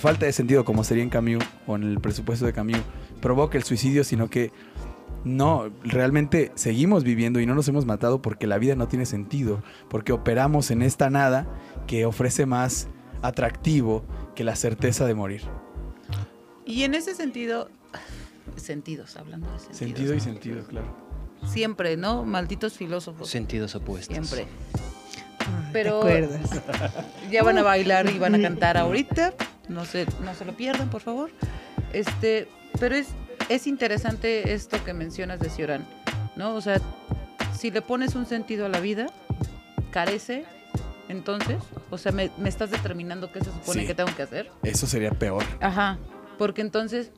falta 0.00 0.26
de 0.26 0.32
sentido, 0.32 0.64
como 0.64 0.84
sería 0.84 1.02
en 1.02 1.10
Camus 1.10 1.44
o 1.66 1.76
en 1.76 1.82
el 1.82 2.00
presupuesto 2.00 2.46
de 2.46 2.52
Camus, 2.52 2.80
provoque 3.20 3.58
el 3.58 3.64
suicidio, 3.64 4.04
sino 4.04 4.30
que 4.30 4.50
no, 5.24 5.70
realmente 5.84 6.52
seguimos 6.54 7.04
viviendo 7.04 7.38
y 7.38 7.46
no 7.46 7.54
nos 7.54 7.68
hemos 7.68 7.86
matado 7.86 8.22
porque 8.22 8.46
la 8.46 8.58
vida 8.58 8.74
no 8.76 8.88
tiene 8.88 9.06
sentido, 9.06 9.62
porque 9.88 10.12
operamos 10.12 10.70
en 10.70 10.82
esta 10.82 11.10
nada 11.10 11.46
que 11.86 12.06
ofrece 12.06 12.46
más 12.46 12.88
atractivo 13.20 14.04
que 14.34 14.42
la 14.42 14.56
certeza 14.56 15.06
de 15.06 15.14
morir. 15.14 15.42
Y 16.64 16.84
en 16.84 16.94
ese 16.94 17.14
sentido, 17.14 17.68
sentidos, 18.56 19.16
hablando 19.16 19.50
de 19.52 19.58
sentidos. 19.58 19.78
Sentido 19.78 20.14
y 20.14 20.20
sentido, 20.20 20.64
claro. 20.66 20.86
Siempre, 21.46 21.96
¿no? 21.96 22.24
Malditos 22.24 22.74
filósofos. 22.74 23.28
Sentidos 23.28 23.74
opuestos. 23.74 24.14
Siempre. 24.28 24.46
Pero- 25.72 26.00
¿Te 26.00 26.18
acuerdas? 26.24 26.62
Ya 27.30 27.42
van 27.42 27.58
a 27.58 27.62
bailar 27.62 28.08
y 28.10 28.18
van 28.18 28.34
a 28.34 28.40
cantar 28.42 28.76
ahorita. 28.76 29.34
No 29.68 29.84
se, 29.84 30.06
no 30.24 30.34
se 30.34 30.44
lo 30.44 30.54
pierdan, 30.56 30.90
por 30.90 31.00
favor. 31.00 31.30
Este, 31.92 32.48
pero 32.78 32.94
es, 32.94 33.08
es 33.48 33.66
interesante 33.66 34.52
esto 34.54 34.82
que 34.84 34.92
mencionas 34.92 35.40
de 35.40 35.50
Cioran, 35.50 35.86
¿no? 36.36 36.54
O 36.54 36.60
sea, 36.60 36.80
si 37.58 37.70
le 37.70 37.82
pones 37.82 38.14
un 38.14 38.26
sentido 38.26 38.66
a 38.66 38.68
la 38.68 38.80
vida, 38.80 39.06
carece, 39.90 40.44
entonces, 41.08 41.56
o 41.90 41.98
sea, 41.98 42.12
me, 42.12 42.30
me 42.38 42.48
estás 42.48 42.70
determinando 42.70 43.30
qué 43.32 43.40
se 43.40 43.46
supone 43.52 43.82
Sí. 43.82 43.86
que 43.86 43.94
tengo 43.94 44.14
que 44.14 44.22
hacer. 44.22 44.50
Eso 44.62 44.86
sería 44.86 45.10
peor. 45.10 45.44
Ajá, 45.60 45.98
porque 46.38 46.60
entonces 46.60 47.10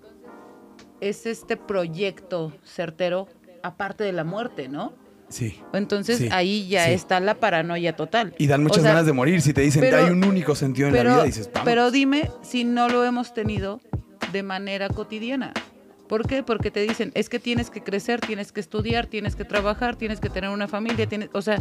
es 1.01 1.27
este 1.27 1.57
proyecto 1.57 2.53
certero 2.65 3.29
aparte 3.63 4.05
de 4.05 4.13
la 4.13 4.25
muerte, 4.25 4.69
¿no? 4.69 4.93
Sí. 5.29 5.59
Entonces 5.73 6.19
Sí, 6.19 6.29
ahí 6.31 6.69
ya 6.69 6.87
sí. 6.87 6.93
está 6.93 7.19
la 7.21 7.35
paranoia 7.35 7.97
total. 7.97 8.35
Y 8.39 8.47
dan 8.47 8.63
muchas 8.63 8.79
O 8.79 8.83
sea, 8.83 8.93
ganas 8.93 9.07
de 9.07 9.13
morir. 9.13 9.41
Si 9.43 9.53
te 9.53 9.63
dicen 9.63 9.81
pero- 9.81 9.99
hay 9.99 10.11
un 10.11 10.25
único 10.25 10.55
sentido 10.55 10.89
en 10.89 10.95
la 10.95 11.03
vida, 11.03 11.25
dices, 11.25 11.51
vamos. 11.53 11.65
pero 11.65 11.91
dime 11.91 12.31
si 12.43 12.65
no 12.65 12.89
lo 12.89 13.05
hemos 13.05 13.33
tenido 13.35 13.81
de 14.33 14.43
manera 14.43 14.89
cotidiana. 14.89 15.53
¿Por 16.09 16.27
qué? 16.27 16.43
Porque 16.43 16.71
te 16.71 16.81
dicen, 16.81 17.11
es 17.15 17.29
que 17.31 17.39
tienes 17.39 17.71
que 17.71 17.83
crecer, 17.83 18.21
tienes 18.21 18.53
que 18.53 18.61
estudiar, 18.61 19.07
tienes 19.07 19.35
que 19.35 19.45
trabajar, 19.45 19.97
tienes 19.97 20.21
que 20.21 20.29
tener 20.29 20.51
una 20.51 20.69
familia, 20.69 21.09
tienes, 21.09 21.31
o 21.33 21.41
sea, 21.41 21.59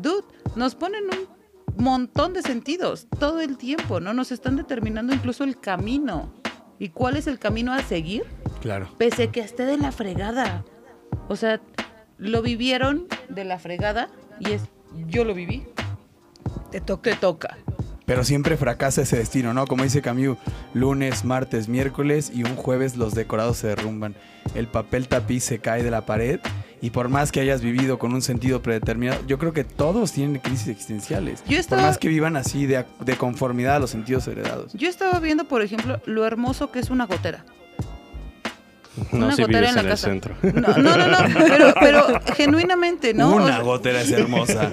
dude, 0.00 0.24
nos 0.56 0.74
ponen 0.74 1.04
un 1.04 1.84
montón 1.84 2.32
de 2.32 2.40
sentidos 2.42 3.06
todo 3.18 3.40
el 3.40 3.58
tiempo, 3.58 4.00
¿no? 4.00 4.14
Nos 4.14 4.32
están 4.32 4.56
determinando 4.56 5.12
incluso 5.14 5.44
el 5.44 5.60
camino. 5.60 6.32
¿Y 6.80 6.88
cuál 6.88 7.16
es 7.16 7.26
el 7.26 7.38
camino 7.38 7.74
a 7.74 7.82
seguir? 7.82 8.24
Claro. 8.62 8.88
Pese 8.96 9.28
que 9.28 9.40
esté 9.40 9.66
de 9.66 9.76
la 9.76 9.92
fregada. 9.92 10.64
O 11.28 11.36
sea, 11.36 11.60
lo 12.16 12.40
vivieron 12.40 13.06
de 13.28 13.44
la 13.44 13.58
fregada 13.58 14.08
y 14.40 14.52
es, 14.52 14.62
yo 15.06 15.24
lo 15.24 15.34
viví, 15.34 15.66
Te 16.72 16.80
toca. 16.80 17.10
te 17.10 17.16
toca. 17.16 17.58
Pero 18.06 18.24
siempre 18.24 18.56
fracasa 18.56 19.02
ese 19.02 19.18
destino, 19.18 19.52
¿no? 19.52 19.66
Como 19.66 19.84
dice 19.84 20.00
Camus, 20.00 20.38
lunes, 20.72 21.24
martes, 21.24 21.68
miércoles 21.68 22.32
y 22.34 22.44
un 22.44 22.56
jueves 22.56 22.96
los 22.96 23.14
decorados 23.14 23.58
se 23.58 23.68
derrumban. 23.68 24.16
El 24.54 24.66
papel 24.66 25.06
tapiz 25.06 25.44
se 25.44 25.58
cae 25.58 25.82
de 25.82 25.90
la 25.90 26.06
pared 26.06 26.40
y 26.82 26.90
por 26.90 27.08
más 27.08 27.30
que 27.32 27.40
hayas 27.40 27.60
vivido 27.62 27.98
con 27.98 28.14
un 28.14 28.22
sentido 28.22 28.62
predeterminado, 28.62 29.20
yo 29.26 29.38
creo 29.38 29.52
que 29.52 29.64
todos 29.64 30.12
tienen 30.12 30.40
crisis 30.40 30.68
existenciales. 30.68 31.40
Yo 31.44 31.48
Por 31.50 31.56
estaba- 31.56 31.82
más 31.82 31.98
que 31.98 32.08
vivan 32.08 32.36
así 32.36 32.66
de, 32.66 32.84
de 33.04 33.16
conformidad 33.16 33.76
a 33.76 33.78
los 33.78 33.90
sentidos 33.90 34.26
heredados. 34.28 34.72
Yo 34.74 34.88
estaba 34.88 35.20
viendo, 35.20 35.44
por 35.44 35.62
ejemplo, 35.62 36.00
lo 36.06 36.24
hermoso 36.24 36.70
que 36.70 36.78
es 36.78 36.90
una 36.90 37.06
gotera. 37.06 37.44
No 39.12 39.26
una 39.26 39.36
si 39.36 39.42
gotera 39.42 39.60
vives 39.60 39.70
en 39.70 39.74
la 39.76 39.80
en 39.80 39.86
el 39.86 39.92
casa. 39.92 40.08
centro. 40.08 40.34
No, 40.42 40.76
no, 40.76 40.96
no, 40.96 41.28
no, 41.28 41.34
pero, 41.48 41.74
pero 41.80 42.06
genuinamente, 42.36 43.14
¿no? 43.14 43.34
Una 43.36 43.60
gotera 43.60 44.00
es 44.02 44.10
hermosa. 44.10 44.70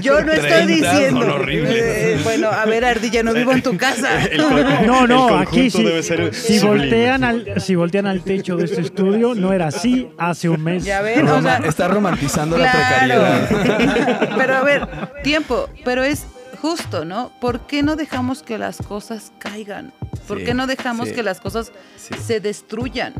yo 0.00 0.20
no 0.22 0.32
estoy 0.32 0.48
30 0.50 0.66
diciendo. 0.66 1.38
Eh, 1.48 2.20
bueno, 2.24 2.48
a 2.50 2.64
ver, 2.66 2.84
Ardilla, 2.84 3.22
no 3.22 3.32
vivo 3.32 3.52
en 3.52 3.62
tu 3.62 3.76
casa. 3.76 4.24
El 4.30 4.38
No, 4.86 5.06
no, 5.06 5.28
el 5.28 5.46
aquí 5.46 5.70
sí. 5.70 5.82
debe 5.82 6.02
ser 6.02 6.34
Si 6.34 6.58
sublime. 6.58 6.84
voltean, 6.86 7.24
al, 7.24 7.60
si 7.60 7.74
voltean 7.74 8.06
al 8.06 8.22
techo 8.22 8.56
de 8.56 8.64
este 8.66 8.80
estudio, 8.82 9.34
no 9.34 9.52
era 9.52 9.68
así 9.68 10.08
hace 10.18 10.48
un 10.48 10.62
mes. 10.62 10.84
Ya 10.84 11.00
ven, 11.02 11.28
o 11.28 11.40
sea, 11.42 11.58
Está 11.58 11.88
romantizando 11.88 12.56
la 12.58 12.70
Claro. 12.70 13.24
precariedad. 13.38 14.30
Pero 14.38 14.54
a 14.56 14.62
ver, 14.62 14.88
tiempo, 15.22 15.68
pero 15.84 16.02
es 16.02 16.26
justo, 16.60 17.04
¿no? 17.04 17.32
¿Por 17.40 17.60
qué 17.66 17.82
no 17.82 17.96
dejamos 17.96 18.42
que 18.42 18.58
las 18.58 18.78
cosas 18.78 19.32
caigan? 19.38 19.92
¿Por 20.26 20.38
Sí, 20.38 20.44
qué 20.44 20.54
no 20.54 20.66
dejamos 20.66 21.08
sí. 21.08 21.14
que 21.14 21.22
las 21.22 21.40
cosas 21.40 21.72
Sí. 21.96 22.14
se 22.14 22.40
destruyan? 22.40 23.14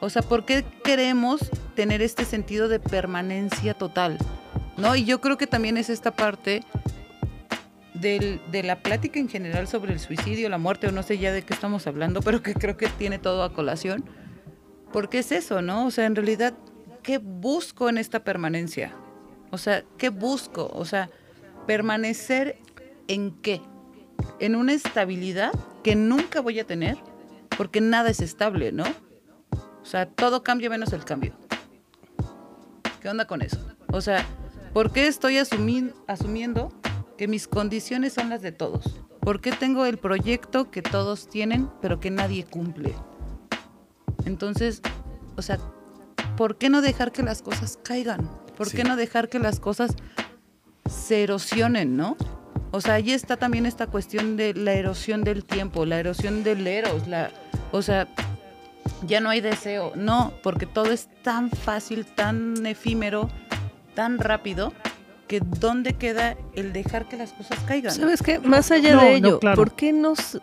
O 0.00 0.08
sea, 0.10 0.22
¿por 0.22 0.44
qué 0.44 0.64
queremos 0.84 1.40
tener 1.74 2.00
este 2.02 2.24
sentido 2.24 2.68
de 2.68 2.80
permanencia 2.80 3.74
total? 3.74 4.16
¿No? 4.76 4.96
Y 4.96 5.04
yo 5.04 5.20
creo 5.20 5.36
que 5.36 5.46
también 5.46 5.76
es 5.76 5.90
esta 5.90 6.10
parte 6.12 6.62
del- 7.94 8.40
de 8.50 8.62
la 8.62 8.76
plática 8.82 9.18
en 9.18 9.28
general 9.28 9.66
sobre 9.68 9.92
el 9.92 10.00
suicidio, 10.00 10.48
la 10.48 10.58
muerte, 10.58 10.86
o 10.86 10.92
no 10.92 11.02
sé 11.02 11.18
ya 11.18 11.32
de 11.32 11.42
qué 11.42 11.52
estamos 11.52 11.86
hablando, 11.86 12.20
pero 12.22 12.42
que 12.42 12.54
creo 12.54 12.76
que 12.76 12.88
tiene 12.88 13.18
todo 13.18 13.42
a 13.42 13.52
colación. 13.52 14.04
Porque 14.92 15.18
es 15.18 15.32
eso, 15.32 15.60
¿no? 15.62 15.86
O 15.86 15.90
sea, 15.90 16.06
en 16.06 16.16
realidad, 16.16 16.54
¿qué 17.02 17.18
busco 17.18 17.88
en 17.88 17.98
esta 17.98 18.24
permanencia? 18.24 18.92
O 19.50 19.58
sea, 19.58 19.84
¿qué 19.98 20.08
busco? 20.08 20.70
O 20.72 20.84
sea, 20.84 21.10
permanecer 21.66 22.58
en 23.06 23.32
qué? 23.42 23.60
En 24.38 24.56
una 24.56 24.72
estabilidad 24.72 25.52
que 25.82 25.96
nunca 25.96 26.40
voy 26.40 26.60
a 26.60 26.66
tener, 26.66 26.98
porque 27.56 27.80
nada 27.80 28.10
es 28.10 28.20
estable, 28.20 28.72
¿no? 28.72 28.84
O 29.82 29.84
sea, 29.84 30.06
todo 30.06 30.42
cambia 30.42 30.70
menos 30.70 30.92
el 30.92 31.04
cambio. 31.04 31.34
¿Qué 33.00 33.08
onda 33.08 33.26
con 33.26 33.42
eso? 33.42 33.58
O 33.92 34.00
sea, 34.00 34.24
¿por 34.72 34.92
qué 34.92 35.06
estoy 35.06 35.36
asumi- 35.36 35.92
asumiendo 36.06 36.72
que 37.16 37.28
mis 37.28 37.48
condiciones 37.48 38.12
son 38.12 38.28
las 38.30 38.42
de 38.42 38.52
todos? 38.52 38.84
¿Por 39.20 39.40
qué 39.40 39.52
tengo 39.52 39.86
el 39.86 39.98
proyecto 39.98 40.70
que 40.70 40.82
todos 40.82 41.28
tienen, 41.28 41.68
pero 41.80 41.98
que 42.00 42.10
nadie 42.10 42.44
cumple? 42.44 42.94
Entonces, 44.26 44.82
o 45.36 45.42
sea, 45.42 45.58
¿por 46.36 46.56
qué 46.58 46.68
no 46.70 46.82
dejar 46.82 47.12
que 47.12 47.22
las 47.22 47.42
cosas 47.42 47.78
caigan? 47.82 48.30
¿Por 48.56 48.68
Sí. 48.68 48.76
qué 48.76 48.84
no 48.84 48.96
dejar 48.96 49.28
que 49.28 49.38
las 49.38 49.60
cosas 49.60 49.94
se 50.88 51.22
erosionen, 51.22 51.96
no? 51.96 52.16
O 52.72 52.80
sea, 52.80 52.94
ahí 52.94 53.10
está 53.12 53.36
también 53.36 53.66
esta 53.66 53.86
cuestión 53.88 54.36
de 54.36 54.54
la 54.54 54.72
erosión 54.74 55.24
del 55.24 55.44
tiempo, 55.44 55.84
la 55.86 55.98
erosión 55.98 56.44
del 56.44 56.66
eros, 56.66 57.08
la, 57.08 57.30
o 57.72 57.82
sea, 57.82 58.06
ya 59.06 59.20
no 59.20 59.28
hay 59.30 59.40
deseo, 59.40 59.92
no, 59.96 60.32
porque 60.42 60.66
todo 60.66 60.92
es 60.92 61.08
tan 61.22 61.50
fácil, 61.50 62.04
tan 62.06 62.64
efímero, 62.66 63.28
tan 63.94 64.18
rápido, 64.18 64.72
que 65.26 65.40
¿dónde 65.40 65.94
queda 65.94 66.36
el 66.54 66.72
dejar 66.72 67.08
que 67.08 67.16
las 67.16 67.32
cosas 67.32 67.58
caigan? 67.66 67.92
¿Sabes 67.92 68.22
qué? 68.22 68.38
Más 68.38 68.70
allá 68.70 68.94
No, 68.94 69.02
de 69.02 69.20
no, 69.20 69.28
ello, 69.28 69.40
claro. 69.40 69.56
¿por 69.56 69.72
qué 69.74 69.92
nos... 69.92 70.40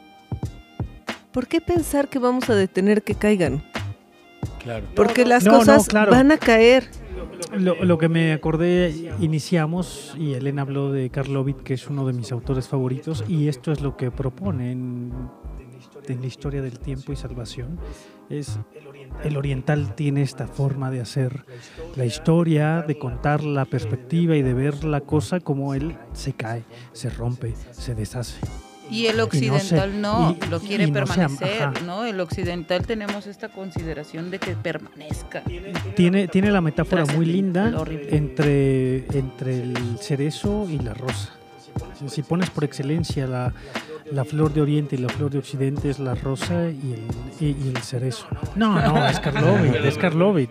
¿Por 1.32 1.48
qué 1.48 1.62
pensar 1.62 2.08
que 2.08 2.20
vamos 2.20 2.50
a 2.50 2.56
detener 2.56 3.04
que 3.04 3.14
caigan? 3.16 3.64
Claro. 4.64 4.86
Porque 4.96 5.24
las 5.26 5.44
No, 5.44 5.52
no, 5.52 5.58
cosas 5.60 5.88
claro. 5.88 6.12
van 6.12 6.32
a 6.32 6.38
caer. 6.38 6.90
Lo, 7.58 7.98
que 7.98 8.10
me 8.10 8.34
acordé, 8.34 9.14
iniciamos, 9.20 10.16
y 10.18 10.34
Elena 10.34 10.64
habló 10.64 10.92
de 10.92 11.10
Karlovit, 11.10 11.62
que 11.62 11.74
es 11.74 11.88
uno 11.88 12.06
de 12.06 12.14
mis 12.14 12.32
autores 12.32 12.68
favoritos, 12.68 13.24
y 13.28 13.48
esto 13.48 13.72
es 13.72 13.82
lo 13.82 13.98
que 13.98 14.12
propone 14.12 14.72
en, 14.72 15.12
en 16.08 16.22
la 16.22 16.28
historia 16.28 16.62
del 16.62 16.80
tiempo 16.80 17.12
y 17.12 17.16
salvación. 17.16 17.80
Es 18.30 18.60
el 19.24 19.38
oriental 19.38 19.96
tiene 19.96 20.22
esta 20.22 20.48
forma 20.48 20.92
de 20.92 21.02
hacer 21.02 21.46
la 21.96 22.06
historia, 22.06 22.84
de 22.84 22.98
contar 22.98 23.44
la 23.44 23.66
perspectiva 23.66 24.36
y 24.36 24.42
de 24.42 24.54
ver 24.54 24.84
la 24.84 25.02
cosa 25.02 25.40
como 25.40 25.74
él 25.74 25.98
se 26.14 26.34
cae, 26.34 26.64
se 26.94 27.10
rompe, 27.10 27.54
se 27.72 27.96
deshace. 27.96 28.40
Y 28.90 29.08
el 29.08 29.18
no 29.18 29.24
sé, 29.24 29.28
occidental 29.28 30.02
no, 30.02 30.38
y- 30.42 30.50
lo 30.50 30.60
quiere 30.60 30.88
no 30.88 31.06
se 31.06 31.14
permanecer, 31.14 31.64
ajá. 31.64 31.74
¿no? 31.86 32.06
El 32.06 32.20
occidental 32.20 32.86
tenemos 32.86 33.28
esta 33.28 33.50
consideración 33.50 34.32
de 34.32 34.40
que 34.40 34.56
permanezca. 34.56 35.44
Tiene, 35.96 36.28
tiene 36.28 36.52
la 36.52 36.62
metáfora 36.62 37.06
muy 37.06 37.26
linda 37.26 37.72
entre, 38.10 39.06
entre 39.18 39.62
el 39.64 39.98
cerezo 40.00 40.68
y 40.70 40.80
la 40.80 40.94
rosa. 40.94 41.34
Si 42.08 42.22
pones 42.24 42.50
por 42.50 42.64
excelencia 42.64 43.28
la, 43.28 43.54
la 44.12 44.24
flor 44.26 44.54
de 44.54 44.62
Oriente 44.62 44.96
y 44.96 45.00
la 45.00 45.10
flor 45.10 45.30
de 45.32 45.40
Occidente 45.40 45.90
es 45.90 46.00
la 46.00 46.16
rosa 46.16 46.66
y 46.70 46.94
el, 46.94 47.02
y, 47.40 47.46
y 47.66 47.72
el 47.76 47.78
cerezo. 47.84 48.26
No, 48.56 48.80
no, 48.82 49.08
es 49.10 49.20
Karlovit, 49.20 49.76
es 49.76 49.98
Karlovit. 49.98 50.50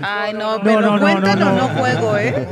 Ay, 0.00 0.34
no, 0.34 0.60
pero 0.62 0.80
no, 0.80 0.96
no, 0.96 1.00
cuéntanos, 1.00 1.38
no, 1.52 1.52
no, 1.56 1.68
no. 1.68 1.80
juego, 1.80 2.16
¿eh? 2.18 2.46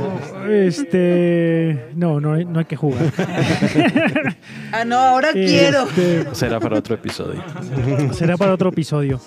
Este, 0.67 1.89
no, 1.95 2.19
no, 2.19 2.33
hay- 2.33 2.45
no 2.45 2.59
hay 2.59 2.65
que 2.65 2.75
jugar. 2.75 3.01
Ah, 4.71 4.83
no, 4.83 4.97
ahora 4.97 5.29
quiero. 5.31 5.83
Este, 5.87 6.35
Será 6.35 6.59
para 6.59 6.77
otro 6.79 6.95
episodio. 6.95 7.41
será 8.11 8.35
para 8.37 8.53
otro 8.53 8.69
episodio. 8.69 9.19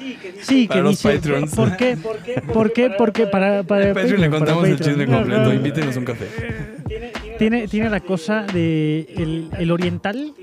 Sí, 0.42 0.66
Para 0.66 0.80
que 0.80 0.82
los 0.82 0.90
dice, 1.02 1.14
Patreons. 1.14 1.54
¿por 1.54 1.76
qué? 1.76 1.96
¿Por 2.52 2.72
qué? 2.72 2.90
Porque 2.90 3.26
para, 3.26 3.62
para 3.62 3.94
Patreon 3.94 4.20
le 4.20 4.28
para 4.28 4.38
contamos 4.38 4.68
el 4.68 4.78
chisme 4.80 5.06
No, 5.06 5.18
completo. 5.18 5.42
no, 5.44 5.54
Invítenos 5.54 5.96
un 5.96 6.04
café. 6.04 6.26
Tiene, 7.38 7.68
tiene 7.68 7.88
la 7.88 8.00
cosa 8.00 8.42
de 8.42 9.06
el, 9.16 9.48
el 9.58 9.70
oriental 9.70 10.34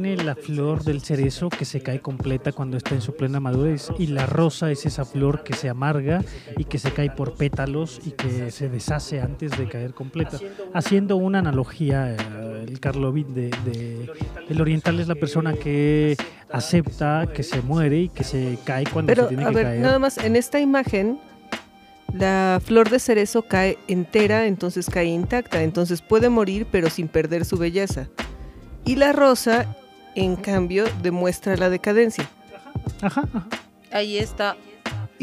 tiene 0.00 0.16
la 0.16 0.34
flor 0.34 0.82
del 0.82 1.02
cerezo 1.02 1.48
que 1.48 1.64
se 1.64 1.80
cae 1.80 2.00
completa 2.00 2.50
cuando 2.50 2.76
está 2.76 2.96
en 2.96 3.00
su 3.00 3.14
plena 3.14 3.38
madurez 3.38 3.90
y 3.96 4.08
la 4.08 4.26
rosa 4.26 4.72
es 4.72 4.84
esa 4.86 5.04
flor 5.04 5.44
que 5.44 5.54
se 5.54 5.68
amarga 5.68 6.20
y 6.58 6.64
que 6.64 6.80
se 6.80 6.90
cae 6.90 7.10
por 7.12 7.34
pétalos 7.34 8.00
y 8.04 8.10
que 8.10 8.50
se 8.50 8.68
deshace 8.68 9.20
antes 9.20 9.56
de 9.56 9.68
caer 9.68 9.94
completa. 9.94 10.38
Haciendo 10.72 11.14
una 11.16 11.38
analogía, 11.38 12.10
eh, 12.12 12.64
el 12.66 12.80
Karlovit 12.80 13.28
de, 13.28 13.50
de- 13.64 14.10
el 14.48 14.60
oriental 14.60 14.98
es 14.98 15.06
la 15.06 15.14
persona 15.14 15.52
que 15.54 16.16
acepta 16.50 17.28
que 17.32 17.44
se 17.44 17.62
muere 17.62 17.98
y 18.00 18.08
que 18.08 18.24
se 18.24 18.58
cae 18.64 18.82
cuando 18.92 19.10
Pero, 19.10 19.22
se 19.24 19.28
tiene 19.28 19.44
a 19.44 19.48
que 19.50 19.54
ver, 19.54 19.64
caer. 19.64 19.80
nada 19.80 20.00
más, 20.00 20.18
en 20.18 20.34
esta 20.34 20.58
imagen, 20.58 21.20
la 22.12 22.60
flor 22.64 22.90
de 22.90 22.98
cerezo 22.98 23.42
cae 23.42 23.78
entera, 23.86 24.46
entonces 24.48 24.90
cae 24.90 25.04
intacta. 25.06 25.62
Entonces 25.62 26.02
puede 26.02 26.30
morir, 26.30 26.66
pero 26.72 26.90
sin 26.90 27.06
perder 27.06 27.44
su 27.44 27.56
belleza. 27.58 28.08
Y 28.84 28.96
la 28.96 29.12
rosa, 29.12 29.76
en 30.14 30.36
cambio, 30.36 30.84
demuestra 31.02 31.56
la 31.56 31.70
decadencia. 31.70 32.28
Ajá, 33.00 33.22
ajá. 33.32 33.46
Ahí 33.90 34.18
está. 34.18 34.56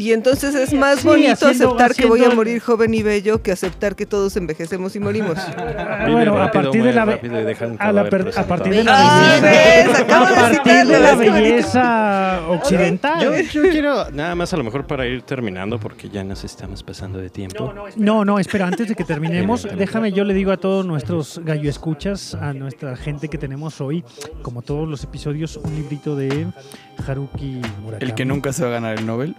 Y 0.02 0.12
entonces 0.12 0.52
es 0.56 0.72
más 0.72 0.98
Sí, 1.00 1.06
bonito 1.06 1.32
haciendo- 1.46 1.66
aceptar 1.68 1.94
que 1.94 2.06
voy 2.06 2.24
a 2.24 2.30
morir 2.30 2.60
joven 2.60 2.92
y 2.92 3.04
bello 3.04 3.40
que 3.40 3.52
aceptar 3.52 3.94
que 3.94 4.04
todos 4.04 4.36
envejecemos 4.36 4.96
y 4.96 5.00
morimos. 5.00 5.38
Bueno, 6.10 6.42
a 6.42 6.50
partir 6.50 6.82
de 6.82 6.92
la 6.92 7.02
a, 7.02 7.06
la 7.06 7.18
cadáver 7.20 8.10
per- 8.10 8.20
a 8.20 8.24
presentado. 8.24 8.48
partir 8.48 8.74
de 8.74 8.82
la 10.98 11.14
belleza, 11.14 12.40
occidental. 12.48 13.22
Yo, 13.22 13.36
yo 13.38 13.62
quiero, 13.70 14.10
nada 14.10 14.34
más 14.34 14.52
a 14.52 14.56
lo 14.56 14.64
mejor 14.64 14.86
para 14.86 15.06
ir 15.06 15.22
terminando, 15.22 15.78
porque 15.78 16.08
ya 16.08 16.24
nos 16.24 16.42
estamos 16.44 16.82
pasando 16.82 17.18
de 17.18 17.30
tiempo. 17.30 17.72
No, 17.96 18.24
no, 18.24 18.38
espera, 18.40 18.66
antes 18.66 18.88
de 18.88 18.94
que 18.96 19.04
terminemos, 19.04 19.66
déjame 19.76 20.10
yo 20.12 20.24
le 20.24 20.34
digo 20.34 20.50
a 20.52 20.56
todos 20.56 20.84
nuestros 20.84 21.40
gallo 21.44 21.70
escuchas, 21.70 22.34
a 22.34 22.52
nuestra 22.52 22.96
gente 22.96 23.28
que 23.28 23.38
tenemos 23.38 23.80
hoy, 23.80 24.02
como 24.42 24.62
todos 24.62 24.88
los 24.88 25.04
episodios, 25.04 25.56
un 25.56 25.74
librito 25.76 26.16
de 26.16 26.48
Haruki 27.06 27.60
Murakami. 27.82 28.10
El 28.10 28.14
que 28.14 28.24
nunca 28.24 28.52
se 28.52 28.62
va 28.64 28.70
a 28.70 28.72
ganar 28.72 28.98
el 28.98 29.06
Nobel. 29.06 29.36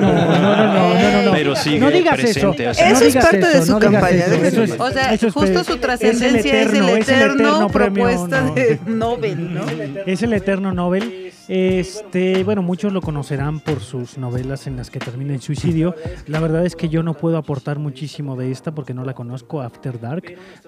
No, 0.00 0.12
no, 0.12 0.38
no, 0.38 0.94
no, 0.94 1.12
no, 1.12 1.22
no. 1.22 1.32
Pero 1.32 1.56
sigue 1.56 1.78
no 1.80 1.90
digas 1.90 2.18
eso. 2.18 2.52
presente, 2.52 2.66
así. 2.68 2.82
no 2.82 2.88
Eso 2.90 3.04
es 3.04 3.14
parte 3.16 3.38
de 3.38 3.52
eso, 3.52 3.66
su 3.66 3.72
no 3.72 3.80
digas 3.80 3.92
campaña, 3.94 4.24
eso, 4.26 4.34
eso 4.44 4.62
es- 4.62 4.80
O 4.80 4.90
sea, 4.90 5.12
eso 5.14 5.26
es 5.28 5.34
justo 5.34 5.64
su 5.64 5.76
trascendencia 5.78 6.62
es 6.62 6.72
el 6.72 6.88
eterno, 6.88 6.88
eterno, 6.96 7.68
premio, 7.68 8.04
propuesta 8.04 8.40
no. 8.42 8.54
de 8.54 8.80
Nobel, 8.86 9.54
¿no? 9.54 9.62
Es 10.06 10.22
el 10.22 10.32
eterno 10.32 10.72
Nobel. 10.72 11.32
Este, 11.48 12.42
bueno, 12.42 12.60
muchos 12.62 12.92
lo 12.92 13.00
conocerán 13.00 13.60
por 13.60 13.78
sus 13.80 14.18
novelas 14.18 14.66
en 14.66 14.76
las 14.76 14.90
que 14.90 14.98
termina 14.98 15.32
en 15.32 15.40
suicidio. 15.40 15.94
La 16.26 16.40
verdad 16.40 16.66
es 16.66 16.74
que 16.74 16.88
yo 16.88 17.02
no 17.04 17.14
puedo 17.14 17.36
aportar 17.36 17.78
muchísimo 17.78 18.34
de 18.36 18.50
esta 18.50 18.74
porque 18.74 18.94
no 18.94 19.04
la 19.04 19.14
conozco, 19.14 19.60
After 19.62 20.00
Dark, 20.00 20.24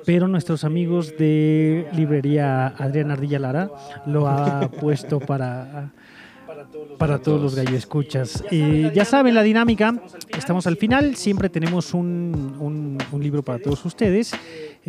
pero 0.07 0.29
nuestros 0.29 0.63
amigos 0.65 1.15
de 1.19 1.87
librería 1.93 2.69
Adrián 2.79 3.11
Ardilla 3.11 3.41
Lara 3.41 3.71
lo 4.07 4.29
ha 4.29 4.71
puesto 4.81 5.19
para 5.19 5.91
para 6.99 7.19
todos 7.21 7.41
los 7.41 7.55
gallo 7.55 7.77
escuchas. 7.77 8.45
Y 8.51 8.91
ya 8.93 9.05
saben 9.05 9.35
la 9.35 9.43
dinámica, 9.43 9.95
estamos 10.37 10.67
al 10.67 10.77
final. 10.77 11.15
Siempre 11.17 11.49
tenemos 11.49 11.95
un- 11.95 12.99
un 13.13 13.23
libro 13.23 13.43
para 13.43 13.59
todos 13.59 13.85
ustedes. 13.85 14.33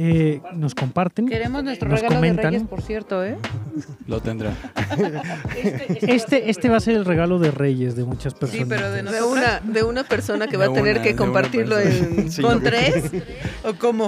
Eh, 0.02 0.42
nos 0.56 0.76
comparten. 0.76 1.28
Queremos 1.28 1.62
nuestro 1.62 1.90
nos 1.90 2.00
regalo 2.00 2.16
comentan. 2.16 2.46
de 2.46 2.50
Reyes, 2.52 2.64
por 2.70 2.82
cierto, 2.82 3.22
¿eh? 3.22 3.36
Lo 4.08 4.22
tendrá. 4.22 4.54
Este, 6.02 6.50
este 6.50 6.70
va 6.70 6.78
a 6.78 6.80
ser 6.80 6.96
el 6.96 7.04
regalo 7.04 7.38
de 7.38 7.52
Reyes 7.52 7.96
de 7.98 8.06
muchas 8.06 8.34
personas. 8.34 8.64
Sí, 8.64 8.70
pero 8.70 8.92
de 8.92 9.04
De 9.04 9.22
una, 9.22 9.60
de 9.60 9.84
una 9.84 10.04
persona 10.06 10.48
que 10.48 10.56
va 10.58 10.66
a 10.66 10.74
tener 10.74 10.96
una- 10.98 11.04
que 11.04 11.16
compartirlo 11.18 11.76
persona. 11.76 12.22
en... 12.22 12.32
Sí, 12.32 12.42
¿Con 12.42 12.64
tres? 12.64 13.12
¿O 13.66 13.74
cómo? 13.74 14.08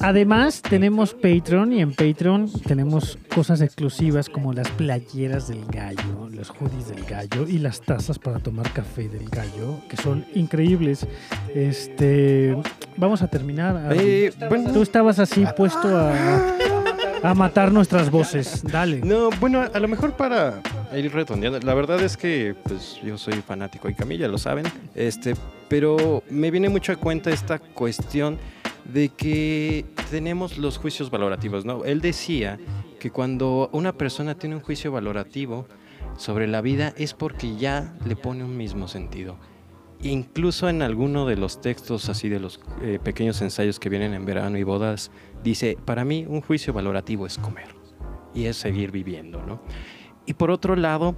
Además, 0.00 0.62
tenemos 0.62 1.12
Patreon 1.14 1.72
y 1.74 1.80
en 1.82 1.92
Patreon 1.92 2.50
tenemos 2.66 3.18
cosas 3.34 3.60
exclusivas 3.60 4.28
como 4.30 4.52
las 4.54 4.68
playeras 4.70 5.48
del 5.48 5.64
gallo, 5.66 6.28
los 6.30 6.48
hoodies 6.50 6.88
del 6.88 7.04
gallo 7.04 7.46
y 7.46 7.58
las 7.58 7.82
tazas 7.82 8.18
para 8.18 8.38
tomar 8.38 8.72
café 8.72 9.08
del 9.08 9.28
gallo, 9.28 9.80
que 9.88 9.96
son 9.98 10.24
increíbles. 10.34 11.06
Este, 11.54 12.56
vamos 12.96 13.22
a 13.22 13.28
terminar. 13.28 13.92
Eh, 13.96 14.32
bueno, 14.48 14.72
Tú 14.72 14.82
estabas 14.82 15.09
así 15.18 15.44
puesto 15.56 15.88
a, 15.88 16.12
a 17.22 17.34
matar 17.34 17.72
nuestras 17.72 18.10
voces. 18.10 18.62
Dale. 18.62 19.00
No, 19.00 19.30
bueno, 19.40 19.64
a 19.72 19.78
lo 19.78 19.88
mejor 19.88 20.12
para 20.12 20.62
ir 20.96 21.12
redondeando, 21.12 21.58
la 21.60 21.74
verdad 21.74 22.00
es 22.02 22.16
que 22.16 22.54
pues 22.64 22.98
yo 23.02 23.18
soy 23.18 23.34
fanático 23.34 23.88
de 23.88 23.94
Camilla, 23.94 24.28
lo 24.28 24.38
saben, 24.38 24.66
este, 24.94 25.34
pero 25.68 26.22
me 26.30 26.50
viene 26.50 26.68
mucho 26.68 26.92
a 26.92 26.96
cuenta 26.96 27.30
esta 27.30 27.58
cuestión 27.58 28.38
de 28.84 29.10
que 29.10 29.84
tenemos 30.10 30.58
los 30.58 30.78
juicios 30.78 31.10
valorativos, 31.10 31.64
¿no? 31.64 31.84
Él 31.84 32.00
decía 32.00 32.58
que 32.98 33.10
cuando 33.10 33.70
una 33.72 33.92
persona 33.92 34.34
tiene 34.34 34.56
un 34.56 34.62
juicio 34.62 34.90
valorativo 34.90 35.66
sobre 36.16 36.46
la 36.46 36.60
vida 36.60 36.92
es 36.96 37.14
porque 37.14 37.56
ya 37.56 37.94
le 38.04 38.16
pone 38.16 38.44
un 38.44 38.56
mismo 38.56 38.88
sentido. 38.88 39.36
Incluso 40.02 40.68
en 40.68 40.80
alguno 40.82 41.26
de 41.26 41.36
los 41.36 41.60
textos 41.60 42.08
así 42.08 42.28
de 42.30 42.40
los 42.40 42.58
eh, 42.82 42.98
pequeños 43.02 43.42
ensayos 43.42 43.78
que 43.78 43.90
vienen 43.90 44.14
en 44.14 44.24
verano 44.24 44.56
y 44.56 44.62
bodas, 44.62 45.10
dice, 45.44 45.76
para 45.84 46.04
mí 46.06 46.24
un 46.26 46.40
juicio 46.40 46.72
valorativo 46.72 47.26
es 47.26 47.36
comer 47.36 47.74
y 48.34 48.46
es 48.46 48.56
seguir 48.56 48.90
viviendo, 48.92 49.42
¿no? 49.42 49.60
Y 50.24 50.34
por 50.34 50.50
otro 50.50 50.74
lado, 50.74 51.14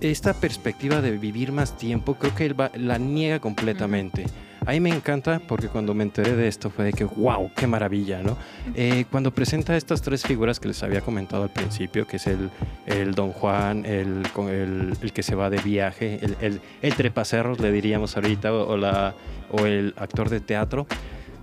esta 0.00 0.34
perspectiva 0.34 1.00
de 1.02 1.12
vivir 1.12 1.52
más 1.52 1.76
tiempo, 1.76 2.14
creo 2.14 2.34
que 2.34 2.46
él 2.46 2.60
va- 2.60 2.72
la 2.74 2.98
niega 2.98 3.38
completamente. 3.38 4.26
A 4.66 4.72
mí 4.72 4.80
me 4.80 4.90
encanta 4.90 5.40
porque 5.46 5.68
cuando 5.68 5.94
me 5.94 6.02
enteré 6.02 6.34
de 6.34 6.48
esto 6.48 6.70
fue 6.70 6.86
de 6.86 6.92
que, 6.92 7.04
wow, 7.04 7.52
qué 7.54 7.68
maravilla, 7.68 8.20
¿no? 8.20 8.36
Eh, 8.74 9.04
cuando 9.12 9.30
presenta 9.30 9.76
estas 9.76 10.02
tres 10.02 10.24
figuras 10.24 10.58
que 10.58 10.66
les 10.66 10.82
había 10.82 11.02
comentado 11.02 11.44
al 11.44 11.52
principio, 11.52 12.04
que 12.04 12.16
es 12.16 12.26
el, 12.26 12.50
el 12.84 13.14
Don 13.14 13.30
Juan, 13.30 13.86
el, 13.86 14.24
con 14.32 14.48
el, 14.48 14.96
el 15.00 15.12
que 15.12 15.22
se 15.22 15.36
va 15.36 15.50
de 15.50 15.58
viaje, 15.58 16.18
el, 16.20 16.36
el, 16.40 16.60
el 16.82 16.94
trepacerros, 16.94 17.60
le 17.60 17.70
diríamos 17.70 18.16
ahorita, 18.16 18.52
o, 18.52 18.72
o 18.72 18.76
la, 18.76 19.14
o 19.52 19.66
el 19.66 19.94
actor 19.96 20.30
de 20.30 20.40
teatro, 20.40 20.88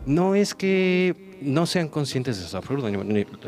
no 0.06 0.36
es 0.36 0.54
que 0.54 1.33
no 1.44 1.66
sean 1.66 1.88
conscientes 1.90 2.40
de 2.40 2.48
su 2.48 2.56
absurdo, 2.58 2.88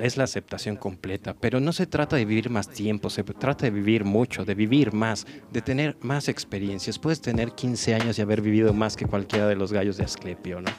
es 0.02 0.18
la 0.18 0.24
aceptación 0.26 0.76
completa, 0.76 1.34
pero 1.40 1.60
no 1.60 1.74
se 1.74 1.88
trata 1.88 2.16
de 2.16 2.26
vivir 2.26 2.50
más 2.50 2.70
tiempo, 2.70 3.10
se 3.10 3.24
trata 3.24 3.66
de 3.66 3.72
vivir 3.72 4.04
mucho, 4.04 4.46
de 4.46 4.54
vivir 4.56 4.94
más, 4.94 5.26
de 5.52 5.62
tener 5.62 5.98
más 6.02 6.28
experiencias. 6.30 7.00
Puedes 7.00 7.22
tener 7.22 7.52
15 7.54 7.96
años 7.96 8.20
y 8.20 8.22
haber 8.22 8.42
vivido 8.42 8.74
más 8.74 8.96
que 8.96 9.06
cualquiera 9.06 9.48
de 9.48 9.56
los 9.56 9.72
gallos 9.74 9.98
de 9.98 10.04
Asclepio, 10.06 10.62
¿no? 10.62 10.72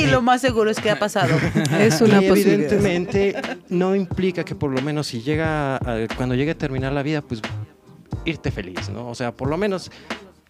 Y 0.00 0.06
lo 0.06 0.22
más 0.22 0.40
seguro 0.40 0.70
es 0.70 0.80
que 0.80 0.90
ha 0.90 0.98
pasado. 0.98 1.34
Es 1.78 2.00
una 2.00 2.22
y 2.22 2.28
posibilidad. 2.28 2.72
evidentemente 2.72 3.34
no 3.68 3.94
implica 3.94 4.44
que 4.44 4.54
por 4.54 4.70
lo 4.70 4.80
menos 4.82 5.06
si 5.08 5.20
llega, 5.22 5.76
a- 5.76 6.06
cuando 6.16 6.34
llegue 6.34 6.52
a 6.52 6.58
terminar 6.58 6.92
la 6.92 7.02
vida, 7.02 7.22
pues 7.22 7.40
irte 8.24 8.50
feliz, 8.50 8.88
¿no? 8.88 9.08
O 9.08 9.14
sea, 9.14 9.32
por 9.32 9.48
lo 9.48 9.56
menos 9.56 9.90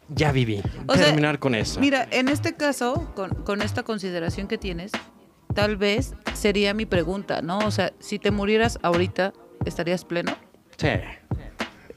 ya 0.08 0.30
viví, 0.32 0.60
O 0.86 0.94
sea, 0.94 1.06
terminar 1.06 1.38
con 1.38 1.54
eso. 1.54 1.80
Mira, 1.80 2.06
en 2.10 2.28
este 2.28 2.54
caso, 2.54 3.10
con, 3.14 3.30
con 3.44 3.62
esta 3.62 3.82
consideración 3.82 4.46
que 4.46 4.58
tienes, 4.58 4.92
tal 5.54 5.76
vez 5.76 6.14
sería 6.34 6.74
mi 6.74 6.86
pregunta, 6.86 7.42
¿no? 7.42 7.58
O 7.58 7.70
sea, 7.70 7.92
si 7.98 8.18
te 8.18 8.30
murieras 8.30 8.78
ahorita, 8.82 9.32
¿estarías 9.64 10.04
pleno? 10.04 10.36
Sí, 10.76 10.88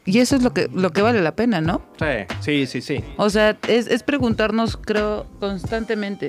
Y 0.06 0.20
eso 0.20 0.36
es 0.36 0.44
lo 0.44 0.54
que, 0.54 0.70
lo 0.72 0.92
que 0.92 1.02
vale 1.02 1.22
la 1.22 1.36
pena, 1.36 1.62
¿no? 1.62 1.82
sí, 2.00 2.26
sí, 2.42 2.68
sí, 2.68 2.82
sí. 2.82 3.04
O 3.18 3.30
sea, 3.30 3.58
es, 3.68 3.88
es 3.88 4.04
preguntarnos, 4.04 4.78
creo, 4.78 5.26
constantemente. 5.40 6.28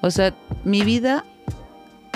O 0.00 0.10
sea, 0.10 0.34
mi 0.64 0.82
vida 0.82 1.24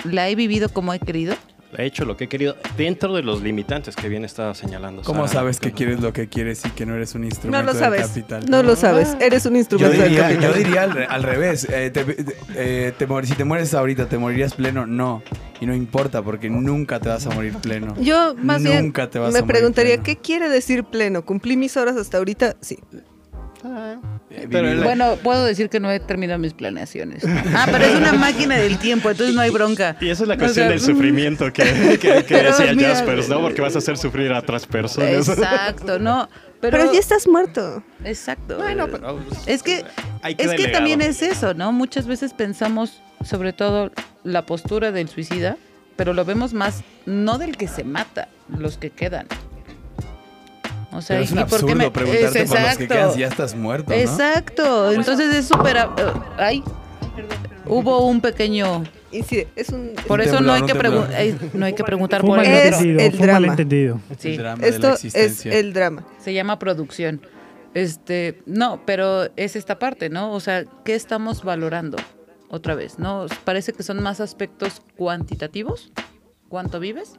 la 0.05 0.29
he 0.29 0.35
vivido 0.35 0.69
como 0.69 0.93
he 0.93 0.99
querido. 0.99 1.35
He 1.79 1.85
hecho 1.85 2.05
lo 2.07 2.17
que 2.17 2.25
he 2.25 2.29
querido 2.29 2.57
dentro 2.77 3.15
de 3.15 3.23
los 3.23 3.43
limitantes 3.43 3.95
que 3.97 4.09
bien 4.09 4.25
estaba 4.25 4.55
señalando. 4.55 5.03
¿Cómo 5.03 5.27
Sara. 5.27 5.41
sabes 5.41 5.61
que 5.61 5.73
quieres 5.73 6.01
lo 6.01 6.13
que 6.13 6.29
quieres 6.29 6.65
y 6.65 6.71
que 6.71 6.87
no 6.87 6.95
eres 6.95 7.15
un 7.15 7.25
instrumento 7.25 7.59
No 7.59 7.67
lo 7.67 7.73
del 7.75 7.83
sabes. 7.83 8.07
capital? 8.09 8.45
No 8.49 8.63
lo 8.63 8.77
sabes. 8.77 9.17
Eres 9.21 9.45
un 9.47 9.53
Yo 9.53 9.59
instrumento 9.59 9.93
del 9.99 10.09
diría, 10.09 10.31
yo 10.33 10.41
capital. 10.41 10.55
diría 10.65 10.83
al, 10.85 10.93
re- 10.93 11.07
al 11.07 11.23
revés. 11.23 11.67
eh, 11.71 11.91
te- 11.91 12.07
eh, 12.55 12.93
te 12.97 13.07
mor- 13.07 13.27
si 13.27 13.35
te 13.35 13.45
mueres 13.45 13.75
ahorita, 13.75 14.09
¿te 14.09 14.17
morirías 14.19 14.55
pleno? 14.55 14.87
No. 14.87 15.23
Y 15.61 15.67
no 15.67 15.75
importa 15.75 16.23
porque 16.23 16.49
nunca 16.51 17.01
te 17.01 17.09
vas 17.09 17.27
a 17.27 17.31
morir 17.31 17.55
pleno. 17.57 17.95
Yo 18.01 18.35
más 18.37 18.63
bien 18.63 18.85
Nunca 18.87 19.09
te 19.11 19.19
vas 19.19 19.33
me 19.33 19.39
a 19.39 19.43
morir 19.43 19.55
preguntaría, 19.55 19.93
pleno. 19.95 20.05
¿qué 20.05 20.17
quiere 20.17 20.49
decir 20.49 20.85
pleno? 20.85 21.25
¿Cumplí 21.25 21.57
mis 21.57 21.77
horas 21.77 21.97
hasta 21.97 22.19
ahorita? 22.19 22.57
Sí. 22.61 22.79
Eh, 23.65 23.97
Pero 24.51 24.69
vivido. 24.69 24.85
Bueno, 24.85 25.17
puedo 25.23 25.45
decir 25.45 25.69
que 25.69 25.81
no 25.81 25.91
he 25.91 26.01
terminado 26.01 26.39
mis 26.39 26.55
planeaciones. 26.55 27.25
Ah, 27.55 27.67
pero 27.71 27.85
es 27.85 27.95
una 27.95 28.13
máquina 28.13 28.57
del 28.57 28.79
tiempo, 28.79 29.11
entonces 29.11 29.35
no 29.35 29.41
hay 29.41 29.51
bronca. 29.51 29.97
Y 30.01 30.09
esa 30.09 30.25
es 30.25 30.29
la 30.29 30.35
O 30.35 30.39
cuestión 30.39 30.65
sea, 30.65 30.71
del 30.71 30.81
sufrimiento 30.81 31.53
que, 31.53 31.99
que, 32.01 32.13
decía 32.43 32.75
mira, 32.75 32.91
Jaspers, 32.91 33.29
¿no? 33.29 33.41
Porque 33.41 33.61
vas 33.61 33.75
a 33.75 33.79
hacer 33.79 33.97
sufrir 33.97 34.33
a 34.33 34.39
otras 34.39 34.67
personas. 34.67 35.29
Exacto, 35.29 35.99
no. 35.99 36.29
Pero, 36.61 36.79
Pero, 36.79 36.93
ya 36.93 37.01
estás 37.01 37.29
muerto. 37.29 37.85
Exacto. 38.03 38.57
Bueno, 38.57 38.89
pero 38.89 39.21
Es 39.47 39.63
que 39.63 39.85
hay 40.23 40.35
Es 40.39 40.55
que 40.55 40.69
también 40.69 41.03
es 41.03 41.21
eso, 41.21 41.53
¿no? 41.53 41.71
Muchas 41.71 42.07
veces 42.07 42.33
pensamos 42.33 43.03
sobre 43.23 43.53
todo 43.53 43.93
la 44.25 44.47
postura 44.47 44.91
del 44.91 45.09
suicida, 45.09 45.59
pero 45.97 46.15
lo 46.15 46.25
vemos 46.25 46.55
más 46.55 46.83
no 47.05 47.37
del 47.37 47.59
que 47.59 47.69
se 47.69 47.85
mata, 47.85 48.29
los 48.49 48.79
que 48.79 48.91
quedan. 48.91 49.27
O 50.93 51.03
sea, 51.03 51.17
Pero 51.17 51.25
es 51.25 51.33
un 51.33 51.39
¿y 51.39 51.41
por 51.43 51.49
qué 51.49 51.55
absurdo 51.57 51.75
me- 51.77 51.91
preguntarte 51.91 52.43
es 52.43 52.49
por 52.51 52.61
los 52.61 52.67
que 52.77 52.85
exacto. 52.85 52.95
quedan 52.95 53.13
si 53.13 53.21
ya 53.21 53.27
estás 53.29 53.55
muerto, 53.55 53.91
¿no? 53.91 53.97
Exacto. 53.97 54.93
Entonces 54.93 55.35
es 55.35 55.47
súper 55.49 55.77
ay. 56.39 56.63
Hubo 57.67 58.07
un 58.07 58.21
pequeño 58.21 58.85
Y 59.11 59.23
sí, 59.25 59.45
es 59.57 59.71
un... 59.71 59.93
por 60.07 60.21
eso 60.21 60.41
no 60.41 60.53
hay 60.53 60.63
que 60.63 60.73
eh, 60.73 61.37
no 61.53 61.67
hay 61.67 61.73
preguntar 61.75 62.21
por 62.23 62.39
el 62.39 62.47
Es 62.47 62.73
malentendido. 62.81 63.01
el 63.05 63.19
drama. 63.19 63.57
Sí. 64.19 64.29
El 64.31 64.37
drama 64.39 64.63
de 64.63 64.69
Esto 64.69 64.95
es 65.03 65.47
el 65.47 65.73
drama. 65.73 66.05
se 66.21 66.33
llama 66.33 66.59
producción. 66.59 67.21
Este, 67.75 68.41
no, 68.47 68.81
pero 68.87 69.29
es 69.37 69.55
esta 69.57 69.79
parte, 69.79 70.09
¿no? 70.09 70.33
O 70.33 70.41
sea, 70.41 70.65
¿qué 70.85 70.95
estamos 70.95 71.43
valorando? 71.45 71.99
Otra 72.49 72.75
vez, 72.75 72.99
¿no? 72.99 73.27
Parece 73.45 73.73
que 73.73 73.83
son 73.83 74.03
más 74.03 74.21
aspectos 74.21 74.81
cuantitativos, 74.97 75.93
cuánto 76.49 76.79
vives, 76.81 77.15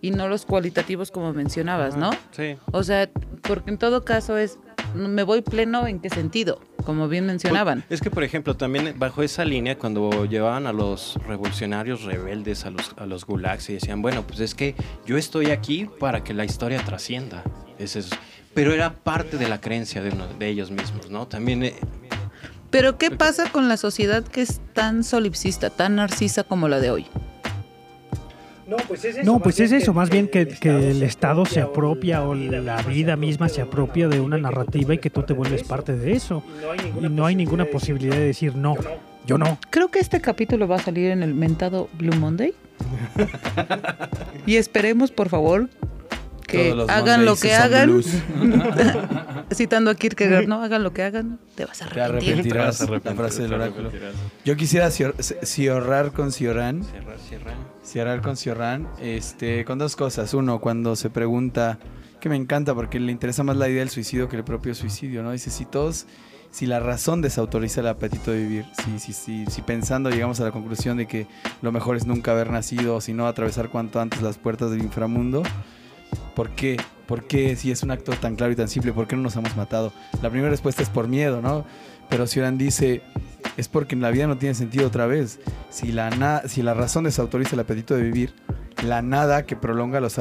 y 0.00 0.10
no 0.12 0.28
los 0.28 0.44
cualitativos 0.46 1.10
como 1.10 1.32
mencionabas, 1.32 1.96
¿no? 1.96 2.10
Sí. 2.32 2.56
O 2.72 2.82
sea, 2.82 3.10
porque 3.42 3.70
en 3.70 3.78
todo 3.78 4.04
caso 4.04 4.36
es, 4.38 4.58
¿me 4.94 5.22
voy 5.22 5.42
pleno 5.42 5.86
en 5.86 6.00
qué 6.00 6.10
sentido? 6.10 6.60
Como 6.84 7.08
bien 7.08 7.26
mencionaban. 7.26 7.84
Es 7.90 8.00
que, 8.00 8.10
por 8.10 8.24
ejemplo, 8.24 8.56
también 8.56 8.94
bajo 8.98 9.22
esa 9.22 9.44
línea, 9.44 9.76
cuando 9.76 10.24
llevaban 10.24 10.66
a 10.66 10.72
los 10.72 11.16
revolucionarios 11.26 12.02
rebeldes 12.04 12.64
a 12.64 12.70
los, 12.70 12.94
a 12.96 13.04
los 13.06 13.26
gulags 13.26 13.68
y 13.70 13.74
decían, 13.74 14.00
bueno, 14.02 14.26
pues 14.26 14.40
es 14.40 14.54
que 14.54 14.74
yo 15.06 15.16
estoy 15.18 15.50
aquí 15.50 15.86
para 16.00 16.24
que 16.24 16.32
la 16.34 16.44
historia 16.44 16.82
trascienda. 16.84 17.42
Es- 17.78 18.08
pero 18.54 18.72
era 18.74 18.94
parte 18.94 19.36
de 19.36 19.48
la 19.48 19.60
creencia 19.60 20.02
de, 20.02 20.10
uno- 20.10 20.26
de 20.38 20.48
ellos 20.48 20.70
mismos, 20.70 21.08
¿no? 21.10 21.28
También 21.28 21.62
eh, 21.62 21.74
Pero 22.70 22.98
¿qué 22.98 23.10
pasa 23.10 23.50
con 23.52 23.68
la 23.68 23.76
sociedad 23.76 24.24
que 24.24 24.40
es 24.42 24.60
tan 24.72 25.04
solipsista, 25.04 25.70
tan 25.70 25.96
narcisa 25.96 26.42
como 26.44 26.66
la 26.68 26.80
de 26.80 26.90
hoy? 26.90 27.06
No, 29.24 29.38
pues 29.40 29.58
es 29.60 29.72
eso, 29.72 29.92
más 29.92 30.10
bien 30.10 30.28
que, 30.28 30.46
que 30.46 30.90
el 30.90 31.02
Estado 31.02 31.44
se 31.44 31.60
apropia 31.60 32.22
o 32.22 32.34
la 32.34 32.82
vida 32.82 33.16
misma 33.16 33.48
se 33.48 33.60
apropia 33.62 34.08
de 34.08 34.20
una 34.20 34.38
narrativa 34.38 34.94
y 34.94 34.98
que 34.98 35.10
tú 35.10 35.22
te 35.22 35.32
vuelves 35.32 35.62
parte 35.64 35.96
de 35.96 36.12
eso. 36.12 36.42
Y 37.00 37.08
no 37.08 37.26
hay 37.26 37.34
ninguna 37.34 37.64
posibilidad 37.64 38.14
de 38.14 38.24
decir 38.26 38.54
no, 38.54 38.76
yo 39.26 39.38
no. 39.38 39.58
Creo 39.70 39.90
que 39.90 39.98
este 39.98 40.20
capítulo 40.20 40.68
va 40.68 40.76
a 40.76 40.80
salir 40.80 41.10
en 41.10 41.22
el 41.22 41.34
mentado 41.34 41.88
Blue 41.98 42.14
Monday. 42.16 42.54
y 44.46 44.56
esperemos, 44.56 45.10
por 45.10 45.28
favor, 45.28 45.68
que 46.46 46.74
hagan 46.88 47.24
lo 47.24 47.36
que 47.36 47.54
hagan. 47.54 48.00
Citando 49.52 49.90
a 49.90 49.94
Kierkegaard, 49.94 50.46
no 50.48 50.62
hagan 50.62 50.82
lo 50.82 50.92
que 50.92 51.02
hagan, 51.02 51.38
te 51.56 51.64
vas 51.64 51.82
a 51.82 51.86
Te 51.88 52.00
arrepentir. 52.00 52.32
arrepentirás. 52.34 52.78
Te 52.78 52.86
vas 52.86 53.00
a 53.04 53.08
La 53.10 53.14
frase 53.16 53.42
del 53.42 53.54
oráculo. 53.54 53.88
arrepentirás. 53.88 54.14
Yo 54.44 54.56
quisiera 54.56 54.88
cior- 54.88 55.14
ciorrar 55.44 56.12
con 56.12 56.32
Ciorán. 56.32 56.84
Cierra, 56.84 57.14
cierra. 57.28 57.52
Cerrar 57.82 58.20
con 58.20 58.36
Ciorán, 58.36 58.88
este, 59.00 59.64
con 59.64 59.78
dos 59.78 59.96
cosas. 59.96 60.34
Uno, 60.34 60.60
cuando 60.60 60.96
se 60.96 61.10
pregunta, 61.10 61.78
que 62.20 62.28
me 62.28 62.36
encanta 62.36 62.74
porque 62.74 63.00
le 63.00 63.10
interesa 63.10 63.42
más 63.42 63.56
la 63.56 63.68
idea 63.68 63.80
del 63.80 63.90
suicidio 63.90 64.28
que 64.28 64.36
el 64.36 64.44
propio 64.44 64.74
suicidio, 64.74 65.22
¿no? 65.22 65.32
Dice, 65.32 65.50
si 65.50 65.64
todos, 65.64 66.06
si 66.50 66.66
la 66.66 66.78
razón 66.78 67.22
desautoriza 67.22 67.80
el 67.80 67.88
apetito 67.88 68.30
de 68.30 68.38
vivir, 68.38 68.66
si, 68.84 68.98
si, 68.98 69.12
si, 69.12 69.46
si 69.46 69.62
pensando 69.62 70.10
llegamos 70.10 70.38
a 70.40 70.44
la 70.44 70.52
conclusión 70.52 70.98
de 70.98 71.06
que 71.06 71.26
lo 71.62 71.72
mejor 71.72 71.96
es 71.96 72.06
nunca 72.06 72.32
haber 72.32 72.50
nacido, 72.50 73.00
sino 73.00 73.26
atravesar 73.26 73.70
cuanto 73.70 74.00
antes 74.00 74.20
las 74.22 74.38
puertas 74.38 74.70
del 74.70 74.82
inframundo, 74.82 75.42
¿por 76.36 76.50
qué? 76.50 76.76
¿Por 77.06 77.26
qué 77.26 77.56
si 77.56 77.72
es 77.72 77.82
un 77.82 77.90
acto 77.90 78.12
tan 78.12 78.36
claro 78.36 78.52
y 78.52 78.56
tan 78.56 78.68
simple? 78.68 78.92
¿Por 78.92 79.08
qué 79.08 79.16
no 79.16 79.22
nos 79.22 79.34
hemos 79.34 79.56
matado? 79.56 79.92
La 80.22 80.30
primera 80.30 80.50
respuesta 80.50 80.82
es 80.82 80.88
por 80.88 81.08
miedo, 81.08 81.40
¿no? 81.40 81.64
Pero 82.10 82.26
Ciorán 82.26 82.58
dice, 82.58 83.02
es 83.56 83.68
porque 83.68 83.96
la 83.96 84.10
vida 84.10 84.26
no 84.26 84.36
tiene 84.36 84.54
sentido 84.54 84.86
otra 84.88 85.06
vez. 85.06 85.38
Si 85.70 85.92
la, 85.92 86.10
na- 86.10 86.42
si 86.46 86.62
la 86.62 86.74
razón 86.74 87.04
desautoriza 87.04 87.54
el 87.54 87.60
apetito 87.60 87.94
de 87.94 88.02
vivir, 88.02 88.34
la 88.82 89.02
nada 89.02 89.44
que 89.44 89.56
prolonga 89.56 90.00
los, 90.00 90.18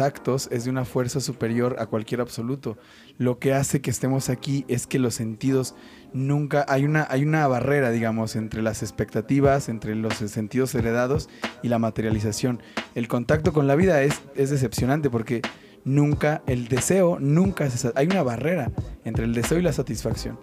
actos 0.00 0.48
es 0.52 0.64
de 0.64 0.70
una 0.70 0.84
fuerza 0.84 1.20
superior 1.20 1.76
a 1.78 1.86
cualquier 1.86 2.20
absoluto. 2.20 2.76
Lo 3.18 3.38
que 3.38 3.54
hace 3.54 3.80
que 3.80 3.90
estemos 3.90 4.28
aquí 4.28 4.64
es 4.68 4.86
que 4.86 4.98
los 4.98 5.14
sentidos 5.14 5.74
nunca... 6.12 6.64
Hay 6.68 6.84
una, 6.84 7.06
hay 7.08 7.24
una 7.24 7.46
barrera, 7.48 7.90
digamos, 7.90 8.36
entre 8.36 8.62
las 8.62 8.82
expectativas, 8.82 9.68
entre 9.68 9.94
los 9.94 10.14
sentidos 10.14 10.74
heredados 10.74 11.28
y 11.62 11.68
la 11.68 11.78
materialización. 11.78 12.62
El 12.94 13.08
contacto 13.08 13.52
con 13.52 13.66
la 13.66 13.76
vida 13.76 14.02
es, 14.02 14.20
es 14.36 14.50
decepcionante 14.50 15.08
porque 15.08 15.40
nunca, 15.84 16.42
el 16.46 16.68
deseo 16.68 17.18
nunca 17.18 17.68
Hay 17.94 18.06
una 18.06 18.22
barrera 18.22 18.70
entre 19.04 19.24
el 19.24 19.34
deseo 19.34 19.58
y 19.58 19.62
la 19.62 19.72
satisfacción. 19.72 20.38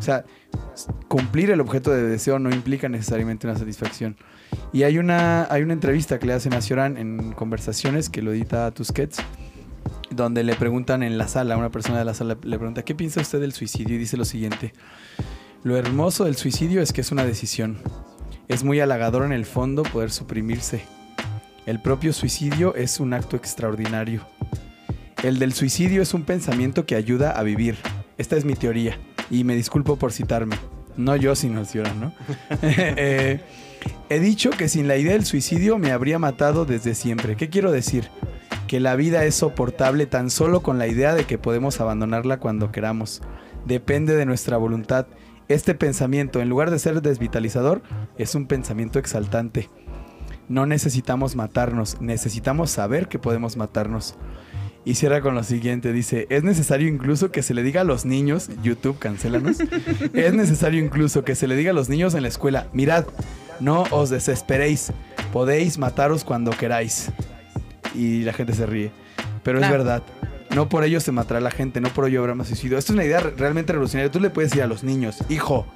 O 0.00 0.02
sea, 0.02 0.24
cumplir 1.08 1.50
el 1.50 1.60
objeto 1.60 1.90
de 1.90 2.02
deseo 2.02 2.38
no 2.38 2.50
implica 2.50 2.88
necesariamente 2.88 3.46
una 3.46 3.58
satisfacción. 3.58 4.16
Y 4.72 4.84
hay 4.84 4.96
una, 4.96 5.46
hay 5.52 5.62
una 5.62 5.74
entrevista 5.74 6.18
que 6.18 6.24
le 6.26 6.32
hacen 6.32 6.54
a 6.54 6.62
Cioran 6.62 6.96
en 6.96 7.32
Conversaciones, 7.32 8.08
que 8.08 8.22
lo 8.22 8.32
edita 8.32 8.70
Tusquets, 8.70 9.18
donde 10.10 10.42
le 10.42 10.54
preguntan 10.54 11.02
en 11.02 11.18
la 11.18 11.28
sala, 11.28 11.58
una 11.58 11.70
persona 11.70 11.98
de 11.98 12.06
la 12.06 12.14
sala 12.14 12.38
le 12.42 12.56
pregunta, 12.56 12.82
¿qué 12.82 12.94
piensa 12.94 13.20
usted 13.20 13.42
del 13.42 13.52
suicidio? 13.52 13.96
Y 13.96 13.98
dice 13.98 14.16
lo 14.16 14.24
siguiente, 14.24 14.72
lo 15.64 15.76
hermoso 15.76 16.24
del 16.24 16.36
suicidio 16.36 16.80
es 16.80 16.94
que 16.94 17.02
es 17.02 17.12
una 17.12 17.26
decisión. 17.26 17.76
Es 18.48 18.64
muy 18.64 18.80
halagador 18.80 19.26
en 19.26 19.32
el 19.32 19.44
fondo 19.44 19.82
poder 19.82 20.10
suprimirse. 20.10 20.82
El 21.66 21.82
propio 21.82 22.14
suicidio 22.14 22.74
es 22.74 23.00
un 23.00 23.12
acto 23.12 23.36
extraordinario. 23.36 24.26
El 25.22 25.38
del 25.38 25.52
suicidio 25.52 26.00
es 26.00 26.14
un 26.14 26.22
pensamiento 26.22 26.86
que 26.86 26.94
ayuda 26.94 27.32
a 27.32 27.42
vivir. 27.42 27.76
Esta 28.16 28.38
es 28.38 28.46
mi 28.46 28.54
teoría. 28.54 28.98
Y 29.30 29.44
me 29.44 29.54
disculpo 29.54 29.96
por 29.96 30.12
citarme. 30.12 30.56
No 30.96 31.16
yo, 31.16 31.34
sino 31.34 31.64
Cioran, 31.64 32.00
¿no? 32.00 32.12
Eh, 32.62 33.40
he 34.08 34.20
dicho 34.20 34.50
que 34.50 34.68
sin 34.68 34.88
la 34.88 34.96
idea 34.96 35.12
del 35.12 35.24
suicidio 35.24 35.78
me 35.78 35.92
habría 35.92 36.18
matado 36.18 36.64
desde 36.64 36.94
siempre. 36.94 37.36
¿Qué 37.36 37.48
quiero 37.48 37.72
decir? 37.72 38.10
Que 38.66 38.80
la 38.80 38.96
vida 38.96 39.24
es 39.24 39.36
soportable 39.36 40.06
tan 40.06 40.30
solo 40.30 40.62
con 40.62 40.78
la 40.78 40.86
idea 40.86 41.14
de 41.14 41.24
que 41.24 41.38
podemos 41.38 41.80
abandonarla 41.80 42.38
cuando 42.38 42.72
queramos. 42.72 43.22
Depende 43.66 44.14
de 44.16 44.26
nuestra 44.26 44.56
voluntad. 44.56 45.06
Este 45.48 45.74
pensamiento, 45.74 46.40
en 46.40 46.48
lugar 46.48 46.70
de 46.70 46.78
ser 46.78 47.02
desvitalizador, 47.02 47.82
es 48.18 48.34
un 48.34 48.46
pensamiento 48.46 48.98
exaltante. 48.98 49.68
No 50.48 50.66
necesitamos 50.66 51.36
matarnos, 51.36 52.00
necesitamos 52.00 52.70
saber 52.70 53.08
que 53.08 53.18
podemos 53.18 53.56
matarnos. 53.56 54.16
Y 54.90 54.96
cierra 54.96 55.20
con 55.20 55.36
lo 55.36 55.44
siguiente, 55.44 55.92
dice, 55.92 56.26
es 56.30 56.42
necesario 56.42 56.88
incluso 56.88 57.30
que 57.30 57.42
se 57.44 57.54
le 57.54 57.62
diga 57.62 57.82
a 57.82 57.84
los 57.84 58.04
niños, 58.04 58.50
YouTube, 58.60 58.98
cancélanos, 58.98 59.58
es 60.14 60.34
necesario 60.34 60.82
incluso 60.84 61.22
que 61.22 61.36
se 61.36 61.46
le 61.46 61.54
diga 61.54 61.70
a 61.70 61.74
los 61.74 61.88
niños 61.88 62.14
en 62.16 62.22
la 62.22 62.28
escuela, 62.28 62.66
mirad, 62.72 63.04
no 63.60 63.84
os 63.92 64.10
desesperéis, 64.10 64.92
podéis 65.32 65.78
mataros 65.78 66.24
cuando 66.24 66.50
queráis. 66.50 67.10
Y 67.94 68.22
la 68.24 68.32
gente 68.32 68.52
se 68.52 68.66
ríe, 68.66 68.90
pero 69.44 69.60
es 69.60 69.70
verdad. 69.70 70.02
No 70.56 70.68
por 70.68 70.82
ello 70.82 70.98
se 70.98 71.12
matará 71.12 71.40
la 71.40 71.52
gente, 71.52 71.80
no 71.80 71.90
por 71.90 72.08
ello 72.08 72.18
habrá 72.18 72.34
más 72.34 72.48
suicidio. 72.48 72.76
Esto 72.76 72.92
es 72.92 72.94
una 72.94 73.04
idea 73.04 73.20
re- 73.20 73.30
realmente 73.36 73.72
revolucionaria. 73.72 74.10
Tú 74.10 74.18
le 74.18 74.30
puedes 74.30 74.50
decir 74.50 74.64
a 74.64 74.66
los 74.66 74.82
niños, 74.82 75.18
hijo, 75.28 75.66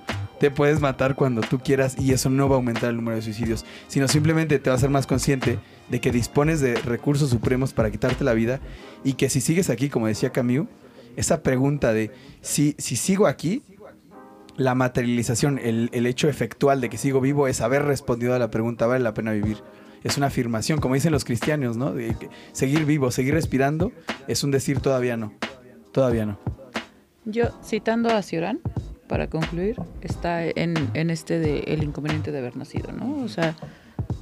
te 0.41 0.51
puedes 0.51 0.81
matar 0.81 1.15
cuando 1.15 1.41
tú 1.43 1.61
quieras 1.61 1.95
y 2.01 2.13
eso 2.13 2.31
no 2.31 2.49
va 2.49 2.57
a 2.57 2.59
aumentar 2.59 2.91
el 2.91 2.97
número 2.97 3.15
de 3.15 3.23
suicidios, 3.23 3.65
sino 3.87 4.09
simplemente 4.09 4.59
te 4.59 4.71
va 4.71 4.75
a 4.75 4.77
hacer 4.77 4.91
más 4.91 5.07
consciente 5.07 5.61
de 5.89 6.01
que 6.01 6.11
dispones 6.11 6.61
de 6.61 6.75
recursos 6.77 7.31
supremos 7.31 7.73
para 7.73 7.91
quitarte 7.91 8.25
la 8.25 8.35
vida 8.35 8.61
y 9.03 9.15
que 9.15 9.29
si 9.29 9.41
sigues 9.41 9.71
aquí, 9.71 9.89
como 9.89 10.07
decía 10.07 10.31
Camus, 10.31 10.67
esa 11.17 11.43
pregunta 11.43 11.93
de 11.93 12.11
si, 12.41 12.75
si 12.79 12.97
sigo 12.97 13.27
aquí, 13.27 13.63
la 14.57 14.75
materialización, 14.75 15.59
el, 15.59 15.91
el 15.93 16.07
hecho 16.07 16.29
efectual 16.29 16.81
de 16.81 16.89
que 16.89 16.97
sigo 16.97 17.21
vivo 17.21 17.49
es 17.49 17.61
haber 17.61 17.83
respondido 17.83 18.35
a 18.35 18.39
la 18.39 18.51
pregunta, 18.51 18.87
¿vale 18.87 19.03
la 19.03 19.15
pena 19.15 19.33
vivir? 19.33 19.59
Es 20.05 20.17
una 20.17 20.27
afirmación, 20.27 20.81
como 20.81 20.95
dicen 20.95 21.13
los 21.13 21.25
cristianos, 21.25 21.77
¿no? 21.77 21.93
De 21.93 22.15
seguir 22.53 22.85
vivo, 22.85 23.11
seguir 23.11 23.35
respirando, 23.35 23.91
es 24.29 24.45
un 24.45 24.51
decir 24.51 24.81
todavía 24.81 25.17
no. 25.17 25.33
Todavía 25.93 26.27
no. 26.27 26.39
Yo, 27.25 27.45
citando 27.65 28.11
a 28.11 28.23
Cioran, 28.23 28.61
para 29.09 29.29
concluir, 29.29 29.77
está 30.03 30.45
en, 30.45 30.75
en 30.93 31.11
este 31.11 31.39
de 31.39 31.61
El 31.61 31.83
inconveniente 31.83 32.33
de 32.33 32.39
haber 32.39 32.57
nacido, 32.57 32.93
¿no? 32.93 33.17
O 33.25 33.29
sea, 33.29 33.57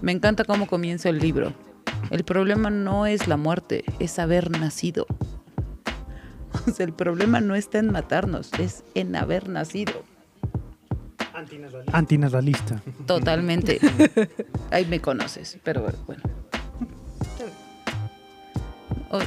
me 0.00 0.12
encanta 0.12 0.44
cómo 0.44 0.66
comienza 0.66 1.08
el 1.08 1.18
libro. 1.18 1.52
El 2.10 2.24
problema 2.24 2.70
no 2.70 3.06
es 3.06 3.26
la 3.28 3.36
muerte, 3.36 3.84
es 3.98 4.18
haber 4.18 4.50
nacido. 4.50 5.06
O 6.66 6.70
sea, 6.70 6.84
el 6.84 6.92
problema 6.92 7.40
no 7.40 7.54
está 7.54 7.78
en 7.78 7.90
matarnos, 7.90 8.50
es 8.58 8.84
en 8.94 9.16
haber 9.16 9.48
nacido. 9.48 10.04
Antinatalista. 11.92 12.82
Totalmente. 13.06 13.80
Ahí 14.70 14.84
me 14.84 15.00
conoces, 15.00 15.58
pero 15.64 15.90
bueno. 16.06 16.22
O- 19.10 19.18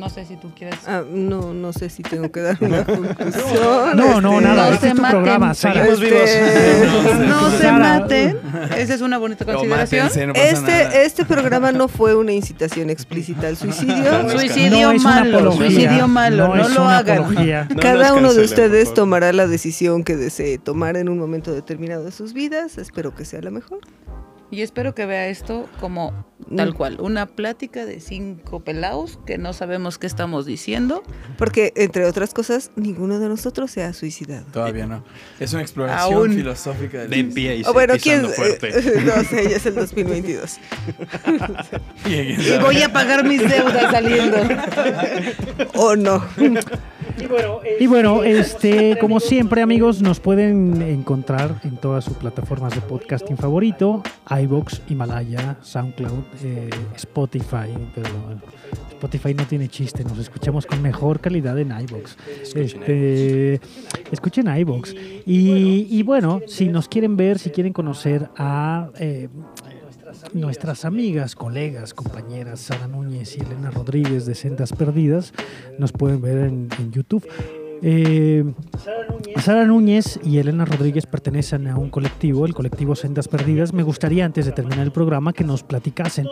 no 0.00 0.08
sé 0.08 0.24
si 0.24 0.36
tú 0.36 0.50
quieres. 0.56 0.78
Ah, 0.86 1.02
no, 1.08 1.52
no 1.52 1.72
sé 1.74 1.90
si 1.90 2.02
tengo 2.02 2.32
que 2.32 2.40
dar 2.40 2.56
una 2.60 2.84
conclusión. 2.86 3.96
No, 3.96 4.20
no, 4.20 4.32
este, 4.38 4.44
nada. 4.48 4.66
no 4.68 4.72
Este 4.74 4.80
se 4.80 4.88
es 4.88 4.94
tu 4.94 5.02
maten. 5.02 5.16
programa, 5.18 5.54
Sara. 5.54 5.84
Seguimos 5.84 6.02
Este, 6.02 6.80
vivos. 6.86 7.28
No 7.28 7.50
se 7.50 7.72
maten. 7.72 8.38
Esa 8.78 8.94
es 8.94 9.00
una 9.02 9.18
bonita 9.18 9.44
consideración. 9.44 10.06
mátense, 10.06 10.26
no 10.26 10.32
pasa 10.32 10.52
nada. 10.62 10.82
Este, 10.82 11.04
este 11.04 11.24
programa 11.26 11.70
no 11.72 11.86
fue 11.88 12.14
una 12.14 12.32
incitación 12.32 12.88
explícita 12.90 13.46
al 13.48 13.56
suicidio. 13.58 14.30
Suicidio 14.30 14.92
No 14.94 14.98
malo, 15.02 15.36
apología, 15.38 15.66
suicidio 15.66 16.08
malo, 16.08 16.56
no, 16.56 16.68
lo 16.70 16.88
hagan. 16.88 17.18
apología. 17.18 17.68
Cada 17.80 18.14
uno 18.14 18.32
de 18.32 18.42
ustedes 18.42 18.94
tomará 18.94 19.32
la 19.34 19.46
decisión 19.46 20.02
que 20.02 20.16
desee 20.16 20.58
tomar 20.58 20.96
en 20.96 21.08
un 21.10 21.18
momento 21.18 21.52
determinado 21.52 22.04
de 22.04 22.10
sus 22.12 22.32
vidas. 22.32 22.78
Espero 22.78 23.14
que 23.14 23.26
sea 23.26 23.42
la 23.42 23.50
mejor. 23.50 23.80
Y 24.50 24.62
espero 24.62 24.94
que 24.94 25.06
vea 25.06 25.28
esto 25.28 25.68
como 25.80 26.12
Mm. 26.48 26.56
tal 26.56 26.74
cual, 26.74 26.96
una 27.00 27.26
plática 27.26 27.84
de 27.84 28.00
cinco 28.00 28.60
pelados 28.60 29.18
que 29.26 29.36
no 29.38 29.52
sabemos 29.52 29.98
qué 29.98 30.06
estamos 30.06 30.46
diciendo. 30.46 31.02
Porque, 31.38 31.72
entre 31.76 32.06
otras 32.06 32.32
cosas, 32.34 32.70
ninguno 32.76 33.18
de 33.20 33.28
nosotros 33.28 33.70
se 33.70 33.84
ha 33.84 33.92
suicidado. 33.92 34.46
Todavía 34.52 34.86
no. 34.86 35.04
Es 35.38 35.52
una 35.52 35.62
exploración 35.62 36.14
Aún. 36.14 36.32
filosófica 36.32 36.98
del 37.06 37.10
De 37.10 37.24
pie 37.24 37.56
y 37.56 37.64
O 37.66 37.72
bueno, 37.74 37.94
¿quién? 38.02 38.26
fuerte. 38.28 38.70
eh, 38.70 39.02
no 39.04 39.22
sé, 39.22 39.48
ya 39.50 39.56
es 39.56 39.66
el 39.66 39.74
2022. 39.76 40.58
¿Quién 42.02 42.40
Y 42.40 42.58
voy 42.60 42.82
a 42.82 42.92
pagar 42.92 43.24
mis 43.24 43.40
deudas 43.48 43.90
saliendo. 43.92 44.38
O 45.74 45.94
no. 45.94 46.24
Y 47.78 47.86
bueno, 47.86 48.22
este, 48.22 48.96
como 49.00 49.20
siempre, 49.20 49.62
amigos, 49.62 50.02
nos 50.02 50.20
pueden 50.20 50.82
encontrar 50.82 51.60
en 51.64 51.76
todas 51.76 52.04
sus 52.04 52.16
plataformas 52.16 52.74
de 52.74 52.80
podcasting 52.80 53.36
favorito: 53.36 54.02
iBox, 54.30 54.82
Himalaya, 54.88 55.56
SoundCloud, 55.62 56.24
eh, 56.42 56.70
Spotify. 56.96 57.68
Pero 57.94 58.08
Spotify 58.90 59.34
no 59.34 59.46
tiene 59.46 59.68
chiste, 59.68 60.04
nos 60.04 60.18
escuchamos 60.18 60.66
con 60.66 60.82
mejor 60.82 61.20
calidad 61.20 61.58
en 61.58 61.70
iBox. 61.70 62.16
Escuchen 62.42 62.62
Este, 62.62 63.60
escuchen 64.12 64.46
iBox. 64.58 64.94
Y, 65.24 65.86
y 65.90 66.02
bueno, 66.02 66.40
si 66.46 66.68
nos 66.68 66.86
quieren 66.86 67.16
ver, 67.16 67.38
si 67.38 67.50
quieren 67.50 67.72
conocer 67.72 68.28
a 68.36 68.90
eh, 68.98 69.28
nuestras 70.32 70.84
amigas, 70.84 71.34
colegas, 71.34 71.94
compañeras 71.94 72.60
Sara 72.60 72.86
Núñez 72.86 73.36
y 73.36 73.40
Elena 73.40 73.70
Rodríguez 73.70 74.26
de 74.26 74.34
Sendas 74.34 74.72
Perdidas, 74.72 75.32
nos 75.78 75.92
pueden 75.92 76.20
ver 76.20 76.38
en, 76.38 76.68
en 76.78 76.92
YouTube. 76.92 77.26
Eh, 77.82 78.44
Sara 79.40 79.64
Núñez 79.64 80.18
y 80.22 80.38
Elena 80.38 80.64
Rodríguez 80.64 81.06
pertenecen 81.06 81.68
a 81.68 81.76
un 81.76 81.90
colectivo, 81.90 82.46
el 82.46 82.54
colectivo 82.54 82.94
Sendas 82.94 83.28
Perdidas. 83.28 83.72
Me 83.72 83.82
gustaría, 83.82 84.24
antes 84.24 84.46
de 84.46 84.52
terminar 84.52 84.80
el 84.80 84.92
programa, 84.92 85.32
que 85.32 85.44
nos 85.44 85.62
platicasen 85.62 86.26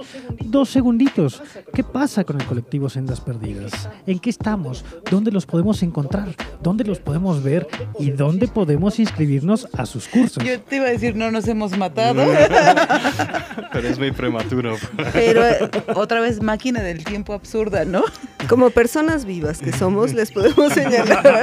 dos 0.45 0.69
segunditos. 0.69 1.43
¿Qué 1.73 1.85
pasa 1.85 2.25
con 2.25 2.41
el 2.41 2.47
colectivo 2.47 2.89
Sendas 2.89 3.21
Perdidas? 3.21 3.89
¿En 4.07 4.19
qué 4.19 4.31
estamos? 4.31 4.85
¿Dónde 5.11 5.31
los 5.31 5.47
podemos 5.47 5.83
encontrar? 5.83 6.35
¿Dónde 6.63 6.85
los 6.85 6.99
podemos 6.99 7.43
ver? 7.43 7.67
¿Y 7.99 8.11
dónde 8.11 8.49
podemos 8.49 8.99
inscribirnos 8.99 9.69
a 9.73 9.87
sus 9.87 10.09
cursos? 10.09 10.43
Yo 10.45 10.61
te 10.61 10.77
iba 10.77 10.87
a 10.87 10.91
decir, 10.91 11.17
no 11.17 11.31
nos 11.31 11.47
hemos 11.49 11.77
matado. 11.77 12.25
Pero 13.73 13.89
es 13.89 13.99
muy 13.99 14.13
prematuro. 14.13 14.77
Pero 15.13 15.47
eh, 15.47 15.71
otra 15.95 16.21
vez 16.21 16.43
máquina 16.43 16.83
del 16.83 17.05
tiempo 17.05 17.33
absurda, 17.33 17.85
¿no? 17.85 18.03
Como 18.49 18.71
personas 18.71 19.25
vivas 19.25 19.59
que 19.61 19.73
somos, 19.73 20.15
les 20.15 20.31
podemos 20.31 20.73
señalar. 20.73 21.38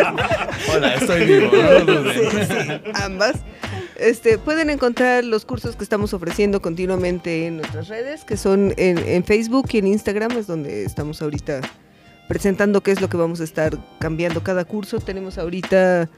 Hola, 0.73 0.95
estoy 0.95 1.25
vivo. 1.39 1.51
No 1.51 1.71
lo 1.71 1.85
duden. 1.85 2.13
Sí, 2.13 2.45
sí, 2.47 2.91
ambas. 2.93 3.35
Este, 3.97 4.37
pueden 4.37 4.69
encontrar 4.69 5.23
los 5.23 5.45
cursos 5.45 5.75
que 5.75 5.83
estamos 5.83 6.13
ofreciendo 6.13 6.61
continuamente 6.61 7.47
en 7.47 7.57
nuestras 7.57 7.87
redes, 7.87 8.25
que 8.25 8.35
son 8.35 8.73
en, 8.77 8.97
en 8.97 9.23
Facebook 9.23 9.69
y 9.71 9.77
en 9.77 9.87
Instagram, 9.87 10.31
es 10.31 10.47
donde 10.47 10.83
estamos 10.83 11.21
ahorita 11.21 11.61
presentando 12.27 12.81
qué 12.81 12.91
es 12.91 13.01
lo 13.01 13.09
que 13.09 13.17
vamos 13.17 13.39
a 13.39 13.43
estar 13.43 13.77
cambiando 13.99 14.43
cada 14.43 14.65
curso. 14.65 14.99
Tenemos 14.99 15.37
ahorita 15.37 16.09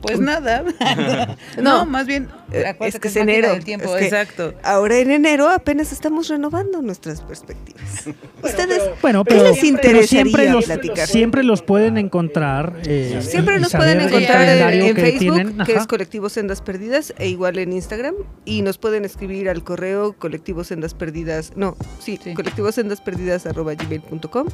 Pues 0.00 0.20
nada. 0.20 0.62
no, 1.56 1.62
No, 1.62 1.86
más 1.86 2.06
bien, 2.06 2.28
Eh, 2.52 2.64
acuérdate 2.66 2.96
es 2.98 3.00
que 3.02 3.08
es 3.08 3.16
enero. 3.16 3.50
del 3.52 3.64
tiempo, 3.64 3.94
es 3.96 3.98
que 4.00 4.04
exacto. 4.06 4.54
Ahora 4.62 4.96
en 4.98 5.10
enero 5.10 5.48
apenas 5.48 5.92
estamos 5.92 6.28
renovando 6.28 6.80
nuestras 6.82 7.20
perspectivas. 7.20 8.06
Ustedes, 8.42 8.82
Bueno, 9.02 9.24
¿qué 9.24 9.30
pero, 9.34 9.44
les 9.48 9.54
pero 9.56 9.66
interesaría 9.66 10.06
siempre, 10.22 10.50
los, 10.50 10.64
platicar? 10.66 11.06
siempre 11.08 11.42
los 11.42 11.62
pueden 11.62 11.98
encontrar. 11.98 12.80
eh, 12.86 13.18
Siempre 13.22 13.56
y 13.56 13.60
nos 13.60 13.72
pueden 13.72 14.00
encontrar 14.00 14.42
en, 14.42 14.46
calendario 14.46 14.84
en 14.86 14.94
que 14.94 15.02
Facebook, 15.02 15.18
tienen. 15.34 15.58
que 15.66 15.72
es 15.74 15.86
Colectivo 15.86 16.28
Sendas 16.28 16.62
Perdidas, 16.62 17.12
e 17.18 17.28
igual 17.28 17.58
en 17.58 17.72
Instagram. 17.72 18.14
Y 18.44 18.62
nos 18.62 18.78
pueden 18.78 19.04
escribir 19.04 19.48
al 19.48 19.64
correo 19.64 20.14
colectivo 20.14 20.62
sendas 20.64 20.94
perdidas, 20.94 21.52
no, 21.56 21.76
sí, 21.98 22.18
Sí. 22.22 22.34
colectivo 22.34 22.70
sendas 22.72 23.00
perdidas 23.00 23.46
arroba 23.46 23.74
gmail.com. 23.74 24.46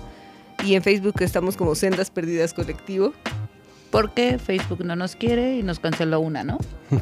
Y 0.64 0.74
en 0.76 0.82
Facebook 0.82 1.16
estamos 1.20 1.56
como 1.56 1.74
Sendas 1.74 2.10
Perdidas 2.10 2.54
Colectivo. 2.54 3.12
Porque 3.94 4.40
Facebook 4.40 4.84
no 4.84 4.96
nos 4.96 5.14
quiere 5.14 5.54
y 5.54 5.62
nos 5.62 5.78
canceló 5.78 6.18
una, 6.18 6.42
¿no? 6.42 6.58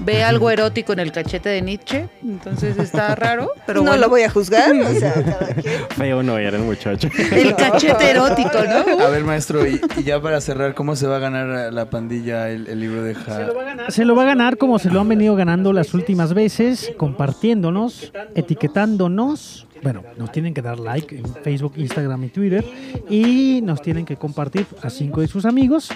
Ve 0.00 0.24
algo 0.24 0.50
erótico 0.50 0.94
en 0.94 1.00
el 1.00 1.12
cachete 1.12 1.50
de 1.50 1.60
Nietzsche, 1.60 2.08
entonces 2.22 2.78
está 2.78 3.14
raro, 3.14 3.50
pero 3.66 3.80
no 3.80 3.88
bueno. 3.88 4.00
lo 4.00 4.08
voy 4.08 4.22
a 4.22 4.30
juzgar, 4.30 4.74
o 4.74 4.94
sea, 4.94 5.12
cada 5.12 5.54
quien. 5.54 5.74
Feo 5.90 6.22
no 6.22 6.38
era 6.38 6.56
el 6.56 6.62
muchacho. 6.62 7.10
El 7.30 7.54
cachete 7.54 8.10
erótico, 8.10 8.58
¿no? 8.64 9.04
A 9.04 9.10
ver, 9.10 9.22
maestro, 9.24 9.66
y, 9.66 9.82
y 9.98 10.02
ya 10.02 10.18
para 10.18 10.40
cerrar, 10.40 10.72
¿cómo 10.72 10.96
se 10.96 11.06
va 11.06 11.16
a 11.16 11.18
ganar 11.18 11.70
la 11.70 11.90
pandilla 11.90 12.48
el, 12.48 12.68
el 12.68 12.80
libro 12.80 13.02
de 13.02 13.14
Ja? 13.14 13.48
Se 13.90 14.06
lo 14.06 14.14
va 14.16 14.22
a 14.22 14.26
ganar 14.26 14.56
como 14.56 14.78
se 14.78 14.88
lo 14.88 14.98
han 14.98 15.10
venido 15.10 15.36
ganando 15.36 15.74
las 15.74 15.92
últimas 15.92 16.32
veces, 16.32 16.94
compartiéndonos, 16.96 18.14
etiquetándonos. 18.34 19.66
Bueno, 19.82 20.02
nos 20.16 20.30
tienen 20.30 20.54
que 20.54 20.62
dar 20.62 20.78
like 20.78 21.16
en 21.18 21.24
Facebook, 21.42 21.72
Instagram 21.76 22.24
y 22.24 22.28
Twitter. 22.28 22.64
Y 23.10 23.60
nos 23.62 23.82
tienen 23.82 24.04
que 24.04 24.16
compartir 24.16 24.66
a 24.82 24.90
cinco 24.90 25.20
de 25.20 25.28
sus 25.28 25.44
amigos. 25.44 25.90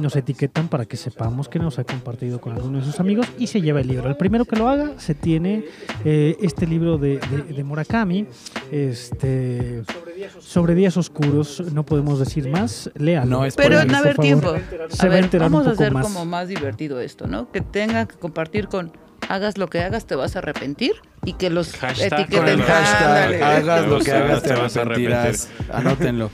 Nos 0.00 0.16
etiquetan 0.16 0.68
para 0.68 0.84
que 0.84 0.96
sepamos 0.96 1.48
que 1.48 1.58
nos 1.58 1.78
ha 1.78 1.84
compartido 1.84 2.40
con 2.40 2.54
alguno 2.54 2.78
de 2.78 2.84
sus 2.84 2.98
amigos 3.00 3.26
y 3.38 3.46
se 3.46 3.60
lleva 3.60 3.80
el 3.80 3.88
libro. 3.88 4.08
El 4.08 4.16
primero 4.16 4.44
que 4.44 4.56
lo 4.56 4.68
haga 4.68 4.92
se 4.98 5.14
tiene 5.14 5.64
eh, 6.04 6.36
este 6.40 6.66
libro 6.66 6.98
de, 6.98 7.18
de- 7.18 7.54
de 7.54 7.64
Murakami. 7.64 8.26
Este, 8.70 9.82
sobre 10.40 10.74
días 10.74 10.96
oscuros, 10.96 11.62
no 11.72 11.84
podemos 11.84 12.18
decir 12.18 12.48
más. 12.48 12.90
Léalo. 12.96 13.30
No, 13.30 13.44
es 13.44 13.54
Pero 13.56 13.84
no 13.84 13.96
a 13.96 14.02
ver 14.02 14.16
por 14.16 14.26
favor. 14.26 14.58
tiempo. 14.60 14.88
Se 14.88 15.06
A 15.06 15.10
va 15.10 15.16
a 15.16 15.20
un 15.20 15.28
vamos 15.38 15.66
a 15.66 15.70
hacer 15.70 15.92
más. 15.92 16.04
como 16.06 16.24
más 16.24 16.48
divertido 16.48 17.00
esto, 17.00 17.26
¿no? 17.26 17.50
Que 17.50 17.60
tenga 17.60 18.06
que 18.06 18.16
compartir 18.16 18.68
con 18.68 18.92
hagas 19.28 19.58
lo 19.58 19.68
que 19.68 19.80
hagas, 19.80 20.06
te 20.06 20.14
vas 20.14 20.36
a 20.36 20.40
arrepentir 20.40 20.92
y 21.24 21.34
que 21.34 21.50
los 21.50 21.72
Hashtag 21.76 22.10
Con 22.10 22.18
etiqueten. 22.20 22.48
el 22.48 22.62
hashtag, 22.62 23.06
Ándale. 23.08 23.42
hagas 23.44 23.86
lo 23.86 23.98
que 24.00 24.12
hagas, 24.12 24.42
te 24.42 24.48
te 24.50 24.54
vas 24.54 24.76
a 24.76 24.80
arrepentirás. 24.82 25.48
Anótenlo. 25.72 26.30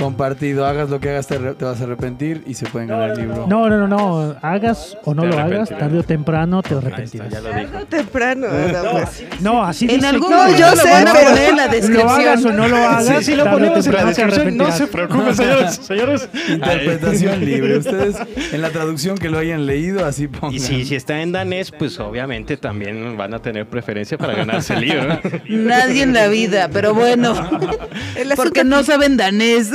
Compartido, 0.00 0.64
hagas 0.66 0.88
lo 0.90 0.98
que 0.98 1.10
hagas, 1.10 1.26
te, 1.26 1.36
vas 1.38 1.80
a 1.80 1.84
arrepentir 1.84 2.42
y 2.46 2.54
se 2.54 2.66
pueden 2.66 2.88
ganar 2.88 3.10
el 3.10 3.18
libro. 3.18 3.46
No, 3.46 3.68
no, 3.68 3.76
no, 3.76 3.86
no. 3.86 4.34
Hagas 4.40 4.96
o 5.04 5.14
no 5.14 5.22
Te 5.22 5.28
lo 5.28 5.38
hagas, 5.38 5.68
tarde 5.68 5.98
o 5.98 6.02
temprano 6.02 6.62
te 6.62 6.74
arrepentirás. 6.74 7.30
dijo. 7.30 7.68
No 7.72 7.84
temprano, 7.86 8.46
no, 8.48 8.90
pues. 8.92 9.24
No, 9.40 9.62
así 9.64 9.84
En 9.84 9.96
dice 9.96 10.06
algún 10.06 10.30
momento 10.34 10.58
yo 10.58 10.70
lo 10.70 10.76
sé, 10.76 10.90
van 10.90 11.08
a 11.08 11.12
pero- 11.12 11.28
poner 11.28 11.50
en 11.50 11.56
la 11.56 11.66
Lo 11.66 11.70
hagas 11.70 11.74
o 11.74 12.48
descripción. 12.48 12.56
no 12.56 12.68
lo 12.68 12.76
hagas, 12.88 13.24
Si 13.24 13.34
lo 13.34 13.44
tarde 13.44 13.56
o 13.56 13.58
ponemos 13.58 13.86
en 13.86 13.92
la 13.94 14.04
descripción, 14.06 14.56
no 14.56 14.72
se 14.72 14.86
preocupen, 14.86 15.34
señores. 15.34 15.74
señores. 15.82 16.28
Interpretación 16.48 17.44
libre. 17.44 17.78
Ustedes 17.78 18.16
en 18.52 18.62
la 18.62 18.70
traducción 18.70 19.18
que 19.18 19.28
lo 19.28 19.38
hayan 19.38 19.66
leído, 19.66 20.04
así 20.06 20.28
pongan. 20.28 20.54
Y 20.54 20.58
si, 20.60 20.84
si 20.84 20.94
está 20.94 21.20
en 21.20 21.32
danés, 21.32 21.70
pues 21.70 21.98
obviamente 22.00 22.56
también 22.56 23.16
van 23.16 23.34
a 23.34 23.40
tener 23.40 23.66
preferencia 23.66 24.16
para 24.18 24.34
ganarse 24.34 24.74
el 24.74 24.80
libro. 24.80 25.20
Nadie 25.48 26.02
en 26.02 26.14
la 26.14 26.28
vida, 26.28 26.68
pero 26.72 26.94
bueno. 26.94 27.34
El 28.16 28.30
Porque 28.36 28.64
no 28.64 28.82
saben 28.82 29.16
danés. 29.16 29.70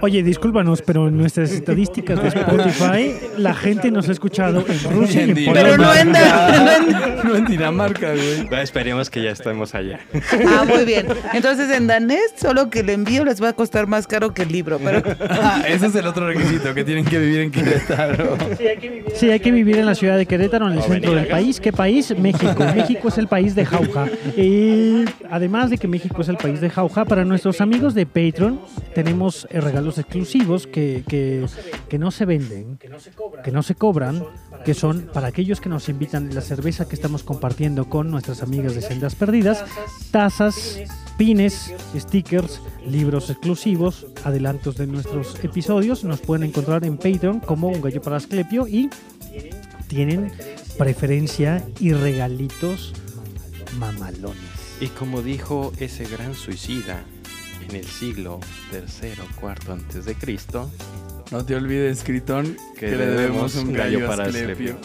Oye, 0.00 0.22
discúlpanos, 0.22 0.82
pero 0.82 1.08
en 1.08 1.16
nuestras 1.16 1.52
estadísticas 1.52 2.22
de 2.22 2.28
Spotify, 2.28 3.14
la 3.38 3.54
gente 3.54 3.90
nos 3.90 4.08
ha 4.08 4.12
escuchado 4.12 4.64
en 4.68 4.90
Rusia 4.92 5.24
y 5.26 5.30
en 5.30 5.34
Dinamarca. 5.34 5.62
Pero 5.62 5.76
no 5.76 5.94
en. 5.94 7.18
No 7.28 7.34
en 7.36 7.44
Dinamarca, 7.46 8.12
güey. 8.12 8.46
Bueno, 8.46 8.62
esperemos 8.62 9.10
que 9.10 9.22
ya 9.22 9.30
estemos 9.30 9.74
allá. 9.74 10.00
Ah, 10.48 10.64
muy 10.66 10.84
bien. 10.84 11.06
Entonces 11.34 11.70
en 11.70 11.86
danés, 11.86 12.32
solo 12.40 12.70
que 12.70 12.80
el 12.80 12.90
envío 12.90 13.24
les 13.24 13.42
va 13.42 13.50
a 13.50 13.52
costar 13.52 13.86
más 13.86 14.06
caro 14.06 14.32
que 14.32 14.42
el 14.42 14.52
libro. 14.52 14.78
Pero 14.82 15.02
Ah, 15.28 15.62
ese 15.68 15.86
es 15.86 15.94
el 15.96 16.06
otro 16.06 16.28
requisito, 16.28 16.72
que 16.74 16.84
tienen 16.84 17.04
que 17.04 17.18
vivir 17.18 17.40
en 17.40 17.50
Querétaro. 17.50 18.36
Sí, 19.14 19.30
hay 19.30 19.40
que 19.40 19.50
vivir 19.50 19.78
en 19.78 19.86
la 19.86 19.94
ciudad 19.94 20.16
de 20.16 20.26
Querétaro, 20.26 20.68
en 20.68 20.74
el 20.78 20.82
centro 20.82 21.14
del 21.14 21.26
país. 21.26 21.60
¿Qué 21.60 21.72
país? 21.72 22.16
México. 22.16 22.64
México 22.76 23.08
es 23.08 23.18
el 23.18 23.26
país 23.28 23.54
de 23.54 23.66
Jauja. 23.66 24.06
Y 24.36 25.04
además 25.30 25.70
de 25.70 25.78
que 25.78 25.88
México 25.88 26.22
es 26.22 26.28
el 26.28 26.36
país 26.36 26.60
de 26.60 26.70
Jauja, 26.70 27.04
para 27.04 27.24
nuestros 27.24 27.60
amigos 27.60 27.94
de 27.94 28.06
Patreon 28.06 28.60
tenemos 28.94 29.46
eh, 29.50 29.60
regalos 29.60 29.98
exclusivos 29.98 30.66
que, 30.66 31.04
que, 31.06 31.46
que 31.88 31.98
no 31.98 32.10
se 32.10 32.24
venden, 32.24 32.78
que 32.78 32.88
no 33.52 33.62
se 33.62 33.74
cobran, 33.74 34.24
que 34.64 34.74
son 34.74 35.10
para 35.12 35.28
aquellos 35.28 35.60
que 35.60 35.68
nos 35.68 35.88
invitan 35.88 36.34
la 36.34 36.40
cerveza 36.40 36.88
que 36.88 36.94
estamos 36.94 37.22
compartiendo 37.22 37.88
con 37.88 38.10
nuestras 38.10 38.42
amigas 38.42 38.74
de 38.74 38.82
Sendas 38.82 39.14
Perdidas, 39.14 39.64
tazas, 40.10 40.78
pines, 41.16 41.74
stickers, 41.96 42.60
libros 42.86 43.30
exclusivos, 43.30 44.06
adelantos 44.24 44.76
de 44.76 44.86
nuestros 44.86 45.42
episodios. 45.42 46.04
Nos 46.04 46.20
pueden 46.20 46.48
encontrar 46.48 46.84
en 46.84 46.96
Patreon 46.96 47.40
como 47.40 47.68
Un 47.68 47.80
Gallo 47.80 48.02
para 48.02 48.16
Asclepio 48.16 48.66
y 48.66 48.90
tienen 49.88 50.30
preferencia 50.76 51.64
y 51.80 51.92
regalitos 51.92 52.92
mamalones. 53.78 54.36
Y 54.80 54.86
como 54.88 55.22
dijo 55.22 55.72
ese 55.78 56.04
gran 56.04 56.34
suicida 56.34 57.04
en 57.68 57.76
el 57.76 57.86
siglo 57.86 58.40
tercero, 58.70 59.24
cuarto 59.40 59.72
antes 59.72 60.04
de 60.04 60.14
Cristo, 60.14 60.70
No 61.30 61.44
te 61.44 61.54
olvides, 61.54 62.02
Critón, 62.04 62.56
que, 62.78 62.90
le 62.90 63.06
debemos 63.06 63.54
un 63.56 63.72
gallo 63.72 64.06
para 64.06 64.24
Asclepio. 64.24 64.78